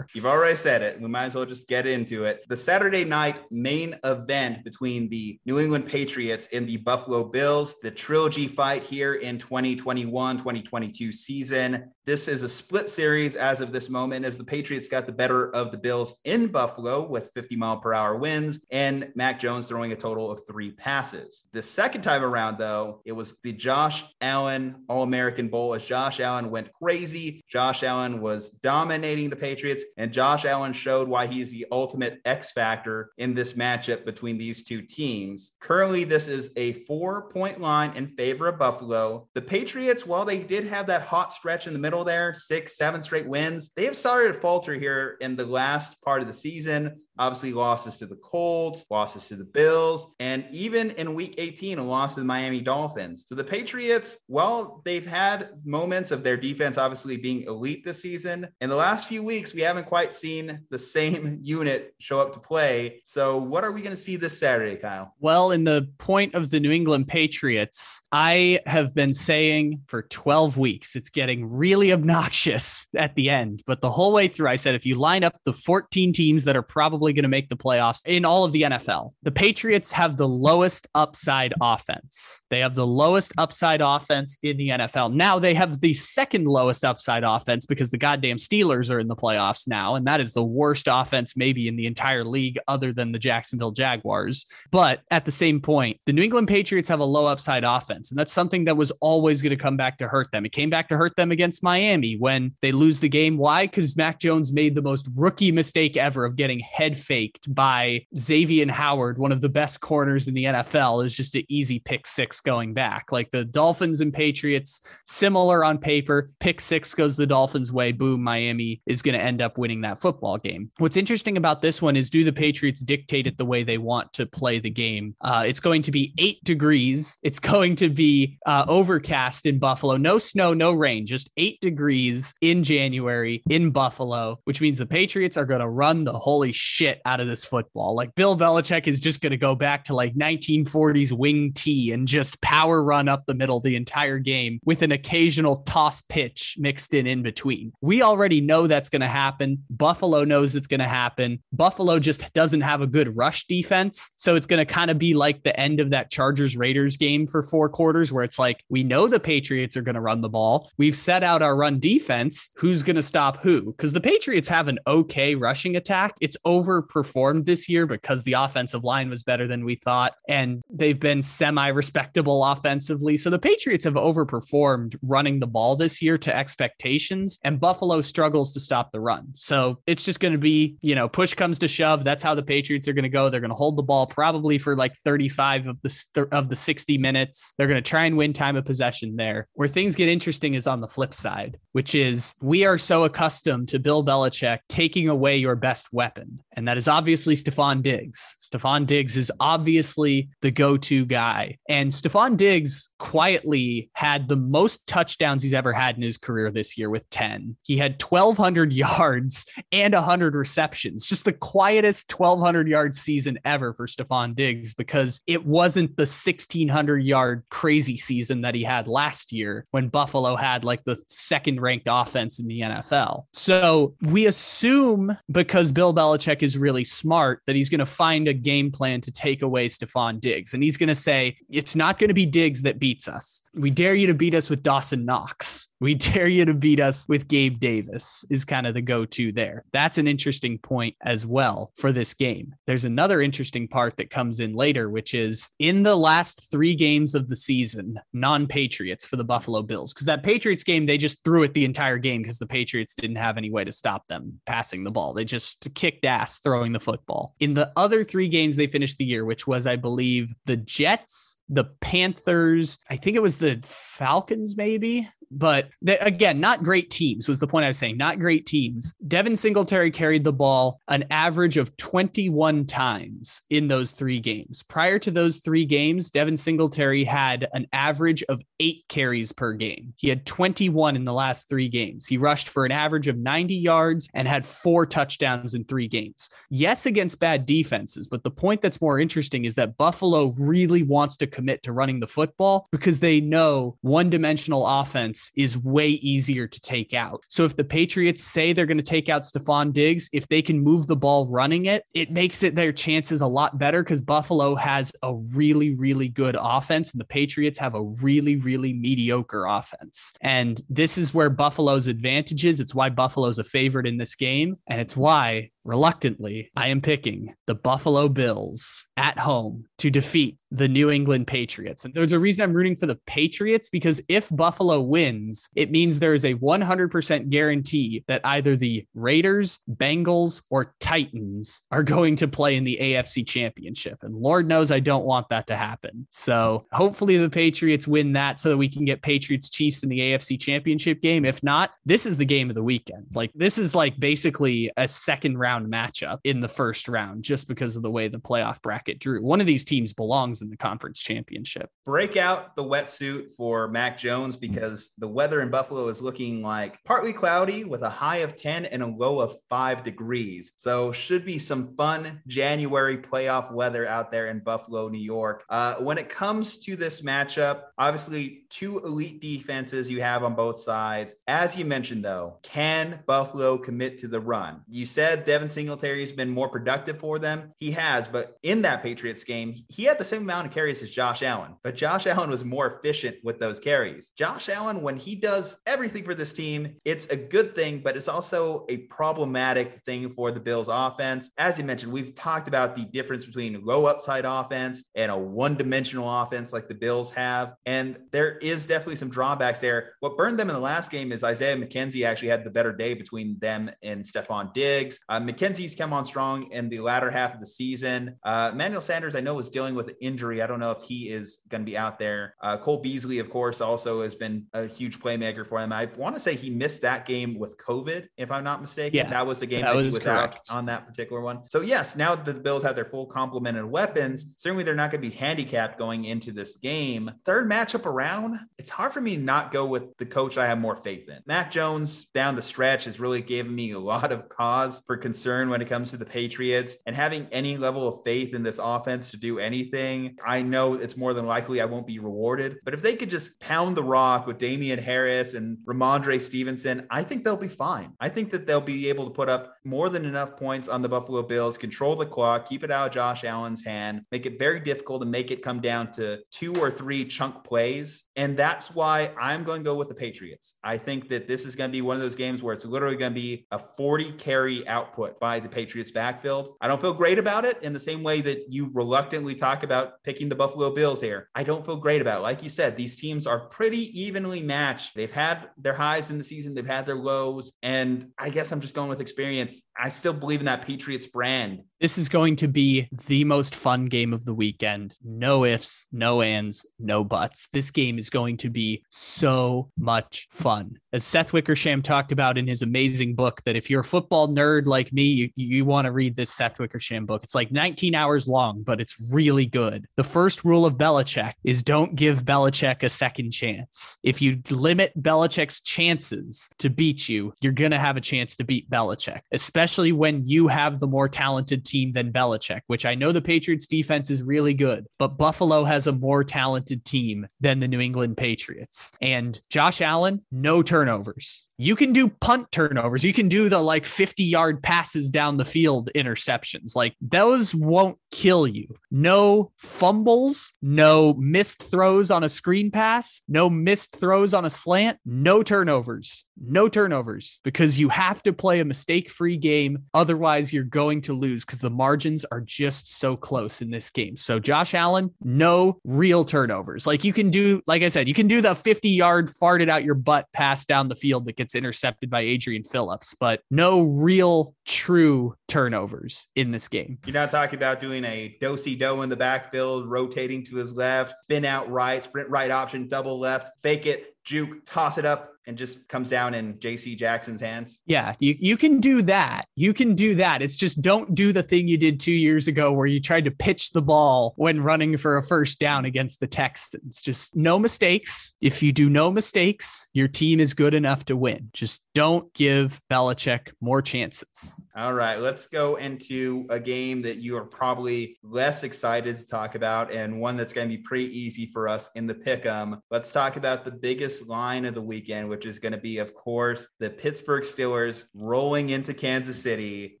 You've 0.14 0.26
already 0.26 0.56
said 0.56 0.82
it. 0.82 1.00
We 1.00 1.08
might 1.08 1.26
as 1.26 1.34
well 1.34 1.46
just 1.46 1.68
get 1.68 1.86
into 1.86 2.24
it. 2.24 2.42
The 2.48 2.56
Saturday 2.56 3.04
night 3.04 3.40
main 3.50 3.94
event 4.04 4.64
between 4.64 5.08
the 5.08 5.38
New 5.46 5.58
England 5.58 5.86
Patriots 5.86 6.48
and 6.52 6.68
the 6.68 6.78
Buffalo 6.78 7.24
Bills, 7.24 7.76
the 7.82 7.90
trilogy 7.90 8.46
fight 8.48 8.82
here 8.82 9.14
in 9.14 9.38
2021 9.38 10.38
2022 10.38 11.12
season. 11.12 11.90
This 12.08 12.26
is 12.26 12.42
a 12.42 12.48
split 12.48 12.88
series 12.88 13.36
as 13.36 13.60
of 13.60 13.70
this 13.70 13.90
moment, 13.90 14.24
as 14.24 14.38
the 14.38 14.44
Patriots 14.44 14.88
got 14.88 15.04
the 15.04 15.12
better 15.12 15.54
of 15.54 15.70
the 15.70 15.76
Bills 15.76 16.14
in 16.24 16.46
Buffalo 16.46 17.06
with 17.06 17.30
50 17.34 17.54
mile 17.56 17.80
per 17.80 17.92
hour 17.92 18.16
winds 18.16 18.60
and 18.70 19.12
Mac 19.14 19.38
Jones 19.38 19.68
throwing 19.68 19.92
a 19.92 19.94
total 19.94 20.30
of 20.30 20.40
three 20.46 20.70
passes. 20.70 21.44
The 21.52 21.62
second 21.62 22.00
time 22.00 22.24
around, 22.24 22.56
though, 22.56 23.02
it 23.04 23.12
was 23.12 23.36
the 23.44 23.52
Josh 23.52 24.06
Allen 24.22 24.84
All 24.88 25.02
American 25.02 25.48
Bowl 25.48 25.74
as 25.74 25.84
Josh 25.84 26.18
Allen 26.18 26.50
went 26.50 26.72
crazy. 26.72 27.44
Josh 27.46 27.82
Allen 27.82 28.22
was 28.22 28.52
dominating 28.52 29.28
the 29.28 29.36
Patriots, 29.36 29.84
and 29.98 30.10
Josh 30.10 30.46
Allen 30.46 30.72
showed 30.72 31.10
why 31.10 31.26
he's 31.26 31.50
the 31.50 31.66
ultimate 31.70 32.22
X 32.24 32.52
factor 32.52 33.10
in 33.18 33.34
this 33.34 33.52
matchup 33.52 34.06
between 34.06 34.38
these 34.38 34.64
two 34.64 34.80
teams. 34.80 35.56
Currently, 35.60 36.04
this 36.04 36.26
is 36.26 36.52
a 36.56 36.72
four 36.84 37.28
point 37.28 37.60
line 37.60 37.94
in 37.96 38.06
favor 38.06 38.48
of 38.48 38.58
Buffalo. 38.58 39.28
The 39.34 39.42
Patriots, 39.42 40.06
while 40.06 40.24
they 40.24 40.38
did 40.38 40.66
have 40.68 40.86
that 40.86 41.02
hot 41.02 41.32
stretch 41.32 41.66
in 41.66 41.74
the 41.74 41.78
middle 41.78 41.97
there, 42.04 42.34
six, 42.34 42.76
seven 42.76 43.02
straight 43.02 43.28
wins, 43.28 43.70
they 43.76 43.84
have 43.84 43.96
started 43.96 44.32
to 44.32 44.40
falter 44.40 44.74
here 44.74 45.16
in 45.20 45.36
the 45.36 45.46
last 45.46 46.00
part 46.02 46.20
of 46.20 46.26
the 46.26 46.32
season. 46.32 47.00
Obviously, 47.18 47.52
losses 47.52 47.98
to 47.98 48.06
the 48.06 48.16
Colts, 48.16 48.86
losses 48.90 49.26
to 49.28 49.36
the 49.36 49.44
Bills, 49.44 50.12
and 50.20 50.44
even 50.50 50.90
in 50.92 51.14
week 51.14 51.34
18, 51.38 51.78
a 51.78 51.84
loss 51.84 52.14
to 52.14 52.20
the 52.20 52.26
Miami 52.26 52.60
Dolphins. 52.60 53.26
So 53.28 53.34
the 53.34 53.44
Patriots, 53.44 54.18
well, 54.28 54.82
they've 54.84 55.06
had 55.06 55.50
moments 55.64 56.10
of 56.10 56.22
their 56.22 56.36
defense 56.36 56.78
obviously 56.78 57.16
being 57.16 57.42
elite 57.42 57.84
this 57.84 58.02
season. 58.02 58.48
In 58.60 58.70
the 58.70 58.76
last 58.76 59.08
few 59.08 59.22
weeks, 59.22 59.54
we 59.54 59.62
haven't 59.62 59.86
quite 59.86 60.14
seen 60.14 60.60
the 60.70 60.78
same 60.78 61.38
unit 61.42 61.94
show 61.98 62.20
up 62.20 62.32
to 62.34 62.40
play. 62.40 63.02
So, 63.04 63.36
what 63.36 63.64
are 63.64 63.72
we 63.72 63.82
going 63.82 63.96
to 63.96 64.00
see 64.02 64.16
this 64.16 64.38
Saturday, 64.38 64.76
Kyle? 64.76 65.14
Well, 65.20 65.50
in 65.50 65.64
the 65.64 65.88
point 65.98 66.34
of 66.34 66.50
the 66.50 66.60
New 66.60 66.70
England 66.70 67.08
Patriots, 67.08 68.02
I 68.12 68.60
have 68.66 68.94
been 68.94 69.14
saying 69.14 69.82
for 69.86 70.02
12 70.02 70.56
weeks, 70.56 70.96
it's 70.96 71.10
getting 71.10 71.50
really 71.50 71.92
obnoxious 71.92 72.86
at 72.96 73.14
the 73.14 73.30
end. 73.30 73.62
But 73.66 73.80
the 73.80 73.90
whole 73.90 74.12
way 74.12 74.28
through, 74.28 74.48
I 74.48 74.56
said 74.56 74.74
if 74.74 74.86
you 74.86 74.94
line 74.94 75.24
up 75.24 75.40
the 75.44 75.52
14 75.52 76.12
teams 76.12 76.44
that 76.44 76.56
are 76.56 76.62
probably 77.08 77.14
going 77.14 77.22
to 77.22 77.28
make 77.28 77.48
the 77.48 77.56
playoffs 77.56 78.02
in 78.06 78.24
all 78.24 78.44
of 78.44 78.52
the 78.52 78.62
NFL, 78.62 79.12
the 79.22 79.30
Patriots 79.30 79.90
have 79.92 80.16
the 80.16 80.28
lowest 80.28 80.86
upside 80.94 81.54
offense. 81.60 82.42
They 82.50 82.60
have 82.60 82.74
the 82.74 82.86
lowest 82.86 83.32
upside 83.38 83.80
offense 83.80 84.36
in 84.42 84.58
the 84.58 84.68
NFL. 84.68 85.14
Now 85.14 85.38
they 85.38 85.54
have 85.54 85.80
the 85.80 85.94
second 85.94 86.46
lowest 86.46 86.84
upside 86.84 87.24
offense 87.24 87.64
because 87.64 87.90
the 87.90 87.96
goddamn 87.96 88.36
Steelers 88.36 88.90
are 88.90 89.00
in 89.00 89.08
the 89.08 89.16
playoffs 89.16 89.66
now. 89.66 89.94
And 89.94 90.06
that 90.06 90.20
is 90.20 90.34
the 90.34 90.44
worst 90.44 90.86
offense, 90.90 91.34
maybe 91.34 91.66
in 91.66 91.76
the 91.76 91.86
entire 91.86 92.24
league, 92.24 92.58
other 92.68 92.92
than 92.92 93.12
the 93.12 93.18
Jacksonville 93.18 93.70
Jaguars. 93.70 94.44
But 94.70 95.00
at 95.10 95.24
the 95.24 95.32
same 95.32 95.60
point, 95.60 95.98
the 96.04 96.12
New 96.12 96.22
England 96.22 96.48
Patriots 96.48 96.90
have 96.90 97.00
a 97.00 97.04
low 97.04 97.26
upside 97.26 97.64
offense. 97.64 98.10
And 98.10 98.18
that's 98.18 98.32
something 98.32 98.66
that 98.66 98.76
was 98.76 98.90
always 99.00 99.40
going 99.40 99.56
to 99.56 99.62
come 99.62 99.78
back 99.78 99.96
to 99.98 100.08
hurt 100.08 100.30
them. 100.32 100.44
It 100.44 100.52
came 100.52 100.68
back 100.68 100.88
to 100.90 100.96
hurt 100.96 101.16
them 101.16 101.30
against 101.30 101.62
Miami 101.62 102.16
when 102.18 102.54
they 102.60 102.72
lose 102.72 102.98
the 102.98 103.08
game. 103.08 103.38
Why? 103.38 103.66
Because 103.66 103.96
Mac 103.96 104.20
Jones 104.20 104.52
made 104.52 104.74
the 104.74 104.82
most 104.82 105.08
rookie 105.16 105.52
mistake 105.52 105.96
ever 105.96 106.26
of 106.26 106.36
getting 106.36 106.58
head 106.60 106.97
faked 106.98 107.52
by 107.54 108.04
Xavier 108.16 108.58
Howard, 108.70 109.18
one 109.18 109.32
of 109.32 109.40
the 109.40 109.48
best 109.48 109.80
corners 109.80 110.28
in 110.28 110.34
the 110.34 110.44
NFL, 110.44 111.04
is 111.04 111.14
just 111.14 111.34
an 111.34 111.44
easy 111.48 111.78
pick 111.78 112.06
six 112.06 112.40
going 112.40 112.74
back. 112.74 113.12
Like 113.12 113.30
the 113.30 113.44
Dolphins 113.44 114.00
and 114.00 114.12
Patriots, 114.12 114.80
similar 115.06 115.64
on 115.64 115.78
paper. 115.78 116.30
Pick 116.40 116.60
six 116.60 116.94
goes 116.94 117.16
the 117.16 117.26
Dolphins' 117.26 117.72
way. 117.72 117.92
Boom, 117.92 118.22
Miami 118.22 118.82
is 118.86 119.02
going 119.02 119.14
to 119.14 119.24
end 119.24 119.40
up 119.40 119.58
winning 119.58 119.82
that 119.82 120.00
football 120.00 120.38
game. 120.38 120.70
What's 120.78 120.96
interesting 120.96 121.36
about 121.36 121.62
this 121.62 121.80
one 121.80 121.96
is 121.96 122.10
do 122.10 122.24
the 122.24 122.32
Patriots 122.32 122.80
dictate 122.82 123.26
it 123.26 123.38
the 123.38 123.44
way 123.44 123.62
they 123.62 123.78
want 123.78 124.12
to 124.14 124.26
play 124.26 124.58
the 124.58 124.70
game? 124.70 125.14
Uh, 125.20 125.44
it's 125.46 125.60
going 125.60 125.82
to 125.82 125.90
be 125.90 126.14
eight 126.18 126.42
degrees. 126.44 127.16
It's 127.22 127.38
going 127.38 127.76
to 127.76 127.88
be 127.88 128.38
uh, 128.46 128.64
overcast 128.68 129.46
in 129.46 129.58
Buffalo. 129.58 129.96
No 129.96 130.18
snow, 130.18 130.54
no 130.54 130.72
rain, 130.72 131.06
just 131.06 131.30
eight 131.36 131.60
degrees 131.60 132.34
in 132.40 132.64
January 132.64 133.42
in 133.48 133.70
Buffalo, 133.70 134.40
which 134.44 134.60
means 134.60 134.78
the 134.78 134.86
Patriots 134.86 135.36
are 135.36 135.44
going 135.44 135.60
to 135.60 135.68
run 135.68 136.04
the 136.04 136.18
holy 136.18 136.52
shit 136.52 136.87
out 137.04 137.20
of 137.20 137.26
this 137.26 137.44
football. 137.44 137.94
Like 137.94 138.14
Bill 138.14 138.36
Belichick 138.36 138.86
is 138.86 139.00
just 139.00 139.20
going 139.20 139.30
to 139.30 139.36
go 139.36 139.54
back 139.54 139.84
to 139.84 139.94
like 139.94 140.14
1940s 140.14 141.12
wing 141.12 141.52
tee 141.52 141.92
and 141.92 142.08
just 142.08 142.40
power 142.40 142.82
run 142.82 143.08
up 143.08 143.24
the 143.26 143.34
middle 143.34 143.60
the 143.60 143.76
entire 143.76 144.18
game 144.18 144.60
with 144.64 144.82
an 144.82 144.92
occasional 144.92 145.56
toss 145.62 146.02
pitch 146.02 146.56
mixed 146.58 146.94
in 146.94 147.06
in 147.06 147.22
between. 147.22 147.72
We 147.80 148.02
already 148.02 148.40
know 148.40 148.66
that's 148.66 148.88
going 148.88 149.00
to 149.00 149.08
happen. 149.08 149.64
Buffalo 149.70 150.24
knows 150.24 150.54
it's 150.54 150.66
going 150.66 150.80
to 150.80 150.88
happen. 150.88 151.42
Buffalo 151.52 151.98
just 151.98 152.32
doesn't 152.32 152.60
have 152.60 152.82
a 152.82 152.86
good 152.86 153.16
rush 153.16 153.46
defense. 153.46 154.10
So 154.16 154.34
it's 154.34 154.46
going 154.46 154.64
to 154.64 154.72
kind 154.72 154.90
of 154.90 154.98
be 154.98 155.14
like 155.14 155.42
the 155.42 155.58
end 155.58 155.80
of 155.80 155.90
that 155.90 156.10
Chargers 156.10 156.56
Raiders 156.56 156.96
game 156.96 157.26
for 157.26 157.42
four 157.42 157.68
quarters, 157.68 158.12
where 158.12 158.24
it's 158.24 158.38
like, 158.38 158.64
we 158.68 158.84
know 158.84 159.08
the 159.08 159.20
Patriots 159.20 159.76
are 159.76 159.82
going 159.82 159.94
to 159.94 160.00
run 160.00 160.20
the 160.20 160.28
ball. 160.28 160.70
We've 160.78 160.96
set 160.96 161.22
out 161.22 161.42
our 161.42 161.56
run 161.56 161.80
defense. 161.80 162.50
Who's 162.56 162.82
going 162.82 162.96
to 162.96 163.02
stop 163.02 163.38
who? 163.42 163.72
Because 163.72 163.92
the 163.92 164.00
Patriots 164.00 164.48
have 164.48 164.68
an 164.68 164.78
okay 164.86 165.34
rushing 165.34 165.76
attack. 165.76 166.14
It's 166.20 166.36
overperformed 166.68 167.46
this 167.46 167.68
year 167.68 167.86
because 167.86 168.22
the 168.24 168.34
offensive 168.34 168.84
line 168.84 169.10
was 169.10 169.22
better 169.22 169.46
than 169.46 169.64
we 169.64 169.74
thought, 169.74 170.14
and 170.28 170.62
they've 170.70 171.00
been 171.00 171.22
semi 171.22 171.68
respectable 171.68 172.44
offensively. 172.44 173.16
So 173.16 173.30
the 173.30 173.38
Patriots 173.38 173.84
have 173.84 173.94
overperformed 173.94 174.96
running 175.02 175.40
the 175.40 175.46
ball 175.46 175.76
this 175.76 176.02
year 176.02 176.18
to 176.18 176.34
expectations, 176.34 177.38
and 177.44 177.60
Buffalo 177.60 178.00
struggles 178.00 178.52
to 178.52 178.60
stop 178.60 178.92
the 178.92 179.00
run. 179.00 179.28
So 179.34 179.80
it's 179.86 180.04
just 180.04 180.20
going 180.20 180.32
to 180.32 180.38
be, 180.38 180.76
you 180.80 180.94
know, 180.94 181.08
push 181.08 181.34
comes 181.34 181.58
to 181.60 181.68
shove. 181.68 182.04
That's 182.04 182.22
how 182.22 182.34
the 182.34 182.42
Patriots 182.42 182.88
are 182.88 182.92
going 182.92 183.04
to 183.04 183.08
go. 183.08 183.28
They're 183.28 183.40
going 183.40 183.50
to 183.50 183.54
hold 183.54 183.76
the 183.76 183.82
ball 183.82 184.06
probably 184.06 184.58
for 184.58 184.76
like 184.76 184.94
35 185.04 185.68
of 185.68 185.82
the 185.82 186.28
of 186.32 186.48
the 186.48 186.56
60 186.56 186.98
minutes. 186.98 187.54
They're 187.56 187.66
going 187.66 187.82
to 187.82 187.88
try 187.88 188.04
and 188.04 188.16
win 188.16 188.32
time 188.32 188.56
of 188.56 188.64
possession 188.64 189.16
there. 189.16 189.48
Where 189.54 189.68
things 189.68 189.94
get 189.96 190.08
interesting 190.08 190.54
is 190.54 190.66
on 190.66 190.80
the 190.80 190.88
flip 190.88 191.14
side, 191.14 191.58
which 191.72 191.94
is 191.94 192.34
we 192.40 192.64
are 192.64 192.78
so 192.78 193.04
accustomed 193.04 193.68
to 193.68 193.78
Bill 193.78 194.04
Belichick 194.04 194.58
taking 194.68 195.08
away 195.08 195.36
your 195.36 195.56
best 195.56 195.88
weapon. 195.92 196.40
And 196.58 196.66
that 196.66 196.76
is 196.76 196.88
obviously 196.88 197.36
Stefon 197.36 197.82
Diggs. 197.82 198.34
Stefon 198.40 198.84
Diggs 198.84 199.16
is 199.16 199.30
obviously 199.38 200.28
the 200.40 200.50
go-to 200.50 201.06
guy. 201.06 201.56
And 201.68 201.92
Stefon 201.92 202.36
Diggs 202.36 202.90
quietly 202.98 203.90
had 203.92 204.26
the 204.26 204.34
most 204.34 204.84
touchdowns 204.88 205.44
he's 205.44 205.54
ever 205.54 205.72
had 205.72 205.94
in 205.94 206.02
his 206.02 206.18
career 206.18 206.50
this 206.50 206.76
year 206.76 206.90
with 206.90 207.08
10. 207.10 207.56
He 207.62 207.76
had 207.76 208.02
1200 208.02 208.72
yards 208.88 209.46
and 209.70 209.94
100 209.94 210.34
receptions. 210.34 211.06
Just 211.06 211.24
the 211.24 211.32
quietest 211.32 212.12
1200 212.18 212.66
yard 212.66 212.92
season 212.92 213.38
ever 213.44 213.72
for 213.72 213.86
Stefon 213.86 214.34
Diggs 214.34 214.74
because 214.74 215.20
it 215.28 215.46
wasn't 215.46 215.96
the 215.96 216.02
1600 216.02 217.04
yard 217.04 217.44
crazy 217.50 217.96
season 217.96 218.40
that 218.40 218.56
he 218.56 218.64
had 218.64 218.88
last 218.88 219.30
year 219.30 219.64
when 219.70 219.90
Buffalo 219.90 220.34
had 220.34 220.64
like 220.64 220.82
the 220.82 221.00
second 221.06 221.60
ranked 221.60 221.86
offense 221.88 222.40
in 222.40 222.48
the 222.48 222.62
NFL. 222.62 223.26
So 223.32 223.94
we 224.02 224.26
assume 224.26 225.16
because 225.30 225.70
Bill 225.70 225.94
Belichick 225.94 226.42
is 226.42 226.47
really 226.56 226.84
smart 226.84 227.42
that 227.46 227.56
he's 227.56 227.68
going 227.68 227.80
to 227.80 227.86
find 227.86 228.28
a 228.28 228.32
game 228.32 228.70
plan 228.70 229.00
to 229.02 229.10
take 229.10 229.42
away 229.42 229.68
Stefon 229.68 230.20
Diggs. 230.20 230.54
And 230.54 230.62
he's 230.62 230.76
going 230.76 230.88
to 230.88 230.94
say, 230.94 231.36
it's 231.50 231.76
not 231.76 231.98
going 231.98 232.08
to 232.08 232.14
be 232.14 232.26
Diggs 232.26 232.62
that 232.62 232.78
beats 232.78 233.08
us. 233.08 233.42
We 233.54 233.70
dare 233.70 233.94
you 233.94 234.06
to 234.06 234.14
beat 234.14 234.34
us 234.34 234.48
with 234.48 234.62
Dawson 234.62 235.04
Knox. 235.04 235.67
We 235.80 235.94
dare 235.94 236.28
you 236.28 236.44
to 236.44 236.54
beat 236.54 236.80
us 236.80 237.06
with 237.08 237.28
Gabe 237.28 237.60
Davis, 237.60 238.24
is 238.30 238.44
kind 238.44 238.66
of 238.66 238.74
the 238.74 238.82
go 238.82 239.04
to 239.04 239.32
there. 239.32 239.64
That's 239.72 239.98
an 239.98 240.08
interesting 240.08 240.58
point 240.58 240.96
as 241.02 241.26
well 241.26 241.72
for 241.76 241.92
this 241.92 242.14
game. 242.14 242.54
There's 242.66 242.84
another 242.84 243.20
interesting 243.20 243.68
part 243.68 243.96
that 243.96 244.10
comes 244.10 244.40
in 244.40 244.54
later, 244.54 244.90
which 244.90 245.14
is 245.14 245.50
in 245.58 245.82
the 245.82 245.96
last 245.96 246.50
three 246.50 246.74
games 246.74 247.14
of 247.14 247.28
the 247.28 247.36
season, 247.36 247.98
non 248.12 248.46
Patriots 248.46 249.06
for 249.06 249.16
the 249.16 249.24
Buffalo 249.24 249.62
Bills, 249.62 249.92
because 249.92 250.06
that 250.06 250.22
Patriots 250.22 250.64
game, 250.64 250.86
they 250.86 250.98
just 250.98 251.24
threw 251.24 251.42
it 251.42 251.54
the 251.54 251.64
entire 251.64 251.98
game 251.98 252.22
because 252.22 252.38
the 252.38 252.46
Patriots 252.46 252.94
didn't 252.94 253.16
have 253.16 253.36
any 253.36 253.50
way 253.50 253.64
to 253.64 253.72
stop 253.72 254.06
them 254.08 254.40
passing 254.46 254.84
the 254.84 254.90
ball. 254.90 255.12
They 255.12 255.24
just 255.24 255.68
kicked 255.74 256.04
ass 256.04 256.38
throwing 256.40 256.72
the 256.72 256.80
football. 256.80 257.34
In 257.40 257.54
the 257.54 257.72
other 257.76 258.04
three 258.04 258.28
games 258.28 258.56
they 258.56 258.66
finished 258.66 258.98
the 258.98 259.04
year, 259.04 259.24
which 259.24 259.46
was, 259.46 259.66
I 259.66 259.76
believe, 259.76 260.34
the 260.46 260.56
Jets, 260.56 261.38
the 261.48 261.64
Panthers, 261.80 262.78
I 262.90 262.96
think 262.96 263.16
it 263.16 263.22
was 263.22 263.36
the 263.36 263.60
Falcons, 263.64 264.56
maybe 264.56 265.08
but 265.30 265.70
they, 265.82 265.98
again, 265.98 266.40
not 266.40 266.62
great 266.62 266.90
teams 266.90 267.28
was 267.28 267.40
the 267.40 267.46
point 267.46 267.64
I 267.64 267.68
was 267.68 267.78
saying. 267.78 267.96
Not 267.96 268.18
great 268.18 268.46
teams. 268.46 268.92
Devin 269.06 269.36
Singletary 269.36 269.90
carried 269.90 270.24
the 270.24 270.32
ball 270.32 270.80
an 270.88 271.04
average 271.10 271.56
of 271.56 271.76
21 271.76 272.66
times 272.66 273.42
in 273.50 273.68
those 273.68 273.92
three 273.92 274.20
games. 274.20 274.62
Prior 274.64 274.98
to 274.98 275.10
those 275.10 275.38
three 275.38 275.64
games, 275.64 276.10
Devin 276.10 276.36
Singletary 276.36 277.04
had 277.04 277.48
an 277.52 277.66
average 277.72 278.22
of 278.24 278.40
eight 278.60 278.84
carries 278.88 279.32
per 279.32 279.52
game. 279.52 279.92
He 279.96 280.08
had 280.08 280.26
21 280.26 280.96
in 280.96 281.04
the 281.04 281.12
last 281.12 281.48
three 281.48 281.68
games. 281.68 282.06
He 282.06 282.16
rushed 282.16 282.48
for 282.48 282.64
an 282.64 282.72
average 282.72 283.08
of 283.08 283.18
90 283.18 283.54
yards 283.54 284.08
and 284.14 284.26
had 284.26 284.46
four 284.46 284.86
touchdowns 284.86 285.54
in 285.54 285.64
three 285.64 285.88
games. 285.88 286.30
Yes, 286.50 286.86
against 286.86 287.20
bad 287.20 287.46
defenses, 287.46 288.08
but 288.08 288.22
the 288.22 288.30
point 288.30 288.62
that's 288.62 288.80
more 288.80 288.98
interesting 288.98 289.44
is 289.44 289.54
that 289.56 289.76
Buffalo 289.76 290.34
really 290.38 290.82
wants 290.82 291.16
to 291.18 291.26
commit 291.26 291.62
to 291.62 291.72
running 291.72 292.00
the 292.00 292.06
football 292.06 292.66
because 292.70 293.00
they 293.00 293.20
know 293.20 293.76
one 293.80 294.10
dimensional 294.10 294.66
offense 294.66 295.17
defense 295.18 295.32
is 295.36 295.62
way 295.62 295.88
easier 295.88 296.46
to 296.46 296.60
take 296.60 296.94
out. 296.94 297.24
So 297.28 297.44
if 297.44 297.56
the 297.56 297.64
Patriots 297.64 298.24
say 298.24 298.52
they're 298.52 298.66
going 298.66 298.78
to 298.78 298.82
take 298.82 299.08
out 299.08 299.22
Stefon 299.22 299.72
Diggs, 299.72 300.08
if 300.12 300.26
they 300.28 300.42
can 300.42 300.60
move 300.60 300.86
the 300.86 300.96
ball 300.96 301.28
running 301.28 301.66
it, 301.66 301.84
it 301.94 302.10
makes 302.10 302.42
it 302.42 302.54
their 302.54 302.72
chances 302.72 303.20
a 303.20 303.26
lot 303.26 303.58
better 303.58 303.82
because 303.82 304.00
Buffalo 304.00 304.54
has 304.54 304.92
a 305.02 305.14
really, 305.34 305.74
really 305.74 306.08
good 306.08 306.36
offense 306.38 306.92
and 306.92 307.00
the 307.00 307.06
Patriots 307.06 307.58
have 307.58 307.74
a 307.74 307.82
really, 308.02 308.36
really 308.36 308.72
mediocre 308.72 309.46
offense. 309.46 310.12
And 310.20 310.60
this 310.68 310.98
is 310.98 311.14
where 311.14 311.30
Buffalo's 311.30 311.86
advantage 311.86 312.44
is. 312.44 312.60
It's 312.60 312.74
why 312.74 312.90
Buffalo's 312.90 313.38
a 313.38 313.44
favorite 313.44 313.86
in 313.86 313.96
this 313.96 314.14
game. 314.14 314.56
And 314.66 314.80
it's 314.80 314.96
why 314.96 315.50
reluctantly, 315.68 316.50
I 316.56 316.68
am 316.68 316.80
picking 316.80 317.34
the 317.46 317.54
Buffalo 317.54 318.08
Bills 318.08 318.86
at 318.96 319.18
home 319.18 319.66
to 319.78 319.90
defeat 319.90 320.38
the 320.50 320.66
New 320.66 320.90
England 320.90 321.26
Patriots. 321.26 321.84
And 321.84 321.92
there's 321.92 322.12
a 322.12 322.18
reason 322.18 322.42
I'm 322.42 322.54
rooting 322.54 322.74
for 322.74 322.86
the 322.86 322.98
Patriots 323.06 323.68
because 323.68 324.00
if 324.08 324.28
Buffalo 324.30 324.80
wins, 324.80 325.48
it 325.54 325.70
means 325.70 325.98
there 325.98 326.14
is 326.14 326.24
a 326.24 326.34
100% 326.34 327.28
guarantee 327.28 328.02
that 328.08 328.22
either 328.24 328.56
the 328.56 328.86
Raiders, 328.94 329.58
Bengals, 329.70 330.42
or 330.48 330.74
Titans 330.80 331.60
are 331.70 331.82
going 331.82 332.16
to 332.16 332.28
play 332.28 332.56
in 332.56 332.64
the 332.64 332.78
AFC 332.80 333.26
Championship. 333.26 333.98
And 334.02 334.14
Lord 334.14 334.48
knows 334.48 334.70
I 334.70 334.80
don't 334.80 335.04
want 335.04 335.28
that 335.28 335.46
to 335.48 335.56
happen. 335.56 336.06
So 336.10 336.66
hopefully 336.72 337.18
the 337.18 337.30
Patriots 337.30 337.86
win 337.86 338.14
that 338.14 338.40
so 338.40 338.48
that 338.48 338.56
we 338.56 338.70
can 338.70 338.86
get 338.86 339.02
Patriots 339.02 339.50
Chiefs 339.50 339.82
in 339.82 339.90
the 339.90 340.00
AFC 340.00 340.40
Championship 340.40 341.02
game. 341.02 341.24
If 341.26 341.42
not, 341.42 341.72
this 341.84 342.06
is 342.06 342.16
the 342.16 342.24
game 342.24 342.48
of 342.48 342.54
the 342.54 342.62
weekend. 342.62 343.06
Like 343.14 343.30
this 343.34 343.58
is 343.58 343.74
like 343.74 344.00
basically 344.00 344.70
a 344.76 344.88
second 344.88 345.36
round 345.36 345.57
round 345.58 345.72
matchup 345.72 346.18
in 346.24 346.40
the 346.40 346.48
first 346.48 346.88
round 346.88 347.22
just 347.22 347.48
because 347.48 347.76
of 347.76 347.82
the 347.82 347.90
way 347.90 348.08
the 348.08 348.18
playoff 348.18 348.62
bracket 348.62 348.98
drew. 348.98 349.22
One 349.22 349.40
of 349.40 349.46
these 349.46 349.64
teams 349.64 349.92
belongs 349.92 350.42
in 350.42 350.50
the 350.50 350.56
conference 350.56 351.00
championship. 351.00 351.70
Break 351.84 352.16
out 352.16 352.56
the 352.56 352.64
wetsuit 352.64 353.32
for 353.32 353.68
Mac 353.68 353.98
Jones 353.98 354.36
because 354.36 354.92
the 354.98 355.08
weather 355.08 355.40
in 355.40 355.50
Buffalo 355.50 355.88
is 355.88 356.02
looking 356.02 356.42
like 356.42 356.82
partly 356.84 357.12
cloudy 357.12 357.64
with 357.64 357.82
a 357.82 357.90
high 357.90 358.18
of 358.18 358.36
10 358.36 358.66
and 358.66 358.82
a 358.82 358.86
low 358.86 359.20
of 359.20 359.36
5 359.48 359.84
degrees. 359.84 360.52
So 360.56 360.92
should 360.92 361.24
be 361.24 361.38
some 361.38 361.74
fun 361.76 362.22
January 362.26 362.98
playoff 362.98 363.52
weather 363.52 363.86
out 363.86 364.10
there 364.10 364.26
in 364.26 364.40
Buffalo, 364.40 364.88
New 364.88 364.98
York. 364.98 365.44
Uh, 365.48 365.76
when 365.76 365.98
it 365.98 366.08
comes 366.08 366.58
to 366.58 366.76
this 366.76 367.00
matchup, 367.00 367.62
obviously 367.78 368.44
two 368.50 368.78
elite 368.80 369.20
defenses 369.20 369.90
you 369.90 370.00
have 370.02 370.22
on 370.22 370.34
both 370.34 370.58
sides. 370.58 371.14
As 371.26 371.56
you 371.56 371.64
mentioned 371.64 372.04
though, 372.04 372.38
can 372.42 373.00
Buffalo 373.06 373.58
commit 373.58 373.98
to 373.98 374.08
the 374.08 374.20
run? 374.20 374.62
You 374.68 374.86
said 374.86 375.24
Devin 375.24 375.37
Devin 375.38 375.50
Singletary 375.50 376.00
has 376.00 376.10
been 376.10 376.30
more 376.30 376.48
productive 376.48 376.98
for 376.98 377.20
them. 377.20 377.52
He 377.60 377.70
has, 377.70 378.08
but 378.08 378.36
in 378.42 378.60
that 378.62 378.82
Patriots 378.82 379.22
game, 379.22 379.54
he 379.68 379.84
had 379.84 379.96
the 379.96 380.04
same 380.04 380.22
amount 380.22 380.48
of 380.48 380.52
carries 380.52 380.82
as 380.82 380.90
Josh 380.90 381.22
Allen, 381.22 381.54
but 381.62 381.76
Josh 381.76 382.06
Allen 382.08 382.28
was 382.28 382.44
more 382.44 382.66
efficient 382.66 383.18
with 383.22 383.38
those 383.38 383.60
carries. 383.60 384.08
Josh 384.18 384.48
Allen, 384.48 384.82
when 384.82 384.96
he 384.96 385.14
does 385.14 385.60
everything 385.64 386.02
for 386.02 386.12
this 386.12 386.32
team, 386.32 386.74
it's 386.84 387.06
a 387.06 387.16
good 387.16 387.54
thing, 387.54 387.82
but 387.84 387.96
it's 387.96 388.08
also 388.08 388.66
a 388.68 388.78
problematic 388.88 389.76
thing 389.82 390.10
for 390.10 390.32
the 390.32 390.40
Bills 390.40 390.66
offense. 390.68 391.30
As 391.38 391.56
you 391.56 391.62
mentioned, 391.62 391.92
we've 391.92 392.16
talked 392.16 392.48
about 392.48 392.74
the 392.74 392.86
difference 392.86 393.24
between 393.24 393.64
low 393.64 393.86
upside 393.86 394.24
offense 394.24 394.86
and 394.96 395.12
a 395.12 395.16
one 395.16 395.54
dimensional 395.54 396.20
offense 396.20 396.52
like 396.52 396.66
the 396.66 396.74
Bills 396.74 397.12
have. 397.12 397.54
And 397.64 397.96
there 398.10 398.38
is 398.38 398.66
definitely 398.66 398.96
some 398.96 399.08
drawbacks 399.08 399.60
there. 399.60 399.92
What 400.00 400.16
burned 400.16 400.36
them 400.36 400.50
in 400.50 400.56
the 400.56 400.60
last 400.60 400.90
game 400.90 401.12
is 401.12 401.22
Isaiah 401.22 401.56
McKenzie 401.56 402.04
actually 402.04 402.30
had 402.30 402.42
the 402.42 402.50
better 402.50 402.72
day 402.72 402.94
between 402.94 403.38
them 403.38 403.70
and 403.84 404.04
Stefon 404.04 404.52
Diggs. 404.52 404.98
Um, 405.08 405.27
McKenzie's 405.28 405.74
come 405.74 405.92
on 405.92 406.04
strong 406.04 406.50
in 406.50 406.68
the 406.68 406.80
latter 406.80 407.10
half 407.10 407.34
of 407.34 407.40
the 407.40 407.46
season. 407.46 408.16
Uh, 408.22 408.50
Emmanuel 408.52 408.80
Sanders, 408.80 409.14
I 409.14 409.20
know, 409.20 409.34
was 409.34 409.50
dealing 409.50 409.74
with 409.74 409.88
an 409.88 409.96
injury. 410.00 410.42
I 410.42 410.46
don't 410.46 410.60
know 410.60 410.70
if 410.70 410.82
he 410.82 411.08
is 411.08 411.40
going 411.48 411.62
to 411.62 411.70
be 411.70 411.76
out 411.76 411.98
there. 411.98 412.34
Uh, 412.40 412.56
Cole 412.56 412.80
Beasley, 412.80 413.18
of 413.18 413.30
course, 413.30 413.60
also 413.60 414.02
has 414.02 414.14
been 414.14 414.46
a 414.52 414.66
huge 414.66 414.98
playmaker 414.98 415.46
for 415.46 415.60
them. 415.60 415.72
I 415.72 415.86
want 415.96 416.14
to 416.14 416.20
say 416.20 416.34
he 416.34 416.50
missed 416.50 416.82
that 416.82 417.06
game 417.06 417.38
with 417.38 417.56
COVID, 417.58 418.08
if 418.16 418.30
I'm 418.30 418.44
not 418.44 418.60
mistaken. 418.60 418.96
Yeah, 418.96 419.08
that 419.08 419.26
was 419.26 419.38
the 419.38 419.46
game 419.46 419.62
that, 419.62 419.74
that 419.74 419.84
was, 419.84 419.94
was 419.94 420.06
out 420.06 420.38
on 420.50 420.66
that 420.66 420.86
particular 420.86 421.20
one. 421.20 421.42
So, 421.48 421.60
yes, 421.60 421.96
now 421.96 422.14
that 422.14 422.24
the 422.24 422.34
Bills 422.34 422.62
have 422.62 422.76
their 422.76 422.84
full 422.84 423.06
complement 423.06 423.58
of 423.58 423.68
weapons. 423.68 424.32
Certainly, 424.36 424.64
they're 424.64 424.74
not 424.74 424.90
going 424.90 425.02
to 425.02 425.08
be 425.08 425.14
handicapped 425.14 425.78
going 425.78 426.04
into 426.04 426.32
this 426.32 426.56
game. 426.56 427.10
Third 427.24 427.50
matchup 427.50 427.86
around, 427.86 428.38
it's 428.58 428.70
hard 428.70 428.92
for 428.92 429.00
me 429.00 429.16
to 429.16 429.22
not 429.22 429.52
go 429.52 429.66
with 429.66 429.96
the 429.98 430.06
coach 430.06 430.38
I 430.38 430.46
have 430.46 430.58
more 430.58 430.76
faith 430.76 431.08
in. 431.08 431.18
Mac 431.26 431.50
Jones 431.50 432.06
down 432.06 432.34
the 432.34 432.42
stretch 432.42 432.84
has 432.84 433.00
really 433.00 433.20
given 433.20 433.54
me 433.54 433.72
a 433.72 433.78
lot 433.78 434.12
of 434.12 434.28
cause 434.28 434.82
for 434.86 434.96
concern 434.96 435.17
concern 435.18 435.48
when 435.48 435.60
it 435.60 435.68
comes 435.68 435.90
to 435.90 435.96
the 435.96 436.04
Patriots 436.04 436.76
and 436.86 436.94
having 436.94 437.26
any 437.32 437.56
level 437.56 437.88
of 437.88 438.04
faith 438.04 438.34
in 438.34 438.44
this 438.44 438.60
offense 438.62 439.10
to 439.10 439.16
do 439.16 439.40
anything. 439.40 440.16
I 440.24 440.42
know 440.42 440.74
it's 440.74 440.96
more 440.96 441.12
than 441.12 441.26
likely 441.26 441.60
I 441.60 441.64
won't 441.64 441.88
be 441.88 441.98
rewarded, 441.98 442.58
but 442.64 442.72
if 442.72 442.82
they 442.82 442.94
could 442.94 443.10
just 443.10 443.40
pound 443.40 443.76
the 443.76 443.82
rock 443.82 444.28
with 444.28 444.38
Damien 444.38 444.78
Harris 444.78 445.34
and 445.34 445.58
Rhamondre 445.66 446.20
Stevenson, 446.20 446.86
I 446.88 447.02
think 447.02 447.24
they'll 447.24 447.36
be 447.36 447.48
fine. 447.48 447.94
I 447.98 448.08
think 448.08 448.30
that 448.30 448.46
they'll 448.46 448.60
be 448.60 448.88
able 448.88 449.06
to 449.06 449.10
put 449.10 449.28
up 449.28 449.56
more 449.64 449.88
than 449.88 450.04
enough 450.04 450.36
points 450.36 450.68
on 450.68 450.82
the 450.82 450.88
Buffalo 450.88 451.22
Bills, 451.22 451.58
control 451.58 451.96
the 451.96 452.06
clock, 452.06 452.48
keep 452.48 452.62
it 452.62 452.70
out 452.70 452.86
of 452.86 452.92
Josh 452.92 453.24
Allen's 453.24 453.64
hand, 453.64 454.02
make 454.12 454.24
it 454.24 454.38
very 454.38 454.60
difficult 454.60 455.02
and 455.02 455.10
make 455.10 455.32
it 455.32 455.42
come 455.42 455.60
down 455.60 455.90
to 455.92 456.20
two 456.30 456.54
or 456.60 456.70
three 456.70 457.04
chunk 457.04 457.42
plays. 457.42 458.04
And 458.14 458.36
that's 458.36 458.72
why 458.72 459.10
I'm 459.20 459.42
going 459.42 459.62
to 459.62 459.64
go 459.64 459.74
with 459.74 459.88
the 459.88 459.96
Patriots. 459.96 460.54
I 460.62 460.78
think 460.78 461.08
that 461.08 461.26
this 461.26 461.44
is 461.44 461.56
going 461.56 461.70
to 461.70 461.72
be 461.72 461.82
one 461.82 461.96
of 461.96 462.02
those 462.02 462.14
games 462.14 462.40
where 462.40 462.54
it's 462.54 462.64
literally 462.64 462.96
going 462.96 463.12
to 463.12 463.20
be 463.20 463.48
a 463.50 463.58
40 463.58 464.12
carry 464.12 464.66
output 464.68 465.07
by 465.20 465.40
the 465.40 465.48
Patriots 465.48 465.90
backfield. 465.90 466.56
I 466.60 466.68
don't 466.68 466.80
feel 466.80 466.94
great 466.94 467.18
about 467.18 467.44
it 467.44 467.62
in 467.62 467.72
the 467.72 467.80
same 467.80 468.02
way 468.02 468.20
that 468.22 468.44
you 468.48 468.70
reluctantly 468.72 469.34
talk 469.34 469.62
about 469.62 470.02
picking 470.02 470.28
the 470.28 470.34
Buffalo 470.34 470.74
Bills 470.74 471.00
here. 471.00 471.28
I 471.34 471.42
don't 471.42 471.64
feel 471.64 471.76
great 471.76 472.00
about 472.00 472.20
it. 472.20 472.22
Like 472.22 472.42
you 472.42 472.50
said, 472.50 472.76
these 472.76 472.96
teams 472.96 473.26
are 473.26 473.48
pretty 473.48 474.00
evenly 474.00 474.42
matched. 474.42 474.94
They've 474.94 475.10
had 475.10 475.48
their 475.56 475.74
highs 475.74 476.10
in 476.10 476.18
the 476.18 476.24
season, 476.24 476.54
they've 476.54 476.66
had 476.66 476.86
their 476.86 476.96
lows. 476.96 477.52
And 477.62 478.08
I 478.18 478.30
guess 478.30 478.52
I'm 478.52 478.60
just 478.60 478.74
going 478.74 478.88
with 478.88 479.00
experience. 479.00 479.62
I 479.78 479.90
still 479.90 480.12
believe 480.12 480.40
in 480.40 480.46
that 480.46 480.66
Patriots 480.66 481.06
brand. 481.06 481.62
This 481.80 481.96
is 481.96 482.08
going 482.08 482.34
to 482.36 482.48
be 482.48 482.88
the 483.06 483.22
most 483.22 483.54
fun 483.54 483.86
game 483.86 484.12
of 484.12 484.24
the 484.24 484.34
weekend. 484.34 484.96
No 485.04 485.44
ifs, 485.44 485.86
no 485.92 486.22
ands, 486.22 486.66
no 486.80 487.04
buts. 487.04 487.48
This 487.52 487.70
game 487.70 488.00
is 488.00 488.10
going 488.10 488.38
to 488.38 488.50
be 488.50 488.82
so 488.88 489.70
much 489.78 490.26
fun. 490.30 490.78
As 490.92 491.04
Seth 491.04 491.32
Wickersham 491.32 491.82
talked 491.82 492.10
about 492.10 492.36
in 492.36 492.48
his 492.48 492.62
amazing 492.62 493.14
book, 493.14 493.40
that 493.44 493.54
if 493.54 493.70
you're 493.70 493.82
a 493.82 493.84
football 493.84 494.26
nerd 494.26 494.66
like 494.66 494.92
me, 494.92 495.04
you, 495.04 495.30
you 495.36 495.64
want 495.64 495.84
to 495.84 495.92
read 495.92 496.16
this 496.16 496.34
Seth 496.34 496.58
Wickersham 496.58 497.06
book. 497.06 497.22
It's 497.22 497.36
like 497.36 497.52
19 497.52 497.94
hours 497.94 498.26
long, 498.26 498.64
but 498.64 498.80
it's 498.80 498.96
really 499.12 499.46
good. 499.46 499.86
The 499.96 500.02
first 500.02 500.44
rule 500.44 500.66
of 500.66 500.78
Belichick 500.78 501.34
is 501.44 501.62
don't 501.62 501.94
give 501.94 502.24
Belichick 502.24 502.82
a 502.82 502.88
second 502.88 503.30
chance. 503.30 503.98
If 504.02 504.20
you 504.20 504.42
limit 504.50 505.00
Belichick's 505.00 505.60
chances 505.60 506.48
to 506.58 506.70
beat 506.70 507.08
you, 507.08 507.32
you're 507.40 507.52
going 507.52 507.70
to 507.70 507.78
have 507.78 507.96
a 507.96 508.00
chance 508.00 508.34
to 508.36 508.44
beat 508.44 508.68
Belichick, 508.68 509.20
especially 509.30 509.67
when 509.92 510.26
you 510.26 510.48
have 510.48 510.80
the 510.80 510.86
more 510.86 511.08
talented 511.08 511.64
team 511.64 511.92
than 511.92 512.12
Belichick, 512.12 512.60
which 512.66 512.86
I 512.86 512.94
know 512.94 513.12
the 513.12 513.22
Patriots 513.22 513.66
defense 513.66 514.10
is 514.10 514.22
really 514.22 514.54
good, 514.54 514.86
but 514.98 515.18
Buffalo 515.18 515.64
has 515.64 515.86
a 515.86 515.92
more 515.92 516.24
talented 516.24 516.84
team 516.84 517.26
than 517.40 517.60
the 517.60 517.68
New 517.68 517.80
England 517.80 518.16
Patriots. 518.16 518.92
And 519.00 519.40
Josh 519.50 519.80
Allen, 519.80 520.24
no 520.30 520.62
turnovers 520.62 521.48
you 521.60 521.74
can 521.74 521.92
do 521.92 522.08
punt 522.08 522.52
turnovers. 522.52 523.04
You 523.04 523.12
can 523.12 523.28
do 523.28 523.48
the 523.48 523.58
like 523.58 523.84
50 523.84 524.22
yard 524.22 524.62
passes 524.62 525.10
down 525.10 525.36
the 525.36 525.44
field 525.44 525.90
interceptions. 525.94 526.76
Like 526.76 526.94
those 527.00 527.52
won't 527.52 527.98
kill 528.12 528.46
you. 528.46 528.68
No 528.92 529.50
fumbles, 529.56 530.52
no 530.62 531.14
missed 531.14 531.64
throws 531.64 532.12
on 532.12 532.22
a 532.22 532.28
screen 532.28 532.70
pass, 532.70 533.22
no 533.28 533.50
missed 533.50 533.96
throws 533.96 534.32
on 534.34 534.44
a 534.44 534.50
slant, 534.50 534.98
no 535.04 535.42
turnovers. 535.42 536.24
No 536.40 536.68
turnovers 536.68 537.40
because 537.42 537.80
you 537.80 537.88
have 537.88 538.22
to 538.22 538.32
play 538.32 538.60
a 538.60 538.64
mistake 538.64 539.10
free 539.10 539.36
game. 539.36 539.57
Otherwise, 539.94 540.52
you're 540.52 540.64
going 540.64 541.00
to 541.02 541.12
lose 541.12 541.44
because 541.44 541.60
the 541.60 541.70
margins 541.70 542.24
are 542.30 542.40
just 542.40 542.98
so 542.98 543.16
close 543.16 543.60
in 543.60 543.70
this 543.70 543.90
game. 543.90 544.16
So, 544.16 544.38
Josh 544.38 544.74
Allen, 544.74 545.12
no 545.22 545.78
real 545.84 546.24
turnovers. 546.24 546.86
Like 546.86 547.04
you 547.04 547.12
can 547.12 547.30
do, 547.30 547.62
like 547.66 547.82
I 547.82 547.88
said, 547.88 548.08
you 548.08 548.14
can 548.14 548.28
do 548.28 548.40
the 548.40 548.54
50 548.54 548.88
yard 548.88 549.28
farted 549.28 549.68
out 549.68 549.84
your 549.84 549.94
butt 549.94 550.26
pass 550.32 550.64
down 550.64 550.88
the 550.88 550.94
field 550.94 551.26
that 551.26 551.36
gets 551.36 551.54
intercepted 551.54 552.10
by 552.10 552.20
Adrian 552.20 552.62
Phillips, 552.62 553.14
but 553.18 553.40
no 553.50 553.82
real 553.82 554.54
true 554.66 555.34
turnovers 555.48 556.28
in 556.36 556.50
this 556.50 556.68
game. 556.68 556.98
You're 557.06 557.14
not 557.14 557.30
talking 557.30 557.58
about 557.58 557.80
doing 557.80 558.04
a 558.04 558.36
dosey 558.40 558.76
do 558.78 559.02
in 559.02 559.08
the 559.08 559.16
backfield, 559.16 559.88
rotating 559.88 560.44
to 560.46 560.56
his 560.56 560.74
left, 560.74 561.14
spin 561.22 561.44
out 561.44 561.70
right, 561.70 562.04
sprint 562.04 562.28
right 562.28 562.50
option, 562.50 562.86
double 562.86 563.18
left, 563.18 563.50
fake 563.62 563.86
it, 563.86 564.14
juke, 564.24 564.64
toss 564.66 564.98
it 564.98 565.04
up, 565.04 565.32
and 565.48 565.56
just 565.56 565.88
comes 565.88 566.10
down 566.10 566.34
in 566.34 566.54
JC 566.58 566.96
Jackson's 566.96 567.40
hands. 567.40 567.80
Yeah, 567.86 568.14
you, 568.20 568.36
you 568.38 568.58
can 568.58 568.80
do 568.80 569.00
that. 569.02 569.46
You 569.56 569.72
can 569.72 569.94
do 569.94 570.14
that. 570.16 570.42
It's 570.42 570.56
just 570.56 570.82
don't 570.82 571.14
do 571.14 571.32
the 571.32 571.42
thing 571.42 571.66
you 571.66 571.78
did 571.78 571.98
two 571.98 572.12
years 572.12 572.48
ago 572.48 572.70
where 572.70 572.86
you 572.86 573.00
tried 573.00 573.24
to 573.24 573.30
pitch 573.30 573.72
the 573.72 573.80
ball 573.80 574.34
when 574.36 574.62
running 574.62 574.98
for 574.98 575.16
a 575.16 575.22
first 575.22 575.58
down 575.58 575.86
against 575.86 576.20
the 576.20 576.26
Texans. 576.26 577.00
Just 577.00 577.34
no 577.34 577.58
mistakes. 577.58 578.34
If 578.42 578.62
you 578.62 578.72
do 578.72 578.90
no 578.90 579.10
mistakes, 579.10 579.88
your 579.94 580.06
team 580.06 580.38
is 580.38 580.52
good 580.52 580.74
enough 580.74 581.06
to 581.06 581.16
win. 581.16 581.48
Just 581.54 581.82
don't 581.94 582.32
give 582.34 582.78
Belichick 582.90 583.50
more 583.62 583.80
chances. 583.80 584.52
All 584.76 584.94
right, 584.94 585.16
let's 585.16 585.48
go 585.48 585.74
into 585.74 586.46
a 586.50 586.60
game 586.60 587.02
that 587.02 587.16
you 587.16 587.36
are 587.36 587.44
probably 587.44 588.16
less 588.22 588.62
excited 588.62 589.16
to 589.16 589.26
talk 589.26 589.56
about 589.56 589.90
and 589.90 590.20
one 590.20 590.36
that's 590.36 590.52
going 590.52 590.68
to 590.68 590.76
be 590.76 590.80
pretty 590.82 591.06
easy 591.18 591.46
for 591.46 591.68
us 591.68 591.90
in 591.96 592.06
the 592.06 592.14
pick 592.14 592.46
'em. 592.46 592.80
Let's 592.88 593.10
talk 593.10 593.36
about 593.36 593.64
the 593.64 593.72
biggest 593.72 594.28
line 594.28 594.64
of 594.64 594.74
the 594.74 594.82
weekend, 594.82 595.28
which 595.38 595.46
is 595.46 595.60
going 595.60 595.70
to 595.70 595.78
be, 595.78 595.98
of 595.98 596.16
course, 596.16 596.66
the 596.80 596.90
Pittsburgh 596.90 597.44
Steelers 597.44 598.06
rolling 598.12 598.70
into 598.70 598.92
Kansas 598.92 599.40
City. 599.40 600.00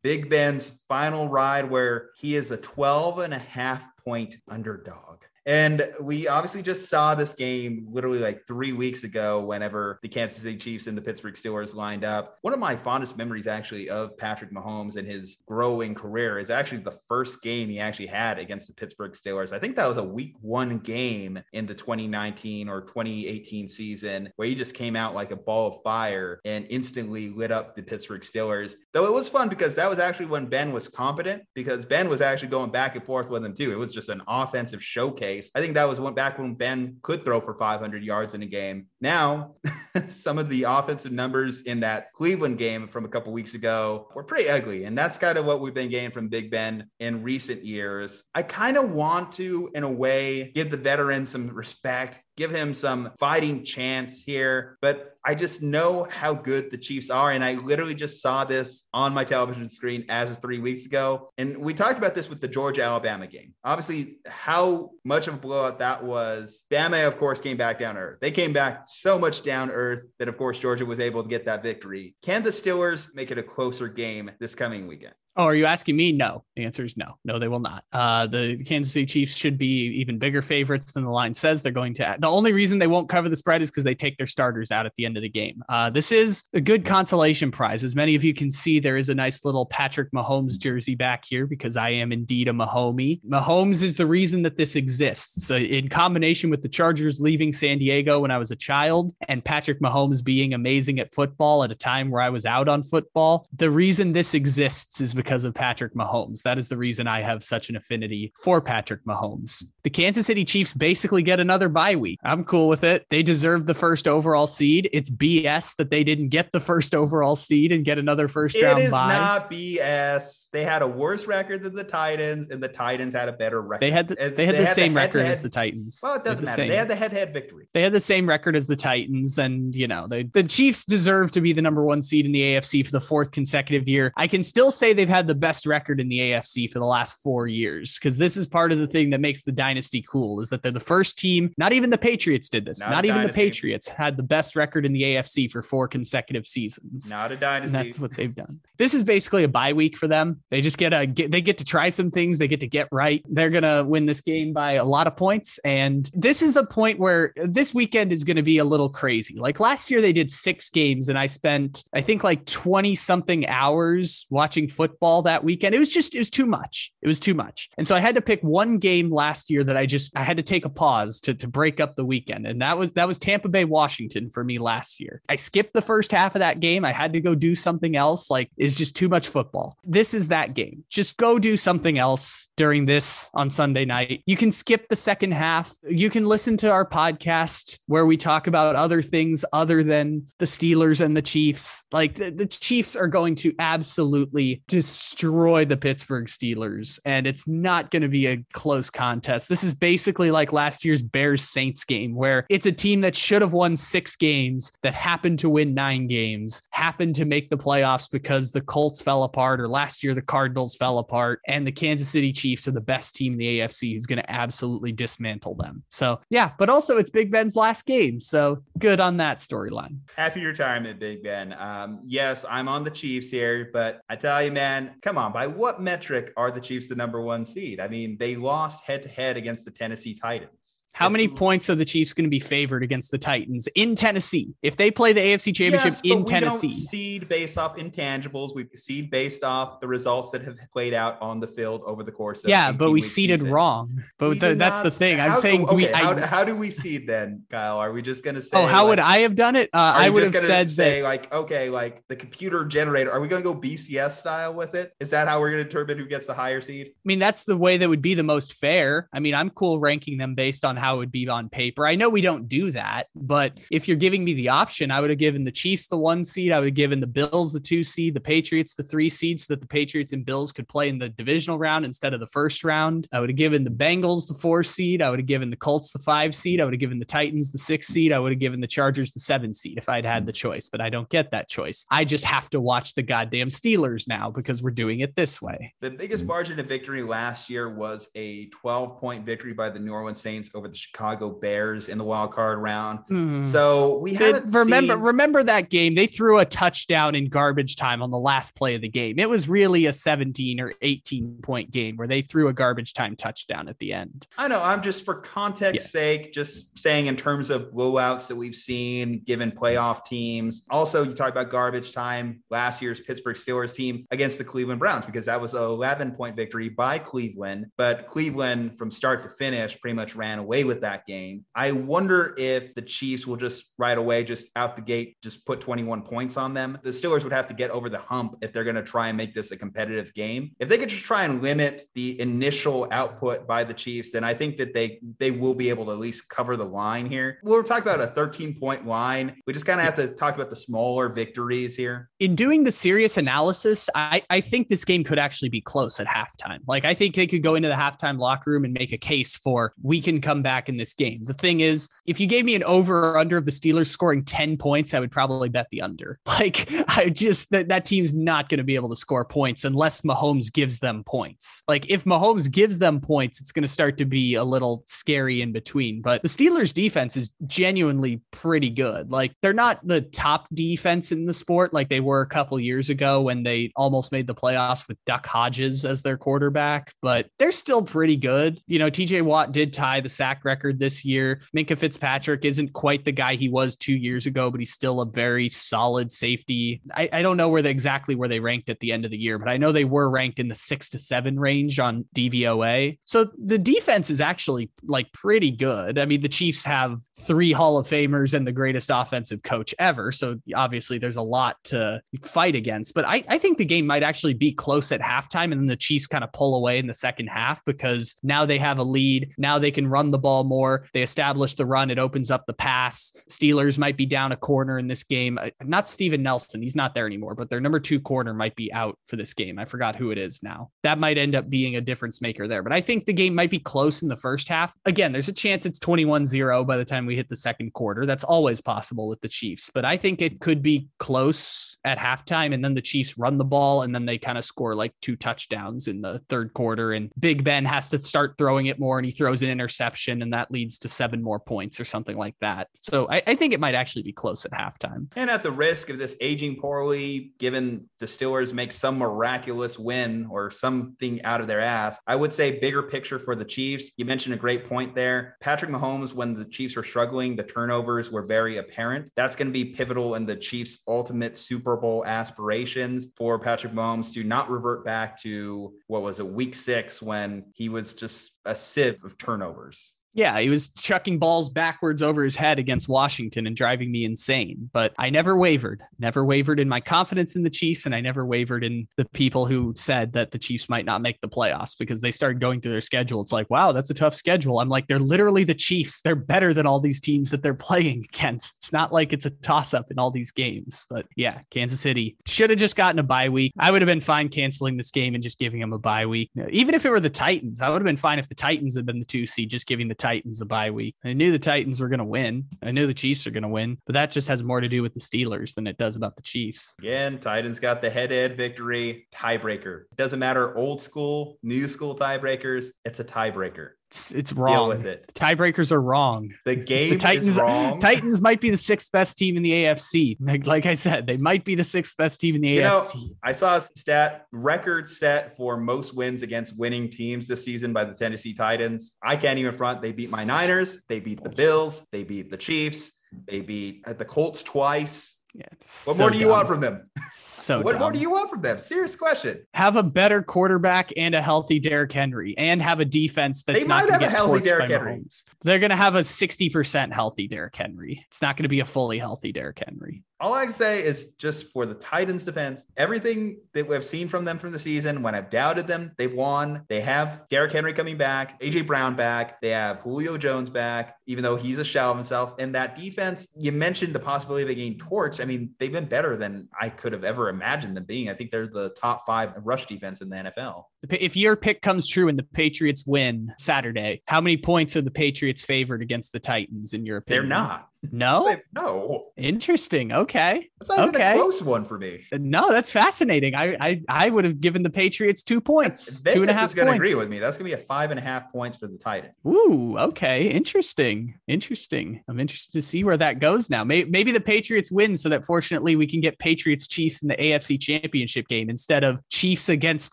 Big 0.00 0.30
Ben's 0.30 0.80
final 0.88 1.28
ride 1.28 1.68
where 1.68 2.10
he 2.16 2.36
is 2.36 2.52
a 2.52 2.56
12 2.56 3.18
and 3.18 3.34
a 3.34 3.38
half 3.38 3.84
point 4.04 4.36
underdog. 4.48 5.22
And 5.46 5.90
we 6.00 6.26
obviously 6.28 6.62
just 6.62 6.88
saw 6.88 7.14
this 7.14 7.34
game 7.34 7.86
literally 7.90 8.18
like 8.18 8.46
three 8.46 8.72
weeks 8.72 9.04
ago, 9.04 9.44
whenever 9.44 9.98
the 10.02 10.08
Kansas 10.08 10.42
City 10.42 10.56
Chiefs 10.56 10.86
and 10.86 10.96
the 10.96 11.02
Pittsburgh 11.02 11.34
Steelers 11.34 11.74
lined 11.74 12.04
up. 12.04 12.38
One 12.42 12.54
of 12.54 12.58
my 12.58 12.76
fondest 12.76 13.16
memories, 13.16 13.46
actually, 13.46 13.90
of 13.90 14.16
Patrick 14.16 14.52
Mahomes 14.52 14.96
and 14.96 15.06
his 15.06 15.42
growing 15.46 15.94
career 15.94 16.38
is 16.38 16.50
actually 16.50 16.78
the 16.78 16.98
first 17.08 17.42
game 17.42 17.68
he 17.68 17.78
actually 17.78 18.06
had 18.06 18.38
against 18.38 18.68
the 18.68 18.74
Pittsburgh 18.74 19.12
Steelers. 19.12 19.52
I 19.52 19.58
think 19.58 19.76
that 19.76 19.88
was 19.88 19.98
a 19.98 20.04
week 20.04 20.34
one 20.40 20.78
game 20.78 21.40
in 21.52 21.66
the 21.66 21.74
2019 21.74 22.68
or 22.68 22.82
2018 22.82 23.68
season 23.68 24.30
where 24.36 24.48
he 24.48 24.54
just 24.54 24.74
came 24.74 24.96
out 24.96 25.14
like 25.14 25.30
a 25.30 25.36
ball 25.36 25.68
of 25.68 25.82
fire 25.82 26.40
and 26.44 26.66
instantly 26.70 27.28
lit 27.30 27.50
up 27.50 27.76
the 27.76 27.82
Pittsburgh 27.82 28.22
Steelers. 28.22 28.74
Though 28.92 29.06
it 29.06 29.12
was 29.12 29.28
fun 29.28 29.48
because 29.48 29.74
that 29.74 29.90
was 29.90 29.98
actually 29.98 30.26
when 30.26 30.46
Ben 30.46 30.72
was 30.72 30.88
competent, 30.88 31.42
because 31.54 31.84
Ben 31.84 32.08
was 32.08 32.20
actually 32.20 32.48
going 32.48 32.70
back 32.70 32.94
and 32.94 33.04
forth 33.04 33.30
with 33.30 33.44
him 33.44 33.54
too. 33.54 33.72
It 33.72 33.78
was 33.78 33.92
just 33.92 34.08
an 34.08 34.22
offensive 34.26 34.82
showcase 34.82 35.33
I 35.54 35.60
think 35.60 35.74
that 35.74 35.88
was 35.88 36.00
one 36.00 36.14
back 36.14 36.38
when 36.38 36.54
Ben 36.54 36.98
could 37.02 37.24
throw 37.24 37.40
for 37.40 37.54
500 37.54 38.02
yards 38.02 38.34
in 38.34 38.42
a 38.42 38.46
game. 38.46 38.86
Now, 39.00 39.54
some 40.08 40.38
of 40.38 40.48
the 40.48 40.64
offensive 40.64 41.12
numbers 41.12 41.62
in 41.62 41.80
that 41.80 42.12
Cleveland 42.12 42.58
game 42.58 42.88
from 42.88 43.04
a 43.04 43.08
couple 43.08 43.32
weeks 43.32 43.54
ago 43.54 44.08
were 44.14 44.24
pretty 44.24 44.48
ugly. 44.48 44.84
And 44.84 44.96
that's 44.96 45.18
kind 45.18 45.38
of 45.38 45.44
what 45.44 45.60
we've 45.60 45.74
been 45.74 45.90
getting 45.90 46.10
from 46.10 46.28
Big 46.28 46.50
Ben 46.50 46.88
in 47.00 47.22
recent 47.22 47.64
years. 47.64 48.24
I 48.34 48.42
kind 48.42 48.76
of 48.76 48.90
want 48.90 49.32
to, 49.32 49.70
in 49.74 49.82
a 49.82 49.90
way, 49.90 50.52
give 50.54 50.70
the 50.70 50.76
veteran 50.76 51.26
some 51.26 51.48
respect 51.48 52.20
give 52.36 52.50
him 52.50 52.74
some 52.74 53.12
fighting 53.18 53.64
chance 53.64 54.22
here. 54.22 54.76
But 54.80 55.13
I 55.24 55.34
just 55.34 55.62
know 55.62 56.06
how 56.10 56.34
good 56.34 56.70
the 56.70 56.76
Chiefs 56.76 57.08
are. 57.08 57.32
And 57.32 57.42
I 57.42 57.54
literally 57.54 57.94
just 57.94 58.20
saw 58.20 58.44
this 58.44 58.84
on 58.92 59.14
my 59.14 59.24
television 59.24 59.70
screen 59.70 60.04
as 60.08 60.30
of 60.30 60.40
three 60.40 60.58
weeks 60.58 60.84
ago. 60.84 61.30
And 61.38 61.58
we 61.58 61.72
talked 61.72 61.96
about 61.96 62.14
this 62.14 62.28
with 62.28 62.40
the 62.40 62.48
Georgia 62.48 62.82
Alabama 62.82 63.26
game. 63.26 63.54
Obviously, 63.64 64.18
how 64.26 64.90
much 65.04 65.26
of 65.26 65.34
a 65.34 65.38
blowout 65.38 65.78
that 65.78 66.04
was. 66.04 66.64
Bama, 66.70 67.06
of 67.06 67.18
course, 67.18 67.40
came 67.40 67.56
back 67.56 67.78
down 67.78 67.96
earth. 67.96 68.18
They 68.20 68.30
came 68.30 68.52
back 68.52 68.84
so 68.86 69.18
much 69.18 69.42
down 69.42 69.70
earth 69.70 70.04
that, 70.18 70.28
of 70.28 70.36
course, 70.36 70.58
Georgia 70.58 70.84
was 70.84 71.00
able 71.00 71.22
to 71.22 71.28
get 71.28 71.46
that 71.46 71.62
victory. 71.62 72.16
Can 72.22 72.42
the 72.42 72.50
Steelers 72.50 73.14
make 73.14 73.30
it 73.30 73.38
a 73.38 73.42
closer 73.42 73.88
game 73.88 74.30
this 74.40 74.54
coming 74.54 74.86
weekend? 74.86 75.14
Oh, 75.36 75.44
are 75.44 75.54
you 75.54 75.66
asking 75.66 75.96
me? 75.96 76.12
No. 76.12 76.44
The 76.54 76.64
answer 76.64 76.84
is 76.84 76.96
no. 76.96 77.18
No, 77.24 77.40
they 77.40 77.48
will 77.48 77.58
not. 77.58 77.82
Uh, 77.92 78.28
the 78.28 78.62
Kansas 78.64 78.92
City 78.92 79.06
Chiefs 79.06 79.34
should 79.34 79.58
be 79.58 79.86
even 80.00 80.18
bigger 80.18 80.42
favorites 80.42 80.92
than 80.92 81.02
the 81.02 81.10
line 81.10 81.34
says 81.34 81.60
they're 81.60 81.72
going 81.72 81.94
to. 81.94 82.16
The 82.20 82.28
only 82.28 82.52
reason 82.52 82.78
they 82.78 82.86
won't 82.86 83.08
cover 83.08 83.28
the 83.28 83.36
spread 83.36 83.60
is 83.60 83.68
because 83.68 83.82
they 83.82 83.96
take 83.96 84.16
their 84.16 84.28
starters 84.28 84.70
out 84.70 84.86
at 84.86 84.94
the 84.96 85.04
end 85.04 85.16
of 85.16 85.24
the 85.24 85.28
game. 85.28 85.64
Uh, 85.68 85.90
this 85.90 86.12
is 86.12 86.44
a 86.52 86.60
good 86.60 86.84
consolation 86.84 87.50
prize. 87.50 87.82
As 87.82 87.96
many 87.96 88.14
of 88.14 88.22
you 88.22 88.32
can 88.32 88.48
see, 88.48 88.78
there 88.78 88.96
is 88.96 89.08
a 89.08 89.14
nice 89.14 89.44
little 89.44 89.66
Patrick 89.66 90.12
Mahomes 90.12 90.56
jersey 90.56 90.94
back 90.94 91.24
here 91.24 91.48
because 91.48 91.76
I 91.76 91.88
am 91.88 92.12
indeed 92.12 92.46
a 92.46 92.52
Mahomie. 92.52 93.20
Mahomes 93.24 93.82
is 93.82 93.96
the 93.96 94.06
reason 94.06 94.42
that 94.42 94.56
this 94.56 94.76
exists. 94.76 95.50
In 95.50 95.88
combination 95.88 96.48
with 96.48 96.62
the 96.62 96.68
Chargers 96.68 97.20
leaving 97.20 97.52
San 97.52 97.78
Diego 97.78 98.20
when 98.20 98.30
I 98.30 98.38
was 98.38 98.52
a 98.52 98.56
child 98.56 99.12
and 99.28 99.44
Patrick 99.44 99.80
Mahomes 99.80 100.24
being 100.24 100.54
amazing 100.54 101.00
at 101.00 101.12
football 101.12 101.64
at 101.64 101.72
a 101.72 101.76
time 101.76 102.10
where 102.10 102.22
I 102.22 102.30
was 102.30 102.46
out 102.46 102.68
on 102.68 102.84
football, 102.84 103.48
the 103.56 103.70
reason 103.70 104.12
this 104.12 104.34
exists 104.34 105.00
is 105.00 105.12
because 105.12 105.23
of 105.30 105.54
Patrick 105.54 105.94
Mahomes. 105.94 106.42
That 106.42 106.58
is 106.58 106.68
the 106.68 106.76
reason 106.76 107.06
I 107.06 107.22
have 107.22 107.42
such 107.42 107.68
an 107.70 107.76
affinity 107.76 108.32
for 108.42 108.60
Patrick 108.60 109.04
Mahomes. 109.04 109.64
The 109.82 109.90
Kansas 109.90 110.26
City 110.26 110.44
Chiefs 110.44 110.72
basically 110.74 111.22
get 111.22 111.40
another 111.40 111.68
bye 111.68 111.96
week. 111.96 112.18
I'm 112.24 112.44
cool 112.44 112.68
with 112.68 112.84
it. 112.84 113.06
They 113.10 113.22
deserve 113.22 113.66
the 113.66 113.74
first 113.74 114.06
overall 114.06 114.46
seed. 114.46 114.88
It's 114.92 115.10
BS 115.10 115.76
that 115.76 115.90
they 115.90 116.04
didn't 116.04 116.28
get 116.28 116.52
the 116.52 116.60
first 116.60 116.94
overall 116.94 117.36
seed 117.36 117.72
and 117.72 117.84
get 117.84 117.98
another 117.98 118.28
first 118.28 118.60
round 118.60 118.80
It 118.80 118.86
is 118.86 118.90
bye. 118.90 119.12
not 119.12 119.50
BS. 119.50 120.43
They 120.54 120.62
had 120.62 120.82
a 120.82 120.86
worse 120.86 121.26
record 121.26 121.64
than 121.64 121.74
the 121.74 121.82
Titans, 121.82 122.48
and 122.48 122.62
the 122.62 122.68
Titans 122.68 123.12
had 123.12 123.28
a 123.28 123.32
better 123.32 123.60
record. 123.60 123.82
They 123.82 123.90
had 123.90 124.06
the, 124.06 124.32
they 124.36 124.46
had 124.46 124.56
the 124.56 124.66
same 124.66 124.94
record 124.94 125.26
as 125.26 125.42
the 125.42 125.48
Titans. 125.48 125.98
Well, 126.00 126.14
it 126.14 126.22
doesn't 126.22 126.44
the 126.44 126.48
matter. 126.48 126.68
They 126.68 126.76
had 126.76 126.86
the 126.86 126.94
head-to-head 126.94 127.32
victory. 127.32 127.66
They 127.74 127.82
had 127.82 127.92
the 127.92 127.98
same 127.98 128.28
record 128.28 128.54
as 128.54 128.68
the 128.68 128.76
Titans, 128.76 129.36
and 129.38 129.74
you 129.74 129.88
know 129.88 130.06
they, 130.06 130.22
the 130.22 130.44
Chiefs 130.44 130.84
deserve 130.84 131.32
to 131.32 131.40
be 131.40 131.52
the 131.52 131.60
number 131.60 131.82
one 131.82 132.00
seed 132.00 132.24
in 132.24 132.30
the 132.30 132.40
AFC 132.40 132.86
for 132.86 132.92
the 132.92 133.00
fourth 133.00 133.32
consecutive 133.32 133.88
year. 133.88 134.12
I 134.16 134.28
can 134.28 134.44
still 134.44 134.70
say 134.70 134.92
they've 134.92 135.08
had 135.08 135.26
the 135.26 135.34
best 135.34 135.66
record 135.66 135.98
in 135.98 136.08
the 136.08 136.20
AFC 136.20 136.70
for 136.70 136.78
the 136.78 136.86
last 136.86 137.20
four 137.20 137.48
years 137.48 137.98
because 137.98 138.16
this 138.16 138.36
is 138.36 138.46
part 138.46 138.70
of 138.70 138.78
the 138.78 138.86
thing 138.86 139.10
that 139.10 139.20
makes 139.20 139.42
the 139.42 139.50
dynasty 139.50 140.02
cool 140.08 140.38
is 140.40 140.50
that 140.50 140.62
they're 140.62 140.70
the 140.70 140.78
first 140.78 141.18
team. 141.18 141.52
Not 141.58 141.72
even 141.72 141.90
the 141.90 141.98
Patriots 141.98 142.48
did 142.48 142.64
this. 142.64 142.78
Not, 142.78 142.90
not 142.90 143.04
even 143.04 143.16
dynasty. 143.16 143.40
the 143.40 143.44
Patriots 143.46 143.88
had 143.88 144.16
the 144.16 144.22
best 144.22 144.54
record 144.54 144.86
in 144.86 144.92
the 144.92 145.02
AFC 145.02 145.50
for 145.50 145.64
four 145.64 145.88
consecutive 145.88 146.46
seasons. 146.46 147.10
Not 147.10 147.32
a 147.32 147.36
dynasty. 147.36 147.76
And 147.76 147.86
that's 147.88 147.98
what 147.98 148.12
they've 148.12 148.32
done. 148.32 148.60
This 148.78 148.94
is 148.94 149.02
basically 149.02 149.42
a 149.42 149.48
bye 149.48 149.72
week 149.72 149.96
for 149.96 150.06
them. 150.06 150.42
They 150.50 150.60
just 150.60 150.78
get 150.78 150.92
a 150.92 151.06
get, 151.06 151.30
they 151.30 151.40
get 151.40 151.58
to 151.58 151.64
try 151.64 151.88
some 151.88 152.10
things. 152.10 152.38
They 152.38 152.48
get 152.48 152.60
to 152.60 152.66
get 152.66 152.88
right. 152.92 153.24
They're 153.28 153.50
gonna 153.50 153.84
win 153.84 154.06
this 154.06 154.20
game 154.20 154.52
by 154.52 154.72
a 154.72 154.84
lot 154.84 155.06
of 155.06 155.16
points. 155.16 155.58
And 155.64 156.10
this 156.14 156.42
is 156.42 156.56
a 156.56 156.64
point 156.64 156.98
where 156.98 157.32
this 157.36 157.74
weekend 157.74 158.12
is 158.12 158.24
to 158.24 158.42
be 158.42 158.58
a 158.58 158.64
little 158.64 158.88
crazy. 158.88 159.36
Like 159.36 159.60
last 159.60 159.90
year, 159.90 160.00
they 160.00 160.12
did 160.12 160.30
six 160.30 160.70
games, 160.70 161.08
and 161.08 161.18
I 161.18 161.26
spent 161.26 161.84
I 161.92 162.00
think 162.00 162.24
like 162.24 162.44
twenty 162.46 162.94
something 162.94 163.46
hours 163.48 164.26
watching 164.30 164.68
football 164.68 165.22
that 165.22 165.44
weekend. 165.44 165.74
It 165.74 165.78
was 165.78 165.90
just 165.90 166.14
it 166.14 166.18
was 166.18 166.30
too 166.30 166.46
much. 166.46 166.92
It 167.02 167.08
was 167.08 167.20
too 167.20 167.34
much. 167.34 167.68
And 167.78 167.86
so 167.86 167.94
I 167.96 168.00
had 168.00 168.14
to 168.14 168.20
pick 168.20 168.40
one 168.42 168.78
game 168.78 169.12
last 169.12 169.50
year 169.50 169.64
that 169.64 169.76
I 169.76 169.86
just 169.86 170.16
I 170.16 170.22
had 170.22 170.36
to 170.36 170.42
take 170.42 170.64
a 170.64 170.70
pause 170.70 171.20
to 171.20 171.34
to 171.34 171.48
break 171.48 171.80
up 171.80 171.96
the 171.96 172.04
weekend, 172.04 172.46
and 172.46 172.60
that 172.62 172.76
was 172.78 172.92
that 172.92 173.08
was 173.08 173.18
Tampa 173.18 173.48
Bay 173.48 173.64
Washington 173.64 174.30
for 174.30 174.44
me 174.44 174.58
last 174.58 175.00
year. 175.00 175.22
I 175.28 175.36
skipped 175.36 175.74
the 175.74 175.82
first 175.82 176.12
half 176.12 176.34
of 176.34 176.40
that 176.40 176.60
game. 176.60 176.84
I 176.84 176.92
had 176.92 177.12
to 177.12 177.20
go 177.20 177.34
do 177.34 177.54
something 177.54 177.96
else. 177.96 178.30
Like 178.30 178.50
it's 178.56 178.76
just 178.76 178.96
too 178.96 179.08
much 179.08 179.28
football. 179.28 179.78
This 179.84 180.14
is 180.14 180.28
that 180.34 180.54
game. 180.54 180.82
Just 180.90 181.16
go 181.16 181.38
do 181.38 181.56
something 181.56 181.96
else 181.96 182.48
during 182.56 182.86
this 182.86 183.30
on 183.34 183.52
Sunday 183.52 183.84
night. 183.84 184.24
You 184.26 184.36
can 184.36 184.50
skip 184.50 184.88
the 184.88 184.96
second 184.96 185.32
half. 185.32 185.72
You 185.88 186.10
can 186.10 186.26
listen 186.26 186.56
to 186.56 186.72
our 186.72 186.84
podcast 186.84 187.78
where 187.86 188.04
we 188.04 188.16
talk 188.16 188.48
about 188.48 188.74
other 188.74 189.00
things 189.00 189.44
other 189.52 189.84
than 189.84 190.26
the 190.40 190.44
Steelers 190.46 191.00
and 191.00 191.16
the 191.16 191.22
Chiefs. 191.22 191.84
Like 191.92 192.16
the, 192.16 192.32
the 192.32 192.46
Chiefs 192.46 192.96
are 192.96 193.06
going 193.06 193.36
to 193.36 193.54
absolutely 193.60 194.60
destroy 194.66 195.64
the 195.64 195.76
Pittsburgh 195.76 196.26
Steelers, 196.26 196.98
and 197.04 197.28
it's 197.28 197.46
not 197.46 197.92
going 197.92 198.02
to 198.02 198.08
be 198.08 198.26
a 198.26 198.44
close 198.52 198.90
contest. 198.90 199.48
This 199.48 199.62
is 199.62 199.72
basically 199.72 200.32
like 200.32 200.52
last 200.52 200.84
year's 200.84 201.02
Bears 201.02 201.48
Saints 201.48 201.84
game, 201.84 202.12
where 202.16 202.44
it's 202.50 202.66
a 202.66 202.72
team 202.72 203.02
that 203.02 203.14
should 203.14 203.40
have 203.40 203.52
won 203.52 203.76
six 203.76 204.16
games 204.16 204.72
that 204.82 204.94
happened 204.94 205.38
to 205.38 205.48
win 205.48 205.74
nine 205.74 206.08
games, 206.08 206.60
happened 206.70 207.14
to 207.14 207.24
make 207.24 207.50
the 207.50 207.56
playoffs 207.56 208.10
because 208.10 208.50
the 208.50 208.62
Colts 208.62 209.00
fell 209.00 209.22
apart, 209.22 209.60
or 209.60 209.68
last 209.68 210.02
year 210.02 210.12
the 210.12 210.23
Cardinals 210.26 210.76
fell 210.76 210.98
apart, 210.98 211.40
and 211.46 211.66
the 211.66 211.72
Kansas 211.72 212.08
City 212.08 212.32
Chiefs 212.32 212.68
are 212.68 212.72
the 212.72 212.80
best 212.80 213.14
team 213.14 213.34
in 213.34 213.38
the 213.38 213.60
AFC 213.60 213.94
who's 213.94 214.06
going 214.06 214.20
to 214.20 214.30
absolutely 214.30 214.92
dismantle 214.92 215.54
them. 215.54 215.82
So, 215.88 216.20
yeah, 216.30 216.52
but 216.58 216.68
also 216.68 216.98
it's 216.98 217.10
Big 217.10 217.30
Ben's 217.30 217.56
last 217.56 217.86
game. 217.86 218.20
So, 218.20 218.62
good 218.78 219.00
on 219.00 219.16
that 219.18 219.38
storyline. 219.38 219.98
Happy 220.16 220.44
retirement, 220.44 220.98
Big 221.00 221.22
Ben. 221.22 221.52
Um, 221.54 222.00
yes, 222.04 222.44
I'm 222.48 222.68
on 222.68 222.84
the 222.84 222.90
Chiefs 222.90 223.30
here, 223.30 223.70
but 223.72 224.00
I 224.08 224.16
tell 224.16 224.42
you, 224.42 224.52
man, 224.52 224.94
come 225.02 225.18
on, 225.18 225.32
by 225.32 225.46
what 225.46 225.80
metric 225.80 226.32
are 226.36 226.50
the 226.50 226.60
Chiefs 226.60 226.88
the 226.88 226.94
number 226.94 227.20
one 227.20 227.44
seed? 227.44 227.80
I 227.80 227.88
mean, 227.88 228.16
they 228.18 228.36
lost 228.36 228.84
head 228.84 229.02
to 229.02 229.08
head 229.08 229.36
against 229.36 229.64
the 229.64 229.70
Tennessee 229.70 230.14
Titans. 230.14 230.83
How 230.94 231.08
many 231.08 231.26
points 231.26 231.68
are 231.68 231.74
the 231.74 231.84
Chiefs 231.84 232.12
going 232.12 232.24
to 232.24 232.30
be 232.30 232.38
favored 232.38 232.84
against 232.84 233.10
the 233.10 233.18
Titans 233.18 233.66
in 233.74 233.96
Tennessee 233.96 234.54
if 234.62 234.76
they 234.76 234.92
play 234.92 235.12
the 235.12 235.20
AFC 235.20 235.52
Championship 235.52 235.92
yes, 235.92 236.00
in 236.04 236.24
Tennessee? 236.24 236.68
We 236.68 236.72
seed 236.72 237.28
based 237.28 237.58
off 237.58 237.76
intangibles. 237.76 238.54
We 238.54 238.68
seed 238.76 239.10
based 239.10 239.42
off 239.42 239.80
the 239.80 239.88
results 239.88 240.30
that 240.30 240.42
have 240.42 240.56
played 240.72 240.94
out 240.94 241.20
on 241.20 241.40
the 241.40 241.48
field 241.48 241.82
over 241.84 242.04
the 242.04 242.12
course 242.12 242.44
of 242.44 242.50
yeah, 242.50 242.70
but 242.70 242.92
we 242.92 243.00
seeded 243.00 243.40
season. 243.40 243.52
wrong. 243.52 244.04
But 244.18 244.38
the, 244.38 244.54
that's 244.54 244.76
not, 244.76 244.84
the 244.84 244.90
thing. 244.92 245.18
I'm 245.18 245.34
saying 245.34 245.64
okay, 245.64 245.74
we. 245.74 245.84
How, 245.86 246.16
how, 246.16 246.44
do 246.44 246.54
we 246.54 246.70
seed 246.70 247.08
then, 247.08 247.42
Kyle? 247.50 247.78
Are 247.78 247.90
we 247.90 248.00
just 248.00 248.22
going 248.22 248.36
to 248.36 248.42
say? 248.42 248.56
Oh, 248.56 248.64
how 248.64 248.84
like, 248.84 248.90
would 248.90 249.00
I 249.00 249.18
have 249.18 249.34
done 249.34 249.56
it? 249.56 249.70
Uh, 249.72 249.94
I 249.96 250.10
would 250.10 250.22
have 250.22 250.36
said 250.36 250.70
say 250.70 251.00
that, 251.00 251.08
like 251.08 251.32
okay, 251.32 251.70
like 251.70 252.04
the 252.06 252.14
computer 252.14 252.64
generator. 252.64 253.10
Are 253.10 253.20
we 253.20 253.26
going 253.26 253.42
to 253.42 253.52
go 253.52 253.58
BCS 253.58 254.12
style 254.12 254.54
with 254.54 254.76
it? 254.76 254.92
Is 255.00 255.10
that 255.10 255.26
how 255.26 255.40
we're 255.40 255.50
going 255.50 255.64
to 255.64 255.68
determine 255.68 255.98
who 255.98 256.06
gets 256.06 256.28
the 256.28 256.34
higher 256.34 256.60
seed? 256.60 256.86
I 256.86 257.00
mean, 257.04 257.18
that's 257.18 257.42
the 257.42 257.56
way 257.56 257.78
that 257.78 257.88
would 257.88 258.02
be 258.02 258.14
the 258.14 258.22
most 258.22 258.52
fair. 258.52 259.08
I 259.12 259.18
mean, 259.18 259.34
I'm 259.34 259.50
cool 259.50 259.80
ranking 259.80 260.18
them 260.18 260.36
based 260.36 260.64
on 260.64 260.76
how 260.84 260.96
it 260.96 260.98
would 260.98 261.12
be 261.12 261.26
on 261.26 261.48
paper. 261.48 261.86
I 261.86 261.94
know 261.94 262.10
we 262.10 262.20
don't 262.20 262.46
do 262.46 262.70
that, 262.72 263.06
but 263.14 263.58
if 263.70 263.88
you're 263.88 263.96
giving 263.96 264.22
me 264.22 264.34
the 264.34 264.50
option, 264.50 264.90
I 264.90 265.00
would 265.00 265.08
have 265.08 265.18
given 265.18 265.42
the 265.42 265.50
Chiefs 265.50 265.86
the 265.86 265.96
one 265.96 266.22
seed. 266.24 266.52
I 266.52 266.58
would 266.58 266.68
have 266.68 266.74
given 266.74 267.00
the 267.00 267.06
Bills 267.06 267.54
the 267.54 267.60
two 267.60 267.82
seed, 267.82 268.12
the 268.12 268.20
Patriots 268.20 268.74
the 268.74 268.82
three 268.82 269.08
seed, 269.08 269.40
so 269.40 269.46
that 269.48 269.62
the 269.62 269.66
Patriots 269.66 270.12
and 270.12 270.26
Bills 270.26 270.52
could 270.52 270.68
play 270.68 270.90
in 270.90 270.98
the 270.98 271.08
divisional 271.08 271.56
round 271.56 271.86
instead 271.86 272.12
of 272.12 272.20
the 272.20 272.26
first 272.26 272.64
round. 272.64 273.08
I 273.12 273.20
would 273.20 273.30
have 273.30 273.36
given 273.36 273.64
the 273.64 273.70
Bengals 273.70 274.28
the 274.28 274.34
four 274.34 274.62
seed. 274.62 275.00
I 275.00 275.08
would 275.08 275.18
have 275.18 275.26
given 275.26 275.48
the 275.48 275.56
Colts 275.56 275.90
the 275.90 276.00
five 276.00 276.34
seed. 276.34 276.60
I 276.60 276.64
would 276.64 276.74
have 276.74 276.80
given 276.80 276.98
the 276.98 277.06
Titans 277.06 277.50
the 277.50 277.56
six 277.56 277.86
seed. 277.86 278.12
I 278.12 278.18
would 278.18 278.32
have 278.32 278.38
given 278.38 278.60
the 278.60 278.66
Chargers 278.66 279.12
the 279.12 279.20
seven 279.20 279.54
seed 279.54 279.78
if 279.78 279.88
I'd 279.88 280.04
had 280.04 280.26
the 280.26 280.32
choice, 280.32 280.68
but 280.68 280.82
I 280.82 280.90
don't 280.90 281.08
get 281.08 281.30
that 281.30 281.48
choice. 281.48 281.86
I 281.90 282.04
just 282.04 282.24
have 282.24 282.50
to 282.50 282.60
watch 282.60 282.94
the 282.94 283.02
goddamn 283.02 283.48
Steelers 283.48 284.06
now 284.06 284.30
because 284.30 284.62
we're 284.62 284.70
doing 284.70 285.00
it 285.00 285.16
this 285.16 285.40
way. 285.40 285.72
The 285.80 285.90
biggest 285.90 286.24
margin 286.24 286.60
of 286.60 286.66
victory 286.66 287.02
last 287.02 287.48
year 287.48 287.74
was 287.74 288.10
a 288.14 288.50
12 288.50 288.98
point 288.98 289.24
victory 289.24 289.54
by 289.54 289.70
the 289.70 289.78
New 289.78 289.92
Orleans 289.92 290.20
Saints 290.20 290.50
over 290.54 290.68
the 290.68 290.73
Chicago 290.76 291.30
Bears 291.30 291.88
in 291.88 291.98
the 291.98 292.04
wild 292.04 292.32
card 292.32 292.58
round. 292.58 293.00
Mm. 293.10 293.46
So 293.46 293.98
we 293.98 294.14
have 294.14 294.54
remember 294.54 294.94
seen... 294.94 295.02
remember 295.02 295.42
that 295.42 295.70
game. 295.70 295.94
They 295.94 296.06
threw 296.06 296.38
a 296.38 296.44
touchdown 296.44 297.14
in 297.14 297.28
garbage 297.28 297.76
time 297.76 298.02
on 298.02 298.10
the 298.10 298.18
last 298.18 298.54
play 298.54 298.74
of 298.74 298.80
the 298.80 298.88
game. 298.88 299.18
It 299.18 299.28
was 299.28 299.48
really 299.48 299.86
a 299.86 299.92
17 299.92 300.60
or 300.60 300.74
18 300.82 301.38
point 301.42 301.70
game 301.70 301.96
where 301.96 302.08
they 302.08 302.22
threw 302.22 302.48
a 302.48 302.52
garbage 302.52 302.94
time 302.94 303.16
touchdown 303.16 303.68
at 303.68 303.78
the 303.78 303.92
end. 303.92 304.26
I 304.38 304.48
know. 304.48 304.62
I'm 304.62 304.82
just 304.82 305.04
for 305.04 305.14
context 305.14 305.86
yeah. 305.86 306.00
sake, 306.00 306.32
just 306.32 306.78
saying 306.78 307.06
in 307.06 307.16
terms 307.16 307.50
of 307.50 307.72
blowouts 307.72 308.28
that 308.28 308.36
we've 308.36 308.54
seen 308.54 309.20
given 309.20 309.50
playoff 309.50 310.04
teams. 310.04 310.64
Also, 310.70 311.04
you 311.04 311.12
talk 311.12 311.30
about 311.30 311.50
garbage 311.50 311.92
time 311.92 312.42
last 312.50 312.82
year's 312.82 313.00
Pittsburgh 313.00 313.36
Steelers 313.36 313.74
team 313.74 314.06
against 314.10 314.38
the 314.38 314.44
Cleveland 314.44 314.80
Browns 314.80 315.06
because 315.06 315.26
that 315.26 315.40
was 315.40 315.54
a 315.54 315.62
11 315.62 316.12
point 316.12 316.36
victory 316.36 316.68
by 316.68 316.98
Cleveland, 316.98 317.66
but 317.76 318.06
Cleveland 318.06 318.78
from 318.78 318.90
start 318.90 319.20
to 319.20 319.28
finish 319.28 319.80
pretty 319.80 319.94
much 319.94 320.16
ran 320.16 320.38
away 320.38 320.63
with 320.64 320.80
that 320.82 321.06
game. 321.06 321.44
I 321.54 321.72
wonder 321.72 322.34
if 322.38 322.74
the 322.74 322.82
Chiefs 322.82 323.26
will 323.26 323.36
just 323.36 323.66
right 323.78 323.96
away, 323.96 324.24
just 324.24 324.50
out 324.56 324.76
the 324.76 324.82
gate, 324.82 325.16
just 325.22 325.44
put 325.44 325.60
21 325.60 326.02
points 326.02 326.36
on 326.36 326.54
them. 326.54 326.78
The 326.82 326.90
Steelers 326.90 327.24
would 327.24 327.32
have 327.32 327.46
to 327.48 327.54
get 327.54 327.70
over 327.70 327.88
the 327.88 327.98
hump 327.98 328.36
if 328.42 328.52
they're 328.52 328.64
going 328.64 328.76
to 328.76 328.82
try 328.82 329.08
and 329.08 329.16
make 329.16 329.34
this 329.34 329.50
a 329.50 329.56
competitive 329.56 330.12
game. 330.14 330.52
If 330.58 330.68
they 330.68 330.78
could 330.78 330.88
just 330.88 331.04
try 331.04 331.24
and 331.24 331.42
limit 331.42 331.82
the 331.94 332.20
initial 332.20 332.88
output 332.90 333.46
by 333.46 333.64
the 333.64 333.74
Chiefs, 333.74 334.12
then 334.12 334.24
I 334.24 334.34
think 334.34 334.56
that 334.58 334.74
they 334.74 335.00
they 335.18 335.30
will 335.30 335.54
be 335.54 335.68
able 335.68 335.86
to 335.86 335.92
at 335.92 335.98
least 335.98 336.28
cover 336.28 336.56
the 336.56 336.64
line 336.64 337.06
here. 337.06 337.38
We're 337.42 337.62
talking 337.62 337.82
about 337.82 338.00
a 338.00 338.08
13 338.08 338.58
point 338.58 338.86
line. 338.86 339.36
We 339.46 339.52
just 339.52 339.66
kind 339.66 339.80
of 339.80 339.86
have 339.86 339.94
to 339.96 340.08
talk 340.08 340.34
about 340.34 340.50
the 340.50 340.56
smaller 340.56 341.08
victories 341.08 341.76
here. 341.76 342.10
In 342.20 342.34
doing 342.34 342.64
the 342.64 342.72
serious 342.72 343.16
analysis, 343.16 343.88
I, 343.94 344.22
I 344.30 344.40
think 344.40 344.68
this 344.68 344.84
game 344.84 345.04
could 345.04 345.18
actually 345.18 345.48
be 345.48 345.60
close 345.60 346.00
at 346.00 346.06
halftime. 346.06 346.60
Like 346.66 346.84
I 346.84 346.94
think 346.94 347.14
they 347.14 347.26
could 347.26 347.42
go 347.42 347.54
into 347.54 347.68
the 347.68 347.74
halftime 347.74 348.18
locker 348.18 348.50
room 348.50 348.64
and 348.64 348.72
make 348.72 348.92
a 348.92 348.98
case 348.98 349.36
for 349.36 349.72
we 349.82 350.00
can 350.00 350.20
come 350.20 350.42
back 350.42 350.53
in 350.68 350.76
this 350.76 350.94
game. 350.94 351.22
The 351.24 351.34
thing 351.34 351.60
is, 351.60 351.88
if 352.06 352.20
you 352.20 352.26
gave 352.26 352.44
me 352.44 352.54
an 352.54 352.64
over 352.64 353.10
or 353.10 353.18
under 353.18 353.36
of 353.36 353.44
the 353.44 353.50
Steelers 353.50 353.88
scoring 353.88 354.24
10 354.24 354.56
points, 354.56 354.94
I 354.94 355.00
would 355.00 355.10
probably 355.10 355.48
bet 355.48 355.68
the 355.70 355.82
under. 355.82 356.18
Like 356.34 356.68
I 356.88 357.10
just 357.10 357.50
that 357.50 357.68
that 357.68 357.86
team's 357.86 358.12
not 358.12 358.48
going 358.48 358.58
to 358.58 358.64
be 358.64 358.74
able 358.74 358.88
to 358.88 358.96
score 358.96 359.24
points 359.24 359.64
unless 359.64 360.00
Mahomes 360.00 360.52
gives 360.52 360.80
them 360.80 361.04
points. 361.04 361.62
Like 361.68 361.88
if 361.88 362.02
Mahomes 362.04 362.50
gives 362.50 362.78
them 362.78 363.00
points, 363.00 363.40
it's 363.40 363.52
going 363.52 363.62
to 363.62 363.68
start 363.68 363.98
to 363.98 364.04
be 364.04 364.34
a 364.34 364.42
little 364.42 364.82
scary 364.86 365.42
in 365.42 365.52
between. 365.52 366.02
But 366.02 366.22
the 366.22 366.28
Steelers 366.28 366.74
defense 366.74 367.16
is 367.16 367.30
genuinely 367.46 368.20
pretty 368.32 368.68
good. 368.68 369.12
Like 369.12 369.32
they're 369.42 369.52
not 369.52 369.86
the 369.86 370.00
top 370.00 370.48
defense 370.52 371.12
in 371.12 371.24
the 371.24 371.32
sport 371.32 371.72
like 371.72 371.88
they 371.88 372.00
were 372.00 372.22
a 372.22 372.26
couple 372.26 372.58
years 372.58 372.90
ago 372.90 373.22
when 373.22 373.44
they 373.44 373.70
almost 373.76 374.10
made 374.10 374.26
the 374.26 374.34
playoffs 374.34 374.88
with 374.88 374.98
Duck 375.06 375.26
Hodges 375.26 375.84
as 375.84 376.02
their 376.02 376.16
quarterback, 376.16 376.92
but 377.00 377.28
they're 377.38 377.52
still 377.52 377.82
pretty 377.82 378.16
good. 378.16 378.60
You 378.66 378.78
know, 378.78 378.90
TJ 378.90 379.22
Watt 379.22 379.52
did 379.52 379.72
tie 379.72 380.00
the 380.00 380.08
sack 380.08 380.33
record 380.42 380.78
this 380.78 381.04
year. 381.04 381.40
Minkah 381.54 381.76
Fitzpatrick 381.76 382.14
Fitzpatrick 382.14 382.44
isn't 382.44 382.72
quite 382.72 383.04
the 383.04 383.12
guy 383.12 383.34
he 383.34 383.48
was 383.48 383.76
two 383.76 383.94
years 383.94 384.26
ago, 384.26 384.50
but 384.50 384.60
he's 384.60 384.72
still 384.72 385.00
a 385.00 385.06
very 385.06 385.48
solid 385.48 386.10
safety. 386.12 386.80
I, 386.94 387.08
I 387.12 387.22
don't 387.22 387.36
know 387.36 387.48
where 387.48 387.62
they 387.62 387.70
exactly 387.70 388.14
where 388.14 388.28
they 388.28 388.40
ranked 388.40 388.70
at 388.70 388.78
the 388.80 388.92
end 388.92 389.04
of 389.04 389.10
the 389.10 389.18
year, 389.18 389.38
but 389.38 389.48
I 389.48 389.56
know 389.56 389.72
they 389.72 389.84
were 389.84 390.08
ranked 390.08 390.38
in 390.38 390.48
the 390.48 390.54
six 390.54 390.90
to 390.90 390.98
seven 390.98 391.38
range 391.40 391.78
on 391.80 392.04
DVOA. 392.14 392.98
So 393.04 393.30
the 393.36 393.58
defense 393.58 394.10
is 394.10 394.20
actually 394.20 394.70
like 394.84 395.12
pretty 395.12 395.50
good. 395.50 395.98
I 395.98 396.04
mean, 396.04 396.20
the 396.20 396.28
Chiefs 396.28 396.64
have 396.64 396.98
three 397.20 397.52
Hall 397.52 397.78
of 397.78 397.86
Famers 397.86 398.32
and 398.32 398.46
the 398.46 398.52
greatest 398.52 398.90
offensive 398.92 399.42
coach 399.42 399.74
ever. 399.78 400.12
So 400.12 400.38
obviously 400.54 400.98
there's 400.98 401.16
a 401.16 401.22
lot 401.22 401.56
to 401.64 402.00
fight 402.22 402.54
against, 402.54 402.94
but 402.94 403.04
I, 403.04 403.24
I 403.28 403.38
think 403.38 403.58
the 403.58 403.64
game 403.64 403.86
might 403.86 404.02
actually 404.02 404.34
be 404.34 404.52
close 404.52 404.92
at 404.92 405.00
halftime 405.00 405.52
and 405.52 405.60
then 405.60 405.66
the 405.66 405.76
Chiefs 405.76 406.06
kind 406.06 406.22
of 406.22 406.32
pull 406.32 406.54
away 406.54 406.78
in 406.78 406.86
the 406.86 406.94
second 406.94 407.26
half 407.26 407.64
because 407.64 408.14
now 408.22 408.46
they 408.46 408.58
have 408.58 408.78
a 408.78 408.84
lead. 408.84 409.32
Now 409.36 409.58
they 409.58 409.70
can 409.70 409.88
run 409.88 410.10
the 410.10 410.18
ball 410.24 410.42
more. 410.42 410.88
They 410.92 411.02
establish 411.02 411.54
the 411.54 411.66
run. 411.66 411.90
It 411.90 411.98
opens 412.00 412.32
up 412.32 412.46
the 412.46 412.52
pass. 412.52 413.12
Steelers 413.30 413.78
might 413.78 413.96
be 413.96 414.06
down 414.06 414.32
a 414.32 414.36
corner 414.36 414.78
in 414.78 414.88
this 414.88 415.04
game. 415.04 415.38
Not 415.62 415.88
Steven 415.88 416.22
Nelson. 416.22 416.62
He's 416.62 416.74
not 416.74 416.94
there 416.94 417.06
anymore, 417.06 417.36
but 417.36 417.50
their 417.50 417.60
number 417.60 417.78
two 417.78 418.00
corner 418.00 418.34
might 418.34 418.56
be 418.56 418.72
out 418.72 418.98
for 419.06 419.14
this 419.14 419.34
game. 419.34 419.58
I 419.58 419.66
forgot 419.66 419.94
who 419.94 420.10
it 420.10 420.18
is 420.18 420.42
now. 420.42 420.70
That 420.82 420.98
might 420.98 421.18
end 421.18 421.34
up 421.36 421.48
being 421.48 421.76
a 421.76 421.80
difference 421.80 422.20
maker 422.20 422.48
there. 422.48 422.62
But 422.62 422.72
I 422.72 422.80
think 422.80 423.04
the 423.04 423.12
game 423.12 423.34
might 423.34 423.50
be 423.50 423.58
close 423.58 424.02
in 424.02 424.08
the 424.08 424.16
first 424.16 424.48
half. 424.48 424.74
Again, 424.86 425.12
there's 425.12 425.28
a 425.28 425.32
chance 425.32 425.66
it's 425.66 425.78
21 425.78 426.26
0 426.26 426.64
by 426.64 426.76
the 426.78 426.84
time 426.84 427.06
we 427.06 427.14
hit 427.14 427.28
the 427.28 427.36
second 427.36 427.74
quarter. 427.74 428.06
That's 428.06 428.24
always 428.24 428.60
possible 428.60 429.06
with 429.06 429.20
the 429.20 429.28
Chiefs, 429.28 429.70
but 429.72 429.84
I 429.84 429.98
think 429.98 430.22
it 430.22 430.40
could 430.40 430.62
be 430.62 430.88
close 430.98 431.76
at 431.84 431.98
halftime. 431.98 432.54
And 432.54 432.64
then 432.64 432.74
the 432.74 432.80
Chiefs 432.80 433.18
run 433.18 433.36
the 433.36 433.44
ball 433.44 433.82
and 433.82 433.94
then 433.94 434.06
they 434.06 434.18
kind 434.18 434.38
of 434.38 434.44
score 434.44 434.74
like 434.74 434.94
two 435.02 435.16
touchdowns 435.16 435.86
in 435.86 436.00
the 436.00 436.20
third 436.28 436.54
quarter. 436.54 436.92
And 436.92 437.10
Big 437.18 437.44
Ben 437.44 437.64
has 437.66 437.90
to 437.90 437.98
start 437.98 438.36
throwing 438.38 438.66
it 438.66 438.78
more 438.78 438.98
and 438.98 439.04
he 439.04 439.12
throws 439.12 439.42
an 439.42 439.50
interception 439.50 440.13
and 440.22 440.32
that 440.32 440.50
leads 440.50 440.78
to 440.80 440.88
seven 440.88 441.22
more 441.22 441.40
points 441.40 441.80
or 441.80 441.84
something 441.84 442.16
like 442.16 442.36
that. 442.40 442.68
So 442.80 443.08
I, 443.10 443.22
I 443.26 443.34
think 443.34 443.52
it 443.52 443.60
might 443.60 443.74
actually 443.74 444.02
be 444.02 444.12
close 444.12 444.44
at 444.44 444.52
halftime. 444.52 445.12
And 445.16 445.30
at 445.30 445.42
the 445.42 445.50
risk 445.50 445.90
of 445.90 445.98
this 445.98 446.16
aging 446.20 446.56
poorly, 446.56 447.32
given 447.38 447.88
the 447.98 448.06
Steelers 448.06 448.52
make 448.52 448.72
some 448.72 448.98
miraculous 448.98 449.78
win 449.78 450.26
or 450.30 450.50
something 450.50 451.22
out 451.24 451.40
of 451.40 451.46
their 451.46 451.60
ass, 451.60 451.98
I 452.06 452.16
would 452.16 452.32
say 452.32 452.58
bigger 452.58 452.82
picture 452.82 453.18
for 453.18 453.34
the 453.34 453.44
Chiefs. 453.44 453.92
You 453.96 454.04
mentioned 454.04 454.34
a 454.34 454.38
great 454.38 454.68
point 454.68 454.94
there. 454.94 455.36
Patrick 455.40 455.70
Mahomes, 455.70 456.14
when 456.14 456.34
the 456.34 456.44
Chiefs 456.44 456.76
were 456.76 456.82
struggling, 456.82 457.36
the 457.36 457.42
turnovers 457.42 458.10
were 458.10 458.22
very 458.22 458.58
apparent. 458.58 459.10
That's 459.16 459.36
going 459.36 459.48
to 459.48 459.52
be 459.52 459.64
pivotal 459.64 460.14
in 460.14 460.26
the 460.26 460.36
Chiefs' 460.36 460.78
ultimate 460.86 461.36
Super 461.36 461.76
Bowl 461.76 462.04
aspirations 462.04 463.08
for 463.16 463.38
Patrick 463.38 463.72
Mahomes 463.72 464.12
to 464.14 464.24
not 464.24 464.50
revert 464.50 464.84
back 464.84 465.20
to 465.22 465.74
what 465.86 466.02
was 466.02 466.20
it, 466.20 466.26
week 466.26 466.54
six, 466.54 467.02
when 467.02 467.44
he 467.54 467.68
was 467.68 467.94
just 467.94 468.32
a 468.44 468.54
sieve 468.54 469.02
of 469.04 469.16
turnovers. 469.18 469.94
Yeah, 470.14 470.38
he 470.38 470.48
was 470.48 470.68
chucking 470.70 471.18
balls 471.18 471.50
backwards 471.50 472.00
over 472.00 472.22
his 472.22 472.36
head 472.36 472.60
against 472.60 472.88
Washington 472.88 473.46
and 473.48 473.56
driving 473.56 473.90
me 473.90 474.04
insane. 474.04 474.70
But 474.72 474.94
I 474.96 475.10
never 475.10 475.36
wavered, 475.36 475.82
never 475.98 476.24
wavered 476.24 476.60
in 476.60 476.68
my 476.68 476.80
confidence 476.80 477.34
in 477.34 477.42
the 477.42 477.50
Chiefs. 477.50 477.84
And 477.84 477.94
I 477.94 478.00
never 478.00 478.24
wavered 478.24 478.62
in 478.62 478.86
the 478.96 479.04
people 479.06 479.44
who 479.44 479.74
said 479.76 480.12
that 480.12 480.30
the 480.30 480.38
Chiefs 480.38 480.68
might 480.68 480.84
not 480.84 481.02
make 481.02 481.20
the 481.20 481.28
playoffs 481.28 481.76
because 481.76 482.00
they 482.00 482.12
started 482.12 482.40
going 482.40 482.60
through 482.60 482.72
their 482.72 482.80
schedule. 482.80 483.20
It's 483.20 483.32
like, 483.32 483.50
wow, 483.50 483.72
that's 483.72 483.90
a 483.90 483.94
tough 483.94 484.14
schedule. 484.14 484.60
I'm 484.60 484.68
like, 484.68 484.86
they're 484.86 485.00
literally 485.00 485.42
the 485.42 485.54
Chiefs. 485.54 486.00
They're 486.00 486.14
better 486.14 486.54
than 486.54 486.64
all 486.64 486.78
these 486.78 487.00
teams 487.00 487.30
that 487.30 487.42
they're 487.42 487.54
playing 487.64 488.06
against. 488.12 488.54
It's 488.58 488.72
not 488.72 488.92
like 488.92 489.12
it's 489.12 489.26
a 489.26 489.30
toss 489.30 489.74
up 489.74 489.90
in 489.90 489.98
all 489.98 490.12
these 490.12 490.30
games. 490.30 490.84
But 490.88 491.06
yeah, 491.16 491.40
Kansas 491.50 491.80
City 491.80 492.16
should 492.24 492.50
have 492.50 492.58
just 492.58 492.76
gotten 492.76 493.00
a 493.00 493.02
bye 493.02 493.28
week. 493.28 493.52
I 493.58 493.72
would 493.72 493.82
have 493.82 493.88
been 493.88 494.00
fine 494.00 494.28
canceling 494.28 494.76
this 494.76 494.92
game 494.92 495.14
and 495.14 495.22
just 495.22 495.40
giving 495.40 495.60
them 495.60 495.72
a 495.72 495.78
bye 495.78 496.06
week. 496.06 496.30
Even 496.50 496.74
if 496.76 496.86
it 496.86 496.90
were 496.90 497.00
the 497.00 497.10
Titans, 497.10 497.60
I 497.60 497.68
would 497.68 497.80
have 497.80 497.86
been 497.86 497.96
fine 497.96 498.20
if 498.20 498.28
the 498.28 498.34
Titans 498.36 498.76
had 498.76 498.86
been 498.86 499.00
the 499.00 499.04
two 499.04 499.26
seed, 499.26 499.50
just 499.50 499.66
giving 499.66 499.88
the 499.88 499.94
Titans 500.04 500.42
a 500.42 500.44
bye 500.44 500.70
week. 500.70 500.96
I 501.02 501.14
knew 501.14 501.32
the 501.32 501.38
Titans 501.38 501.80
were 501.80 501.88
going 501.88 501.98
to 501.98 502.04
win. 502.04 502.44
I 502.62 502.72
knew 502.72 502.86
the 502.86 502.92
Chiefs 502.92 503.26
are 503.26 503.30
going 503.30 503.42
to 503.42 503.48
win, 503.48 503.78
but 503.86 503.94
that 503.94 504.10
just 504.10 504.28
has 504.28 504.42
more 504.42 504.60
to 504.60 504.68
do 504.68 504.82
with 504.82 504.92
the 504.92 505.00
Steelers 505.00 505.54
than 505.54 505.66
it 505.66 505.78
does 505.78 505.96
about 505.96 506.14
the 506.16 506.22
Chiefs. 506.22 506.76
Again, 506.78 507.18
Titans 507.18 507.58
got 507.58 507.80
the 507.80 507.88
head 507.88 508.12
ed 508.12 508.36
victory 508.36 509.08
tiebreaker. 509.14 509.84
It 509.90 509.96
doesn't 509.96 510.18
matter 510.18 510.54
old 510.58 510.82
school, 510.82 511.38
new 511.42 511.68
school 511.68 511.96
tiebreakers. 511.96 512.66
It's 512.84 513.00
a 513.00 513.04
tiebreaker. 513.04 513.70
It's, 513.94 514.10
it's 514.10 514.32
wrong. 514.32 514.52
Deal 514.56 514.68
with 514.68 514.86
it. 514.86 515.12
Tiebreakers 515.14 515.70
are 515.70 515.80
wrong. 515.80 516.34
The 516.44 516.56
game 516.56 516.90
the 516.90 516.98
Titans, 516.98 517.28
is 517.28 517.38
wrong. 517.38 517.78
Titans 517.78 518.20
might 518.20 518.40
be 518.40 518.50
the 518.50 518.56
sixth 518.56 518.90
best 518.90 519.16
team 519.16 519.36
in 519.36 519.44
the 519.44 519.52
AFC. 519.52 520.16
Like, 520.18 520.48
like 520.48 520.66
I 520.66 520.74
said, 520.74 521.06
they 521.06 521.16
might 521.16 521.44
be 521.44 521.54
the 521.54 521.62
sixth 521.62 521.96
best 521.96 522.20
team 522.20 522.34
in 522.34 522.40
the 522.40 522.48
you 522.48 522.62
AFC. 522.62 522.94
Know, 522.96 523.16
I 523.22 523.30
saw 523.30 523.58
a 523.58 523.60
stat 523.60 524.26
record 524.32 524.88
set 524.88 525.36
for 525.36 525.56
most 525.56 525.94
wins 525.94 526.22
against 526.22 526.58
winning 526.58 526.90
teams 526.90 527.28
this 527.28 527.44
season 527.44 527.72
by 527.72 527.84
the 527.84 527.94
Tennessee 527.94 528.34
Titans. 528.34 528.96
I 529.00 529.16
can't 529.16 529.38
even 529.38 529.52
front. 529.52 529.80
They 529.80 529.92
beat 529.92 530.10
my 530.10 530.24
Niners. 530.24 530.82
They 530.88 530.98
beat 530.98 531.22
the 531.22 531.30
Bills. 531.30 531.86
They 531.92 532.02
beat 532.02 532.32
the 532.32 532.36
Chiefs. 532.36 532.90
They 533.28 533.42
beat 533.42 533.84
uh, 533.86 533.92
the 533.92 534.04
Colts 534.04 534.42
twice. 534.42 535.13
Yeah, 535.36 535.46
what 535.50 535.62
so 535.64 535.94
more 535.98 536.10
do 536.10 536.18
you 536.18 536.26
dumb. 536.26 536.32
want 536.32 536.48
from 536.48 536.60
them? 536.60 536.88
So 537.10 537.60
what 537.62 537.76
more 537.80 537.90
do 537.90 537.98
you 537.98 538.08
want 538.10 538.30
from 538.30 538.40
them? 538.40 538.60
Serious 538.60 538.94
question. 538.94 539.44
have 539.52 539.74
a 539.74 539.82
better 539.82 540.22
quarterback 540.22 540.92
and 540.96 541.12
a 541.12 541.20
healthy 541.20 541.58
Derrick 541.58 541.90
Henry, 541.90 542.38
and 542.38 542.62
have 542.62 542.78
a 542.78 542.84
defense 542.84 543.42
that's 543.42 543.60
They 543.62 543.66
not 543.66 543.82
might 543.84 543.88
going 543.90 544.00
to 544.00 544.08
have 544.08 544.10
a 544.10 544.12
get 544.12 544.16
healthy 544.16 544.40
Derrick 544.44 544.68
by 544.68 544.72
Henry. 544.74 544.96
Mahomes. 544.98 545.24
They're 545.42 545.58
going 545.58 545.70
to 545.70 545.76
have 545.76 545.96
a 545.96 546.04
sixty 546.04 546.50
percent 546.50 546.94
healthy 546.94 547.26
Derrick 547.26 547.56
Henry. 547.56 548.04
It's 548.06 548.22
not 548.22 548.36
going 548.36 548.44
to 548.44 548.48
be 548.48 548.60
a 548.60 548.64
fully 548.64 548.98
healthy 548.98 549.32
Derrick 549.32 549.60
Henry. 549.66 550.04
All 550.20 550.32
I 550.32 550.44
can 550.44 550.52
say 550.52 550.84
is 550.84 551.08
just 551.18 551.52
for 551.52 551.66
the 551.66 551.74
Titans 551.74 552.24
defense, 552.24 552.64
everything 552.76 553.40
that 553.52 553.66
we've 553.66 553.84
seen 553.84 554.08
from 554.08 554.24
them 554.24 554.38
from 554.38 554.52
the 554.52 554.58
season, 554.58 555.02
when 555.02 555.14
I've 555.14 555.28
doubted 555.28 555.66
them, 555.66 555.92
they've 555.98 556.12
won. 556.12 556.62
They 556.68 556.80
have 556.82 557.24
Derrick 557.30 557.52
Henry 557.52 557.72
coming 557.72 557.96
back, 557.96 558.40
AJ 558.40 558.66
Brown 558.66 558.94
back. 558.94 559.40
They 559.40 559.50
have 559.50 559.80
Julio 559.80 560.16
Jones 560.16 560.48
back, 560.48 560.96
even 561.06 561.24
though 561.24 561.36
he's 561.36 561.58
a 561.58 561.64
shell 561.64 561.90
of 561.90 561.96
himself. 561.96 562.34
And 562.38 562.54
that 562.54 562.76
defense, 562.76 563.26
you 563.36 563.50
mentioned 563.50 563.94
the 563.94 564.00
possibility 564.00 564.44
of 564.44 564.50
it 564.50 564.54
getting 564.54 564.78
torched. 564.78 565.20
I 565.20 565.24
mean, 565.24 565.50
they've 565.58 565.72
been 565.72 565.88
better 565.88 566.16
than 566.16 566.48
I 566.58 566.68
could 566.68 566.92
have 566.92 567.04
ever 567.04 567.28
imagined 567.28 567.76
them 567.76 567.84
being. 567.84 568.08
I 568.08 568.14
think 568.14 568.30
they're 568.30 568.46
the 568.46 568.70
top 568.70 569.04
five 569.06 569.32
rush 569.38 569.66
defense 569.66 570.00
in 570.00 570.08
the 570.08 570.16
NFL. 570.16 570.64
If 570.90 571.16
your 571.16 571.34
pick 571.34 571.60
comes 571.60 571.88
true 571.88 572.08
and 572.08 572.18
the 572.18 572.24
Patriots 572.24 572.84
win 572.86 573.34
Saturday, 573.38 574.02
how 574.06 574.20
many 574.20 574.36
points 574.36 574.76
are 574.76 574.82
the 574.82 574.90
Patriots 574.90 575.42
favored 575.42 575.82
against 575.82 576.12
the 576.12 576.20
Titans 576.20 576.72
in 576.72 576.86
your 576.86 576.98
opinion? 576.98 577.22
They're 577.22 577.36
not. 577.36 577.68
No. 577.92 578.26
Say, 578.26 578.42
no, 578.54 579.06
Interesting. 579.16 579.92
Okay. 579.92 580.50
that's 580.58 580.68
not 580.70 580.88
Okay. 580.90 581.12
a 581.12 581.16
close 581.16 581.42
one 581.42 581.64
for 581.64 581.78
me. 581.78 582.04
No, 582.12 582.50
that's 582.50 582.70
fascinating. 582.70 583.34
I 583.34 583.56
I, 583.60 583.82
I 583.88 584.10
would 584.10 584.24
have 584.24 584.40
given 584.40 584.62
the 584.62 584.70
Patriots 584.70 585.22
two 585.22 585.40
points, 585.40 586.00
two 586.02 586.22
and 586.22 586.30
a 586.30 586.34
half 586.34 586.50
is 586.50 586.54
going 586.54 586.68
to 586.68 586.74
agree 586.74 586.94
with 586.94 587.08
me. 587.08 587.18
That's 587.18 587.36
going 587.36 587.50
to 587.50 587.56
be 587.56 587.60
a 587.62 587.64
five 587.64 587.90
and 587.90 587.98
a 587.98 588.02
half 588.02 588.30
points 588.32 588.58
for 588.58 588.66
the 588.66 588.78
Titans. 588.78 589.14
Ooh, 589.26 589.76
okay. 589.78 590.28
Interesting. 590.28 591.14
Interesting. 591.28 592.02
I'm 592.08 592.20
interested 592.20 592.52
to 592.52 592.62
see 592.62 592.84
where 592.84 592.96
that 592.96 593.20
goes 593.20 593.50
now. 593.50 593.64
Maybe, 593.64 593.90
maybe 593.90 594.12
the 594.12 594.20
Patriots 594.20 594.70
win 594.70 594.96
so 594.96 595.08
that 595.08 595.24
fortunately 595.24 595.76
we 595.76 595.86
can 595.86 596.00
get 596.00 596.18
Patriots 596.18 596.66
Chiefs 596.66 597.02
in 597.02 597.08
the 597.08 597.16
AFC 597.16 597.60
Championship 597.60 598.28
game 598.28 598.50
instead 598.50 598.84
of 598.84 598.98
Chiefs 599.10 599.48
against 599.48 599.92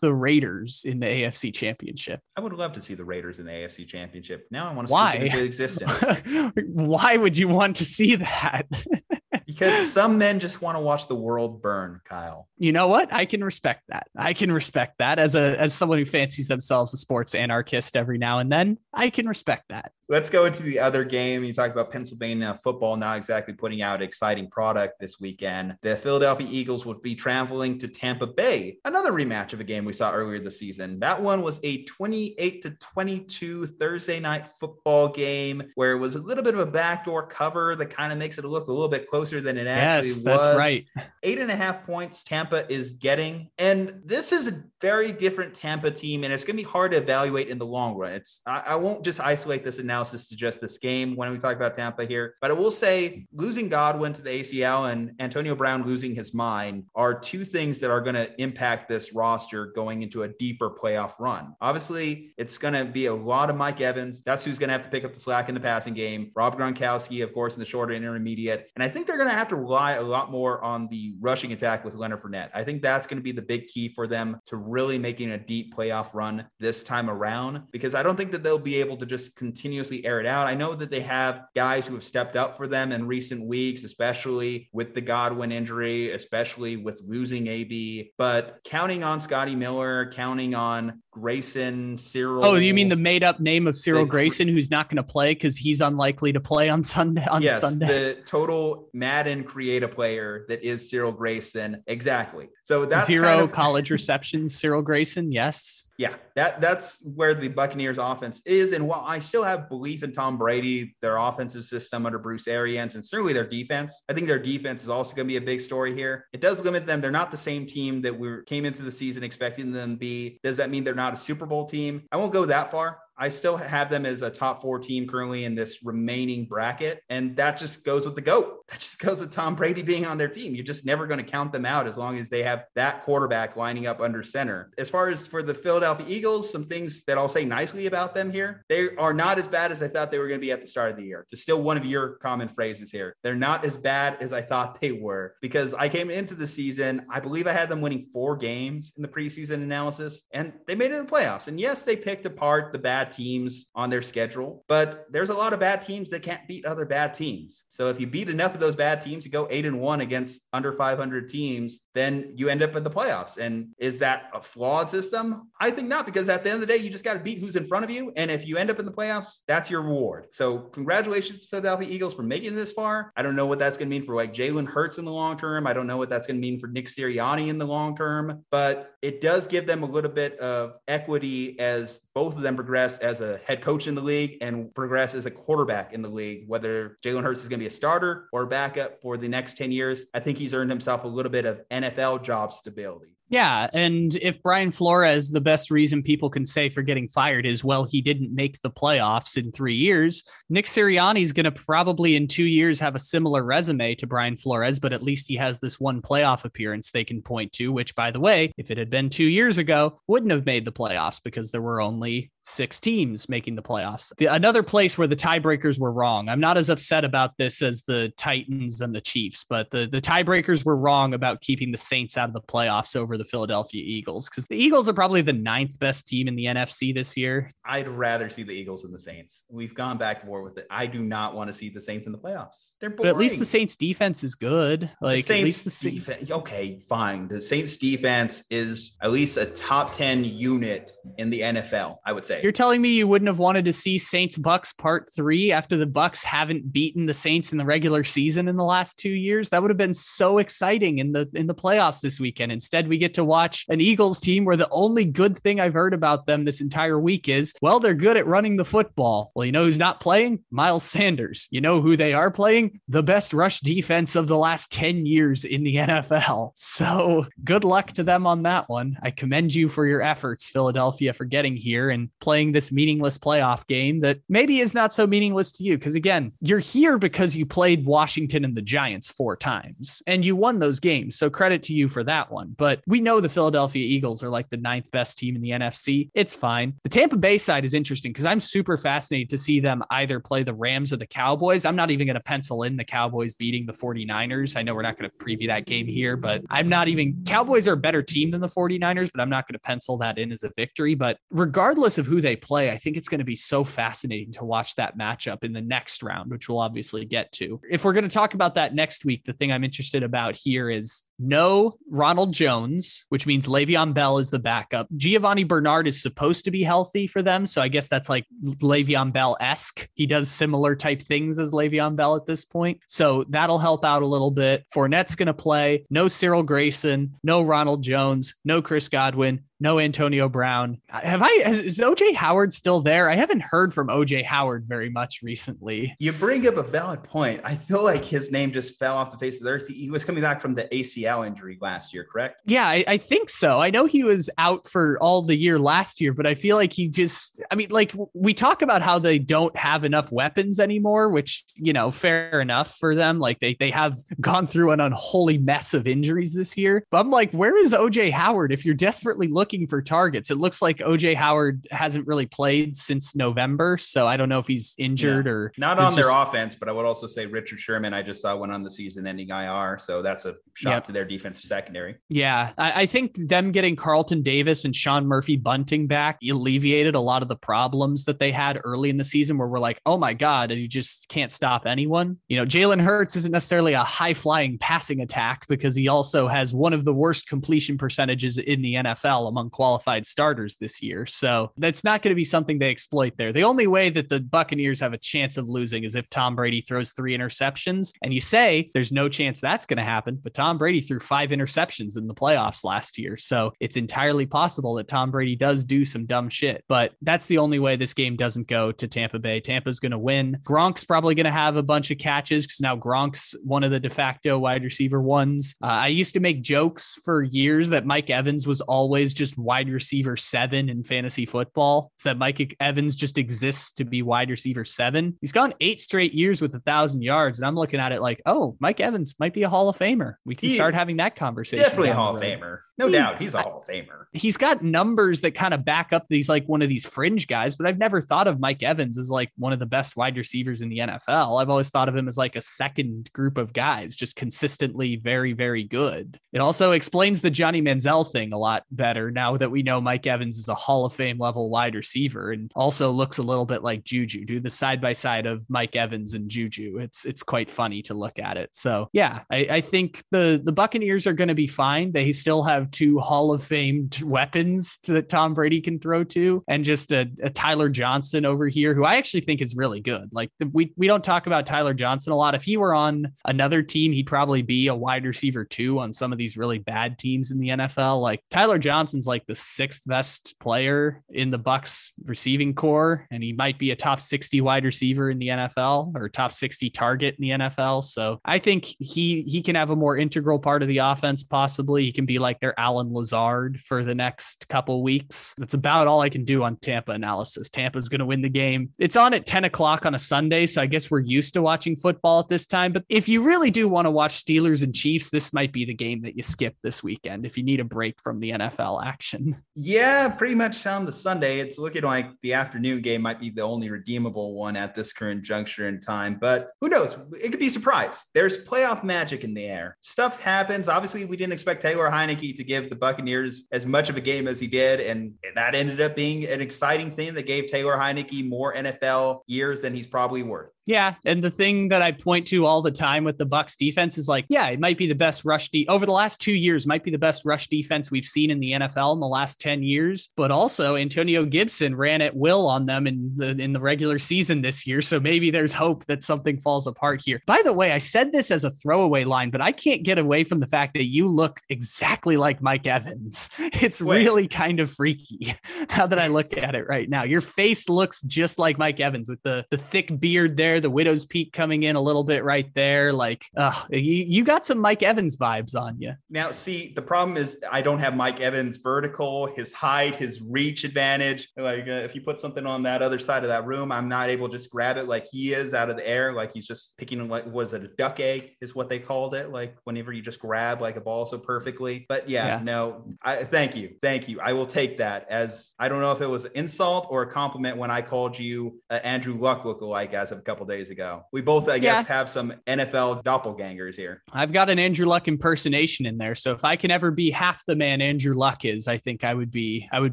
the 0.00 0.12
Raiders 0.12 0.82
in 0.84 1.00
the 1.00 1.06
AFC 1.06 1.52
Championship. 1.54 2.20
I 2.36 2.40
would 2.40 2.52
love 2.52 2.72
to 2.74 2.80
see 2.80 2.94
the 2.94 3.04
Raiders 3.04 3.38
in 3.38 3.46
the 3.46 3.52
AFC 3.52 3.86
Championship. 3.86 4.46
Now 4.50 4.68
I 4.70 4.74
want 4.74 4.88
to 4.88 4.92
Why? 4.92 5.14
existence. 5.14 6.02
Why 6.72 7.16
would 7.16 7.36
you 7.36 7.48
want 7.48 7.76
to 7.76 7.81
see 7.84 8.16
that? 8.16 8.66
Because 9.46 9.92
some 9.92 10.18
men 10.18 10.40
just 10.40 10.62
want 10.62 10.76
to 10.76 10.80
watch 10.80 11.08
the 11.08 11.14
world 11.14 11.62
burn, 11.62 12.00
Kyle. 12.04 12.48
you 12.58 12.72
know 12.72 12.88
what? 12.88 13.12
I 13.12 13.24
can 13.24 13.42
respect 13.42 13.82
that. 13.88 14.08
I 14.16 14.32
can 14.32 14.52
respect 14.52 14.98
that 14.98 15.18
as 15.18 15.34
a 15.34 15.60
as 15.60 15.74
someone 15.74 15.98
who 15.98 16.04
fancies 16.04 16.48
themselves 16.48 16.92
a 16.94 16.96
sports 16.96 17.34
anarchist 17.34 17.96
every 17.96 18.18
now 18.18 18.38
and 18.38 18.50
then. 18.50 18.78
I 18.92 19.10
can 19.10 19.26
respect 19.26 19.64
that. 19.68 19.92
Let's 20.08 20.28
go 20.28 20.44
into 20.44 20.62
the 20.62 20.78
other 20.78 21.04
game. 21.04 21.42
You 21.42 21.54
talk 21.54 21.70
about 21.70 21.90
Pennsylvania 21.90 22.54
football 22.62 22.96
not 22.96 23.16
exactly 23.16 23.54
putting 23.54 23.80
out 23.80 24.02
exciting 24.02 24.50
product 24.50 25.00
this 25.00 25.18
weekend. 25.18 25.76
The 25.80 25.96
Philadelphia 25.96 26.46
Eagles 26.50 26.84
would 26.84 27.00
be 27.00 27.14
traveling 27.14 27.78
to 27.78 27.88
Tampa 27.88 28.26
Bay. 28.26 28.76
Another 28.84 29.12
rematch 29.12 29.54
of 29.54 29.60
a 29.60 29.64
game 29.64 29.86
we 29.86 29.94
saw 29.94 30.12
earlier 30.12 30.38
this 30.38 30.58
season. 30.58 31.00
That 31.00 31.22
one 31.22 31.40
was 31.40 31.60
a 31.62 31.84
28 31.84 32.62
to 32.62 32.70
22 32.72 33.66
Thursday 33.66 34.20
night 34.20 34.46
football 34.46 35.08
game 35.08 35.62
where 35.76 35.92
it 35.92 35.98
was 35.98 36.14
a 36.14 36.20
little 36.22 36.44
bit 36.44 36.52
of 36.52 36.60
a 36.60 36.66
backdoor 36.66 37.26
cover 37.28 37.74
that 37.76 37.86
kind 37.86 38.12
of 38.12 38.18
makes 38.18 38.36
it 38.36 38.44
look 38.44 38.66
a 38.66 38.72
little 38.72 38.88
bit 38.88 39.08
closer 39.08 39.21
than 39.40 39.56
it 39.56 39.66
actually 39.66 40.08
Yes, 40.08 40.16
was. 40.16 40.24
that's 40.24 40.56
right. 40.58 40.84
eight 41.22 41.38
and 41.38 41.50
a 41.50 41.56
half 41.56 41.84
points 41.84 42.22
Tampa 42.24 42.70
is 42.72 42.92
getting. 42.92 43.48
And 43.58 44.00
this 44.04 44.32
is 44.32 44.48
a 44.48 44.62
very 44.80 45.12
different 45.12 45.54
Tampa 45.54 45.90
team, 45.90 46.24
and 46.24 46.32
it's 46.32 46.42
going 46.44 46.56
to 46.56 46.62
be 46.62 46.68
hard 46.68 46.90
to 46.92 46.96
evaluate 46.98 47.48
in 47.48 47.58
the 47.58 47.66
long 47.66 47.94
run. 47.96 48.12
It's 48.12 48.40
I, 48.46 48.62
I 48.68 48.76
won't 48.76 49.04
just 49.04 49.20
isolate 49.20 49.64
this 49.64 49.78
analysis 49.78 50.28
to 50.28 50.36
just 50.36 50.60
this 50.60 50.78
game 50.78 51.14
when 51.16 51.30
we 51.30 51.38
talk 51.38 51.54
about 51.56 51.76
Tampa 51.76 52.04
here, 52.04 52.34
but 52.40 52.50
I 52.50 52.54
will 52.54 52.70
say 52.70 53.26
losing 53.32 53.68
Godwin 53.68 54.12
to 54.14 54.22
the 54.22 54.30
ACL 54.30 54.90
and 54.90 55.12
Antonio 55.20 55.54
Brown 55.54 55.84
losing 55.84 56.14
his 56.14 56.34
mind 56.34 56.84
are 56.94 57.18
two 57.18 57.44
things 57.44 57.78
that 57.80 57.90
are 57.90 58.00
going 58.00 58.14
to 58.16 58.40
impact 58.42 58.88
this 58.88 59.12
roster 59.14 59.66
going 59.66 60.02
into 60.02 60.24
a 60.24 60.28
deeper 60.28 60.70
playoff 60.70 61.12
run. 61.20 61.54
Obviously, 61.60 62.34
it's 62.36 62.58
going 62.58 62.74
to 62.74 62.84
be 62.84 63.06
a 63.06 63.14
lot 63.14 63.50
of 63.50 63.56
Mike 63.56 63.80
Evans. 63.80 64.22
That's 64.22 64.44
who's 64.44 64.58
going 64.58 64.68
to 64.68 64.72
have 64.72 64.82
to 64.82 64.90
pick 64.90 65.04
up 65.04 65.12
the 65.14 65.20
slack 65.20 65.48
in 65.48 65.54
the 65.54 65.60
passing 65.60 65.94
game. 65.94 66.32
Rob 66.34 66.58
Gronkowski, 66.58 67.22
of 67.22 67.32
course, 67.32 67.54
in 67.54 67.60
the 67.60 67.66
shorter 67.66 67.92
intermediate. 67.94 68.68
And 68.74 68.82
I 68.82 68.88
think 68.88 69.06
they're 69.12 69.18
going 69.18 69.30
to 69.30 69.36
have 69.36 69.48
to 69.48 69.56
rely 69.56 69.92
a 69.92 70.02
lot 70.02 70.30
more 70.30 70.64
on 70.64 70.88
the 70.88 71.14
rushing 71.20 71.52
attack 71.52 71.84
with 71.84 71.94
Leonard 71.94 72.22
Fournette. 72.22 72.48
I 72.54 72.64
think 72.64 72.80
that's 72.80 73.06
going 73.06 73.18
to 73.18 73.22
be 73.22 73.30
the 73.30 73.42
big 73.42 73.66
key 73.66 73.90
for 73.90 74.06
them 74.06 74.40
to 74.46 74.56
really 74.56 74.98
making 74.98 75.32
a 75.32 75.38
deep 75.38 75.76
playoff 75.76 76.14
run 76.14 76.46
this 76.58 76.82
time 76.82 77.10
around 77.10 77.64
because 77.72 77.94
I 77.94 78.02
don't 78.02 78.16
think 78.16 78.32
that 78.32 78.42
they'll 78.42 78.58
be 78.58 78.76
able 78.76 78.96
to 78.96 79.04
just 79.04 79.36
continuously 79.36 80.02
air 80.06 80.18
it 80.18 80.24
out. 80.24 80.46
I 80.46 80.54
know 80.54 80.74
that 80.74 80.90
they 80.90 81.00
have 81.00 81.42
guys 81.54 81.86
who 81.86 81.92
have 81.92 82.04
stepped 82.04 82.36
up 82.36 82.56
for 82.56 82.66
them 82.66 82.90
in 82.90 83.06
recent 83.06 83.44
weeks, 83.44 83.84
especially 83.84 84.70
with 84.72 84.94
the 84.94 85.02
Godwin 85.02 85.52
injury, 85.52 86.12
especially 86.12 86.78
with 86.78 87.02
losing 87.06 87.48
AB, 87.48 88.12
but 88.16 88.60
counting 88.64 89.04
on 89.04 89.20
Scotty 89.20 89.54
Miller, 89.54 90.10
counting 90.10 90.54
on 90.54 91.01
Grayson, 91.12 91.98
Cyril. 91.98 92.44
Oh, 92.44 92.54
you 92.54 92.72
mean 92.72 92.88
the 92.88 92.96
made 92.96 93.22
up 93.22 93.38
name 93.38 93.66
of 93.66 93.76
Cyril 93.76 94.04
The- 94.04 94.10
Grayson, 94.10 94.48
who's 94.48 94.70
not 94.70 94.88
going 94.88 94.96
to 94.96 95.02
play 95.02 95.34
because 95.34 95.58
he's 95.58 95.82
unlikely 95.82 96.32
to 96.32 96.40
play 96.40 96.70
on 96.70 96.82
Sunday? 96.82 97.24
On 97.26 97.42
yes, 97.42 97.60
Sunday, 97.60 97.86
the 97.86 98.14
total 98.22 98.88
Madden 98.94 99.44
create 99.44 99.82
a 99.82 99.88
player 99.88 100.46
that 100.48 100.64
is 100.66 100.88
Cyril 100.90 101.12
Grayson. 101.12 101.84
Exactly. 101.86 102.48
So 102.64 102.86
that's 102.86 103.06
zero 103.06 103.26
kind 103.26 103.40
of- 103.42 103.52
college 103.52 103.90
receptions. 103.90 104.58
Cyril 104.58 104.80
Grayson, 104.82 105.30
yes. 105.30 105.88
Yeah, 106.02 106.16
that 106.34 106.60
that's 106.60 106.98
where 107.14 107.32
the 107.32 107.46
Buccaneers 107.46 107.96
offense 107.96 108.42
is. 108.44 108.72
And 108.72 108.88
while 108.88 109.04
I 109.06 109.20
still 109.20 109.44
have 109.44 109.68
belief 109.68 110.02
in 110.02 110.10
Tom 110.10 110.36
Brady, 110.36 110.96
their 111.00 111.16
offensive 111.16 111.64
system 111.64 112.06
under 112.06 112.18
Bruce 112.18 112.48
Arians, 112.48 112.96
and 112.96 113.04
certainly 113.04 113.32
their 113.32 113.46
defense, 113.46 114.02
I 114.08 114.12
think 114.12 114.26
their 114.26 114.40
defense 114.40 114.82
is 114.82 114.88
also 114.88 115.14
going 115.14 115.28
to 115.28 115.32
be 115.32 115.36
a 115.36 115.40
big 115.40 115.60
story 115.60 115.94
here. 115.94 116.26
It 116.32 116.40
does 116.40 116.64
limit 116.64 116.86
them. 116.86 117.00
They're 117.00 117.12
not 117.12 117.30
the 117.30 117.36
same 117.36 117.66
team 117.66 118.02
that 118.02 118.18
we 118.18 118.42
came 118.46 118.64
into 118.64 118.82
the 118.82 118.90
season 118.90 119.22
expecting 119.22 119.70
them 119.70 119.92
to 119.92 119.96
be. 119.96 120.40
Does 120.42 120.56
that 120.56 120.70
mean 120.70 120.82
they're 120.82 120.92
not 120.96 121.14
a 121.14 121.16
Super 121.16 121.46
Bowl 121.46 121.66
team? 121.66 122.02
I 122.10 122.16
won't 122.16 122.32
go 122.32 122.46
that 122.46 122.72
far. 122.72 122.98
I 123.16 123.28
still 123.28 123.56
have 123.56 123.90
them 123.90 124.06
as 124.06 124.22
a 124.22 124.30
top 124.30 124.62
four 124.62 124.78
team 124.78 125.06
currently 125.06 125.44
in 125.44 125.54
this 125.54 125.84
remaining 125.84 126.46
bracket. 126.46 127.02
And 127.08 127.36
that 127.36 127.58
just 127.58 127.84
goes 127.84 128.04
with 128.04 128.14
the 128.14 128.20
GOAT. 128.20 128.66
That 128.68 128.80
just 128.80 128.98
goes 128.98 129.20
with 129.20 129.32
Tom 129.32 129.54
Brady 129.54 129.82
being 129.82 130.06
on 130.06 130.18
their 130.18 130.28
team. 130.28 130.54
You're 130.54 130.64
just 130.64 130.86
never 130.86 131.06
going 131.06 131.22
to 131.22 131.30
count 131.30 131.52
them 131.52 131.66
out 131.66 131.86
as 131.86 131.98
long 131.98 132.18
as 132.18 132.30
they 132.30 132.42
have 132.42 132.64
that 132.74 133.02
quarterback 133.02 133.56
lining 133.56 133.86
up 133.86 134.00
under 134.00 134.22
center. 134.22 134.70
As 134.78 134.88
far 134.88 135.08
as 135.08 135.26
for 135.26 135.42
the 135.42 135.54
Philadelphia 135.54 136.06
Eagles, 136.08 136.50
some 136.50 136.66
things 136.66 137.04
that 137.04 137.18
I'll 137.18 137.28
say 137.28 137.44
nicely 137.44 137.86
about 137.86 138.14
them 138.14 138.32
here. 138.32 138.64
They 138.68 138.96
are 138.96 139.12
not 139.12 139.38
as 139.38 139.46
bad 139.46 139.72
as 139.72 139.82
I 139.82 139.88
thought 139.88 140.10
they 140.10 140.18
were 140.18 140.28
going 140.28 140.40
to 140.40 140.46
be 140.46 140.52
at 140.52 140.60
the 140.60 140.66
start 140.66 140.90
of 140.90 140.96
the 140.96 141.04
year. 141.04 141.26
To 141.30 141.36
still 141.36 141.62
one 141.62 141.76
of 141.76 141.84
your 141.84 142.16
common 142.16 142.48
phrases 142.48 142.90
here. 142.90 143.14
They're 143.22 143.34
not 143.34 143.64
as 143.64 143.76
bad 143.76 144.16
as 144.20 144.32
I 144.32 144.40
thought 144.40 144.80
they 144.80 144.92
were 144.92 145.34
because 145.42 145.74
I 145.74 145.88
came 145.88 146.10
into 146.10 146.34
the 146.34 146.46
season. 146.46 147.04
I 147.10 147.20
believe 147.20 147.46
I 147.46 147.52
had 147.52 147.68
them 147.68 147.80
winning 147.80 148.02
four 148.02 148.36
games 148.36 148.94
in 148.96 149.02
the 149.02 149.08
preseason 149.08 149.54
analysis 149.54 150.22
and 150.32 150.52
they 150.66 150.74
made 150.74 150.92
it 150.92 150.98
in 150.98 151.04
the 151.04 151.10
playoffs. 151.10 151.48
And 151.48 151.60
yes, 151.60 151.82
they 151.82 151.96
picked 151.96 152.26
apart 152.26 152.72
the 152.72 152.78
bad 152.78 153.01
teams 153.10 153.66
on 153.74 153.90
their 153.90 154.02
schedule, 154.02 154.64
but 154.68 155.06
there's 155.10 155.30
a 155.30 155.34
lot 155.34 155.52
of 155.52 155.60
bad 155.60 155.82
teams 155.82 156.10
that 156.10 156.22
can't 156.22 156.46
beat 156.46 156.64
other 156.64 156.84
bad 156.84 157.14
teams. 157.14 157.64
So 157.70 157.88
if 157.88 157.98
you 157.98 158.06
beat 158.06 158.28
enough 158.28 158.54
of 158.54 158.60
those 158.60 158.76
bad 158.76 159.02
teams, 159.02 159.24
you 159.24 159.32
go 159.32 159.48
eight 159.50 159.66
and 159.66 159.80
one 159.80 160.02
against 160.02 160.42
under 160.52 160.72
500 160.72 161.28
teams, 161.28 161.80
then 161.94 162.34
you 162.36 162.48
end 162.48 162.62
up 162.62 162.76
in 162.76 162.84
the 162.84 162.90
playoffs. 162.90 163.38
And 163.38 163.70
is 163.78 163.98
that 164.00 164.30
a 164.34 164.40
flawed 164.40 164.90
system? 164.90 165.50
I 165.60 165.70
think 165.70 165.88
not, 165.88 166.06
because 166.06 166.28
at 166.28 166.44
the 166.44 166.50
end 166.50 166.62
of 166.62 166.68
the 166.68 166.72
day, 166.72 166.76
you 166.76 166.90
just 166.90 167.04
got 167.04 167.14
to 167.14 167.20
beat 167.20 167.38
who's 167.38 167.56
in 167.56 167.64
front 167.64 167.84
of 167.84 167.90
you. 167.90 168.12
And 168.16 168.30
if 168.30 168.46
you 168.46 168.56
end 168.58 168.70
up 168.70 168.78
in 168.78 168.84
the 168.84 168.92
playoffs, 168.92 169.40
that's 169.48 169.70
your 169.70 169.82
reward. 169.82 170.28
So 170.30 170.58
congratulations, 170.58 171.46
Philadelphia 171.46 171.88
Eagles, 171.88 172.14
for 172.14 172.22
making 172.22 172.54
this 172.54 172.72
far. 172.72 173.12
I 173.16 173.22
don't 173.22 173.36
know 173.36 173.46
what 173.46 173.58
that's 173.58 173.76
going 173.76 173.88
to 173.88 173.96
mean 173.96 174.04
for 174.04 174.14
like 174.14 174.34
Jalen 174.34 174.66
Hurts 174.66 174.98
in 174.98 175.04
the 175.04 175.12
long 175.12 175.36
term. 175.36 175.66
I 175.66 175.72
don't 175.72 175.86
know 175.86 175.96
what 175.96 176.10
that's 176.10 176.26
going 176.26 176.36
to 176.36 176.40
mean 176.40 176.60
for 176.60 176.66
Nick 176.66 176.86
Sirianni 176.86 177.48
in 177.48 177.58
the 177.58 177.66
long 177.66 177.96
term, 177.96 178.44
but 178.50 178.94
it 179.02 179.20
does 179.20 179.46
give 179.46 179.66
them 179.66 179.82
a 179.82 179.86
little 179.86 180.10
bit 180.10 180.38
of 180.38 180.76
equity 180.88 181.58
as 181.58 182.00
both 182.14 182.36
of 182.36 182.42
them 182.42 182.56
progress 182.56 182.98
as 182.98 183.20
a 183.20 183.40
head 183.46 183.62
coach 183.62 183.86
in 183.86 183.94
the 183.94 184.00
league 184.00 184.38
and 184.40 184.74
progress 184.74 185.14
as 185.14 185.26
a 185.26 185.30
quarterback 185.30 185.92
in 185.92 186.02
the 186.02 186.08
league, 186.08 186.44
whether 186.46 186.98
Jalen 187.04 187.22
Hurts 187.22 187.42
is 187.42 187.48
going 187.48 187.58
to 187.58 187.62
be 187.62 187.68
a 187.68 187.70
starter 187.70 188.28
or 188.32 188.42
a 188.42 188.46
backup 188.46 189.00
for 189.00 189.16
the 189.16 189.28
next 189.28 189.56
10 189.56 189.72
years. 189.72 190.06
I 190.12 190.20
think 190.20 190.38
he's 190.38 190.54
earned 190.54 190.70
himself 190.70 191.04
a 191.04 191.08
little 191.08 191.32
bit 191.32 191.46
of 191.46 191.62
NFL 191.70 192.22
job 192.22 192.52
stability. 192.52 193.16
Yeah. 193.32 193.70
And 193.72 194.14
if 194.16 194.42
Brian 194.42 194.70
Flores, 194.70 195.30
the 195.30 195.40
best 195.40 195.70
reason 195.70 196.02
people 196.02 196.28
can 196.28 196.44
say 196.44 196.68
for 196.68 196.82
getting 196.82 197.08
fired 197.08 197.46
is, 197.46 197.64
well, 197.64 197.84
he 197.84 198.02
didn't 198.02 198.34
make 198.34 198.60
the 198.60 198.70
playoffs 198.70 199.38
in 199.38 199.50
three 199.52 199.74
years, 199.74 200.22
Nick 200.50 200.66
Sirianni 200.66 201.22
is 201.22 201.32
going 201.32 201.44
to 201.44 201.50
probably 201.50 202.14
in 202.14 202.26
two 202.26 202.44
years 202.44 202.78
have 202.80 202.94
a 202.94 202.98
similar 202.98 203.42
resume 203.42 203.94
to 203.94 204.06
Brian 204.06 204.36
Flores, 204.36 204.78
but 204.78 204.92
at 204.92 205.02
least 205.02 205.28
he 205.28 205.36
has 205.36 205.60
this 205.60 205.80
one 205.80 206.02
playoff 206.02 206.44
appearance 206.44 206.90
they 206.90 207.04
can 207.04 207.22
point 207.22 207.52
to, 207.52 207.72
which, 207.72 207.94
by 207.94 208.10
the 208.10 208.20
way, 208.20 208.52
if 208.58 208.70
it 208.70 208.76
had 208.76 208.90
been 208.90 209.08
two 209.08 209.24
years 209.24 209.56
ago, 209.56 209.98
wouldn't 210.08 210.30
have 210.32 210.44
made 210.44 210.66
the 210.66 210.70
playoffs 210.70 211.22
because 211.24 211.50
there 211.50 211.62
were 211.62 211.80
only 211.80 212.30
six 212.42 212.80
teams 212.80 213.28
making 213.28 213.54
the 213.54 213.62
playoffs. 213.62 214.12
The, 214.18 214.26
another 214.26 214.62
place 214.62 214.98
where 214.98 215.06
the 215.06 215.16
tiebreakers 215.16 215.78
were 215.78 215.92
wrong. 215.92 216.28
I'm 216.28 216.40
not 216.40 216.56
as 216.56 216.68
upset 216.68 217.04
about 217.04 217.36
this 217.36 217.62
as 217.62 217.82
the 217.82 218.12
Titans 218.16 218.80
and 218.80 218.94
the 218.94 219.00
Chiefs, 219.00 219.44
but 219.48 219.70
the, 219.70 219.86
the 219.86 220.00
tiebreakers 220.00 220.64
were 220.64 220.76
wrong 220.76 221.14
about 221.14 221.40
keeping 221.40 221.70
the 221.70 221.78
Saints 221.78 222.18
out 222.18 222.28
of 222.28 222.34
the 222.34 222.40
playoffs 222.40 222.96
over 222.96 223.16
the 223.16 223.24
Philadelphia 223.24 223.82
Eagles 223.84 224.28
because 224.28 224.46
the 224.46 224.56
Eagles 224.56 224.88
are 224.88 224.94
probably 224.94 225.22
the 225.22 225.32
ninth 225.32 225.78
best 225.78 226.08
team 226.08 226.28
in 226.28 226.36
the 226.36 226.46
NFC 226.46 226.94
this 226.94 227.16
year. 227.16 227.50
I'd 227.64 227.88
rather 227.88 228.28
see 228.28 228.42
the 228.42 228.52
Eagles 228.52 228.82
than 228.82 228.92
the 228.92 228.98
Saints. 228.98 229.44
We've 229.48 229.74
gone 229.74 229.98
back 229.98 230.20
and 230.20 230.28
forth 230.28 230.44
with 230.44 230.58
it. 230.58 230.66
I 230.70 230.86
do 230.86 231.02
not 231.02 231.34
want 231.34 231.48
to 231.48 231.54
see 231.54 231.68
the 231.68 231.80
Saints 231.80 232.06
in 232.06 232.12
the 232.12 232.18
playoffs. 232.18 232.72
They're 232.80 232.90
boring. 232.90 233.08
But 233.08 233.08
at 233.08 233.16
least 233.16 233.38
the 233.38 233.44
Saints 233.44 233.76
defense 233.76 234.24
is 234.24 234.34
good. 234.34 234.90
Like 235.00 235.30
at 235.30 235.44
least 235.44 235.64
the 235.64 235.70
Saints 235.70 235.92
Saints. 235.92 236.06
defense, 236.06 236.30
okay, 236.30 236.80
fine. 236.88 237.28
The 237.28 237.40
Saints 237.40 237.76
defense 237.76 238.44
is 238.50 238.96
at 239.02 239.12
least 239.12 239.36
a 239.36 239.46
top 239.46 239.94
10 239.94 240.24
unit 240.24 240.90
in 241.18 241.30
the 241.30 241.40
NFL, 241.40 241.98
I 242.04 242.12
would 242.12 242.26
say. 242.26 242.31
You're 242.42 242.52
telling 242.52 242.80
me 242.80 242.90
you 242.90 243.08
wouldn't 243.08 243.28
have 243.28 243.38
wanted 243.38 243.64
to 243.64 243.72
see 243.72 243.98
Saints 243.98 244.36
Bucks 244.36 244.72
part 244.72 245.10
three 245.14 245.52
after 245.52 245.76
the 245.76 245.86
Bucks 245.86 246.22
haven't 246.22 246.72
beaten 246.72 247.06
the 247.06 247.14
Saints 247.14 247.52
in 247.52 247.58
the 247.58 247.64
regular 247.64 248.04
season 248.04 248.48
in 248.48 248.56
the 248.56 248.64
last 248.64 248.98
two 248.98 249.10
years? 249.10 249.48
That 249.48 249.62
would 249.62 249.70
have 249.70 249.78
been 249.78 249.94
so 249.94 250.38
exciting 250.38 250.98
in 250.98 251.12
the 251.12 251.28
in 251.34 251.46
the 251.46 251.54
playoffs 251.54 252.00
this 252.00 252.20
weekend. 252.20 252.52
Instead, 252.52 252.88
we 252.88 252.98
get 252.98 253.14
to 253.14 253.24
watch 253.24 253.64
an 253.68 253.80
Eagles 253.80 254.20
team 254.20 254.44
where 254.44 254.56
the 254.56 254.68
only 254.70 255.04
good 255.04 255.38
thing 255.38 255.60
I've 255.60 255.74
heard 255.74 255.94
about 255.94 256.26
them 256.26 256.44
this 256.44 256.60
entire 256.60 256.98
week 256.98 257.28
is, 257.28 257.54
well, 257.60 257.80
they're 257.80 257.94
good 257.94 258.16
at 258.16 258.26
running 258.26 258.56
the 258.56 258.64
football. 258.64 259.32
Well, 259.34 259.44
you 259.44 259.52
know 259.52 259.64
who's 259.64 259.78
not 259.78 260.00
playing? 260.00 260.44
Miles 260.50 260.84
Sanders. 260.84 261.48
You 261.50 261.60
know 261.60 261.80
who 261.80 261.96
they 261.96 262.12
are 262.12 262.30
playing? 262.30 262.80
The 262.88 263.02
best 263.02 263.32
rush 263.32 263.60
defense 263.60 264.16
of 264.16 264.28
the 264.28 264.36
last 264.36 264.72
10 264.72 265.06
years 265.06 265.44
in 265.44 265.64
the 265.64 265.76
NFL. 265.82 266.52
So 266.54 267.26
good 267.44 267.64
luck 267.64 267.92
to 267.92 268.02
them 268.02 268.26
on 268.26 268.42
that 268.44 268.68
one. 268.68 268.98
I 269.02 269.10
commend 269.10 269.54
you 269.54 269.68
for 269.68 269.86
your 269.86 270.02
efforts, 270.02 270.48
Philadelphia, 270.48 271.12
for 271.12 271.24
getting 271.24 271.56
here 271.56 271.90
and 271.90 272.10
playing 272.22 272.52
this 272.52 272.72
meaningless 272.72 273.18
playoff 273.18 273.66
game 273.66 274.00
that 274.00 274.20
maybe 274.28 274.60
is 274.60 274.74
not 274.74 274.94
so 274.94 275.06
meaningless 275.06 275.52
to 275.52 275.64
you. 275.64 275.76
Because 275.76 275.94
again, 275.94 276.32
you're 276.40 276.58
here 276.58 276.96
because 276.96 277.36
you 277.36 277.44
played 277.44 277.84
Washington 277.84 278.44
and 278.44 278.56
the 278.56 278.62
Giants 278.62 279.10
four 279.10 279.36
times 279.36 280.02
and 280.06 280.24
you 280.24 280.36
won 280.36 280.58
those 280.58 280.80
games. 280.80 281.16
So 281.16 281.28
credit 281.28 281.62
to 281.64 281.74
you 281.74 281.88
for 281.88 282.04
that 282.04 282.30
one. 282.30 282.54
But 282.56 282.80
we 282.86 283.00
know 283.00 283.20
the 283.20 283.28
Philadelphia 283.28 283.84
Eagles 283.84 284.22
are 284.22 284.30
like 284.30 284.48
the 284.48 284.56
ninth 284.56 284.90
best 284.92 285.18
team 285.18 285.36
in 285.36 285.42
the 285.42 285.50
NFC. 285.50 286.10
It's 286.14 286.32
fine. 286.32 286.74
The 286.84 286.88
Tampa 286.88 287.16
Bay 287.16 287.38
side 287.38 287.64
is 287.64 287.74
interesting 287.74 288.12
because 288.12 288.24
I'm 288.24 288.40
super 288.40 288.78
fascinated 288.78 289.28
to 289.30 289.38
see 289.38 289.58
them 289.60 289.82
either 289.90 290.20
play 290.20 290.44
the 290.44 290.54
Rams 290.54 290.92
or 290.92 290.96
the 290.96 291.06
Cowboys. 291.06 291.64
I'm 291.64 291.76
not 291.76 291.90
even 291.90 292.06
going 292.06 292.14
to 292.14 292.22
pencil 292.22 292.62
in 292.62 292.76
the 292.76 292.84
Cowboys 292.84 293.34
beating 293.34 293.66
the 293.66 293.72
49ers. 293.72 294.56
I 294.56 294.62
know 294.62 294.74
we're 294.74 294.82
not 294.82 294.96
going 294.96 295.10
to 295.10 295.24
preview 295.24 295.48
that 295.48 295.66
game 295.66 295.88
here, 295.88 296.16
but 296.16 296.42
I'm 296.50 296.68
not 296.68 296.86
even 296.86 297.24
Cowboys 297.26 297.66
are 297.66 297.72
a 297.72 297.76
better 297.76 298.02
team 298.02 298.30
than 298.30 298.40
the 298.40 298.46
49ers, 298.46 299.10
but 299.12 299.20
I'm 299.20 299.30
not 299.30 299.48
going 299.48 299.54
to 299.54 299.60
pencil 299.60 299.96
that 299.98 300.18
in 300.18 300.30
as 300.30 300.44
a 300.44 300.50
victory. 300.56 300.94
But 300.94 301.18
regardless 301.30 301.98
of 301.98 302.06
who 302.06 302.11
they 302.20 302.36
play, 302.36 302.70
I 302.70 302.76
think 302.76 302.96
it's 302.96 303.08
going 303.08 303.20
to 303.20 303.24
be 303.24 303.36
so 303.36 303.64
fascinating 303.64 304.32
to 304.34 304.44
watch 304.44 304.74
that 304.76 304.98
matchup 304.98 305.44
in 305.44 305.52
the 305.52 305.60
next 305.60 306.02
round, 306.02 306.30
which 306.30 306.48
we'll 306.48 306.60
obviously 306.60 307.04
get 307.04 307.32
to. 307.32 307.60
If 307.70 307.84
we're 307.84 307.92
going 307.92 308.08
to 308.08 308.10
talk 308.10 308.34
about 308.34 308.54
that 308.54 308.74
next 308.74 309.04
week, 309.04 309.24
the 309.24 309.32
thing 309.32 309.52
I'm 309.52 309.64
interested 309.64 310.02
about 310.02 310.36
here 310.36 310.70
is 310.70 311.02
no 311.18 311.76
Ronald 311.88 312.32
Jones, 312.32 313.04
which 313.08 313.26
means 313.26 313.46
Le'Veon 313.46 313.94
Bell 313.94 314.18
is 314.18 314.30
the 314.30 314.38
backup. 314.38 314.88
Giovani 314.96 315.44
Bernard 315.44 315.86
is 315.86 316.02
supposed 316.02 316.44
to 316.44 316.50
be 316.50 316.62
healthy 316.62 317.06
for 317.06 317.22
them. 317.22 317.46
So 317.46 317.62
I 317.62 317.68
guess 317.68 317.88
that's 317.88 318.08
like 318.08 318.26
Le'Veon 318.44 319.12
Bell 319.12 319.36
esque. 319.40 319.88
He 319.94 320.06
does 320.06 320.28
similar 320.28 320.74
type 320.74 321.02
things 321.02 321.38
as 321.38 321.52
Le'Veon 321.52 321.96
Bell 321.96 322.16
at 322.16 322.26
this 322.26 322.44
point. 322.44 322.80
So 322.86 323.24
that'll 323.28 323.58
help 323.58 323.84
out 323.84 324.02
a 324.02 324.06
little 324.06 324.30
bit. 324.30 324.64
Fournette's 324.74 325.14
going 325.14 325.26
to 325.26 325.34
play. 325.34 325.86
No 325.90 326.08
Cyril 326.08 326.42
Grayson, 326.42 327.14
no 327.22 327.42
Ronald 327.42 327.82
Jones, 327.82 328.34
no 328.44 328.62
Chris 328.62 328.88
Godwin, 328.88 329.44
no 329.60 329.78
Antonio 329.78 330.28
Brown. 330.28 330.78
Have 330.88 331.22
I, 331.22 331.42
is 331.46 331.78
OJ 331.78 332.14
Howard 332.14 332.52
still 332.52 332.80
there? 332.80 333.08
I 333.08 333.14
haven't 333.14 333.42
heard 333.42 333.72
from 333.72 333.86
OJ 333.88 334.24
Howard 334.24 334.64
very 334.66 334.90
much 334.90 335.20
recently. 335.22 335.94
You 336.00 336.12
bring 336.12 336.48
up 336.48 336.56
a 336.56 336.64
valid 336.64 337.04
point. 337.04 337.40
I 337.44 337.54
feel 337.54 337.84
like 337.84 338.04
his 338.04 338.32
name 338.32 338.50
just 338.50 338.76
fell 338.76 338.96
off 338.96 339.12
the 339.12 339.18
face 339.18 339.38
of 339.38 339.44
the 339.44 339.50
earth. 339.50 339.68
He 339.68 339.88
was 339.88 340.04
coming 340.04 340.20
back 340.20 340.40
from 340.40 340.54
the 340.54 340.64
ACL 340.72 341.01
injury 341.04 341.58
last 341.60 341.92
year, 341.92 342.06
correct? 342.10 342.40
Yeah, 342.46 342.66
I, 342.66 342.84
I, 342.86 342.96
think 342.96 343.30
so. 343.30 343.60
I 343.60 343.70
know 343.70 343.86
he 343.86 344.04
was 344.04 344.30
out 344.38 344.68
for 344.68 344.98
all 345.00 345.22
the 345.22 345.36
year 345.36 345.58
last 345.58 346.00
year, 346.00 346.12
but 346.12 346.26
I 346.26 346.34
feel 346.34 346.56
like 346.56 346.72
he 346.72 346.88
just, 346.88 347.42
I 347.50 347.54
mean, 347.54 347.68
like 347.70 347.92
we 348.14 348.34
talk 348.34 348.62
about 348.62 348.82
how 348.82 348.98
they 348.98 349.18
don't 349.18 349.56
have 349.56 349.84
enough 349.84 350.12
weapons 350.12 350.60
anymore, 350.60 351.10
which, 351.10 351.44
you 351.54 351.72
know, 351.72 351.90
fair 351.90 352.40
enough 352.40 352.76
for 352.76 352.94
them. 352.94 353.18
Like 353.18 353.40
they, 353.40 353.54
they 353.58 353.70
have 353.70 353.94
gone 354.20 354.46
through 354.46 354.70
an 354.70 354.80
unholy 354.80 355.38
mess 355.38 355.74
of 355.74 355.86
injuries 355.86 356.34
this 356.34 356.56
year. 356.56 356.86
But 356.90 357.00
I'm 357.00 357.10
like, 357.10 357.32
where 357.32 357.56
is 357.58 357.72
OJ 357.72 358.12
Howard 358.12 358.52
if 358.52 358.64
you're 358.64 358.74
desperately 358.74 359.28
looking 359.28 359.66
for 359.66 359.82
targets? 359.82 360.30
It 360.30 360.38
looks 360.38 360.62
like 360.62 360.78
OJ 360.78 361.14
Howard 361.14 361.66
hasn't 361.70 362.06
really 362.06 362.26
played 362.26 362.76
since 362.76 363.14
November. 363.14 363.76
So 363.78 364.06
I 364.06 364.16
don't 364.16 364.28
know 364.28 364.38
if 364.38 364.46
he's 364.46 364.74
injured 364.78 365.26
yeah. 365.26 365.32
or 365.32 365.52
not 365.56 365.78
on 365.78 365.94
their 365.94 366.10
offense, 366.10 366.54
but 366.54 366.68
I 366.68 366.72
would 366.72 366.86
also 366.86 367.06
say 367.06 367.26
Richard 367.26 367.58
Sherman, 367.58 367.92
I 367.92 368.02
just 368.02 368.22
saw 368.22 368.36
one 368.36 368.50
on 368.50 368.62
the 368.62 368.70
season 368.70 369.06
ending 369.06 369.28
IR. 369.28 369.78
So 369.78 370.02
that's 370.02 370.24
a 370.24 370.36
shot 370.54 370.70
yep. 370.70 370.84
to 370.84 370.91
their 370.92 371.04
defensive 371.04 371.44
secondary. 371.44 371.96
Yeah. 372.08 372.52
I, 372.58 372.82
I 372.82 372.86
think 372.86 373.14
them 373.16 373.52
getting 373.52 373.76
Carlton 373.76 374.22
Davis 374.22 374.64
and 374.64 374.74
Sean 374.74 375.06
Murphy-Bunting 375.06 375.86
back 375.86 376.18
alleviated 376.28 376.94
a 376.94 377.00
lot 377.00 377.22
of 377.22 377.28
the 377.28 377.36
problems 377.36 378.04
that 378.04 378.18
they 378.18 378.30
had 378.30 378.60
early 378.64 378.90
in 378.90 378.96
the 378.96 379.04
season 379.04 379.38
where 379.38 379.48
we're 379.48 379.58
like, 379.58 379.80
oh 379.86 379.96
my 379.96 380.14
God, 380.14 380.50
you 380.52 380.68
just 380.68 381.08
can't 381.08 381.32
stop 381.32 381.66
anyone. 381.66 382.18
You 382.28 382.36
know, 382.36 382.46
Jalen 382.46 382.80
Hurts 382.80 383.16
isn't 383.16 383.32
necessarily 383.32 383.72
a 383.72 383.82
high 383.82 384.14
flying 384.14 384.58
passing 384.58 385.00
attack 385.00 385.46
because 385.48 385.74
he 385.74 385.88
also 385.88 386.28
has 386.28 386.54
one 386.54 386.72
of 386.72 386.84
the 386.84 386.94
worst 386.94 387.28
completion 387.28 387.78
percentages 387.78 388.38
in 388.38 388.62
the 388.62 388.74
NFL 388.74 389.28
among 389.28 389.50
qualified 389.50 390.06
starters 390.06 390.56
this 390.56 390.82
year. 390.82 391.06
So 391.06 391.52
that's 391.56 391.84
not 391.84 392.02
going 392.02 392.12
to 392.12 392.16
be 392.16 392.24
something 392.24 392.58
they 392.58 392.70
exploit 392.70 393.16
there. 393.16 393.32
The 393.32 393.44
only 393.44 393.66
way 393.66 393.90
that 393.90 394.08
the 394.08 394.20
Buccaneers 394.20 394.80
have 394.80 394.92
a 394.92 394.98
chance 394.98 395.36
of 395.36 395.48
losing 395.48 395.84
is 395.84 395.94
if 395.94 396.08
Tom 396.10 396.36
Brady 396.36 396.60
throws 396.60 396.92
three 396.92 397.16
interceptions. 397.16 397.92
And 398.02 398.12
you 398.12 398.20
say 398.20 398.70
there's 398.74 398.92
no 398.92 399.08
chance 399.08 399.40
that's 399.40 399.66
going 399.66 399.78
to 399.78 399.82
happen, 399.82 400.18
but 400.22 400.34
Tom 400.34 400.58
Brady 400.58 400.80
threw 400.82 401.00
five 401.00 401.30
interceptions 401.30 401.96
in 401.96 402.06
the 402.06 402.14
playoffs 402.14 402.64
last 402.64 402.98
year. 402.98 403.16
So 403.16 403.52
it's 403.60 403.76
entirely 403.76 404.26
possible 404.26 404.74
that 404.74 404.88
Tom 404.88 405.10
Brady 405.10 405.36
does 405.36 405.64
do 405.64 405.84
some 405.84 406.06
dumb 406.06 406.28
shit. 406.28 406.64
But 406.68 406.94
that's 407.02 407.26
the 407.26 407.38
only 407.38 407.58
way 407.58 407.76
this 407.76 407.94
game 407.94 408.16
doesn't 408.16 408.48
go 408.48 408.72
to 408.72 408.88
Tampa 408.88 409.18
Bay. 409.18 409.40
Tampa's 409.40 409.78
going 409.78 409.92
to 409.92 409.98
win. 409.98 410.38
Gronk's 410.42 410.84
probably 410.84 411.14
going 411.14 411.24
to 411.24 411.30
have 411.30 411.56
a 411.56 411.62
bunch 411.62 411.90
of 411.90 411.98
catches 411.98 412.46
because 412.46 412.60
now 412.60 412.76
Gronk's 412.76 413.34
one 413.42 413.64
of 413.64 413.70
the 413.70 413.80
de 413.80 413.90
facto 413.90 414.38
wide 414.38 414.64
receiver 414.64 415.00
ones. 415.00 415.54
Uh, 415.62 415.66
I 415.66 415.86
used 415.88 416.14
to 416.14 416.20
make 416.20 416.42
jokes 416.42 416.98
for 417.04 417.22
years 417.22 417.70
that 417.70 417.86
Mike 417.86 418.10
Evans 418.10 418.46
was 418.46 418.60
always 418.60 419.14
just 419.14 419.38
wide 419.38 419.68
receiver 419.68 420.16
seven 420.16 420.68
in 420.68 420.84
fantasy 420.84 421.26
football. 421.26 421.92
So 421.96 422.10
that 422.10 422.18
Mike 422.18 422.56
Evans 422.60 422.96
just 422.96 423.18
exists 423.18 423.72
to 423.72 423.84
be 423.84 424.02
wide 424.02 424.30
receiver 424.30 424.64
seven. 424.64 425.16
He's 425.20 425.32
gone 425.32 425.54
eight 425.60 425.80
straight 425.80 426.12
years 426.12 426.40
with 426.40 426.54
a 426.54 426.60
thousand 426.60 427.02
yards. 427.02 427.38
And 427.38 427.46
I'm 427.46 427.54
looking 427.54 427.80
at 427.80 427.92
it 427.92 428.00
like, 428.00 428.20
oh, 428.26 428.56
Mike 428.60 428.80
Evans 428.80 429.14
might 429.18 429.34
be 429.34 429.42
a 429.42 429.48
Hall 429.48 429.68
of 429.68 429.78
Famer. 429.78 430.14
We 430.24 430.34
can 430.34 430.48
he, 430.48 430.54
start 430.54 430.71
having 430.74 430.96
that 430.98 431.16
conversation. 431.16 431.62
Definitely 431.64 431.90
a 431.90 431.94
Hall 431.94 432.16
of 432.16 432.22
Famer. 432.22 432.60
No 432.78 432.86
he, 432.86 432.92
doubt. 432.92 433.20
He's 433.20 433.34
a 433.34 433.42
Hall 433.42 433.58
of 433.58 433.66
Famer. 433.66 434.06
He's 434.12 434.36
got 434.36 434.62
numbers 434.62 435.20
that 435.20 435.34
kind 435.34 435.52
of 435.54 435.64
back 435.64 435.92
up 435.92 436.06
these 436.08 436.28
like 436.28 436.46
one 436.46 436.62
of 436.62 436.68
these 436.68 436.84
fringe 436.84 437.26
guys, 437.26 437.54
but 437.54 437.66
I've 437.66 437.78
never 437.78 438.00
thought 438.00 438.26
of 438.26 438.40
Mike 438.40 438.62
Evans 438.62 438.98
as 438.98 439.10
like 439.10 439.30
one 439.36 439.52
of 439.52 439.58
the 439.58 439.66
best 439.66 439.96
wide 439.96 440.16
receivers 440.16 440.62
in 440.62 440.68
the 440.68 440.78
NFL. 440.78 441.40
I've 441.40 441.50
always 441.50 441.70
thought 441.70 441.88
of 441.88 441.96
him 441.96 442.08
as 442.08 442.16
like 442.16 442.34
a 442.34 442.40
second 442.40 443.12
group 443.12 443.38
of 443.38 443.52
guys, 443.52 443.94
just 443.94 444.16
consistently 444.16 444.96
very, 444.96 445.32
very 445.32 445.64
good. 445.64 446.18
It 446.32 446.38
also 446.38 446.72
explains 446.72 447.20
the 447.20 447.30
Johnny 447.30 447.60
Manziel 447.60 448.10
thing 448.10 448.32
a 448.32 448.38
lot 448.38 448.64
better 448.70 449.10
now 449.10 449.36
that 449.36 449.50
we 449.50 449.62
know 449.62 449.80
Mike 449.80 450.06
Evans 450.06 450.38
is 450.38 450.48
a 450.48 450.54
Hall 450.54 450.86
of 450.86 450.94
Fame 450.94 451.18
level 451.18 451.50
wide 451.50 451.74
receiver 451.74 452.32
and 452.32 452.50
also 452.54 452.90
looks 452.90 453.18
a 453.18 453.22
little 453.22 453.46
bit 453.46 453.62
like 453.62 453.84
Juju. 453.84 454.24
Do 454.24 454.40
the 454.40 454.50
side 454.50 454.80
by 454.80 454.94
side 454.94 455.26
of 455.26 455.48
Mike 455.50 455.76
Evans 455.76 456.14
and 456.14 456.28
Juju. 456.28 456.78
It's 456.78 457.04
it's 457.04 457.22
quite 457.22 457.50
funny 457.50 457.82
to 457.82 457.94
look 457.94 458.18
at 458.18 458.36
it. 458.36 458.50
So 458.52 458.88
yeah, 458.92 459.22
I, 459.30 459.46
I 459.50 459.60
think 459.60 460.02
the 460.10 460.40
the 460.42 460.52
Buccaneers 460.62 461.08
are 461.08 461.12
going 461.12 461.26
to 461.26 461.34
be 461.34 461.48
fine. 461.48 461.90
They 461.90 462.12
still 462.12 462.44
have 462.44 462.70
two 462.70 463.00
Hall 463.00 463.32
of 463.32 463.42
Fame 463.42 463.90
weapons 464.04 464.78
that 464.86 465.08
Tom 465.08 465.34
Brady 465.34 465.60
can 465.60 465.80
throw 465.80 466.04
to, 466.04 466.44
and 466.46 466.64
just 466.64 466.92
a, 466.92 467.10
a 467.20 467.30
Tyler 467.30 467.68
Johnson 467.68 468.24
over 468.24 468.46
here, 468.46 468.72
who 468.72 468.84
I 468.84 468.94
actually 468.94 469.22
think 469.22 469.42
is 469.42 469.56
really 469.56 469.80
good. 469.80 470.10
Like 470.12 470.30
the, 470.38 470.46
we 470.46 470.72
we 470.76 470.86
don't 470.86 471.02
talk 471.02 471.26
about 471.26 471.48
Tyler 471.48 471.74
Johnson 471.74 472.12
a 472.12 472.16
lot. 472.16 472.36
If 472.36 472.44
he 472.44 472.56
were 472.56 472.76
on 472.76 473.12
another 473.24 473.60
team, 473.60 473.90
he'd 473.90 474.06
probably 474.06 474.42
be 474.42 474.68
a 474.68 474.74
wide 474.74 475.04
receiver 475.04 475.44
too 475.44 475.80
on 475.80 475.92
some 475.92 476.12
of 476.12 476.18
these 476.18 476.36
really 476.36 476.58
bad 476.58 476.96
teams 476.96 477.32
in 477.32 477.40
the 477.40 477.48
NFL. 477.48 478.00
Like 478.00 478.20
Tyler 478.30 478.58
Johnson's 478.58 479.08
like 479.08 479.26
the 479.26 479.34
sixth 479.34 479.82
best 479.84 480.36
player 480.38 481.02
in 481.10 481.32
the 481.32 481.38
Bucks 481.38 481.92
receiving 482.04 482.54
corps, 482.54 483.08
and 483.10 483.20
he 483.20 483.32
might 483.32 483.58
be 483.58 483.72
a 483.72 483.76
top 483.76 484.00
60 484.00 484.40
wide 484.42 484.64
receiver 484.64 485.10
in 485.10 485.18
the 485.18 485.26
NFL 485.26 485.92
or 485.96 486.08
top 486.08 486.30
60 486.32 486.70
target 486.70 487.16
in 487.18 487.22
the 487.22 487.30
NFL. 487.30 487.82
So 487.82 488.20
I 488.24 488.38
think 488.38 488.66
he 488.78 489.22
he 489.22 489.42
can 489.42 489.56
have 489.56 489.70
a 489.70 489.76
more 489.76 489.96
integral 489.96 490.38
part 490.38 490.51
of 490.60 490.68
the 490.68 490.78
offense. 490.78 491.22
Possibly 491.22 491.84
he 491.84 491.92
can 491.92 492.04
be 492.04 492.18
like 492.18 492.40
their 492.40 492.58
Allen 492.60 492.92
Lazard 492.92 493.58
for 493.60 493.82
the 493.82 493.94
next 493.94 494.48
couple 494.48 494.82
weeks. 494.82 495.34
That's 495.38 495.54
about 495.54 495.86
all 495.86 496.02
I 496.02 496.10
can 496.10 496.24
do 496.24 496.42
on 496.42 496.56
Tampa 496.56 496.92
analysis. 496.92 497.48
Tampa's 497.48 497.88
going 497.88 498.00
to 498.00 498.06
win 498.06 498.20
the 498.20 498.28
game. 498.28 498.70
It's 498.78 498.96
on 498.96 499.14
at 499.14 499.24
10 499.24 499.44
o'clock 499.44 499.86
on 499.86 499.94
a 499.94 499.98
Sunday, 499.98 500.46
so 500.46 500.60
I 500.60 500.66
guess 500.66 500.90
we're 500.90 501.00
used 501.00 501.34
to 501.34 501.42
watching 501.42 501.76
football 501.76 502.20
at 502.20 502.28
this 502.28 502.46
time. 502.46 502.72
But 502.72 502.84
if 502.88 503.08
you 503.08 503.22
really 503.22 503.50
do 503.50 503.68
want 503.68 503.86
to 503.86 503.90
watch 503.90 504.22
Steelers 504.22 504.62
and 504.62 504.74
Chiefs, 504.74 505.08
this 505.08 505.32
might 505.32 505.52
be 505.52 505.64
the 505.64 505.74
game 505.74 506.02
that 506.02 506.16
you 506.16 506.22
skip 506.22 506.56
this 506.62 506.82
weekend 506.82 507.24
if 507.24 507.38
you 507.38 507.44
need 507.44 507.60
a 507.60 507.64
break 507.64 508.00
from 508.02 508.20
the 508.20 508.32
NFL 508.32 508.84
action. 508.84 509.40
Yeah, 509.54 510.08
pretty 510.08 510.34
much 510.34 510.66
on 510.66 510.84
the 510.84 510.92
Sunday. 510.92 511.38
It's 511.38 511.58
looking 511.58 511.82
like 511.82 512.10
the 512.22 512.34
afternoon 512.34 512.80
game 512.82 513.02
might 513.02 513.20
be 513.20 513.30
the 513.30 513.42
only 513.42 513.70
redeemable 513.70 514.34
one 514.34 514.56
at 514.56 514.74
this 514.74 514.92
current 514.92 515.22
juncture 515.22 515.68
in 515.68 515.80
time. 515.80 516.18
But 516.20 516.50
who 516.60 516.68
knows? 516.68 516.96
It 517.20 517.30
could 517.30 517.40
be 517.40 517.46
a 517.46 517.50
surprise. 517.50 518.02
There's 518.14 518.38
playoff 518.38 518.82
magic 518.82 519.24
in 519.24 519.34
the 519.34 519.44
air. 519.44 519.76
Stuff 519.80 520.20
happens. 520.20 520.41
Obviously, 520.68 521.04
we 521.04 521.16
didn't 521.16 521.32
expect 521.32 521.62
Taylor 521.62 521.90
Heinicke 521.90 522.36
to 522.36 522.44
give 522.44 522.70
the 522.70 522.76
Buccaneers 522.76 523.48
as 523.52 523.66
much 523.66 523.88
of 523.88 523.96
a 523.96 524.00
game 524.00 524.26
as 524.28 524.40
he 524.40 524.46
did. 524.46 524.80
And 524.80 525.14
that 525.34 525.54
ended 525.54 525.80
up 525.80 525.96
being 525.96 526.26
an 526.26 526.40
exciting 526.40 526.90
thing 526.90 527.14
that 527.14 527.26
gave 527.26 527.46
Taylor 527.46 527.76
Heinicke 527.76 528.28
more 528.28 528.54
NFL 528.54 529.22
years 529.26 529.60
than 529.60 529.74
he's 529.74 529.86
probably 529.86 530.22
worth. 530.22 530.50
Yeah, 530.66 530.94
and 531.04 531.22
the 531.22 531.30
thing 531.30 531.68
that 531.68 531.82
I 531.82 531.92
point 531.92 532.26
to 532.28 532.46
all 532.46 532.62
the 532.62 532.70
time 532.70 533.04
with 533.04 533.18
the 533.18 533.26
Bucks 533.26 533.56
defense 533.56 533.98
is 533.98 534.06
like, 534.06 534.26
yeah, 534.28 534.48
it 534.48 534.60
might 534.60 534.78
be 534.78 534.86
the 534.86 534.94
best 534.94 535.24
rush 535.24 535.50
de- 535.50 535.66
over 535.68 535.84
the 535.84 535.92
last 535.92 536.20
2 536.20 536.32
years 536.32 536.66
might 536.66 536.84
be 536.84 536.90
the 536.90 536.98
best 536.98 537.24
rush 537.24 537.48
defense 537.48 537.90
we've 537.90 538.04
seen 538.04 538.30
in 538.30 538.38
the 538.38 538.52
NFL 538.52 538.94
in 538.94 539.00
the 539.00 539.06
last 539.06 539.40
10 539.40 539.62
years, 539.62 540.10
but 540.16 540.30
also 540.30 540.76
Antonio 540.76 541.24
Gibson 541.24 541.74
ran 541.74 542.00
at 542.00 542.14
will 542.14 542.46
on 542.46 542.66
them 542.66 542.86
in 542.86 543.12
the 543.16 543.30
in 543.30 543.52
the 543.52 543.60
regular 543.60 543.98
season 543.98 544.42
this 544.42 544.66
year, 544.66 544.80
so 544.80 545.00
maybe 545.00 545.30
there's 545.30 545.52
hope 545.52 545.84
that 545.86 546.02
something 546.02 546.38
falls 546.38 546.66
apart 546.66 547.00
here. 547.04 547.20
By 547.26 547.40
the 547.44 547.52
way, 547.52 547.72
I 547.72 547.78
said 547.78 548.12
this 548.12 548.30
as 548.30 548.44
a 548.44 548.50
throwaway 548.50 549.04
line, 549.04 549.30
but 549.30 549.40
I 549.40 549.52
can't 549.52 549.82
get 549.82 549.98
away 549.98 550.24
from 550.24 550.40
the 550.40 550.46
fact 550.46 550.74
that 550.74 550.84
you 550.84 551.08
look 551.08 551.40
exactly 551.48 552.16
like 552.16 552.40
Mike 552.40 552.66
Evans. 552.66 553.28
It's 553.62 553.82
Wait. 553.82 554.04
really 554.04 554.26
kind 554.26 554.58
of 554.60 554.70
freaky 554.72 555.34
now 555.76 555.86
that 555.86 555.98
I 555.98 556.08
look 556.08 556.36
at 556.36 556.54
it 556.54 556.66
right 556.66 556.88
now. 556.88 557.04
Your 557.04 557.20
face 557.20 557.68
looks 557.68 558.02
just 558.02 558.38
like 558.38 558.58
Mike 558.58 558.80
Evans 558.80 559.08
with 559.08 559.22
the 559.22 559.44
the 559.50 559.56
thick 559.56 560.00
beard 560.00 560.36
there 560.36 560.51
there, 560.52 560.60
the 560.60 560.70
widow's 560.70 561.06
peak 561.06 561.32
coming 561.32 561.62
in 561.62 561.76
a 561.76 561.80
little 561.80 562.04
bit 562.04 562.24
right 562.24 562.52
there. 562.54 562.92
Like, 562.92 563.24
uh, 563.36 563.64
you, 563.70 563.80
you 563.80 564.24
got 564.24 564.44
some 564.44 564.58
Mike 564.58 564.82
Evans 564.82 565.16
vibes 565.16 565.54
on 565.54 565.80
you. 565.80 565.94
Now, 566.10 566.30
see, 566.30 566.72
the 566.74 566.82
problem 566.82 567.16
is 567.16 567.42
I 567.50 567.62
don't 567.62 567.78
have 567.78 567.96
Mike 567.96 568.20
Evans 568.20 568.58
vertical, 568.58 569.26
his 569.26 569.52
height, 569.52 569.94
his 569.94 570.20
reach 570.20 570.64
advantage. 570.64 571.28
Like, 571.36 571.66
uh, 571.66 571.82
if 571.84 571.94
you 571.94 572.02
put 572.02 572.20
something 572.20 572.46
on 572.46 572.62
that 572.64 572.82
other 572.82 572.98
side 572.98 573.22
of 573.22 573.28
that 573.28 573.46
room, 573.46 573.72
I'm 573.72 573.88
not 573.88 574.10
able 574.10 574.28
to 574.28 574.36
just 574.36 574.50
grab 574.50 574.76
it 574.76 574.86
like 574.86 575.06
he 575.10 575.32
is 575.32 575.54
out 575.54 575.70
of 575.70 575.76
the 575.76 575.88
air. 575.88 576.12
Like 576.12 576.32
he's 576.32 576.46
just 576.46 576.76
picking, 576.76 577.08
like, 577.08 577.26
was 577.26 577.54
it 577.54 577.64
a 577.64 577.68
duck 577.68 578.00
egg 578.00 578.32
is 578.40 578.54
what 578.54 578.68
they 578.68 578.78
called 578.78 579.14
it? 579.14 579.30
Like, 579.30 579.56
whenever 579.64 579.92
you 579.92 580.02
just 580.02 580.20
grab 580.20 580.60
like 580.60 580.76
a 580.76 580.80
ball 580.80 581.06
so 581.06 581.18
perfectly. 581.18 581.86
But 581.88 582.08
yeah, 582.08 582.26
yeah. 582.26 582.42
no, 582.42 582.84
I 583.02 583.24
thank 583.24 583.56
you. 583.56 583.76
Thank 583.82 584.08
you. 584.08 584.20
I 584.20 584.34
will 584.34 584.46
take 584.46 584.78
that 584.78 585.06
as 585.08 585.54
I 585.58 585.68
don't 585.68 585.80
know 585.80 585.92
if 585.92 586.00
it 586.00 586.08
was 586.08 586.26
an 586.26 586.32
insult 586.34 586.88
or 586.90 587.02
a 587.02 587.10
compliment 587.10 587.56
when 587.56 587.70
I 587.70 587.82
called 587.82 588.18
you 588.18 588.60
uh, 588.70 588.80
Andrew 588.84 589.16
Luck 589.16 589.42
lookalike 589.44 589.94
as 589.94 590.12
of 590.12 590.18
a 590.18 590.22
couple 590.22 590.41
couple 590.42 590.56
days 590.56 590.70
ago. 590.70 591.04
We 591.12 591.20
both, 591.20 591.48
I 591.48 591.58
guess, 591.58 591.88
yeah. 591.88 591.94
have 591.94 592.08
some 592.08 592.34
NFL 592.46 593.04
doppelgangers 593.04 593.76
here. 593.76 594.02
I've 594.12 594.32
got 594.32 594.50
an 594.50 594.58
Andrew 594.58 594.86
Luck 594.86 595.08
impersonation 595.08 595.86
in 595.86 595.98
there, 595.98 596.14
so 596.14 596.32
if 596.32 596.44
I 596.44 596.56
can 596.56 596.70
ever 596.70 596.90
be 596.90 597.10
half 597.10 597.44
the 597.46 597.54
man 597.56 597.80
Andrew 597.80 598.14
Luck 598.14 598.44
is, 598.44 598.68
I 598.68 598.76
think 598.76 599.04
I 599.04 599.14
would 599.14 599.30
be 599.30 599.68
I 599.72 599.80
would 599.80 599.92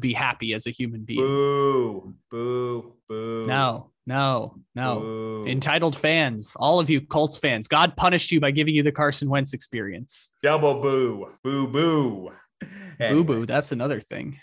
be 0.00 0.12
happy 0.12 0.54
as 0.54 0.66
a 0.66 0.70
human 0.70 1.04
being. 1.04 1.20
Boo, 1.20 2.14
boo, 2.30 2.94
boo. 3.08 3.46
No, 3.46 3.90
no, 4.06 4.56
no. 4.74 5.00
Boo. 5.00 5.44
Entitled 5.46 5.96
fans, 5.96 6.56
all 6.58 6.80
of 6.80 6.90
you 6.90 7.00
Colts 7.00 7.38
fans, 7.38 7.68
God 7.68 7.96
punished 7.96 8.32
you 8.32 8.40
by 8.40 8.50
giving 8.50 8.74
you 8.74 8.82
the 8.82 8.92
Carson 8.92 9.28
Wentz 9.28 9.52
experience. 9.52 10.32
Double 10.42 10.80
boo, 10.80 11.28
boo, 11.44 11.68
boo. 11.68 12.30
Anyway. 12.98 13.22
Boo 13.22 13.24
boo, 13.24 13.46
that's 13.46 13.72
another 13.72 14.00
thing. 14.00 14.38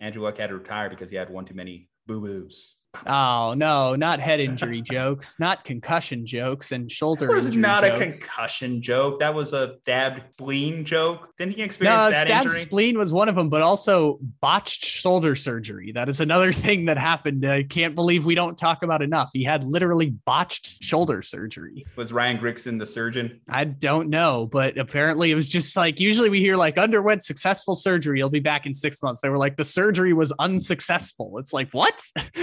Andrew 0.00 0.22
Luck 0.22 0.38
had 0.38 0.48
to 0.48 0.56
retire 0.56 0.90
because 0.90 1.10
he 1.10 1.16
had 1.16 1.30
one 1.30 1.44
too 1.44 1.54
many 1.54 1.88
boo 2.06 2.20
boos. 2.20 2.76
Oh 3.06 3.54
no, 3.56 3.94
not 3.96 4.20
head 4.20 4.40
injury 4.40 4.82
jokes, 4.90 5.38
not 5.38 5.64
concussion 5.64 6.24
jokes, 6.26 6.72
and 6.72 6.90
shoulder. 6.90 7.26
That 7.26 7.34
was 7.34 7.56
not 7.56 7.82
jokes. 7.82 7.96
a 7.96 8.20
concussion 8.20 8.82
joke. 8.82 9.20
That 9.20 9.34
was 9.34 9.52
a 9.52 9.76
stabbed 9.82 10.22
spleen 10.32 10.84
joke. 10.84 11.28
Didn't 11.38 11.54
he 11.54 11.62
experience 11.62 12.04
no, 12.04 12.10
that 12.10 12.26
stabbed 12.26 12.46
injury? 12.46 12.60
spleen 12.60 12.98
was 12.98 13.12
one 13.12 13.28
of 13.28 13.34
them, 13.34 13.48
but 13.48 13.62
also 13.62 14.18
botched 14.40 14.84
shoulder 14.84 15.34
surgery. 15.34 15.92
That 15.92 16.08
is 16.08 16.20
another 16.20 16.52
thing 16.66 16.86
that 16.86 16.98
happened. 16.98 17.44
I 17.44 17.62
can't 17.62 17.94
believe 17.94 18.24
we 18.24 18.34
don't 18.34 18.56
talk 18.56 18.82
about 18.82 19.02
enough. 19.02 19.30
He 19.32 19.44
had 19.44 19.64
literally 19.64 20.10
botched 20.10 20.82
shoulder 20.82 21.22
surgery. 21.22 21.86
Was 21.96 22.12
Ryan 22.12 22.38
Grigson 22.38 22.78
the 22.78 22.86
surgeon? 22.86 23.40
I 23.48 23.64
don't 23.64 24.08
know, 24.08 24.46
but 24.46 24.78
apparently 24.78 25.30
it 25.30 25.34
was 25.34 25.48
just 25.48 25.76
like 25.76 26.00
usually 26.00 26.28
we 26.28 26.40
hear 26.40 26.56
like 26.56 26.78
underwent 26.78 27.24
successful 27.24 27.74
surgery. 27.74 28.18
He'll 28.18 28.28
be 28.28 28.40
back 28.40 28.66
in 28.66 28.74
six 28.74 29.02
months. 29.02 29.20
They 29.20 29.28
were 29.28 29.38
like 29.38 29.56
the 29.56 29.64
surgery 29.64 30.12
was 30.12 30.32
unsuccessful. 30.38 31.38
It's 31.38 31.52
like 31.52 31.70
what? 31.72 32.00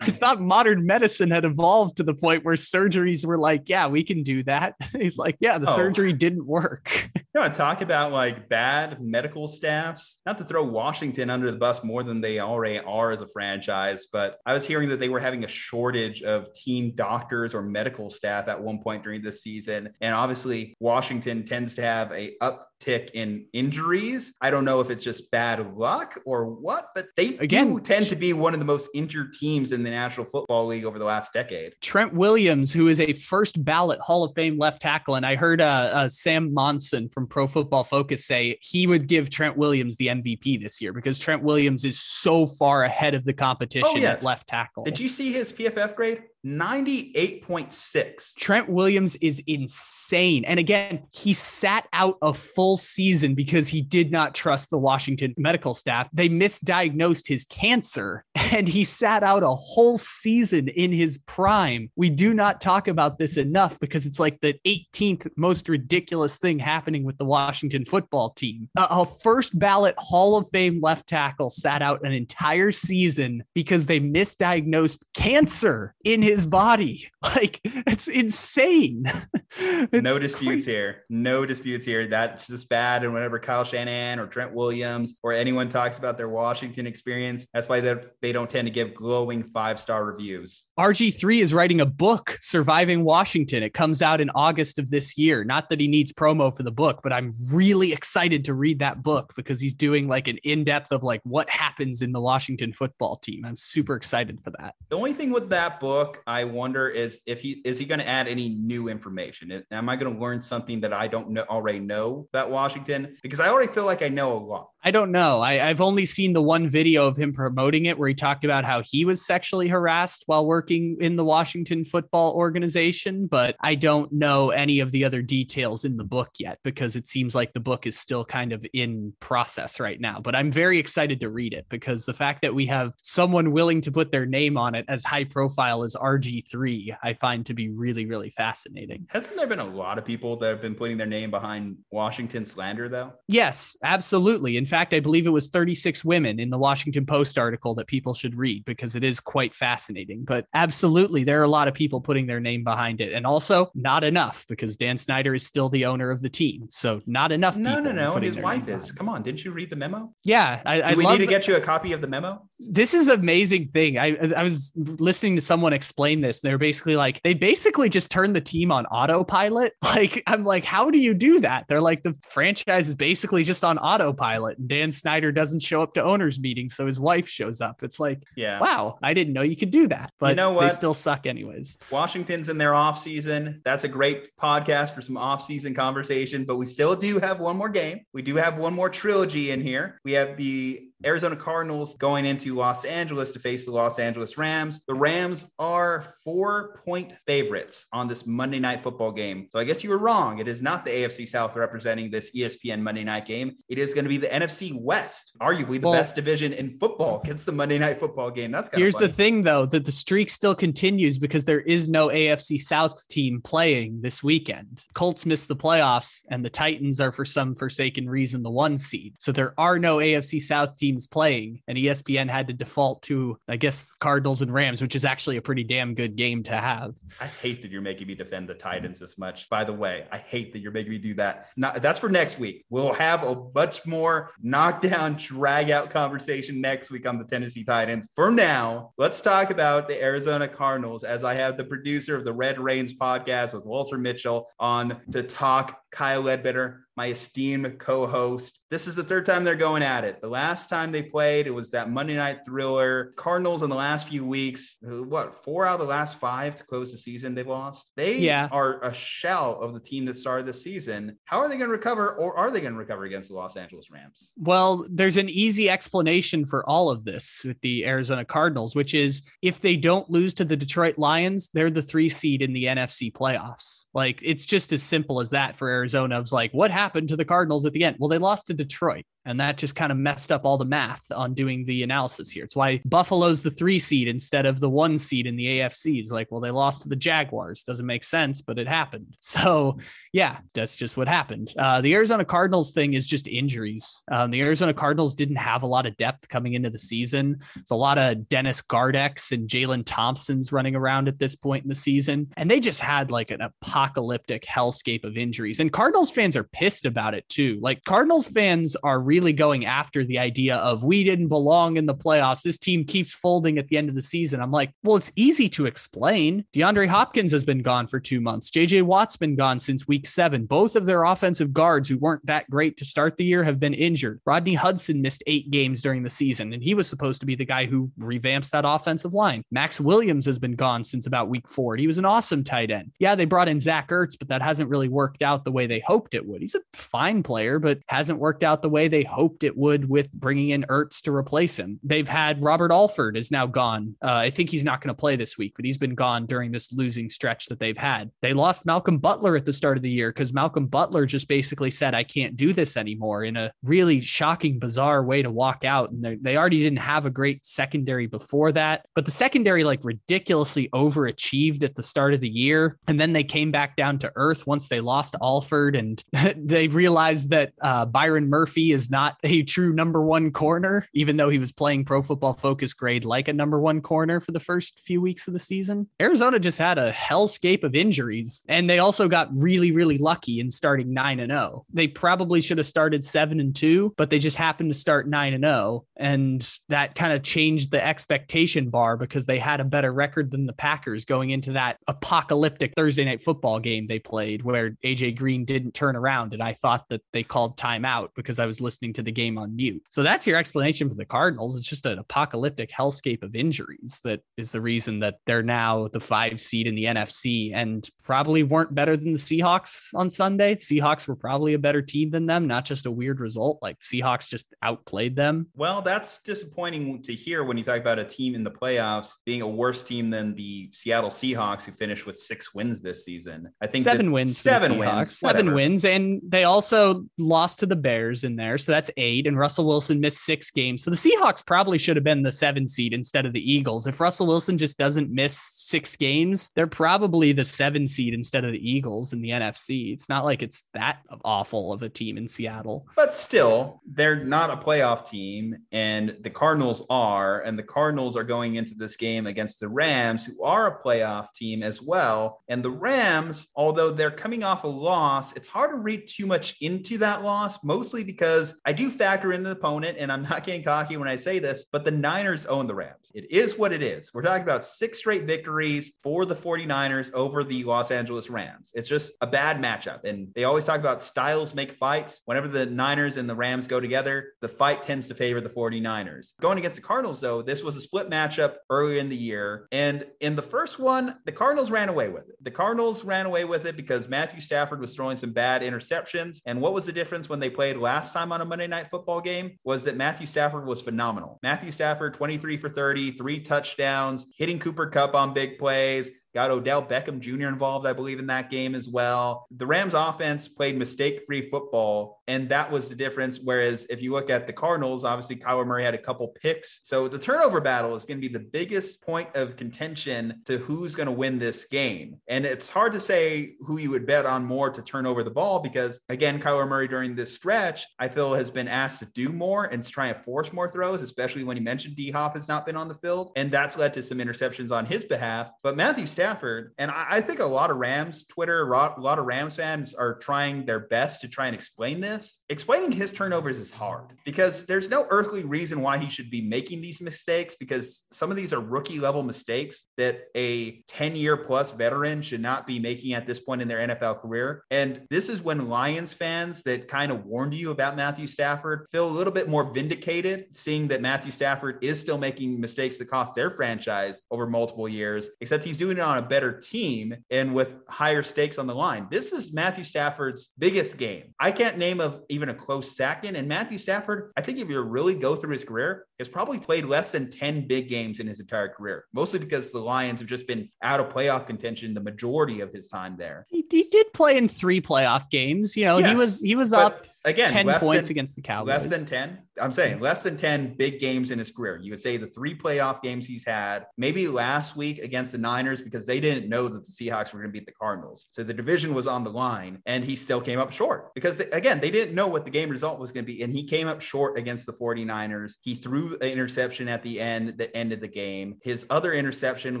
I 0.00 0.10
thought 0.10 0.40
modern 0.40 0.86
medicine 0.86 1.30
had 1.30 1.44
evolved 1.44 1.96
to 1.96 2.02
the 2.02 2.14
point 2.14 2.44
where 2.44 2.54
surgeries 2.54 3.24
were 3.24 3.38
like, 3.38 3.68
yeah, 3.68 3.86
we 3.86 4.04
can 4.04 4.22
do 4.22 4.42
that. 4.44 4.74
He's 4.92 5.18
like, 5.18 5.36
yeah, 5.40 5.58
the 5.58 5.70
oh. 5.70 5.74
surgery 5.74 6.12
didn't 6.12 6.46
work. 6.46 7.10
you 7.16 7.22
know, 7.34 7.48
talk 7.48 7.80
about 7.80 8.12
like 8.12 8.48
bad 8.48 9.02
medical 9.02 9.48
staffs, 9.48 10.20
not 10.26 10.38
to 10.38 10.44
throw 10.44 10.62
Washington 10.64 11.30
under 11.30 11.50
the 11.50 11.58
bus 11.58 11.82
more 11.82 12.02
than 12.02 12.20
they 12.20 12.40
already 12.40 12.78
are 12.80 13.12
as 13.12 13.22
a 13.22 13.26
franchise, 13.26 14.06
but 14.12 14.38
I 14.46 14.52
was 14.52 14.66
hearing 14.66 14.88
that 14.90 15.00
they 15.00 15.08
were 15.08 15.20
having 15.20 15.44
a 15.44 15.48
shortage 15.48 16.22
of 16.22 16.52
team 16.54 16.92
doctors 16.94 17.54
or 17.54 17.62
medical 17.62 18.10
staff 18.10 18.48
at 18.48 18.60
one 18.60 18.82
point 18.82 19.02
during 19.02 19.22
this 19.22 19.42
season. 19.42 19.90
And 20.00 20.14
obviously, 20.14 20.76
Washington 20.80 21.44
tends 21.44 21.74
to 21.76 21.82
have 21.82 22.12
a 22.12 22.34
up 22.40 22.72
uptick 22.82 23.10
in 23.14 23.46
injuries. 23.52 24.34
I 24.40 24.50
don't 24.50 24.64
know 24.64 24.80
if 24.80 24.90
it's 24.90 25.04
just 25.04 25.30
bad 25.30 25.74
luck 25.76 26.18
or 26.24 26.46
what, 26.46 26.88
but 26.94 27.06
they 27.16 27.36
Again, 27.38 27.74
do 27.74 27.80
tend 27.80 28.06
to 28.06 28.16
be 28.16 28.32
one 28.32 28.54
of 28.54 28.60
the 28.60 28.66
most 28.66 28.90
injured 28.94 29.32
teams 29.32 29.71
in 29.72 29.82
the 29.82 29.90
National 29.90 30.26
Football 30.26 30.66
League 30.66 30.84
over 30.84 30.98
the 30.98 31.04
last 31.04 31.32
decade. 31.32 31.74
Trent 31.80 32.14
Williams, 32.14 32.72
who 32.72 32.88
is 32.88 33.00
a 33.00 33.12
first 33.12 33.64
ballot 33.64 34.00
Hall 34.00 34.24
of 34.24 34.34
Fame 34.34 34.58
left 34.58 34.80
tackle, 34.80 35.14
and 35.14 35.26
I 35.26 35.36
heard 35.36 35.60
uh, 35.60 35.64
uh, 35.64 36.08
Sam 36.08 36.52
Monson 36.52 37.08
from 37.08 37.26
Pro 37.26 37.46
Football 37.46 37.84
Focus 37.84 38.24
say 38.24 38.58
he 38.60 38.86
would 38.86 39.06
give 39.06 39.30
Trent 39.30 39.56
Williams 39.56 39.96
the 39.96 40.08
MVP 40.08 40.60
this 40.60 40.80
year 40.80 40.92
because 40.92 41.18
Trent 41.18 41.42
Williams 41.42 41.84
is 41.84 42.00
so 42.00 42.46
far 42.46 42.84
ahead 42.84 43.14
of 43.14 43.24
the 43.24 43.32
competition 43.32 43.90
oh, 43.94 43.98
yes. 43.98 44.20
at 44.20 44.24
left 44.24 44.48
tackle. 44.48 44.84
Did 44.84 44.98
you 44.98 45.08
see 45.08 45.32
his 45.32 45.52
PFF 45.52 45.94
grade? 45.94 46.22
98.6. 46.44 48.34
Trent 48.36 48.68
Williams 48.68 49.16
is 49.16 49.42
insane. 49.46 50.44
And 50.44 50.58
again, 50.58 51.04
he 51.12 51.32
sat 51.32 51.86
out 51.92 52.18
a 52.20 52.34
full 52.34 52.76
season 52.76 53.34
because 53.34 53.68
he 53.68 53.80
did 53.80 54.10
not 54.10 54.34
trust 54.34 54.70
the 54.70 54.78
Washington 54.78 55.34
medical 55.36 55.74
staff. 55.74 56.08
They 56.12 56.28
misdiagnosed 56.28 57.28
his 57.28 57.44
cancer 57.44 58.24
and 58.34 58.68
he 58.68 58.84
sat 58.84 59.22
out 59.22 59.42
a 59.42 59.50
whole 59.50 59.98
season 59.98 60.68
in 60.68 60.92
his 60.92 61.18
prime. 61.26 61.90
We 61.96 62.10
do 62.10 62.34
not 62.34 62.60
talk 62.60 62.88
about 62.88 63.18
this 63.18 63.36
enough 63.36 63.78
because 63.78 64.06
it's 64.06 64.18
like 64.20 64.40
the 64.40 64.54
18th 64.66 65.28
most 65.36 65.68
ridiculous 65.68 66.38
thing 66.38 66.58
happening 66.58 67.04
with 67.04 67.18
the 67.18 67.24
Washington 67.24 67.84
football 67.84 68.30
team. 68.30 68.68
A, 68.76 69.06
first 69.22 69.58
ballot 69.58 69.94
Hall 69.98 70.36
of 70.36 70.46
Fame 70.52 70.80
left 70.80 71.08
tackle 71.08 71.50
sat 71.50 71.82
out 71.82 72.04
an 72.04 72.12
entire 72.12 72.72
season 72.72 73.44
because 73.54 73.86
they 73.86 74.00
misdiagnosed 74.00 75.02
cancer 75.14 75.94
in 76.04 76.22
his 76.22 76.31
body. 76.46 77.08
Like, 77.34 77.60
it's 77.64 78.08
insane. 78.08 79.10
It's 79.54 80.02
no 80.02 80.18
disputes 80.18 80.64
crazy. 80.64 80.72
here. 80.72 81.04
No 81.10 81.44
disputes 81.44 81.84
here. 81.84 82.06
That's 82.06 82.46
just 82.46 82.68
bad. 82.70 83.04
And 83.04 83.12
whenever 83.12 83.38
Kyle 83.38 83.64
Shanahan 83.64 84.18
or 84.18 84.26
Trent 84.26 84.54
Williams 84.54 85.14
or 85.22 85.32
anyone 85.32 85.68
talks 85.68 85.98
about 85.98 86.16
their 86.16 86.28
Washington 86.28 86.86
experience, 86.86 87.46
that's 87.52 87.68
why 87.68 87.80
they 87.80 88.32
don't 88.32 88.48
tend 88.48 88.66
to 88.66 88.70
give 88.70 88.94
glowing 88.94 89.42
five 89.42 89.78
star 89.78 90.04
reviews. 90.06 90.68
RG3 90.78 91.40
is 91.40 91.52
writing 91.52 91.82
a 91.82 91.86
book, 91.86 92.38
Surviving 92.40 93.04
Washington. 93.04 93.62
It 93.62 93.74
comes 93.74 94.00
out 94.00 94.22
in 94.22 94.30
August 94.30 94.78
of 94.78 94.90
this 94.90 95.18
year. 95.18 95.44
Not 95.44 95.68
that 95.68 95.80
he 95.80 95.86
needs 95.86 96.12
promo 96.12 96.54
for 96.54 96.62
the 96.62 96.72
book, 96.72 97.00
but 97.02 97.12
I'm 97.12 97.32
really 97.50 97.92
excited 97.92 98.46
to 98.46 98.54
read 98.54 98.78
that 98.78 99.02
book 99.02 99.34
because 99.36 99.60
he's 99.60 99.74
doing 99.74 100.08
like 100.08 100.28
an 100.28 100.38
in 100.44 100.64
depth 100.64 100.92
of 100.92 101.02
like 101.02 101.20
what 101.24 101.50
happens 101.50 102.00
in 102.00 102.12
the 102.12 102.20
Washington 102.20 102.72
football 102.72 103.16
team. 103.16 103.44
I'm 103.44 103.56
super 103.56 103.94
excited 103.94 104.40
for 104.42 104.50
that. 104.58 104.74
The 104.88 104.96
only 104.96 105.12
thing 105.12 105.30
with 105.30 105.50
that 105.50 105.78
book, 105.78 106.21
I 106.26 106.44
wonder 106.44 106.88
is 106.88 107.20
if 107.26 107.40
he 107.40 107.62
is 107.64 107.78
he 107.78 107.84
going 107.84 108.00
to 108.00 108.08
add 108.08 108.28
any 108.28 108.48
new 108.48 108.88
information? 108.88 109.64
Am 109.70 109.88
I 109.88 109.96
going 109.96 110.14
to 110.14 110.20
learn 110.20 110.40
something 110.40 110.80
that 110.80 110.92
I 110.92 111.08
don't 111.08 111.30
know, 111.30 111.44
already 111.48 111.80
know 111.80 112.26
about 112.32 112.50
Washington? 112.50 113.16
Because 113.22 113.40
I 113.40 113.48
already 113.48 113.72
feel 113.72 113.84
like 113.84 114.02
I 114.02 114.08
know 114.08 114.36
a 114.36 114.38
lot. 114.38 114.71
I 114.84 114.90
don't 114.90 115.12
know. 115.12 115.40
I, 115.40 115.54
have 115.54 115.80
only 115.80 116.04
seen 116.04 116.32
the 116.32 116.42
one 116.42 116.68
video 116.68 117.06
of 117.06 117.16
him 117.16 117.32
promoting 117.32 117.86
it 117.86 117.98
where 117.98 118.08
he 118.08 118.14
talked 118.14 118.44
about 118.44 118.64
how 118.64 118.82
he 118.84 119.04
was 119.04 119.24
sexually 119.24 119.68
harassed 119.68 120.24
while 120.26 120.44
working 120.44 120.96
in 121.00 121.14
the 121.14 121.24
Washington 121.24 121.84
football 121.84 122.32
organization, 122.32 123.28
but 123.28 123.54
I 123.60 123.76
don't 123.76 124.10
know 124.12 124.50
any 124.50 124.80
of 124.80 124.90
the 124.90 125.04
other 125.04 125.22
details 125.22 125.84
in 125.84 125.96
the 125.96 126.04
book 126.04 126.30
yet 126.38 126.58
because 126.64 126.96
it 126.96 127.06
seems 127.06 127.32
like 127.32 127.52
the 127.52 127.60
book 127.60 127.86
is 127.86 127.96
still 127.96 128.24
kind 128.24 128.52
of 128.52 128.66
in 128.72 129.12
process 129.20 129.78
right 129.78 130.00
now. 130.00 130.20
But 130.20 130.34
I'm 130.34 130.50
very 130.50 130.78
excited 130.78 131.20
to 131.20 131.30
read 131.30 131.52
it 131.52 131.66
because 131.68 132.04
the 132.04 132.14
fact 132.14 132.42
that 132.42 132.54
we 132.54 132.66
have 132.66 132.92
someone 133.02 133.52
willing 133.52 133.82
to 133.82 133.92
put 133.92 134.10
their 134.10 134.26
name 134.26 134.56
on 134.56 134.74
it 134.74 134.84
as 134.88 135.04
high 135.04 135.24
profile 135.24 135.84
as 135.84 135.94
RG3, 135.94 136.96
I 137.04 137.14
find 137.14 137.46
to 137.46 137.54
be 137.54 137.68
really, 137.68 138.06
really 138.06 138.30
fascinating. 138.30 139.06
Hasn't 139.10 139.36
there 139.36 139.46
been 139.46 139.60
a 139.60 139.64
lot 139.64 139.96
of 139.96 140.04
people 140.04 140.36
that 140.38 140.48
have 140.48 140.60
been 140.60 140.74
putting 140.74 140.96
their 140.96 141.06
name 141.06 141.30
behind 141.30 141.76
Washington 141.92 142.44
slander, 142.44 142.88
though? 142.88 143.12
Yes, 143.28 143.76
absolutely. 143.84 144.56
In 144.56 144.66
fact, 144.72 144.94
I 144.94 145.00
believe 145.00 145.26
it 145.26 145.30
was 145.30 145.48
36 145.48 146.02
women 146.02 146.40
in 146.40 146.48
the 146.48 146.56
Washington 146.56 147.04
Post 147.04 147.38
article 147.38 147.74
that 147.74 147.86
people 147.86 148.14
should 148.14 148.34
read 148.34 148.64
because 148.64 148.96
it 148.96 149.04
is 149.04 149.20
quite 149.20 149.54
fascinating. 149.54 150.24
But 150.24 150.46
absolutely, 150.54 151.24
there 151.24 151.40
are 151.40 151.44
a 151.44 151.48
lot 151.48 151.68
of 151.68 151.74
people 151.74 152.00
putting 152.00 152.26
their 152.26 152.40
name 152.40 152.64
behind 152.64 153.02
it. 153.02 153.12
And 153.12 153.26
also, 153.26 153.70
not 153.74 154.02
enough 154.02 154.46
because 154.48 154.76
Dan 154.78 154.96
Snyder 154.96 155.34
is 155.34 155.44
still 155.44 155.68
the 155.68 155.84
owner 155.84 156.10
of 156.10 156.22
the 156.22 156.30
team. 156.30 156.68
So, 156.70 157.02
not 157.06 157.32
enough. 157.32 157.56
No, 157.56 157.80
no, 157.80 157.92
no. 157.92 158.14
And 158.14 158.24
his 158.24 158.38
wife 158.38 158.66
is. 158.66 158.92
Come 158.92 159.10
on. 159.10 159.22
Didn't 159.22 159.44
you 159.44 159.50
read 159.52 159.68
the 159.68 159.76
memo? 159.76 160.14
Yeah. 160.24 160.62
I, 160.64 160.80
I 160.80 160.94
we 160.94 161.06
need 161.06 161.18
to 161.18 161.26
get 161.26 161.46
you 161.46 161.56
a 161.56 161.60
copy 161.60 161.92
of 161.92 162.00
the 162.00 162.08
memo? 162.08 162.48
This 162.58 162.94
is 162.94 163.08
amazing 163.08 163.68
thing. 163.74 163.98
I, 163.98 164.16
I 164.34 164.42
was 164.42 164.72
listening 164.76 165.34
to 165.36 165.42
someone 165.42 165.74
explain 165.74 166.22
this. 166.22 166.40
They're 166.40 166.56
basically 166.56 166.96
like, 166.96 167.20
they 167.22 167.34
basically 167.34 167.90
just 167.90 168.10
turned 168.10 168.34
the 168.34 168.40
team 168.40 168.72
on 168.72 168.86
autopilot. 168.86 169.74
Like, 169.92 170.22
I'm 170.26 170.42
like, 170.42 170.64
how 170.64 170.90
do 170.90 170.96
you 170.96 171.12
do 171.12 171.40
that? 171.40 171.66
They're 171.68 171.82
like, 171.82 172.02
the 172.02 172.14
franchise 172.26 172.88
is 172.88 172.96
basically 172.96 173.44
just 173.44 173.62
on 173.62 173.76
autopilot. 173.76 174.56
Dan 174.68 174.92
Snyder 174.92 175.32
doesn't 175.32 175.60
show 175.60 175.82
up 175.82 175.94
to 175.94 176.02
owners 176.02 176.40
meetings, 176.40 176.74
so 176.74 176.86
his 176.86 177.00
wife 177.00 177.28
shows 177.28 177.60
up. 177.60 177.82
It's 177.82 177.98
like, 178.00 178.22
yeah, 178.36 178.60
wow, 178.60 178.98
I 179.02 179.14
didn't 179.14 179.32
know 179.32 179.42
you 179.42 179.56
could 179.56 179.70
do 179.70 179.88
that. 179.88 180.12
But 180.18 180.30
you 180.30 180.34
know 180.36 180.52
what? 180.52 180.62
they 180.62 180.68
still 180.70 180.94
suck 180.94 181.26
anyways. 181.26 181.78
Washington's 181.90 182.48
in 182.48 182.58
their 182.58 182.74
off 182.74 182.98
season. 182.98 183.60
That's 183.64 183.84
a 183.84 183.88
great 183.88 184.36
podcast 184.36 184.94
for 184.94 185.00
some 185.00 185.16
off 185.16 185.42
season 185.42 185.74
conversation. 185.74 186.44
But 186.44 186.56
we 186.56 186.66
still 186.66 186.94
do 186.96 187.18
have 187.18 187.40
one 187.40 187.56
more 187.56 187.68
game. 187.68 188.00
We 188.12 188.22
do 188.22 188.36
have 188.36 188.56
one 188.56 188.74
more 188.74 188.88
trilogy 188.88 189.50
in 189.50 189.60
here. 189.60 190.00
We 190.04 190.12
have 190.12 190.36
the 190.36 190.88
Arizona 191.04 191.36
Cardinals 191.36 191.96
going 191.96 192.24
into 192.26 192.54
Los 192.54 192.84
Angeles 192.84 193.32
to 193.32 193.38
face 193.38 193.64
the 193.64 193.72
Los 193.72 193.98
Angeles 193.98 194.38
Rams. 194.38 194.84
The 194.86 194.94
Rams 194.94 195.50
are 195.58 196.14
four 196.22 196.78
point 196.84 197.12
favorites 197.26 197.86
on 197.92 198.08
this 198.08 198.26
Monday 198.26 198.60
night 198.60 198.82
football 198.82 199.12
game. 199.12 199.48
So 199.50 199.58
I 199.58 199.64
guess 199.64 199.82
you 199.82 199.90
were 199.90 199.98
wrong. 199.98 200.38
It 200.38 200.48
is 200.48 200.62
not 200.62 200.84
the 200.84 200.90
AFC 200.90 201.28
South 201.28 201.56
representing 201.56 202.10
this 202.10 202.34
ESPN 202.34 202.80
Monday 202.80 203.04
night 203.04 203.26
game. 203.26 203.56
It 203.68 203.78
is 203.78 203.94
going 203.94 204.04
to 204.04 204.08
be 204.08 204.16
the 204.16 204.28
NFC 204.28 204.72
West, 204.80 205.36
arguably 205.40 205.80
the 205.80 205.88
well, 205.88 205.92
best 205.94 206.14
division 206.14 206.52
in 206.52 206.70
football, 206.78 207.20
gets 207.24 207.44
the 207.44 207.52
Monday 207.52 207.78
night 207.78 207.98
football 207.98 208.30
game. 208.30 208.52
That's 208.52 208.70
here's 208.74 208.94
the 208.94 209.08
thing, 209.08 209.42
though, 209.42 209.66
that 209.66 209.84
the 209.84 209.92
streak 209.92 210.30
still 210.30 210.54
continues 210.54 211.18
because 211.18 211.44
there 211.44 211.60
is 211.60 211.88
no 211.88 212.08
AFC 212.08 212.58
South 212.60 213.06
team 213.08 213.40
playing 213.42 214.00
this 214.02 214.22
weekend. 214.22 214.84
Colts 214.94 215.26
missed 215.26 215.48
the 215.48 215.56
playoffs, 215.56 216.20
and 216.30 216.44
the 216.44 216.50
Titans 216.50 217.00
are, 217.00 217.12
for 217.12 217.24
some 217.24 217.54
forsaken 217.54 218.08
reason, 218.08 218.42
the 218.42 218.50
one 218.50 218.78
seed. 218.78 219.14
So 219.18 219.32
there 219.32 219.54
are 219.58 219.78
no 219.78 219.96
AFC 219.98 220.40
South 220.40 220.76
teams 220.76 220.91
teams 220.92 221.06
playing, 221.06 221.62
and 221.66 221.78
ESPN 221.78 222.28
had 222.28 222.46
to 222.48 222.52
default 222.52 223.02
to, 223.02 223.38
I 223.48 223.56
guess, 223.56 223.92
Cardinals 223.94 224.42
and 224.42 224.52
Rams, 224.52 224.82
which 224.82 224.94
is 224.94 225.04
actually 225.04 225.38
a 225.38 225.42
pretty 225.42 225.64
damn 225.64 225.94
good 225.94 226.16
game 226.16 226.42
to 226.44 226.56
have. 226.56 226.96
I 227.20 227.26
hate 227.26 227.62
that 227.62 227.70
you're 227.70 227.80
making 227.80 228.08
me 228.08 228.14
defend 228.14 228.48
the 228.48 228.54
Titans 228.54 228.98
this 228.98 229.16
much. 229.16 229.48
By 229.48 229.64
the 229.64 229.72
way, 229.72 230.06
I 230.12 230.18
hate 230.18 230.52
that 230.52 230.58
you're 230.60 230.72
making 230.72 230.92
me 230.92 230.98
do 230.98 231.14
that. 231.14 231.46
Not, 231.56 231.80
that's 231.80 231.98
for 231.98 232.08
next 232.08 232.38
week. 232.38 232.66
We'll 232.68 232.92
have 232.92 233.22
a 233.22 233.42
much 233.54 233.86
more 233.86 234.30
knockdown, 234.42 235.16
drag 235.18 235.70
out 235.70 235.90
conversation 235.90 236.60
next 236.60 236.90
week 236.90 237.06
on 237.06 237.18
the 237.18 237.24
Tennessee 237.24 237.64
Titans. 237.64 238.08
For 238.14 238.30
now, 238.30 238.92
let's 238.98 239.20
talk 239.20 239.50
about 239.50 239.88
the 239.88 240.02
Arizona 240.02 240.46
Cardinals 240.46 241.04
as 241.04 241.24
I 241.24 241.34
have 241.34 241.56
the 241.56 241.64
producer 241.64 242.16
of 242.16 242.24
the 242.24 242.32
Red 242.32 242.60
Reigns 242.60 242.92
podcast 242.92 243.54
with 243.54 243.64
Walter 243.64 243.96
Mitchell 243.96 244.48
on 244.58 245.00
to 245.12 245.22
talk 245.22 245.81
Kyle 245.92 246.22
Ledbetter, 246.22 246.86
my 246.96 247.08
esteemed 247.08 247.78
co 247.78 248.06
host. 248.06 248.60
This 248.70 248.86
is 248.86 248.94
the 248.94 249.04
third 249.04 249.26
time 249.26 249.44
they're 249.44 249.54
going 249.54 249.82
at 249.82 250.04
it. 250.04 250.20
The 250.22 250.28
last 250.28 250.70
time 250.70 250.90
they 250.90 251.02
played, 251.02 251.46
it 251.46 251.54
was 251.54 251.70
that 251.70 251.90
Monday 251.90 252.16
night 252.16 252.40
thriller. 252.46 253.12
Cardinals 253.16 253.62
in 253.62 253.68
the 253.68 253.76
last 253.76 254.08
few 254.08 254.24
weeks, 254.24 254.78
what, 254.80 255.36
four 255.36 255.66
out 255.66 255.74
of 255.74 255.80
the 255.80 255.86
last 255.86 256.18
five 256.18 256.54
to 256.56 256.64
close 256.64 256.90
the 256.90 256.98
season 256.98 257.34
they've 257.34 257.46
lost? 257.46 257.92
They 257.96 258.18
yeah. 258.18 258.48
are 258.50 258.82
a 258.82 258.92
shell 258.94 259.60
of 259.60 259.74
the 259.74 259.80
team 259.80 260.06
that 260.06 260.16
started 260.16 260.46
the 260.46 260.54
season. 260.54 261.18
How 261.24 261.38
are 261.40 261.48
they 261.48 261.56
going 261.58 261.68
to 261.68 261.76
recover, 261.76 262.14
or 262.14 262.36
are 262.36 262.50
they 262.50 262.60
going 262.60 262.72
to 262.72 262.78
recover 262.78 263.04
against 263.04 263.28
the 263.28 263.34
Los 263.34 263.56
Angeles 263.56 263.90
Rams? 263.90 264.32
Well, 264.36 264.86
there's 264.90 265.18
an 265.18 265.28
easy 265.28 265.68
explanation 265.68 266.46
for 266.46 266.68
all 266.68 266.88
of 266.88 267.04
this 267.04 267.42
with 267.44 267.60
the 267.60 267.86
Arizona 267.86 268.24
Cardinals, 268.24 268.74
which 268.74 268.94
is 268.94 269.22
if 269.42 269.60
they 269.60 269.76
don't 269.76 270.08
lose 270.08 270.32
to 270.34 270.44
the 270.44 270.56
Detroit 270.56 270.96
Lions, 270.96 271.50
they're 271.52 271.70
the 271.70 271.82
three 271.82 272.08
seed 272.08 272.40
in 272.40 272.54
the 272.54 272.64
NFC 272.64 273.12
playoffs. 273.12 273.88
Like 273.92 274.20
it's 274.22 274.46
just 274.46 274.72
as 274.72 274.82
simple 274.82 275.20
as 275.20 275.30
that 275.30 275.56
for 275.56 275.68
Arizona. 275.68 275.81
Arizona 275.82 276.20
was 276.20 276.32
like, 276.32 276.52
what 276.52 276.70
happened 276.70 277.08
to 277.08 277.16
the 277.16 277.24
Cardinals 277.24 277.66
at 277.66 277.72
the 277.72 277.82
end? 277.82 277.96
Well, 277.98 278.08
they 278.08 278.18
lost 278.18 278.46
to 278.46 278.54
Detroit. 278.54 279.04
And 279.24 279.40
that 279.40 279.56
just 279.56 279.76
kind 279.76 279.92
of 279.92 279.98
messed 279.98 280.32
up 280.32 280.44
all 280.44 280.58
the 280.58 280.64
math 280.64 281.04
on 281.12 281.34
doing 281.34 281.64
the 281.64 281.82
analysis 281.82 282.30
here. 282.30 282.44
It's 282.44 282.56
why 282.56 282.80
Buffalo's 282.84 283.42
the 283.42 283.50
three 283.50 283.78
seed 283.78 284.08
instead 284.08 284.46
of 284.46 284.60
the 284.60 284.70
one 284.70 284.98
seed 284.98 285.26
in 285.26 285.36
the 285.36 285.60
AFC. 285.60 285.98
It's 285.98 286.10
like, 286.10 286.30
well, 286.30 286.40
they 286.40 286.50
lost 286.50 286.82
to 286.82 286.88
the 286.88 286.96
Jaguars. 286.96 287.62
Doesn't 287.62 287.86
make 287.86 288.04
sense, 288.04 288.42
but 288.42 288.58
it 288.58 288.68
happened. 288.68 289.16
So, 289.32 289.78
yeah, 290.12 290.38
that's 290.52 290.76
just 290.76 290.98
what 290.98 291.08
happened. 291.08 291.54
Uh, 291.56 291.80
the 291.80 291.94
Arizona 291.94 292.22
Cardinals 292.22 292.72
thing 292.72 292.92
is 292.92 293.06
just 293.06 293.26
injuries. 293.26 294.02
Um, 294.10 294.30
the 294.30 294.42
Arizona 294.42 294.74
Cardinals 294.74 295.14
didn't 295.14 295.36
have 295.36 295.62
a 295.62 295.66
lot 295.66 295.86
of 295.86 295.96
depth 295.96 296.28
coming 296.28 296.52
into 296.52 296.68
the 296.68 296.78
season. 296.78 297.38
It's 297.56 297.70
a 297.70 297.74
lot 297.76 297.96
of 297.96 298.28
Dennis 298.28 298.60
Gardeck's 298.60 299.32
and 299.32 299.48
Jalen 299.48 299.84
Thompson's 299.86 300.52
running 300.52 300.76
around 300.76 301.08
at 301.08 301.18
this 301.18 301.34
point 301.34 301.64
in 301.64 301.70
the 301.70 301.74
season. 301.74 302.28
And 302.36 302.50
they 302.50 302.60
just 302.60 302.80
had 302.80 303.10
like 303.10 303.30
an 303.30 303.40
apocalyptic 303.40 304.44
hellscape 304.44 305.04
of 305.04 305.16
injuries. 305.16 305.60
And 305.60 305.72
Cardinals 305.72 306.10
fans 306.10 306.36
are 306.36 306.44
pissed 306.44 306.84
about 306.84 307.14
it 307.14 307.26
too. 307.30 307.58
Like, 307.62 307.82
Cardinals 307.84 308.28
fans 308.28 308.76
are 308.82 309.00
really 309.12 309.34
going 309.34 309.66
after 309.66 310.04
the 310.04 310.18
idea 310.18 310.56
of 310.56 310.84
we 310.84 311.04
didn't 311.04 311.28
belong 311.28 311.76
in 311.76 311.84
the 311.84 311.94
playoffs. 311.94 312.40
This 312.40 312.56
team 312.56 312.82
keeps 312.82 313.12
folding 313.12 313.58
at 313.58 313.68
the 313.68 313.76
end 313.76 313.90
of 313.90 313.94
the 313.94 314.00
season. 314.00 314.40
I'm 314.40 314.50
like, 314.50 314.72
well, 314.82 314.96
it's 314.96 315.12
easy 315.16 315.50
to 315.50 315.66
explain. 315.66 316.46
DeAndre 316.54 316.88
Hopkins 316.88 317.30
has 317.32 317.44
been 317.44 317.60
gone 317.60 317.86
for 317.86 318.00
two 318.00 318.22
months. 318.22 318.50
JJ 318.50 318.84
Watt's 318.84 319.18
been 319.18 319.36
gone 319.36 319.60
since 319.60 319.86
week 319.86 320.06
seven. 320.06 320.46
Both 320.46 320.76
of 320.76 320.86
their 320.86 321.04
offensive 321.04 321.52
guards 321.52 321.90
who 321.90 321.98
weren't 321.98 322.24
that 322.24 322.48
great 322.48 322.78
to 322.78 322.86
start 322.86 323.18
the 323.18 323.26
year 323.26 323.44
have 323.44 323.60
been 323.60 323.74
injured. 323.74 324.18
Rodney 324.24 324.54
Hudson 324.54 325.02
missed 325.02 325.22
eight 325.26 325.50
games 325.50 325.82
during 325.82 326.02
the 326.02 326.08
season, 326.08 326.54
and 326.54 326.62
he 326.62 326.72
was 326.72 326.88
supposed 326.88 327.20
to 327.20 327.26
be 327.26 327.34
the 327.34 327.44
guy 327.44 327.66
who 327.66 327.90
revamps 328.00 328.48
that 328.52 328.64
offensive 328.66 329.12
line. 329.12 329.42
Maxx 329.50 329.78
Williams 329.78 330.24
has 330.24 330.38
been 330.38 330.56
gone 330.56 330.84
since 330.84 331.06
about 331.06 331.28
week 331.28 331.46
four. 331.46 331.76
He 331.76 331.86
was 331.86 331.98
an 331.98 332.06
awesome 332.06 332.44
tight 332.44 332.70
end. 332.70 332.92
Yeah, 332.98 333.14
they 333.14 333.26
brought 333.26 333.48
in 333.48 333.60
Zach 333.60 333.90
Ertz, 333.90 334.18
but 334.18 334.28
that 334.28 334.40
hasn't 334.40 334.70
really 334.70 334.88
worked 334.88 335.20
out 335.20 335.44
the 335.44 335.52
way 335.52 335.66
they 335.66 335.80
hoped 335.80 336.14
it 336.14 336.26
would. 336.26 336.40
He's 336.40 336.54
a 336.54 336.60
fine 336.72 337.22
player, 337.22 337.58
but 337.58 337.80
hasn't 337.88 338.18
worked 338.18 338.42
out 338.42 338.62
the 338.62 338.70
way 338.70 338.88
they 338.88 339.01
they 339.02 339.08
hoped 339.08 339.42
it 339.42 339.56
would 339.56 339.88
with 339.88 340.12
bringing 340.12 340.50
in 340.50 340.64
Ertz 340.68 341.02
to 341.02 341.12
replace 341.12 341.58
him. 341.58 341.80
They've 341.82 342.06
had 342.06 342.40
Robert 342.40 342.70
Alford 342.70 343.16
is 343.16 343.32
now 343.32 343.46
gone. 343.46 343.96
Uh, 344.00 344.12
I 344.12 344.30
think 344.30 344.48
he's 344.48 344.64
not 344.64 344.80
going 344.80 344.94
to 344.94 344.98
play 344.98 345.16
this 345.16 345.36
week, 345.36 345.54
but 345.56 345.64
he's 345.64 345.78
been 345.78 345.96
gone 345.96 346.24
during 346.26 346.52
this 346.52 346.72
losing 346.72 347.10
stretch 347.10 347.46
that 347.46 347.58
they've 347.58 347.76
had. 347.76 348.12
They 348.20 348.32
lost 348.32 348.64
Malcolm 348.64 348.98
Butler 348.98 349.34
at 349.34 349.44
the 349.44 349.52
start 349.52 349.76
of 349.76 349.82
the 349.82 349.90
year 349.90 350.10
because 350.10 350.32
Malcolm 350.32 350.66
Butler 350.66 351.04
just 351.04 351.26
basically 351.26 351.70
said, 351.72 351.94
I 351.94 352.04
can't 352.04 352.36
do 352.36 352.52
this 352.52 352.76
anymore 352.76 353.24
in 353.24 353.36
a 353.36 353.52
really 353.64 353.98
shocking, 353.98 354.60
bizarre 354.60 355.04
way 355.04 355.22
to 355.22 355.30
walk 355.30 355.64
out. 355.64 355.90
And 355.90 356.22
they 356.22 356.36
already 356.36 356.62
didn't 356.62 356.78
have 356.78 357.04
a 357.04 357.10
great 357.10 357.44
secondary 357.44 358.06
before 358.06 358.52
that, 358.52 358.86
but 358.94 359.04
the 359.04 359.10
secondary 359.10 359.64
like 359.64 359.80
ridiculously 359.82 360.68
overachieved 360.68 361.64
at 361.64 361.74
the 361.74 361.82
start 361.82 362.14
of 362.14 362.20
the 362.20 362.28
year. 362.28 362.78
And 362.86 363.00
then 363.00 363.14
they 363.14 363.24
came 363.24 363.50
back 363.50 363.74
down 363.74 363.98
to 364.00 364.12
earth 364.14 364.46
once 364.46 364.68
they 364.68 364.80
lost 364.80 365.16
Alford 365.20 365.74
and 365.74 366.02
they 366.36 366.68
realized 366.68 367.30
that 367.30 367.52
uh, 367.60 367.86
Byron 367.86 368.28
Murphy 368.28 368.70
is 368.70 368.90
not 368.92 369.16
a 369.24 369.42
true 369.42 369.72
number 369.72 370.04
one 370.04 370.30
corner, 370.30 370.86
even 370.92 371.16
though 371.16 371.30
he 371.30 371.38
was 371.38 371.50
playing 371.50 371.84
pro 371.84 372.02
football 372.02 372.34
focus 372.34 372.74
grade 372.74 373.04
like 373.04 373.26
a 373.26 373.32
number 373.32 373.58
one 373.58 373.80
corner 373.80 374.20
for 374.20 374.30
the 374.30 374.38
first 374.38 374.78
few 374.78 375.00
weeks 375.00 375.26
of 375.26 375.32
the 375.32 375.40
season. 375.40 375.88
Arizona 376.00 376.38
just 376.38 376.58
had 376.58 376.78
a 376.78 376.92
hellscape 376.92 377.64
of 377.64 377.74
injuries 377.74 378.42
and 378.48 378.68
they 378.68 378.78
also 378.78 379.08
got 379.08 379.28
really, 379.34 379.72
really 379.72 379.98
lucky 379.98 380.38
in 380.38 380.50
starting 380.50 380.92
9 380.92 381.20
and 381.20 381.32
0. 381.32 381.64
They 381.72 381.88
probably 381.88 382.40
should 382.40 382.58
have 382.58 382.66
started 382.66 383.02
7 383.02 383.40
and 383.40 383.56
2, 383.56 383.94
but 383.96 384.10
they 384.10 384.18
just 384.18 384.36
happened 384.36 384.72
to 384.72 384.78
start 384.78 385.08
9 385.08 385.32
and 385.32 385.44
0 385.44 385.86
and 385.96 386.48
that 386.68 386.94
kind 386.94 387.12
of 387.12 387.22
changed 387.22 387.70
the 387.70 387.84
expectation 387.84 388.68
bar 388.68 388.98
because 388.98 389.24
they 389.24 389.38
had 389.38 389.60
a 389.60 389.64
better 389.64 389.92
record 389.92 390.30
than 390.30 390.46
the 390.46 390.52
Packers 390.52 391.06
going 391.06 391.30
into 391.30 391.52
that 391.52 391.78
apocalyptic 391.88 392.74
Thursday 392.76 393.06
night 393.06 393.22
football 393.22 393.58
game 393.58 393.86
they 393.86 393.98
played 393.98 394.42
where 394.42 394.76
AJ 394.84 395.16
Green 395.16 395.46
didn't 395.46 395.72
turn 395.72 395.96
around 395.96 396.34
and 396.34 396.42
I 396.42 396.52
thought 396.52 396.86
that 396.90 397.02
they 397.14 397.22
called 397.22 397.56
timeout 397.56 398.10
because 398.14 398.38
I 398.38 398.44
was 398.44 398.60
listening 398.60 398.81
to 398.90 399.02
the 399.02 399.12
game 399.12 399.36
on 399.38 399.54
mute. 399.54 399.82
So 399.90 400.02
that's 400.02 400.26
your 400.26 400.38
explanation 400.38 400.88
for 400.88 400.94
the 400.94 401.04
Cardinals. 401.04 401.56
It's 401.56 401.66
just 401.66 401.86
an 401.86 401.98
apocalyptic 401.98 402.70
hellscape 402.70 403.22
of 403.22 403.36
injuries 403.36 404.00
that 404.04 404.22
is 404.36 404.50
the 404.50 404.60
reason 404.60 405.00
that 405.00 405.16
they're 405.26 405.42
now 405.42 405.88
the 405.88 406.00
5 406.00 406.40
seed 406.40 406.66
in 406.66 406.74
the 406.74 406.84
NFC 406.84 407.52
and 407.54 407.88
probably 408.02 408.42
weren't 408.42 408.74
better 408.74 408.96
than 408.96 409.12
the 409.12 409.18
Seahawks 409.18 409.88
on 409.94 410.08
Sunday. 410.08 410.54
Seahawks 410.54 411.06
were 411.06 411.16
probably 411.16 411.54
a 411.54 411.58
better 411.58 411.82
team 411.82 412.10
than 412.10 412.26
them, 412.26 412.46
not 412.46 412.64
just 412.64 412.86
a 412.86 412.90
weird 412.90 413.20
result 413.20 413.58
like 413.60 413.78
Seahawks 413.80 414.28
just 414.28 414.46
outplayed 414.62 415.14
them. 415.14 415.46
Well, 415.54 415.82
that's 415.82 416.22
disappointing 416.22 417.02
to 417.02 417.14
hear 417.14 417.44
when 417.44 417.58
you 417.58 417.64
talk 417.64 417.78
about 417.78 417.98
a 417.98 418.04
team 418.04 418.34
in 418.34 418.42
the 418.42 418.50
playoffs 418.50 419.16
being 419.26 419.42
a 419.42 419.48
worse 419.48 419.84
team 419.84 420.08
than 420.08 420.34
the 420.34 420.70
Seattle 420.72 421.10
Seahawks, 421.10 421.64
who 421.64 421.72
finished 421.72 422.06
with 422.06 422.16
six 422.16 422.54
wins 422.54 422.80
this 422.80 423.04
season. 423.04 423.50
I 423.60 423.66
think 423.66 423.84
seven 423.84 424.12
wins, 424.12 424.38
seven 424.38 424.78
wins, 424.78 425.18
seven 425.18 425.52
wins, 425.52 425.84
and 425.84 426.20
they 426.26 426.44
also 426.44 427.04
lost 427.18 427.58
to 427.60 427.66
the 427.66 427.76
Bears 427.76 428.24
in 428.24 428.36
there, 428.36 428.56
so 428.58 428.71
that's 428.72 428.90
eight. 428.96 429.26
And 429.26 429.38
Russell 429.38 429.66
Wilson 429.66 430.00
missed 430.00 430.24
six 430.24 430.50
games, 430.50 430.82
so 430.82 430.90
the 430.90 430.96
Seahawks 430.96 431.44
probably 431.44 431.78
should 431.78 431.96
have 431.96 432.04
been 432.04 432.22
the 432.22 432.32
seven 432.32 432.66
seed 432.66 432.92
instead 432.92 433.26
of 433.26 433.32
the 433.32 433.52
Eagles. 433.52 433.86
If 433.86 434.00
Russell 434.00 434.26
Wilson 434.26 434.58
just 434.58 434.78
doesn't 434.78 435.10
miss 435.10 435.36
six 435.38 435.96
games, 435.96 436.50
they're 436.54 436.66
probably 436.66 437.32
the 437.32 437.44
seven 437.44 437.86
seed 437.86 438.14
instead 438.14 438.44
of 438.44 438.52
the 438.52 438.70
Eagles 438.70 439.12
in 439.12 439.20
the 439.20 439.30
NFC. 439.30 439.92
It's 439.92 440.08
not 440.08 440.24
like 440.24 440.42
it's 440.42 440.64
that 440.74 440.98
awful 441.24 441.72
of 441.72 441.82
a 441.82 441.88
team 441.88 442.16
in 442.16 442.28
Seattle, 442.28 442.86
but 442.96 443.16
still, 443.16 443.80
they're 443.86 444.24
not 444.24 444.50
a 444.50 444.56
playoff 444.56 445.08
team, 445.08 445.56
and 445.70 446.16
the 446.20 446.30
Cardinals 446.30 446.84
are, 446.88 447.40
and 447.42 447.58
the 447.58 447.62
Cardinals 447.62 448.16
are 448.16 448.24
going 448.24 448.56
into 448.56 448.74
this 448.74 448.96
game 448.96 449.26
against 449.26 449.60
the 449.60 449.68
Rams, 449.68 450.24
who 450.24 450.42
are 450.42 450.66
a 450.66 450.82
playoff 450.82 451.32
team 451.34 451.62
as 451.62 451.82
well. 451.82 452.42
And 452.48 452.62
the 452.62 452.70
Rams, 452.70 453.48
although 453.54 453.90
they're 453.90 454.10
coming 454.10 454.44
off 454.44 454.64
a 454.64 454.68
loss, 454.68 455.32
it's 455.34 455.48
hard 455.48 455.70
to 455.70 455.76
read 455.76 456.06
too 456.06 456.26
much 456.26 456.56
into 456.60 456.98
that 456.98 457.22
loss, 457.22 457.62
mostly 457.64 458.04
because 458.04 458.51
I 458.64 458.72
do 458.72 458.90
factor 458.90 459.32
in 459.32 459.42
the 459.42 459.52
opponent, 459.52 459.96
and 459.98 460.10
I'm 460.10 460.22
not 460.22 460.44
getting 460.44 460.62
cocky 460.62 460.96
when 460.96 461.08
I 461.08 461.16
say 461.16 461.38
this, 461.38 461.64
but 461.70 461.84
the 461.84 461.90
Niners 461.90 462.46
own 462.46 462.66
the 462.66 462.74
Rams. 462.74 463.12
It 463.14 463.30
is 463.30 463.58
what 463.58 463.72
it 463.72 463.82
is. 463.82 464.12
We're 464.12 464.22
talking 464.22 464.42
about 464.42 464.64
six 464.64 464.98
straight 464.98 465.24
victories 465.24 465.92
for 466.02 466.24
the 466.24 466.34
49ers 466.34 467.12
over 467.12 467.44
the 467.44 467.64
Los 467.64 467.90
Angeles 467.90 468.30
Rams. 468.30 468.72
It's 468.74 468.88
just 468.88 469.12
a 469.20 469.26
bad 469.26 469.58
matchup. 469.58 470.04
And 470.04 470.28
they 470.34 470.44
always 470.44 470.64
talk 470.64 470.80
about 470.80 471.02
styles 471.02 471.54
make 471.54 471.72
fights. 471.72 472.22
Whenever 472.24 472.48
the 472.48 472.66
Niners 472.66 473.16
and 473.16 473.28
the 473.28 473.34
Rams 473.34 473.66
go 473.66 473.80
together, 473.80 474.32
the 474.40 474.48
fight 474.48 474.82
tends 474.82 475.08
to 475.08 475.14
favor 475.14 475.40
the 475.40 475.48
49ers. 475.48 476.34
Going 476.40 476.58
against 476.58 476.76
the 476.76 476.82
Cardinals, 476.82 477.20
though, 477.20 477.42
this 477.42 477.62
was 477.62 477.76
a 477.76 477.80
split 477.80 478.10
matchup 478.10 478.56
earlier 478.70 478.98
in 478.98 479.08
the 479.08 479.16
year. 479.16 479.68
And 479.72 480.06
in 480.20 480.36
the 480.36 480.42
first 480.42 480.78
one, 480.78 481.16
the 481.24 481.32
Cardinals 481.32 481.70
ran 481.70 481.88
away 481.88 482.08
with 482.08 482.28
it. 482.28 482.36
The 482.42 482.50
Cardinals 482.50 483.04
ran 483.04 483.26
away 483.26 483.44
with 483.44 483.66
it 483.66 483.76
because 483.76 484.08
Matthew 484.08 484.40
Stafford 484.40 484.80
was 484.80 484.94
throwing 484.94 485.16
some 485.16 485.32
bad 485.32 485.62
interceptions. 485.62 486.40
And 486.46 486.60
what 486.60 486.72
was 486.72 486.86
the 486.86 486.92
difference 486.92 487.28
when 487.28 487.40
they 487.40 487.50
played 487.50 487.76
last 487.76 488.12
time 488.12 488.32
on 488.32 488.41
a 488.42 488.44
Monday 488.44 488.66
night 488.66 488.88
football 488.90 489.20
game? 489.20 489.58
Was 489.64 489.84
that 489.84 489.96
Matthew 489.96 490.26
Stafford 490.26 490.66
was 490.66 490.82
phenomenal. 490.82 491.38
Matthew 491.42 491.70
Stafford, 491.70 492.14
23 492.14 492.58
for 492.58 492.68
30, 492.68 493.12
three 493.12 493.40
touchdowns, 493.40 494.26
hitting 494.36 494.58
Cooper 494.58 494.86
Kupp 494.86 495.14
on 495.14 495.32
big 495.32 495.58
plays, 495.58 496.10
Got 496.34 496.50
Odell 496.50 496.82
Beckham 496.82 497.20
Jr. 497.20 497.48
involved, 497.48 497.86
I 497.86 497.92
believe, 497.92 498.18
in 498.18 498.26
that 498.28 498.48
game 498.48 498.74
as 498.74 498.88
well. 498.88 499.46
The 499.50 499.66
Rams 499.66 499.94
offense 499.94 500.48
played 500.48 500.78
mistake 500.78 501.22
free 501.26 501.42
football, 501.42 502.22
and 502.26 502.48
that 502.48 502.70
was 502.70 502.88
the 502.88 502.94
difference. 502.94 503.38
Whereas 503.38 503.86
if 503.90 504.00
you 504.00 504.12
look 504.12 504.30
at 504.30 504.46
the 504.46 504.52
Cardinals, 504.52 505.04
obviously 505.04 505.36
Kyler 505.36 505.66
Murray 505.66 505.84
had 505.84 505.94
a 505.94 505.98
couple 505.98 506.28
picks. 506.28 506.80
So 506.84 507.06
the 507.06 507.18
turnover 507.18 507.60
battle 507.60 507.94
is 507.94 508.04
going 508.04 508.20
to 508.20 508.26
be 508.26 508.32
the 508.32 508.44
biggest 508.44 509.02
point 509.02 509.28
of 509.34 509.56
contention 509.56 510.40
to 510.46 510.58
who's 510.58 510.94
going 510.94 511.06
to 511.06 511.12
win 511.12 511.38
this 511.38 511.64
game. 511.66 512.18
And 512.28 512.46
it's 512.46 512.70
hard 512.70 512.92
to 512.92 513.00
say 513.00 513.56
who 513.60 513.78
you 513.78 513.90
would 513.90 514.06
bet 514.06 514.24
on 514.24 514.44
more 514.44 514.70
to 514.70 514.82
turn 514.82 515.04
over 515.04 515.22
the 515.22 515.30
ball 515.30 515.60
because, 515.60 516.00
again, 516.08 516.40
Kyler 516.40 516.66
Murray 516.66 516.88
during 516.88 517.14
this 517.14 517.34
stretch, 517.34 517.84
I 517.98 518.08
feel 518.08 518.32
has 518.32 518.50
been 518.50 518.68
asked 518.68 519.00
to 519.00 519.06
do 519.06 519.28
more 519.28 519.64
and 519.66 519.82
to 519.82 519.88
try 519.88 520.06
and 520.06 520.16
force 520.16 520.52
more 520.52 520.68
throws, 520.68 521.02
especially 521.02 521.44
when 521.44 521.56
he 521.56 521.62
mentioned 521.62 521.96
D 521.96 522.10
Hop 522.10 522.34
has 522.36 522.48
not 522.48 522.64
been 522.64 522.76
on 522.76 522.88
the 522.88 522.94
field. 522.94 523.32
And 523.36 523.50
that's 523.50 523.76
led 523.76 523.92
to 523.94 524.02
some 524.02 524.18
interceptions 524.18 524.72
on 524.72 524.86
his 524.86 525.04
behalf. 525.04 525.50
But 525.62 525.76
Matthew 525.76 526.06
Stafford, 526.22 526.72
and 526.78 526.88
I, 526.92 527.06
I 527.10 527.20
think 527.20 527.40
a 527.40 527.44
lot 527.44 527.72
of 527.72 527.78
Rams 527.78 528.24
Twitter, 528.26 528.62
a 528.62 529.00
lot 529.00 529.18
of 529.18 529.24
Rams 529.24 529.56
fans 529.56 529.92
are 529.92 530.18
trying 530.18 530.64
their 530.64 530.78
best 530.78 531.20
to 531.22 531.28
try 531.28 531.46
and 531.46 531.54
explain 531.54 532.00
this. 532.00 532.44
Explaining 532.48 532.92
his 532.92 533.12
turnovers 533.12 533.58
is 533.58 533.72
hard 533.72 534.12
because 534.24 534.64
there's 534.66 534.88
no 534.88 535.04
earthly 535.10 535.42
reason 535.42 535.80
why 535.80 535.98
he 535.98 536.08
should 536.08 536.30
be 536.30 536.40
making 536.40 536.80
these 536.80 537.00
mistakes 537.00 537.56
because 537.56 538.04
some 538.12 538.30
of 538.30 538.36
these 538.36 538.52
are 538.52 538.60
rookie 538.60 539.00
level 539.00 539.24
mistakes 539.24 539.88
that 539.96 540.26
a 540.36 540.82
10 540.86 541.16
year 541.16 541.36
plus 541.36 541.72
veteran 541.72 542.22
should 542.22 542.40
not 542.40 542.68
be 542.68 542.78
making 542.78 543.14
at 543.14 543.26
this 543.26 543.40
point 543.40 543.60
in 543.60 543.66
their 543.66 543.88
NFL 543.88 544.22
career. 544.22 544.62
And 544.70 545.04
this 545.10 545.28
is 545.28 545.42
when 545.42 545.68
Lions 545.68 546.12
fans 546.12 546.62
that 546.62 546.86
kind 546.86 547.10
of 547.10 547.26
warned 547.26 547.54
you 547.54 547.72
about 547.72 547.96
Matthew 547.96 548.28
Stafford 548.28 548.86
feel 548.92 549.08
a 549.08 549.10
little 549.10 549.32
bit 549.32 549.48
more 549.48 549.72
vindicated, 549.72 550.56
seeing 550.56 550.86
that 550.86 551.00
Matthew 551.00 551.32
Stafford 551.32 551.82
is 551.82 551.98
still 551.98 552.18
making 552.18 552.60
mistakes 552.60 552.96
that 552.98 553.10
cost 553.10 553.34
their 553.34 553.50
franchise 553.50 554.22
over 554.30 554.46
multiple 554.46 554.88
years, 554.88 555.28
except 555.40 555.64
he's 555.64 555.78
doing 555.78 555.98
it 555.98 556.00
on 556.00 556.11
a 556.18 556.22
better 556.22 556.52
team 556.52 557.16
and 557.30 557.54
with 557.54 557.76
higher 557.88 558.22
stakes 558.22 558.58
on 558.58 558.66
the 558.66 558.74
line. 558.74 559.06
This 559.10 559.32
is 559.32 559.52
Matthew 559.52 559.84
Stafford's 559.84 560.52
biggest 560.58 560.98
game. 560.98 561.34
I 561.38 561.52
can't 561.52 561.78
name 561.78 562.00
of 562.00 562.22
even 562.28 562.48
a 562.48 562.54
close 562.54 562.96
second. 562.96 563.36
And 563.36 563.48
Matthew 563.48 563.78
Stafford, 563.78 564.32
I 564.36 564.42
think 564.42 564.58
if 564.58 564.68
you 564.68 564.80
really 564.80 565.14
go 565.14 565.36
through 565.36 565.52
his 565.52 565.64
career, 565.64 566.06
has 566.18 566.28
probably 566.28 566.58
played 566.58 566.84
less 566.84 567.12
than 567.12 567.30
10 567.30 567.66
big 567.66 567.88
games 567.88 568.20
in 568.20 568.26
his 568.26 568.40
entire 568.40 568.68
career, 568.68 569.04
mostly 569.12 569.38
because 569.38 569.72
the 569.72 569.80
Lions 569.80 570.20
have 570.20 570.28
just 570.28 570.46
been 570.46 570.68
out 570.82 571.00
of 571.00 571.08
playoff 571.08 571.46
contention 571.46 571.94
the 571.94 572.00
majority 572.00 572.60
of 572.60 572.72
his 572.72 572.88
time 572.88 573.16
there. 573.16 573.46
He, 573.48 573.66
he 573.70 573.84
did 573.90 574.12
play 574.12 574.36
in 574.36 574.48
three 574.48 574.80
playoff 574.80 575.28
games. 575.30 575.76
You 575.76 575.84
know, 575.84 575.98
yes, 575.98 576.08
he 576.08 576.14
was 576.14 576.40
he 576.40 576.54
was 576.54 576.72
up 576.72 577.06
again 577.24 577.50
10 577.50 577.66
points 577.80 578.08
than, 578.08 578.12
against 578.12 578.36
the 578.36 578.42
Cowboys. 578.42 578.68
Less 578.68 578.88
than 578.88 579.04
10. 579.04 579.38
I'm 579.60 579.72
saying 579.72 580.00
less 580.00 580.22
than 580.22 580.36
10 580.36 580.74
big 580.76 580.98
games 580.98 581.30
in 581.30 581.38
his 581.38 581.50
career. 581.50 581.78
You 581.82 581.92
would 581.92 582.00
say 582.00 582.16
the 582.16 582.26
three 582.26 582.54
playoff 582.54 583.02
games 583.02 583.26
he's 583.26 583.44
had, 583.44 583.86
maybe 583.96 584.28
last 584.28 584.76
week 584.76 584.98
against 584.98 585.32
the 585.32 585.38
Niners 585.38 585.80
because 585.80 586.01
they 586.06 586.20
didn't 586.20 586.48
know 586.48 586.68
that 586.68 586.84
the 586.84 586.90
Seahawks 586.90 587.32
were 587.32 587.40
going 587.40 587.52
to 587.52 587.58
beat 587.58 587.66
the 587.66 587.72
Cardinals. 587.72 588.26
So 588.30 588.42
the 588.42 588.54
division 588.54 588.94
was 588.94 589.06
on 589.06 589.24
the 589.24 589.30
line 589.30 589.82
and 589.86 590.04
he 590.04 590.16
still 590.16 590.40
came 590.40 590.58
up 590.58 590.72
short 590.72 591.14
because 591.14 591.36
they, 591.36 591.50
again, 591.50 591.80
they 591.80 591.90
didn't 591.90 592.14
know 592.14 592.28
what 592.28 592.44
the 592.44 592.50
game 592.50 592.68
result 592.68 592.98
was 592.98 593.12
going 593.12 593.24
to 593.24 593.32
be. 593.32 593.42
And 593.42 593.52
he 593.52 593.64
came 593.64 593.88
up 593.88 594.00
short 594.00 594.38
against 594.38 594.66
the 594.66 594.72
49ers. 594.72 595.56
He 595.62 595.74
threw 595.74 596.16
an 596.20 596.28
interception 596.28 596.88
at 596.88 597.02
the 597.02 597.20
end 597.20 597.58
that 597.58 597.76
ended 597.76 598.00
the 598.00 598.08
game. 598.08 598.58
His 598.62 598.86
other 598.90 599.12
interception 599.12 599.80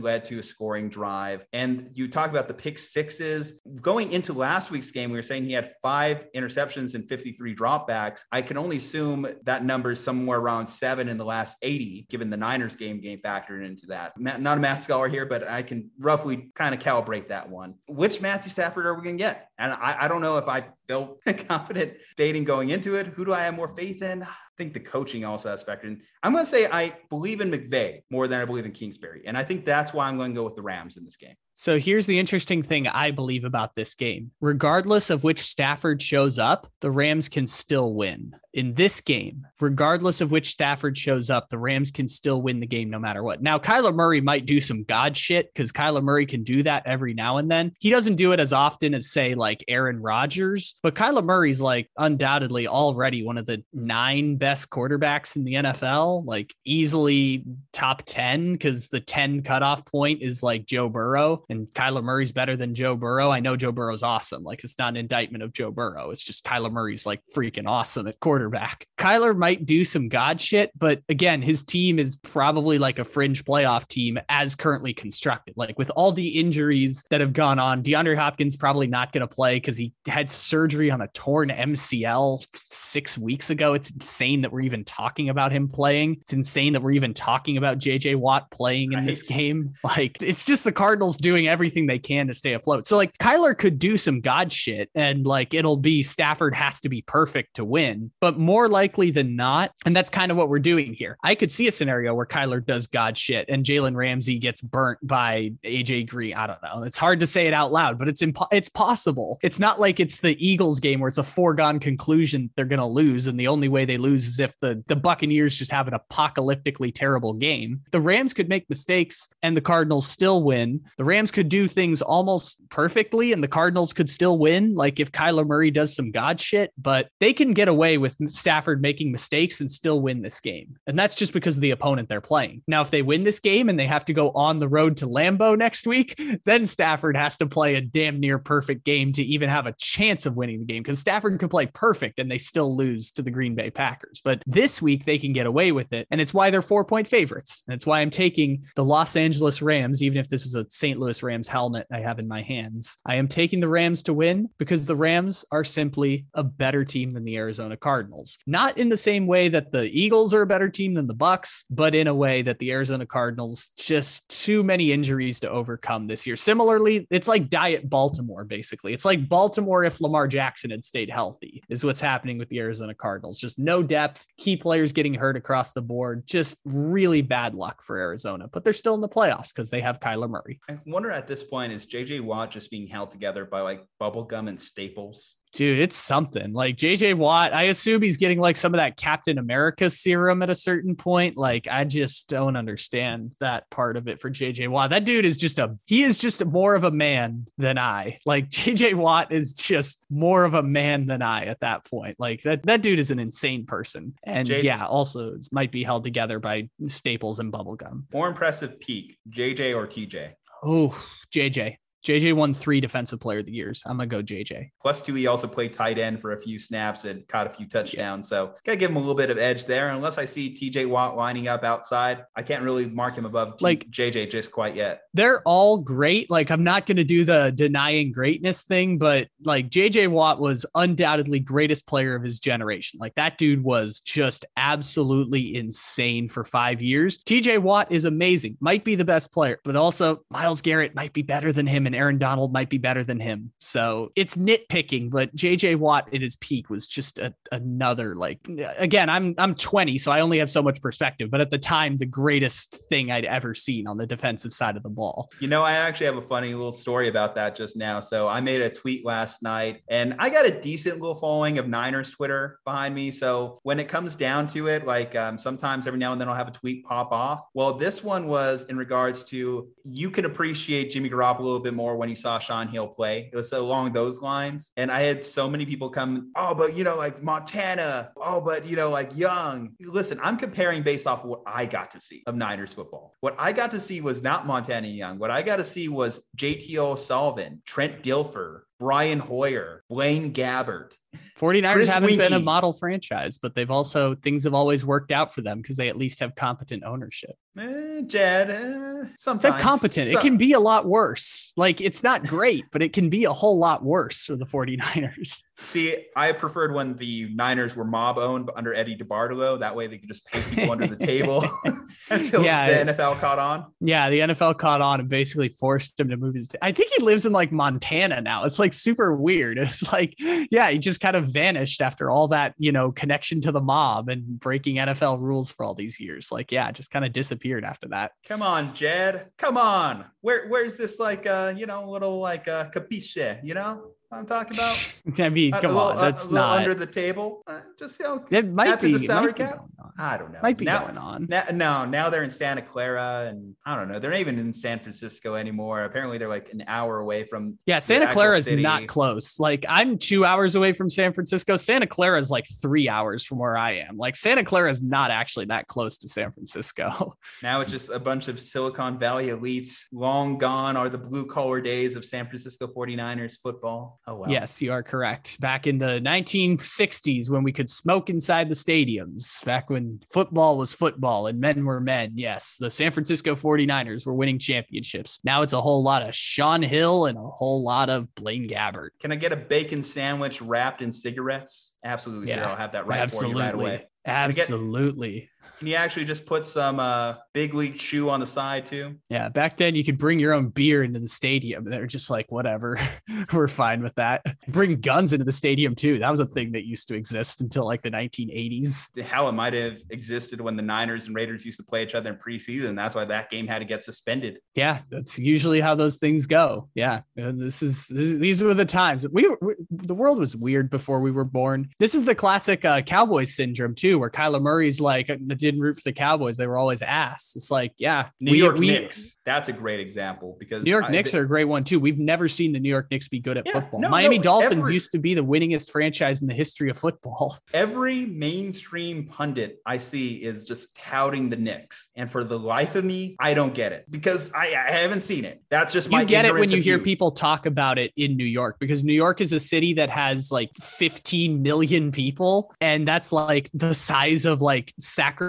led 0.00 0.24
to 0.26 0.38
a 0.38 0.42
scoring 0.42 0.88
drive. 0.88 1.46
And 1.52 1.90
you 1.94 2.08
talk 2.08 2.30
about 2.30 2.48
the 2.48 2.54
pick 2.54 2.78
sixes 2.78 3.60
going 3.80 4.12
into 4.12 4.32
last 4.32 4.70
week's 4.70 4.90
game, 4.90 5.10
we 5.10 5.18
were 5.18 5.22
saying 5.22 5.44
he 5.44 5.52
had 5.52 5.74
five 5.82 6.26
interceptions 6.32 6.94
and 6.94 7.08
53 7.08 7.54
dropbacks. 7.54 8.22
I 8.30 8.42
can 8.42 8.56
only 8.56 8.76
assume 8.76 9.26
that 9.44 9.64
number 9.64 9.92
is 9.92 10.00
somewhere 10.00 10.38
around 10.38 10.68
seven 10.68 11.08
in 11.08 11.18
the 11.18 11.24
last 11.24 11.56
80, 11.62 12.06
given 12.08 12.30
the 12.30 12.36
Niners 12.36 12.76
game 12.76 13.00
game 13.00 13.18
factored 13.18 13.64
into 13.64 13.86
that. 13.86 14.18
Not 14.18 14.58
a 14.58 14.60
math 14.60 14.82
scholar 14.82 15.08
here, 15.08 15.26
but 15.26 15.46
I 15.46 15.62
can 15.62 15.90
roughly 15.98 16.11
kind 16.54 16.74
of 16.74 16.80
calibrate 16.80 17.28
that 17.28 17.48
one. 17.48 17.74
Which 17.88 18.20
Matthew 18.20 18.50
Stafford 18.50 18.86
are 18.86 18.94
we 18.94 19.02
going 19.02 19.16
to 19.18 19.22
get? 19.22 19.48
And 19.58 19.72
I, 19.72 19.96
I 20.00 20.08
don't 20.08 20.22
know 20.22 20.38
if 20.38 20.48
I 20.48 20.66
feel 20.88 21.18
confident 21.48 21.94
dating 22.16 22.44
going 22.44 22.70
into 22.70 22.96
it. 22.96 23.06
Who 23.08 23.24
do 23.24 23.32
I 23.32 23.42
have 23.44 23.54
more 23.54 23.68
faith 23.68 24.02
in? 24.02 24.22
I 24.22 24.28
think 24.58 24.74
the 24.74 24.80
coaching 24.80 25.24
also 25.24 25.50
has 25.50 25.64
factored 25.64 25.84
in. 25.84 26.02
I'm 26.22 26.32
going 26.32 26.44
to 26.44 26.50
say 26.50 26.66
I 26.66 26.96
believe 27.10 27.40
in 27.40 27.50
McVay 27.50 28.02
more 28.10 28.28
than 28.28 28.40
I 28.40 28.44
believe 28.44 28.64
in 28.64 28.72
Kingsbury. 28.72 29.22
And 29.26 29.36
I 29.36 29.44
think 29.44 29.64
that's 29.64 29.92
why 29.92 30.08
I'm 30.08 30.16
going 30.16 30.32
to 30.32 30.36
go 30.36 30.44
with 30.44 30.56
the 30.56 30.62
Rams 30.62 30.96
in 30.96 31.04
this 31.04 31.16
game. 31.16 31.34
So 31.54 31.78
here's 31.78 32.06
the 32.06 32.18
interesting 32.18 32.62
thing 32.62 32.88
I 32.88 33.10
believe 33.10 33.44
about 33.44 33.74
this 33.74 33.94
game. 33.94 34.30
Regardless 34.40 35.10
of 35.10 35.22
which 35.22 35.42
Stafford 35.42 36.00
shows 36.00 36.38
up, 36.38 36.70
the 36.80 36.90
Rams 36.90 37.28
can 37.28 37.46
still 37.46 37.92
win. 37.94 38.34
In 38.54 38.74
this 38.74 39.00
game, 39.00 39.46
regardless 39.60 40.20
of 40.20 40.30
which 40.30 40.50
Stafford 40.50 40.96
shows 40.96 41.30
up, 41.30 41.48
the 41.48 41.58
Rams 41.58 41.90
can 41.90 42.06
still 42.06 42.42
win 42.42 42.60
the 42.60 42.66
game 42.66 42.90
no 42.90 42.98
matter 42.98 43.22
what. 43.22 43.42
Now, 43.42 43.58
Kyler 43.58 43.94
Murray 43.94 44.20
might 44.20 44.44
do 44.44 44.60
some 44.60 44.84
God 44.84 45.16
shit 45.16 45.52
because 45.52 45.72
Kyler 45.72 46.02
Murray 46.02 46.26
can 46.26 46.42
do 46.42 46.62
that 46.64 46.86
every 46.86 47.14
now 47.14 47.38
and 47.38 47.50
then. 47.50 47.72
He 47.80 47.88
doesn't 47.88 48.16
do 48.16 48.32
it 48.32 48.40
as 48.40 48.52
often 48.52 48.92
as, 48.92 49.10
say, 49.10 49.34
like 49.34 49.64
Aaron 49.68 50.00
Rodgers, 50.02 50.78
but 50.82 50.94
Kyler 50.94 51.24
Murray's 51.24 51.62
like 51.62 51.90
undoubtedly 51.96 52.66
already 52.66 53.24
one 53.24 53.38
of 53.38 53.46
the 53.46 53.64
nine 53.72 54.36
best 54.36 54.68
quarterbacks 54.68 55.34
in 55.36 55.44
the 55.44 55.54
NFL, 55.54 56.26
like 56.26 56.54
easily 56.64 57.44
top 57.72 58.02
10 58.04 58.52
because 58.52 58.88
the 58.88 59.00
10 59.00 59.42
cutoff 59.42 59.86
point 59.86 60.20
is 60.20 60.42
like 60.42 60.66
Joe 60.66 60.90
Burrow 60.90 61.41
and 61.48 61.66
Kyler 61.74 62.02
Murray's 62.02 62.32
better 62.32 62.56
than 62.56 62.74
Joe 62.74 62.96
Burrow. 62.96 63.30
I 63.30 63.40
know 63.40 63.56
Joe 63.56 63.72
Burrow's 63.72 64.02
awesome. 64.02 64.42
Like 64.42 64.64
it's 64.64 64.78
not 64.78 64.90
an 64.90 64.96
indictment 64.96 65.42
of 65.42 65.52
Joe 65.52 65.70
Burrow. 65.70 66.10
It's 66.10 66.24
just 66.24 66.44
Kyler 66.44 66.72
Murray's 66.72 67.06
like 67.06 67.20
freaking 67.34 67.66
awesome 67.66 68.06
at 68.06 68.20
quarterback. 68.20 68.86
Kyler 68.98 69.36
might 69.36 69.66
do 69.66 69.84
some 69.84 70.08
God 70.08 70.40
shit, 70.40 70.70
but 70.78 71.00
again, 71.08 71.42
his 71.42 71.64
team 71.64 71.98
is 71.98 72.16
probably 72.16 72.78
like 72.78 72.98
a 72.98 73.04
fringe 73.04 73.44
playoff 73.44 73.88
team 73.88 74.18
as 74.28 74.54
currently 74.54 74.94
constructed. 74.94 75.54
Like 75.56 75.78
with 75.78 75.90
all 75.96 76.12
the 76.12 76.38
injuries 76.38 77.04
that 77.10 77.20
have 77.20 77.32
gone 77.32 77.58
on, 77.58 77.82
DeAndre 77.82 78.16
Hopkins 78.16 78.56
probably 78.56 78.86
not 78.86 79.12
going 79.12 79.22
to 79.22 79.28
play 79.28 79.56
because 79.56 79.76
he 79.76 79.92
had 80.06 80.30
surgery 80.30 80.90
on 80.90 81.00
a 81.00 81.08
torn 81.08 81.48
MCL 81.48 82.44
six 82.54 83.18
weeks 83.18 83.50
ago. 83.50 83.74
It's 83.74 83.90
insane 83.90 84.42
that 84.42 84.52
we're 84.52 84.62
even 84.62 84.84
talking 84.84 85.28
about 85.28 85.52
him 85.52 85.68
playing. 85.68 86.18
It's 86.20 86.32
insane 86.32 86.74
that 86.74 86.82
we're 86.82 86.92
even 86.92 87.14
talking 87.14 87.56
about 87.56 87.78
JJ 87.78 88.16
Watt 88.16 88.50
playing 88.50 88.92
in 88.92 89.00
right. 89.00 89.06
this 89.06 89.22
game. 89.22 89.74
Like 89.84 90.22
it's 90.22 90.44
just 90.44 90.64
the 90.64 90.72
Cardinals 90.72 91.16
doing 91.16 91.31
doing 91.32 91.48
everything 91.48 91.86
they 91.86 91.98
can 91.98 92.26
to 92.26 92.34
stay 92.34 92.52
afloat. 92.52 92.86
So 92.86 92.98
like 92.98 93.16
Kyler 93.16 93.56
could 93.56 93.78
do 93.78 93.96
some 93.96 94.20
god 94.20 94.52
shit 94.52 94.90
and 94.94 95.26
like 95.26 95.54
it'll 95.54 95.78
be 95.78 96.02
Stafford 96.02 96.54
has 96.54 96.78
to 96.82 96.90
be 96.90 97.00
perfect 97.00 97.54
to 97.54 97.64
win, 97.64 98.10
but 98.20 98.38
more 98.38 98.68
likely 98.68 99.10
than 99.10 99.34
not, 99.34 99.72
and 99.86 99.96
that's 99.96 100.10
kind 100.10 100.30
of 100.30 100.36
what 100.36 100.50
we're 100.50 100.58
doing 100.58 100.92
here. 100.92 101.16
I 101.24 101.34
could 101.34 101.50
see 101.50 101.68
a 101.68 101.72
scenario 101.72 102.14
where 102.14 102.26
Kyler 102.26 102.62
does 102.64 102.86
god 102.86 103.16
shit 103.16 103.46
and 103.48 103.64
Jalen 103.64 103.96
Ramsey 103.96 104.38
gets 104.38 104.60
burnt 104.60 104.98
by 105.02 105.52
AJ 105.64 106.10
Green. 106.10 106.34
I 106.34 106.46
don't 106.46 106.62
know. 106.62 106.82
It's 106.82 106.98
hard 106.98 107.20
to 107.20 107.26
say 107.26 107.46
it 107.46 107.54
out 107.54 107.72
loud, 107.72 107.98
but 107.98 108.08
it's 108.08 108.20
impo- 108.20 108.48
it's 108.52 108.68
possible. 108.68 109.38
It's 109.42 109.58
not 109.58 109.80
like 109.80 110.00
it's 110.00 110.18
the 110.18 110.36
Eagles 110.46 110.80
game 110.80 111.00
where 111.00 111.08
it's 111.08 111.16
a 111.16 111.22
foregone 111.22 111.80
conclusion 111.80 112.50
they're 112.56 112.66
going 112.66 112.78
to 112.78 112.84
lose 112.84 113.26
and 113.26 113.40
the 113.40 113.48
only 113.48 113.68
way 113.68 113.86
they 113.86 113.96
lose 113.96 114.28
is 114.28 114.38
if 114.38 114.54
the 114.60 114.84
the 114.86 114.96
Buccaneers 114.96 115.56
just 115.56 115.70
have 115.70 115.88
an 115.88 115.94
apocalyptically 115.94 116.94
terrible 116.94 117.32
game. 117.32 117.80
The 117.90 118.00
Rams 118.00 118.34
could 118.34 118.50
make 118.50 118.68
mistakes 118.68 119.30
and 119.42 119.56
the 119.56 119.62
Cardinals 119.62 120.06
still 120.06 120.42
win. 120.42 120.82
The 120.98 121.04
Rams 121.04 121.21
Rams 121.22 121.30
could 121.30 121.48
do 121.48 121.68
things 121.68 122.02
almost 122.02 122.68
perfectly 122.68 123.32
and 123.32 123.44
the 123.44 123.46
Cardinals 123.46 123.92
could 123.92 124.10
still 124.10 124.38
win, 124.38 124.74
like 124.74 124.98
if 124.98 125.12
Kyler 125.12 125.46
Murray 125.46 125.70
does 125.70 125.94
some 125.94 126.10
God 126.10 126.40
shit, 126.40 126.72
but 126.76 127.10
they 127.20 127.32
can 127.32 127.52
get 127.52 127.68
away 127.68 127.96
with 127.96 128.16
Stafford 128.28 128.82
making 128.82 129.12
mistakes 129.12 129.60
and 129.60 129.70
still 129.70 130.00
win 130.00 130.20
this 130.20 130.40
game. 130.40 130.74
And 130.88 130.98
that's 130.98 131.14
just 131.14 131.32
because 131.32 131.56
of 131.56 131.60
the 131.60 131.70
opponent 131.70 132.08
they're 132.08 132.20
playing. 132.20 132.64
Now, 132.66 132.80
if 132.80 132.90
they 132.90 133.02
win 133.02 133.22
this 133.22 133.38
game 133.38 133.68
and 133.68 133.78
they 133.78 133.86
have 133.86 134.04
to 134.06 134.12
go 134.12 134.32
on 134.32 134.58
the 134.58 134.66
road 134.66 134.96
to 134.96 135.06
Lambeau 135.06 135.56
next 135.56 135.86
week, 135.86 136.20
then 136.44 136.66
Stafford 136.66 137.16
has 137.16 137.36
to 137.36 137.46
play 137.46 137.76
a 137.76 137.80
damn 137.80 138.18
near 138.18 138.40
perfect 138.40 138.84
game 138.84 139.12
to 139.12 139.22
even 139.22 139.48
have 139.48 139.66
a 139.66 139.74
chance 139.78 140.26
of 140.26 140.36
winning 140.36 140.58
the 140.58 140.66
game 140.66 140.82
because 140.82 140.98
Stafford 140.98 141.38
could 141.38 141.50
play 141.50 141.66
perfect 141.66 142.18
and 142.18 142.28
they 142.28 142.38
still 142.38 142.76
lose 142.76 143.12
to 143.12 143.22
the 143.22 143.30
Green 143.30 143.54
Bay 143.54 143.70
Packers. 143.70 144.20
But 144.24 144.42
this 144.44 144.82
week 144.82 145.04
they 145.04 145.18
can 145.18 145.32
get 145.32 145.46
away 145.46 145.70
with 145.70 145.92
it. 145.92 146.08
And 146.10 146.20
it's 146.20 146.34
why 146.34 146.50
they're 146.50 146.62
four 146.62 146.84
point 146.84 147.06
favorites. 147.06 147.62
And 147.68 147.74
it's 147.76 147.86
why 147.86 148.00
I'm 148.00 148.10
taking 148.10 148.64
the 148.74 148.84
Los 148.84 149.14
Angeles 149.14 149.62
Rams, 149.62 150.02
even 150.02 150.18
if 150.18 150.26
this 150.26 150.44
is 150.44 150.56
a 150.56 150.66
St. 150.68 150.98
Louis 150.98 151.11
Louis 151.12 151.22
Rams 151.22 151.48
helmet 151.48 151.86
I 151.92 152.00
have 152.00 152.18
in 152.18 152.26
my 152.26 152.40
hands. 152.40 152.96
I 153.04 153.16
am 153.16 153.28
taking 153.28 153.60
the 153.60 153.68
Rams 153.68 154.02
to 154.04 154.14
win 154.14 154.48
because 154.58 154.86
the 154.86 154.96
Rams 154.96 155.44
are 155.52 155.62
simply 155.62 156.24
a 156.32 156.42
better 156.42 156.86
team 156.86 157.12
than 157.12 157.24
the 157.24 157.36
Arizona 157.36 157.76
Cardinals. 157.76 158.38
Not 158.46 158.78
in 158.78 158.88
the 158.88 158.96
same 158.96 159.26
way 159.26 159.48
that 159.48 159.72
the 159.72 159.84
Eagles 159.84 160.32
are 160.32 160.40
a 160.40 160.46
better 160.46 160.70
team 160.70 160.94
than 160.94 161.06
the 161.06 161.14
Bucs, 161.14 161.64
but 161.68 161.94
in 161.94 162.06
a 162.06 162.14
way 162.14 162.40
that 162.40 162.58
the 162.60 162.72
Arizona 162.72 163.04
Cardinals 163.04 163.68
just 163.76 164.26
too 164.30 164.62
many 164.62 164.90
injuries 164.90 165.38
to 165.40 165.50
overcome 165.50 166.06
this 166.06 166.26
year. 166.26 166.34
Similarly, 166.34 167.06
it's 167.10 167.28
like 167.28 167.50
diet 167.50 167.90
Baltimore 167.90 168.44
basically. 168.44 168.94
It's 168.94 169.04
like 169.04 169.28
Baltimore 169.28 169.84
if 169.84 170.00
Lamar 170.00 170.26
Jackson 170.26 170.70
had 170.70 170.82
stayed 170.82 171.10
healthy. 171.10 171.62
Is 171.68 171.84
what's 171.84 172.00
happening 172.00 172.38
with 172.38 172.48
the 172.48 172.60
Arizona 172.60 172.94
Cardinals. 172.94 173.38
Just 173.38 173.58
no 173.58 173.82
depth, 173.82 174.26
key 174.38 174.56
players 174.56 174.94
getting 174.94 175.12
hurt 175.12 175.36
across 175.36 175.72
the 175.72 175.82
board. 175.82 176.26
Just 176.26 176.56
really 176.64 177.20
bad 177.20 177.54
luck 177.54 177.82
for 177.82 177.98
Arizona, 177.98 178.48
but 178.50 178.64
they're 178.64 178.72
still 178.72 178.94
in 178.94 179.02
the 179.02 179.08
playoffs 179.10 179.52
because 179.54 179.68
they 179.68 179.82
have 179.82 180.00
Kyler 180.00 180.30
Murray. 180.30 180.58
I 180.70 180.78
wonder 181.02 181.10
at 181.10 181.26
this 181.26 181.42
point 181.42 181.72
is 181.72 181.84
JJ 181.84 182.20
Watt 182.20 182.52
just 182.52 182.70
being 182.70 182.86
held 182.86 183.10
together 183.10 183.44
by 183.44 183.60
like 183.60 183.84
bubblegum 184.00 184.48
and 184.48 184.60
staples? 184.60 185.34
dude, 185.52 185.78
it's 185.78 185.96
something. 185.96 186.52
Like 186.52 186.76
JJ 186.76 187.16
Watt, 187.16 187.52
I 187.52 187.64
assume 187.64 188.02
he's 188.02 188.16
getting 188.16 188.40
like 188.40 188.56
some 188.56 188.74
of 188.74 188.78
that 188.78 188.96
Captain 188.96 189.38
America 189.38 189.90
serum 189.90 190.42
at 190.42 190.50
a 190.50 190.54
certain 190.54 190.96
point. 190.96 191.36
Like, 191.36 191.68
I 191.70 191.84
just 191.84 192.28
don't 192.28 192.56
understand 192.56 193.34
that 193.40 193.68
part 193.70 193.96
of 193.96 194.08
it 194.08 194.20
for 194.20 194.30
JJ 194.30 194.68
Watt. 194.68 194.90
That 194.90 195.04
dude 195.04 195.24
is 195.24 195.36
just 195.36 195.58
a 195.58 195.76
he 195.86 196.02
is 196.02 196.18
just 196.18 196.44
more 196.44 196.74
of 196.74 196.84
a 196.84 196.90
man 196.90 197.46
than 197.58 197.78
I. 197.78 198.18
Like 198.24 198.48
JJ 198.50 198.94
Watt 198.94 199.32
is 199.32 199.54
just 199.54 200.04
more 200.10 200.44
of 200.44 200.54
a 200.54 200.62
man 200.62 201.06
than 201.06 201.22
I 201.22 201.46
at 201.46 201.60
that 201.60 201.84
point. 201.84 202.16
Like 202.18 202.42
that 202.42 202.64
that 202.64 202.82
dude 202.82 202.98
is 202.98 203.10
an 203.10 203.18
insane 203.18 203.66
person. 203.66 204.14
And 204.24 204.48
J- 204.48 204.62
yeah, 204.62 204.86
also 204.86 205.36
might 205.50 205.72
be 205.72 205.84
held 205.84 206.04
together 206.04 206.38
by 206.38 206.68
staples 206.88 207.38
and 207.38 207.52
bubblegum. 207.52 208.04
More 208.12 208.28
impressive 208.28 208.80
peak, 208.80 209.18
JJ 209.30 209.76
or 209.76 209.86
TJ? 209.86 210.32
Oh, 210.62 210.90
JJ. 211.30 211.81
JJ 212.04 212.34
won 212.34 212.52
three 212.52 212.80
defensive 212.80 213.20
player 213.20 213.38
of 213.38 213.46
the 213.46 213.52
years. 213.52 213.82
I'm 213.86 213.96
gonna 213.96 214.06
go 214.06 214.22
JJ. 214.22 214.70
Plus 214.82 215.02
two, 215.02 215.14
he 215.14 215.26
also 215.26 215.46
played 215.46 215.72
tight 215.72 215.98
end 215.98 216.20
for 216.20 216.32
a 216.32 216.40
few 216.40 216.58
snaps 216.58 217.04
and 217.04 217.26
caught 217.28 217.46
a 217.46 217.50
few 217.50 217.66
touchdowns. 217.66 218.26
Yeah. 218.26 218.28
So 218.28 218.54
gotta 218.64 218.76
give 218.76 218.90
him 218.90 218.96
a 218.96 219.00
little 219.00 219.14
bit 219.14 219.30
of 219.30 219.38
edge 219.38 219.66
there. 219.66 219.88
Unless 219.88 220.18
I 220.18 220.24
see 220.24 220.52
TJ 220.52 220.88
Watt 220.88 221.16
lining 221.16 221.46
up 221.48 221.62
outside, 221.62 222.24
I 222.34 222.42
can't 222.42 222.62
really 222.62 222.86
mark 222.86 223.16
him 223.16 223.24
above 223.24 223.58
T- 223.58 223.64
like 223.64 223.88
JJ 223.90 224.30
just 224.30 224.50
quite 224.50 224.74
yet. 224.74 225.02
They're 225.14 225.42
all 225.42 225.78
great. 225.78 226.30
Like 226.30 226.50
I'm 226.50 226.64
not 226.64 226.86
gonna 226.86 227.04
do 227.04 227.24
the 227.24 227.52
denying 227.54 228.10
greatness 228.10 228.64
thing, 228.64 228.98
but 228.98 229.28
like 229.44 229.70
JJ 229.70 230.08
Watt 230.08 230.40
was 230.40 230.66
undoubtedly 230.74 231.38
greatest 231.38 231.86
player 231.86 232.16
of 232.16 232.24
his 232.24 232.40
generation. 232.40 232.98
Like 233.00 233.14
that 233.14 233.38
dude 233.38 233.62
was 233.62 234.00
just 234.00 234.44
absolutely 234.56 235.54
insane 235.54 236.28
for 236.28 236.42
five 236.42 236.82
years. 236.82 237.18
TJ 237.18 237.58
Watt 237.60 237.92
is 237.92 238.06
amazing, 238.06 238.56
might 238.60 238.84
be 238.84 238.96
the 238.96 239.04
best 239.04 239.32
player, 239.32 239.60
but 239.62 239.76
also 239.76 240.24
Myles 240.30 240.62
Garrett 240.62 240.96
might 240.96 241.12
be 241.12 241.22
better 241.22 241.52
than 241.52 241.66
him 241.66 241.86
and 241.92 242.00
Aaron 242.00 242.18
Donald 242.18 242.52
might 242.52 242.70
be 242.70 242.78
better 242.78 243.04
than 243.04 243.20
him. 243.20 243.52
So 243.58 244.12
it's 244.16 244.34
nitpicking, 244.34 245.10
but 245.10 245.34
JJ 245.36 245.76
Watt 245.76 246.08
at 246.14 246.22
his 246.22 246.36
peak 246.36 246.70
was 246.70 246.86
just 246.86 247.18
a, 247.18 247.34
another 247.50 248.14
like 248.14 248.40
again, 248.78 249.10
I'm 249.10 249.34
I'm 249.36 249.54
20, 249.54 249.98
so 249.98 250.10
I 250.10 250.20
only 250.20 250.38
have 250.38 250.50
so 250.50 250.62
much 250.62 250.80
perspective, 250.80 251.30
but 251.30 251.40
at 251.40 251.50
the 251.50 251.58
time 251.58 251.96
the 251.96 252.06
greatest 252.06 252.88
thing 252.88 253.10
I'd 253.10 253.26
ever 253.26 253.54
seen 253.54 253.86
on 253.86 253.98
the 253.98 254.06
defensive 254.06 254.52
side 254.52 254.76
of 254.76 254.82
the 254.82 254.88
ball. 254.88 255.30
You 255.40 255.48
know, 255.48 255.62
I 255.62 255.72
actually 255.72 256.06
have 256.06 256.16
a 256.16 256.22
funny 256.22 256.54
little 256.54 256.72
story 256.72 257.08
about 257.08 257.34
that 257.34 257.54
just 257.54 257.76
now. 257.76 258.00
So 258.00 258.26
I 258.26 258.40
made 258.40 258.62
a 258.62 258.70
tweet 258.70 259.04
last 259.04 259.42
night 259.42 259.82
and 259.88 260.14
I 260.18 260.30
got 260.30 260.46
a 260.46 260.60
decent 260.60 261.00
little 261.00 261.14
following 261.14 261.58
of 261.58 261.68
Niners 261.68 262.10
Twitter 262.10 262.58
behind 262.64 262.94
me. 262.94 263.10
So 263.10 263.60
when 263.64 263.78
it 263.78 263.88
comes 263.88 264.16
down 264.16 264.46
to 264.48 264.68
it, 264.68 264.86
like 264.86 265.14
um, 265.14 265.36
sometimes 265.36 265.86
every 265.86 265.98
now 265.98 266.12
and 266.12 266.20
then 266.20 266.28
I'll 266.28 266.34
have 266.34 266.48
a 266.48 266.52
tweet 266.52 266.84
pop 266.84 267.12
off. 267.12 267.44
Well, 267.52 267.74
this 267.74 268.02
one 268.02 268.26
was 268.28 268.64
in 268.64 268.76
regards 268.78 269.24
to 269.24 269.68
you 269.84 270.10
can 270.10 270.24
appreciate 270.24 270.90
Jimmy 270.90 271.10
Garoppolo 271.10 271.56
a 271.56 271.60
bit 271.60 271.74
more 271.74 271.81
more 271.82 271.96
when 271.96 272.08
you 272.08 272.14
saw 272.14 272.38
Shaun 272.38 272.68
Hill 272.68 272.86
play. 272.86 273.28
It 273.32 273.36
was 273.36 273.52
along 273.52 273.92
those 273.92 274.20
lines. 274.22 274.70
And 274.76 274.88
I 274.90 275.00
had 275.00 275.24
so 275.24 275.50
many 275.50 275.66
people 275.66 275.90
come, 275.90 276.30
oh, 276.36 276.54
but 276.54 276.76
you 276.76 276.84
know, 276.84 276.96
like 276.96 277.22
Montana, 277.22 278.12
oh, 278.16 278.40
but 278.40 278.64
you 278.64 278.76
know, 278.76 278.90
like 278.90 279.16
Young. 279.16 279.70
Listen, 279.80 280.20
I'm 280.22 280.36
comparing 280.36 280.82
based 280.82 281.08
off 281.08 281.24
what 281.24 281.42
I 281.44 281.66
got 281.66 281.90
to 281.92 282.00
see 282.00 282.22
of 282.28 282.36
Niners 282.36 282.72
football. 282.72 283.16
What 283.20 283.34
I 283.36 283.50
got 283.52 283.72
to 283.72 283.80
see 283.80 284.00
was 284.00 284.22
not 284.22 284.46
Montana 284.46 284.86
Young. 284.86 285.18
What 285.18 285.32
I 285.32 285.42
got 285.42 285.56
to 285.56 285.64
see 285.64 285.88
was 285.88 286.22
JT 286.36 286.76
O'Sullivan, 286.76 287.62
Trent 287.66 288.02
Dilfer, 288.04 288.60
Brian 288.82 289.20
Hoyer, 289.20 289.84
Blaine 289.88 290.32
Gabbert. 290.32 290.98
49ers 291.38 291.72
Chris 291.72 291.88
haven't 291.88 292.10
Weinke. 292.10 292.18
been 292.18 292.32
a 292.32 292.40
model 292.40 292.72
franchise, 292.72 293.38
but 293.38 293.54
they've 293.54 293.70
also 293.70 294.16
things 294.16 294.42
have 294.42 294.54
always 294.54 294.84
worked 294.84 295.12
out 295.12 295.32
for 295.32 295.40
them 295.40 295.58
because 295.62 295.76
they 295.76 295.88
at 295.88 295.96
least 295.96 296.18
have 296.18 296.34
competent 296.34 296.82
ownership. 296.82 297.36
Eh, 297.56 298.00
Jed, 298.08 298.50
eh, 298.50 299.08
sometimes 299.14 299.54
it's 299.54 299.62
competent. 299.62 300.08
Some. 300.08 300.18
It 300.18 300.20
can 300.20 300.36
be 300.36 300.52
a 300.54 300.58
lot 300.58 300.84
worse. 300.84 301.52
Like 301.56 301.80
it's 301.80 302.02
not 302.02 302.24
great, 302.24 302.64
but 302.72 302.82
it 302.82 302.92
can 302.92 303.08
be 303.08 303.22
a 303.22 303.32
whole 303.32 303.56
lot 303.56 303.84
worse 303.84 304.24
for 304.24 304.34
the 304.34 304.46
49ers. 304.46 305.42
See, 305.60 306.06
I 306.16 306.32
preferred 306.32 306.74
when 306.74 306.96
the 306.96 307.28
Niners 307.34 307.76
were 307.76 307.84
mob 307.84 308.18
owned 308.18 308.50
under 308.56 308.74
Eddie 308.74 308.96
DeBartolo. 308.96 309.60
That 309.60 309.76
way 309.76 309.86
they 309.86 309.98
could 309.98 310.08
just 310.08 310.26
pay 310.26 310.42
people 310.42 310.72
under 310.72 310.86
the 310.86 310.96
table 310.96 311.48
until 312.10 312.42
yeah, 312.42 312.84
the 312.84 312.92
NFL 312.92 313.20
caught 313.20 313.38
on. 313.38 313.66
Yeah, 313.80 314.10
the 314.10 314.20
NFL 314.20 314.58
caught 314.58 314.80
on 314.80 315.00
and 315.00 315.08
basically 315.08 315.50
forced 315.50 315.98
him 315.98 316.08
to 316.10 316.16
move 316.16 316.34
his. 316.34 316.48
T- 316.48 316.58
I 316.60 316.72
think 316.72 316.92
he 316.92 317.02
lives 317.02 317.26
in 317.26 317.32
like 317.32 317.52
Montana 317.52 318.20
now. 318.20 318.44
It's 318.44 318.58
like 318.58 318.72
super 318.72 319.14
weird. 319.14 319.58
It's 319.72 319.90
like, 319.92 320.14
yeah, 320.18 320.70
he 320.70 320.78
just 320.78 321.00
kind 321.00 321.16
of 321.16 321.32
vanished 321.32 321.80
after 321.80 322.10
all 322.10 322.28
that, 322.28 322.54
you 322.58 322.72
know, 322.72 322.92
connection 322.92 323.40
to 323.42 323.52
the 323.52 323.60
mob 323.60 324.08
and 324.08 324.38
breaking 324.38 324.76
NFL 324.76 325.20
rules 325.20 325.50
for 325.50 325.64
all 325.64 325.74
these 325.74 325.98
years. 326.00 326.30
Like, 326.32 326.52
yeah, 326.52 326.70
just 326.72 326.90
kind 326.90 327.04
of 327.04 327.12
disappeared 327.12 327.64
after 327.64 327.88
that. 327.88 328.10
Come 328.26 328.42
on, 328.42 328.74
Jed. 328.74 329.28
Come 329.38 329.56
on. 329.56 330.04
Where 330.20 330.48
where's 330.48 330.76
this 330.76 330.98
like 330.98 331.26
uh, 331.26 331.54
you 331.56 331.66
know, 331.66 331.88
little 331.88 332.18
like 332.18 332.48
uh 332.48 332.70
capiche, 332.70 333.40
you 333.42 333.54
know? 333.54 333.92
I'm 334.12 334.26
talking 334.26 334.58
about? 334.58 335.20
I 335.20 335.28
mean, 335.30 335.52
come 335.52 335.62
little, 335.62 335.78
on, 335.80 335.96
that's 335.96 336.30
not 336.30 336.58
under 336.58 336.74
the 336.74 336.86
table. 336.86 337.42
Uh, 337.46 337.60
just 337.78 337.98
you 337.98 338.04
know, 338.04 338.24
it 338.30 338.52
might 338.52 338.80
be 338.80 338.92
the 338.92 338.98
salary 338.98 339.32
cap. 339.32 339.64
I 339.98 340.16
don't 340.16 340.32
know. 340.32 340.38
Might 340.42 340.58
be 340.58 340.64
now, 340.64 340.84
going 340.84 340.98
on. 340.98 341.26
Now, 341.28 341.44
no, 341.52 341.84
now 341.84 342.10
they're 342.10 342.22
in 342.22 342.30
Santa 342.30 342.62
Clara, 342.62 343.26
and 343.28 343.54
I 343.66 343.74
don't 343.74 343.88
know. 343.88 343.98
They're 343.98 344.10
not 344.10 344.20
even 344.20 344.38
in 344.38 344.52
San 344.52 344.78
Francisco 344.78 345.34
anymore. 345.34 345.84
Apparently, 345.84 346.18
they're 346.18 346.28
like 346.28 346.52
an 346.52 346.64
hour 346.66 346.98
away 346.98 347.24
from. 347.24 347.58
Yeah, 347.66 347.78
Santa 347.78 348.12
Clara 348.12 348.36
is 348.36 348.50
not 348.50 348.86
close. 348.86 349.40
Like 349.40 349.64
I'm 349.68 349.98
two 349.98 350.24
hours 350.24 350.54
away 350.54 350.72
from 350.72 350.90
San 350.90 351.12
Francisco. 351.12 351.56
Santa 351.56 351.86
Clara 351.86 352.18
is 352.18 352.30
like 352.30 352.46
three 352.60 352.88
hours 352.88 353.24
from 353.24 353.38
where 353.38 353.56
I 353.56 353.78
am. 353.78 353.96
Like 353.96 354.16
Santa 354.16 354.44
Clara 354.44 354.70
is 354.70 354.82
not 354.82 355.10
actually 355.10 355.46
that 355.46 355.68
close 355.68 355.96
to 355.98 356.08
San 356.08 356.32
Francisco. 356.32 357.16
now 357.42 357.60
it's 357.60 357.72
just 357.72 357.90
a 357.90 357.98
bunch 357.98 358.28
of 358.28 358.38
Silicon 358.38 358.98
Valley 358.98 359.28
elites. 359.28 359.84
Long 359.90 360.38
gone 360.38 360.76
are 360.76 360.88
the 360.88 360.98
blue 360.98 361.26
collar 361.26 361.60
days 361.60 361.96
of 361.96 362.04
San 362.04 362.26
Francisco 362.26 362.66
49ers 362.66 363.38
football. 363.42 364.00
Oh 364.06 364.16
wow. 364.16 364.26
Yes, 364.28 364.60
you 364.60 364.72
are 364.72 364.82
correct. 364.82 365.40
Back 365.40 365.68
in 365.68 365.78
the 365.78 366.00
1960s 366.00 367.30
when 367.30 367.44
we 367.44 367.52
could 367.52 367.70
smoke 367.70 368.10
inside 368.10 368.48
the 368.48 368.54
stadiums, 368.54 369.44
back 369.44 369.70
when 369.70 370.00
football 370.10 370.58
was 370.58 370.74
football 370.74 371.28
and 371.28 371.38
men 371.38 371.64
were 371.64 371.78
men. 371.78 372.12
Yes, 372.16 372.56
the 372.58 372.70
San 372.70 372.90
Francisco 372.90 373.36
49ers 373.36 374.04
were 374.04 374.14
winning 374.14 374.40
championships. 374.40 375.20
Now 375.22 375.42
it's 375.42 375.52
a 375.52 375.60
whole 375.60 375.84
lot 375.84 376.02
of 376.02 376.16
Shaun 376.16 376.62
Hill 376.62 377.06
and 377.06 377.16
a 377.16 377.20
whole 377.20 377.62
lot 377.62 377.90
of 377.90 378.12
Blaine 378.16 378.48
Gabbert. 378.48 378.90
Can 378.98 379.12
I 379.12 379.16
get 379.16 379.32
a 379.32 379.36
bacon 379.36 379.84
sandwich 379.84 380.42
wrapped 380.42 380.82
in 380.82 380.90
cigarettes? 380.90 381.76
Absolutely, 381.84 382.28
yeah, 382.28 382.36
sir. 382.36 382.44
I'll 382.44 382.56
have 382.56 382.72
that 382.72 382.88
right 382.88 382.98
Absolutely. 382.98 383.34
for 383.34 383.38
you 383.38 383.44
right 383.44 383.54
away. 383.54 383.86
Absolutely. 384.04 385.30
Can 385.58 385.68
you 385.68 385.74
actually 385.74 386.04
just 386.04 386.26
put 386.26 386.44
some 386.44 386.80
uh, 386.80 387.14
big 387.32 387.54
league 387.54 387.78
chew 387.78 388.10
on 388.10 388.20
the 388.20 388.26
side 388.26 388.66
too? 388.66 388.96
Yeah, 389.08 389.28
back 389.28 389.56
then 389.56 389.74
you 389.74 389.84
could 389.84 389.98
bring 389.98 390.18
your 390.18 390.32
own 390.32 390.48
beer 390.48 390.82
into 390.82 390.98
the 390.98 391.08
stadium. 391.08 391.64
They're 391.64 391.86
just 391.86 392.10
like, 392.10 392.32
whatever, 392.32 392.78
we're 393.32 393.48
fine 393.48 393.82
with 393.82 393.94
that. 393.94 394.22
Bring 394.48 394.80
guns 394.80 395.12
into 395.12 395.24
the 395.24 395.32
stadium 395.32 395.74
too. 395.74 395.98
That 395.98 396.10
was 396.10 396.20
a 396.20 396.26
thing 396.26 396.52
that 396.52 396.64
used 396.64 396.88
to 396.88 396.94
exist 396.94 397.40
until 397.40 397.64
like 397.64 397.82
the 397.82 397.90
1980s. 397.90 399.02
How 399.04 399.28
it 399.28 399.32
might 399.32 399.52
have 399.52 399.78
existed 399.90 400.40
when 400.40 400.56
the 400.56 400.62
Niners 400.62 401.06
and 401.06 401.14
Raiders 401.14 401.44
used 401.44 401.58
to 401.58 401.64
play 401.64 401.82
each 401.82 401.94
other 401.94 402.10
in 402.10 402.16
preseason. 402.16 402.74
That's 402.76 402.94
why 402.94 403.04
that 403.04 403.30
game 403.30 403.46
had 403.46 403.60
to 403.60 403.64
get 403.64 403.82
suspended. 403.82 404.40
Yeah, 404.54 404.80
that's 404.90 405.18
usually 405.18 405.60
how 405.60 405.74
those 405.74 405.96
things 405.96 406.26
go. 406.26 406.68
Yeah, 406.74 407.00
and 407.16 407.40
this 407.40 407.62
is 407.62 407.88
this, 407.88 408.16
these 408.16 408.42
were 408.42 408.54
the 408.54 408.64
times. 408.64 409.06
We, 409.08 409.28
we, 409.40 409.54
the 409.70 409.94
world 409.94 410.18
was 410.18 410.36
weird 410.36 410.70
before 410.70 411.00
we 411.00 411.10
were 411.10 411.24
born. 411.24 411.68
This 411.78 411.94
is 411.94 412.04
the 412.04 412.14
classic 412.14 412.64
uh, 412.64 412.82
Cowboys 412.82 413.34
syndrome 413.34 413.74
too, 413.74 413.98
where 413.98 414.10
Kyler 414.10 414.40
Murray's 414.40 414.80
like 414.80 415.10
didn't 415.38 415.60
root 415.60 415.76
for 415.76 415.82
the 415.84 415.92
Cowboys. 415.92 416.36
They 416.36 416.46
were 416.46 416.58
always 416.58 416.82
ass. 416.82 417.32
It's 417.36 417.50
like, 417.50 417.72
yeah, 417.78 418.08
New 418.20 418.32
we, 418.32 418.38
York 418.38 418.56
we, 418.56 418.68
Knicks. 418.68 419.16
That's 419.24 419.48
a 419.48 419.52
great 419.52 419.80
example 419.80 420.36
because 420.38 420.64
New 420.64 420.70
York 420.70 420.86
I, 420.86 420.90
Knicks 420.90 421.14
are 421.14 421.22
a 421.22 421.26
great 421.26 421.44
one 421.44 421.64
too. 421.64 421.80
We've 421.80 421.98
never 421.98 422.28
seen 422.28 422.52
the 422.52 422.60
New 422.60 422.68
York 422.68 422.88
Knicks 422.90 423.08
be 423.08 423.20
good 423.20 423.36
at 423.36 423.46
yeah, 423.46 423.52
football. 423.52 423.80
No, 423.80 423.88
Miami 423.88 424.18
no, 424.18 424.24
Dolphins 424.24 424.64
every, 424.64 424.74
used 424.74 424.92
to 424.92 424.98
be 424.98 425.14
the 425.14 425.24
winningest 425.24 425.70
franchise 425.70 426.22
in 426.22 426.28
the 426.28 426.34
history 426.34 426.70
of 426.70 426.78
football. 426.78 427.38
Every 427.54 428.06
mainstream 428.06 429.06
pundit 429.06 429.58
I 429.64 429.78
see 429.78 430.14
is 430.14 430.44
just 430.44 430.74
touting 430.76 431.30
the 431.30 431.36
Knicks, 431.36 431.90
and 431.96 432.10
for 432.10 432.24
the 432.24 432.38
life 432.38 432.74
of 432.74 432.84
me, 432.84 433.16
I 433.20 433.34
don't 433.34 433.54
get 433.54 433.72
it 433.72 433.90
because 433.90 434.32
I, 434.32 434.48
I 434.48 434.70
haven't 434.72 435.02
seen 435.02 435.24
it. 435.24 435.42
That's 435.50 435.72
just 435.72 435.90
you 435.90 436.04
get 436.04 436.24
it 436.24 436.34
when 436.34 436.50
you 436.50 436.60
hear 436.60 436.76
youth. 436.76 436.84
people 436.84 437.12
talk 437.12 437.46
about 437.46 437.78
it 437.78 437.92
in 437.96 438.16
New 438.16 438.24
York 438.24 438.56
because 438.58 438.82
New 438.82 438.92
York 438.92 439.20
is 439.20 439.32
a 439.32 439.40
city 439.40 439.74
that 439.74 439.90
has 439.90 440.30
like 440.32 440.50
15 440.60 441.42
million 441.42 441.92
people, 441.92 442.52
and 442.60 442.86
that's 442.86 443.12
like 443.12 443.50
the 443.54 443.74
size 443.74 444.24
of 444.24 444.42
like 444.42 444.72
Sacramento 444.78 445.21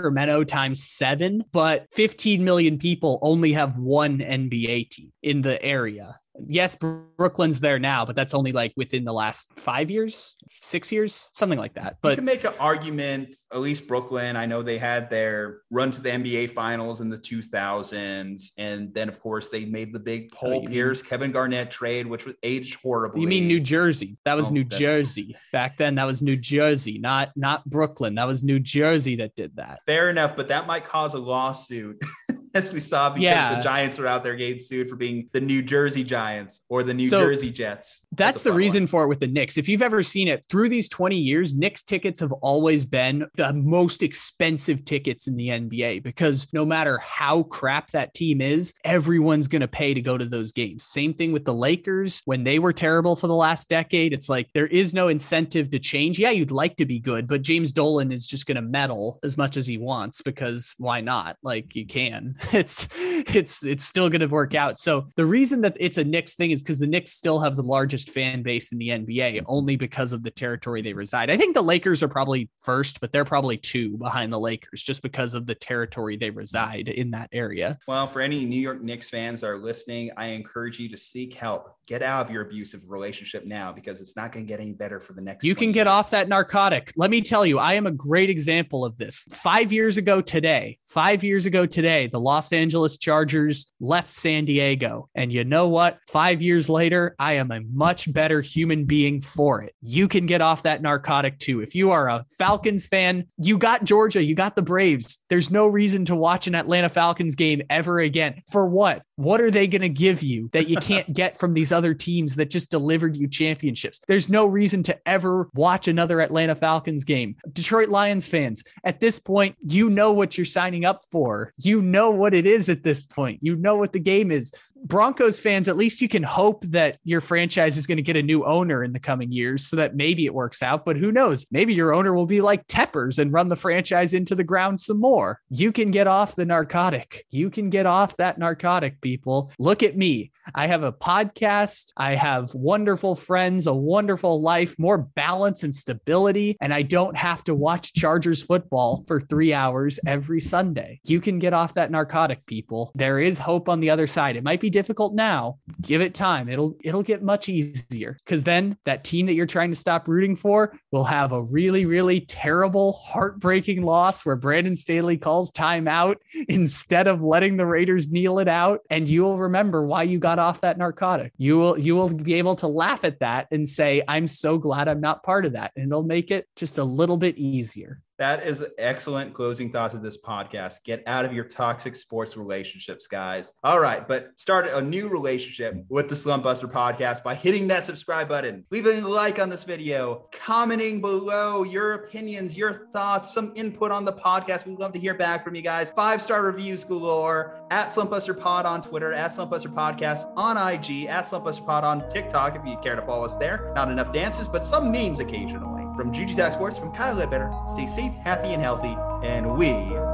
times 0.44 0.84
seven, 0.84 1.44
but 1.52 1.88
15 1.94 2.44
million 2.44 2.78
people 2.78 3.20
only 3.22 3.53
have 3.53 3.78
one 3.78 4.20
NBA 4.20 4.90
team 4.90 5.11
in 5.22 5.41
the 5.41 5.61
area 5.64 6.18
yes, 6.47 6.76
Brooklyn's 6.76 7.60
there 7.60 7.80
now, 7.80 8.05
but 8.05 8.15
that's 8.15 8.34
only 8.34 8.51
like 8.51 8.73
within 8.76 9.03
the 9.03 9.14
last 9.14 9.51
five 9.57 9.91
years, 9.91 10.35
six 10.49 10.91
years, 10.91 11.30
something 11.34 11.60
like 11.60 11.76
that. 11.76 11.97
But 12.01 12.10
you 12.10 12.15
can 12.18 12.26
make 12.26 12.43
an 12.43 12.53
argument, 12.60 13.35
at 13.51 13.60
least 13.60 13.88
Brooklyn. 13.88 14.35
I 14.35 14.45
know 14.45 14.61
they 14.61 14.77
had 14.77 15.10
their 15.10 15.61
run 15.69 15.91
to 15.91 16.01
the 16.01 16.10
NBA 16.10 16.51
finals 16.51 17.01
in 17.01 17.10
the 17.10 17.18
2000s. 17.18 18.51
And 18.57 18.93
then, 18.93 19.10
of 19.10 19.19
course, 19.19 19.49
they 19.49 19.65
made 19.65 19.93
the 19.93 19.99
big 19.99 20.30
oh, 20.34 20.38
Paul 20.38 20.64
oh, 20.65 20.68
Pierce, 20.68 21.01
mean, 21.01 21.10
Kevin 21.10 21.31
Garnett 21.31 21.72
trade, 21.72 22.07
which 22.07 22.26
was 22.26 22.35
aged 22.43 22.80
horribly. 22.81 23.22
You 23.22 23.27
mean 23.27 23.47
New 23.47 23.60
Jersey? 23.60 24.18
That 24.26 24.35
was 24.35 24.49
oh, 24.49 24.53
New 24.53 24.64
Jersey. 24.64 25.35
Back 25.51 25.77
then, 25.77 25.95
that 25.95 26.05
was 26.05 26.23
New 26.23 26.38
Jersey, 26.38 26.97
not 26.99 27.31
not 27.35 27.65
Brooklyn. 27.65 28.15
That 28.15 28.27
was 28.27 28.43
New 28.43 28.60
Jersey 28.60 29.18
that 29.18 29.35
did 29.35 29.55
that. 29.57 29.80
Fair 29.85 30.10
enough, 30.10 30.35
but 30.35 30.47
that 30.47 30.68
might 30.68 30.85
cause 30.85 31.14
a 31.14 31.19
lawsuit. 31.19 32.01
as 32.53 32.71
we 32.71 32.80
saw 32.80 33.09
because 33.09 33.23
yeah. 33.23 33.55
the 33.55 33.61
Giants 33.61 33.97
are 33.99 34.07
out 34.07 34.23
there 34.23 34.35
getting 34.35 34.59
sued 34.59 34.89
for 34.89 34.95
being 34.95 35.30
the 35.31 35.41
New 35.41 35.61
Jersey 35.61 36.03
Giants 36.03 36.61
or 36.69 36.84
the 36.84 36.93
New 36.93 37.07
so 37.07 37.21
Jersey 37.21 37.51
Jets. 37.51 38.05
That's 38.11 38.43
the, 38.43 38.51
the 38.51 38.55
reason 38.55 38.85
for 38.85 39.03
it 39.03 39.07
with 39.07 39.19
the 39.19 39.27
Knicks. 39.27 39.57
If 39.57 39.67
you've 39.67 39.81
ever 39.81 40.03
seen 40.03 40.27
it 40.27 40.45
through 40.49 40.69
these 40.69 40.88
20 40.89 41.17
years, 41.17 41.53
Knicks 41.53 41.84
tickets 41.84 42.19
have 42.19 42.31
always 42.31 42.85
been 42.85 43.25
the 43.35 43.53
most 43.53 44.03
expensive 44.03 44.85
tickets 44.85 45.27
in 45.27 45.35
the 45.35 45.47
NBA 45.47 46.03
because 46.03 46.47
no 46.53 46.65
matter 46.65 46.99
how 46.99 47.43
crap 47.43 47.89
that 47.91 48.13
team 48.13 48.39
is, 48.39 48.73
everyone's 48.84 49.47
going 49.47 49.61
to 49.61 49.67
pay 49.67 49.93
to 49.93 50.01
go 50.01 50.17
to 50.17 50.25
those 50.25 50.51
games. 50.51 50.84
Same 50.84 51.13
thing 51.13 51.31
with 51.31 51.45
the 51.45 51.53
Lakers 51.53 52.21
when 52.25 52.43
they 52.43 52.59
were 52.59 52.73
terrible 52.73 53.15
for 53.15 53.27
the 53.27 53.35
last 53.35 53.67
decade. 53.67 54.13
It's 54.13 54.30
like 54.30 54.49
there 54.53 54.67
is 54.67 54.93
no 54.93 55.07
incentive 55.07 55.71
to 55.71 55.80
change. 55.80 56.19
Yeah, 56.19 56.30
you'd 56.30 56.51
like 56.51 56.75
to 56.77 56.85
be 56.85 56.99
good, 56.99 57.27
but 57.27 57.41
James 57.41 57.71
Dolan 57.71 58.11
is 58.11 58.27
just 58.27 58.45
going 58.45 58.55
to 58.55 58.61
meddle 58.61 59.19
as 59.23 59.38
much 59.38 59.57
as 59.57 59.65
he 59.65 59.77
wants 59.77 60.21
because 60.21 60.75
why 60.77 61.01
not? 61.01 61.38
Like 61.41 61.75
you 61.75 61.88
can. 61.88 62.35
it's 62.53 62.88
it's 62.94 63.64
it's 63.65 63.84
still 63.84 64.10
going 64.10 64.22
to 64.22 64.28
work 64.28 64.56
out. 64.56 64.80
So 64.80 65.07
the 65.15 65.26
reason 65.26 65.61
that 65.61 65.78
it's 65.80 65.98
a 65.98 66.03
Knicks 66.03 66.36
thing 66.36 66.52
is 66.52 66.61
because 66.61 66.80
the 66.80 66.88
Knicks 66.88 67.14
still 67.14 67.40
have 67.40 67.56
the 67.56 67.64
largest 67.64 68.10
fan 68.10 68.44
base 68.44 68.72
in 68.72 68.78
the 68.78 68.90
NBA, 68.90 69.44
only 69.45 69.76
because 69.76 70.14
of 70.14 70.24
the 70.24 70.32
territory 70.32 70.82
they 70.82 70.94
reside. 70.94 71.30
I 71.30 71.38
think 71.38 71.53
the 71.53 71.61
Lakers 71.61 72.03
are 72.03 72.07
probably 72.07 72.49
first, 72.60 72.99
but 72.99 73.11
they're 73.11 73.26
probably 73.26 73.57
two 73.57 73.98
behind 73.98 74.34
the 74.34 74.40
Lakers 74.40 74.82
just 74.82 75.02
because 75.02 75.34
of 75.34 75.45
the 75.45 75.56
territory 75.56 76.18
they 76.18 76.30
reside 76.30 76.88
in 76.88 77.11
that 77.11 77.30
area. 77.32 77.78
Well, 77.88 78.07
for 78.07 78.22
any 78.22 78.45
New 78.45 78.60
York 78.60 78.82
Knicks 78.82 79.10
fans 79.10 79.41
that 79.41 79.48
are 79.48 79.57
listening, 79.57 80.11
I 80.18 80.28
encourage 80.28 80.80
you 80.80 80.90
to 80.90 80.98
seek 80.98 81.34
help. 81.34 81.76
Get 81.86 82.02
out 82.02 82.26
of 82.26 82.32
your 82.32 82.44
abusive 82.44 82.82
relationship 82.88 83.45
now 83.45 83.74
because 83.74 83.99
it's 83.99 84.15
not 84.15 84.32
going 84.32 84.45
to 84.45 84.49
get 84.49 84.61
any 84.61 84.72
better 84.72 84.99
for 84.99 85.14
the 85.14 85.22
next. 85.22 85.44
You 85.44 85.53
can 85.53 85.72
get 85.72 85.86
years. 85.86 85.94
off 85.94 86.10
that 86.11 86.30
narcotic. 86.30 86.94
Let 86.95 87.11
me 87.11 87.22
tell 87.22 87.45
you, 87.45 87.60
I 87.60 87.74
am 87.74 87.88
a 87.88 87.91
great 87.91 88.30
example 88.30 88.86
of 88.86 88.98
this. 88.98 89.26
Five 89.32 89.74
years 89.74 89.98
ago 89.98 90.22
today, 90.22 90.78
five 90.86 91.24
years 91.24 91.45
ago 91.45 91.65
today, 91.65 92.07
the 92.07 92.20
Los 92.34 92.51
Angeles 92.51 92.97
Chargers 92.97 93.72
left 93.80 94.11
San 94.11 94.45
Diego. 94.45 95.07
And 95.14 95.31
you 95.31 95.43
know 95.43 95.68
what? 95.68 95.99
Five 96.10 96.41
years 96.41 96.68
later, 96.68 97.15
I 97.19 97.34
am 97.34 97.51
a 97.51 97.61
much 97.72 98.11
better 98.11 98.41
human 98.41 98.85
being 98.85 99.22
for 99.22 99.61
it. 99.61 99.76
You 99.84 100.07
can 100.07 100.26
get 100.26 100.41
off 100.41 100.64
that 100.64 100.81
narcotic 100.81 101.38
too. 101.38 101.61
If 101.61 101.76
you 101.76 101.91
are 101.91 102.10
a 102.10 102.26
Falcons 102.39 102.88
fan, 102.88 103.27
you 103.38 103.60
got 103.60 103.84
Georgia, 103.84 104.23
you 104.23 104.34
got 104.34 104.55
the 104.55 104.64
Braves. 104.64 105.19
There's 105.30 105.51
no 105.51 105.68
reason 105.68 106.05
to 106.05 106.15
watch 106.15 106.47
an 106.47 106.55
Atlanta 106.55 106.89
Falcons 106.89 107.35
game 107.35 107.61
ever 107.69 107.99
again. 107.99 108.41
For 108.51 108.65
what? 108.65 109.03
What 109.15 109.41
are 109.41 109.52
they 109.52 109.68
going 109.68 109.81
to 109.81 109.90
give 109.90 110.23
you 110.23 110.49
that 110.53 110.68
you 110.68 110.77
can't 110.77 111.14
get 111.14 111.38
from 111.38 111.53
these 111.53 111.72
other 111.72 111.94
teams 111.94 112.35
that 112.35 112.49
just 112.49 112.72
delivered 112.72 113.15
you 113.15 113.27
championships? 113.27 113.99
There's 114.07 114.30
no 114.30 114.45
reason 114.45 114.84
to 114.84 115.07
ever 115.07 115.49
watch 115.53 115.88
another 115.88 116.22
Atlanta 116.22 116.56
Falcons 116.56 117.03
game. 117.03 117.35
Detroit 117.52 117.90
Lions 117.90 118.27
fans, 118.27 118.64
at 118.84 118.99
this 118.99 119.19
point, 119.19 119.56
you 119.68 119.90
know 119.90 120.11
what 120.14 120.38
you're 120.38 120.45
signing 120.45 120.85
up 120.85 121.03
for. 121.11 121.53
You 121.57 121.81
know 121.81 122.11
what 122.11 122.34
it 122.34 122.45
is 122.45 122.69
at 122.69 122.84
this 122.84 123.06
point. 123.06 123.40
You 123.41 123.56
know 123.56 123.76
what 123.76 123.94
the 123.94 123.99
game 123.99 124.31
is. 124.31 124.53
Broncos 124.84 125.39
fans, 125.39 125.68
at 125.68 125.77
least 125.77 126.01
you 126.01 126.10
can 126.10 126.23
hope 126.23 126.65
that 126.65 126.97
your 127.03 127.22
franchise 127.22 127.77
is 127.77 127.88
going 127.88 127.97
to 127.97 128.01
get 128.01 128.18
a 128.18 128.22
new 128.22 128.43
owner 128.45 128.84
in 128.84 128.91
the 128.91 128.99
coming 128.99 129.31
years 129.31 129.65
so 129.65 129.77
that 129.77 129.95
maybe 129.95 130.26
it 130.26 130.34
works 130.34 130.61
out. 130.61 130.84
But 130.85 130.97
who 130.97 131.11
knows? 131.11 131.45
Maybe 131.51 131.73
your 131.73 131.93
owner 131.93 132.14
will 132.14 132.26
be 132.26 132.41
like 132.41 132.68
Tepper's 132.68 133.19
and 133.19 133.31
run 133.31 133.47
the 133.47 133.55
franchise 133.55 134.14
into 134.14 134.35
the 134.35 134.43
ground 134.43 134.80
some 134.80 134.99
more. 134.99 135.39
You 135.49 135.72
can 135.72 135.91
get 135.91 136.07
off 136.07 136.35
the 136.35 136.45
narcotic. 136.45 137.26
You 137.31 137.49
can 137.49 137.69
get 137.69 137.85
off 137.85 138.18
that 138.18 138.38
narcotic, 138.38 138.99
people. 139.01 139.51
Look 139.57 139.84
at 139.84 139.97
me. 139.97 140.31
I 140.53 140.68
have 140.68 140.84
a 140.84 140.91
podcast. 140.91 141.93
I 141.95 142.15
have 142.15 142.53
wonderful 142.53 143.15
friends, 143.15 143.68
a 143.68 143.73
wonderful 143.73 144.41
life, 144.41 144.77
more 144.77 144.97
balance 144.97 145.64
and 145.64 145.73
stability. 145.73 146.57
And 146.60 146.73
I 146.73 146.81
don't 146.81 147.15
have 147.15 147.43
to 147.45 147.55
watch 147.55 147.93
Chargers 147.93 148.41
football 148.41 149.05
for 149.07 149.22
three 149.22 149.53
hours 149.53 149.99
every 150.05 150.41
Sunday. 150.41 150.99
You 151.05 151.22
can 151.22 151.39
get 151.39 151.53
off 151.53 151.76
that 151.76 151.91
narcotic, 151.91 152.45
people. 152.45 152.91
There 152.95 153.19
is 153.19 153.38
hope 153.38 153.69
on 153.69 153.80
the 153.80 153.89
other 153.89 154.07
side. 154.07 154.35
It 154.35 154.43
might 154.43 154.60
be 154.60 154.69
difficult 154.74 155.14
now. 155.14 155.60
Give 155.82 156.02
it 156.02 156.14
time. 156.14 156.50
It'll 156.50 156.76
it'll 156.84 157.04
get 157.04 157.24
much 157.24 157.48
easier 157.48 158.18
because 158.26 158.44
then 158.44 158.78
that 158.84 159.06
team 159.06 159.28
that 159.28 159.36
you're 159.36 159.45
trying 159.45 159.70
to 159.70 159.76
stop 159.76 160.08
rooting 160.10 160.36
for 160.36 160.78
will 160.91 161.06
have 161.06 161.32
a 161.32 161.41
really 161.41 161.86
really 161.86 162.22
terrible, 162.22 162.94
heartbreaking 162.94 163.84
loss 163.84 164.26
where 164.26 164.36
Brandon 164.36 164.76
Staley 164.76 165.18
calls 165.18 165.52
timeout 165.52 166.16
instead 166.50 167.08
of 167.08 167.24
letting 167.24 167.56
the 167.56 167.66
Raiders 167.66 168.12
kneel 168.12 168.40
it 168.40 168.50
out, 168.50 168.82
and 168.90 169.08
you 169.08 169.22
will 169.22 169.38
remember 169.38 169.86
why 169.86 170.04
you 170.04 170.20
got 170.20 170.40
off 170.40 170.60
that 170.62 170.78
narcotic. 170.78 171.32
You 171.38 171.58
will 171.58 171.80
you 171.80 171.95
will 171.95 172.14
be 172.14 172.34
able 172.34 172.56
to 172.58 172.68
laugh 172.68 173.06
at 173.06 173.20
that 173.20 173.48
and 173.52 173.70
say, 173.70 174.04
"I'm 174.08 174.28
so 174.28 174.58
glad 174.58 174.90
I'm 174.90 175.02
not 175.02 175.24
part 175.24 175.45
of 175.45 175.54
that," 175.54 175.72
and 175.78 175.86
it'll 175.88 176.04
make 176.04 176.32
it 176.32 176.48
just 176.58 176.80
a 176.80 176.84
little 176.84 177.18
bit 177.18 177.38
easier. 177.38 178.02
That 178.19 178.45
is 178.45 178.64
excellent 178.77 179.34
closing 179.34 179.72
thoughts 179.72 179.95
of 179.95 180.03
this 180.03 180.19
podcast. 180.22 180.84
Get 180.84 181.02
out 181.07 181.26
of 181.26 181.34
your 181.34 181.45
toxic 181.45 181.95
sports 181.95 182.38
relationships, 182.38 183.07
guys. 183.07 183.53
All 183.64 183.80
right, 183.80 184.07
but 184.07 184.30
start 184.35 184.68
a 184.68 184.81
new 184.81 185.07
relationship 185.07 185.84
with 185.90 186.10
the 186.10 186.15
Slumpbuster 186.15 186.72
podcast 186.72 187.23
by 187.23 187.34
hitting 187.34 187.68
that 187.69 187.85
subscribe 187.85 188.30
button, 188.30 188.65
leaving 188.69 189.03
a 189.03 189.07
like 189.07 189.40
on 189.40 189.49
this 189.49 189.64
video, 189.64 190.27
commenting 190.31 191.02
below 191.02 191.64
your 191.64 191.94
opinions, 191.94 192.56
your 192.56 192.88
thoughts, 192.94 193.34
some 193.34 193.52
input 193.56 193.91
on 193.91 194.06
the 194.06 194.14
podcast. 194.14 194.68
We'd 194.68 194.80
love 194.80 194.94
to 194.94 194.99
hear 194.99 195.15
back 195.15 195.44
from 195.44 195.56
you 195.56 195.64
guys. 195.64 195.90
Five 195.91 196.22
star 196.22 196.44
reviews 196.44 196.85
galore 196.85 197.65
at 197.72 197.90
Slumpbuster 197.90 198.40
Pod 198.40 198.68
on 198.68 198.84
Twitter, 198.84 199.11
at 199.11 199.31
Slumpbuster 199.31 199.73
Podcast 199.73 200.31
on 200.38 200.56
IG, 200.56 201.07
at 201.07 201.26
Slumpbuster 201.26 201.65
Pod 201.65 201.84
on 201.84 202.07
TikTok 202.11 202.56
if 202.56 202.65
you 202.69 202.77
care 202.77 202.95
to 202.95 203.02
follow 203.02 203.26
us 203.26 203.38
there. 203.38 203.72
Not 203.76 203.90
enough 203.90 204.14
dances, 204.14 204.48
but 204.48 204.64
some 204.64 204.91
memes 204.91 205.19
occasionally. 205.19 205.73
From 205.95 206.11
GG 206.11 206.36
Talk 206.36 206.53
Sports, 206.53 206.80
from 206.80 206.91
Kyle 206.91 207.14
Ledbetter, 207.14 207.53
stay 207.70 207.86
safe, 207.86 208.14
happy, 208.14 208.53
and 208.53 208.61
healthy, 208.61 208.98
and 209.24 209.57
we 209.57 209.70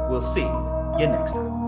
will 0.10 0.22
see 0.22 0.42
you 0.42 1.08
next 1.08 1.34
time. 1.34 1.59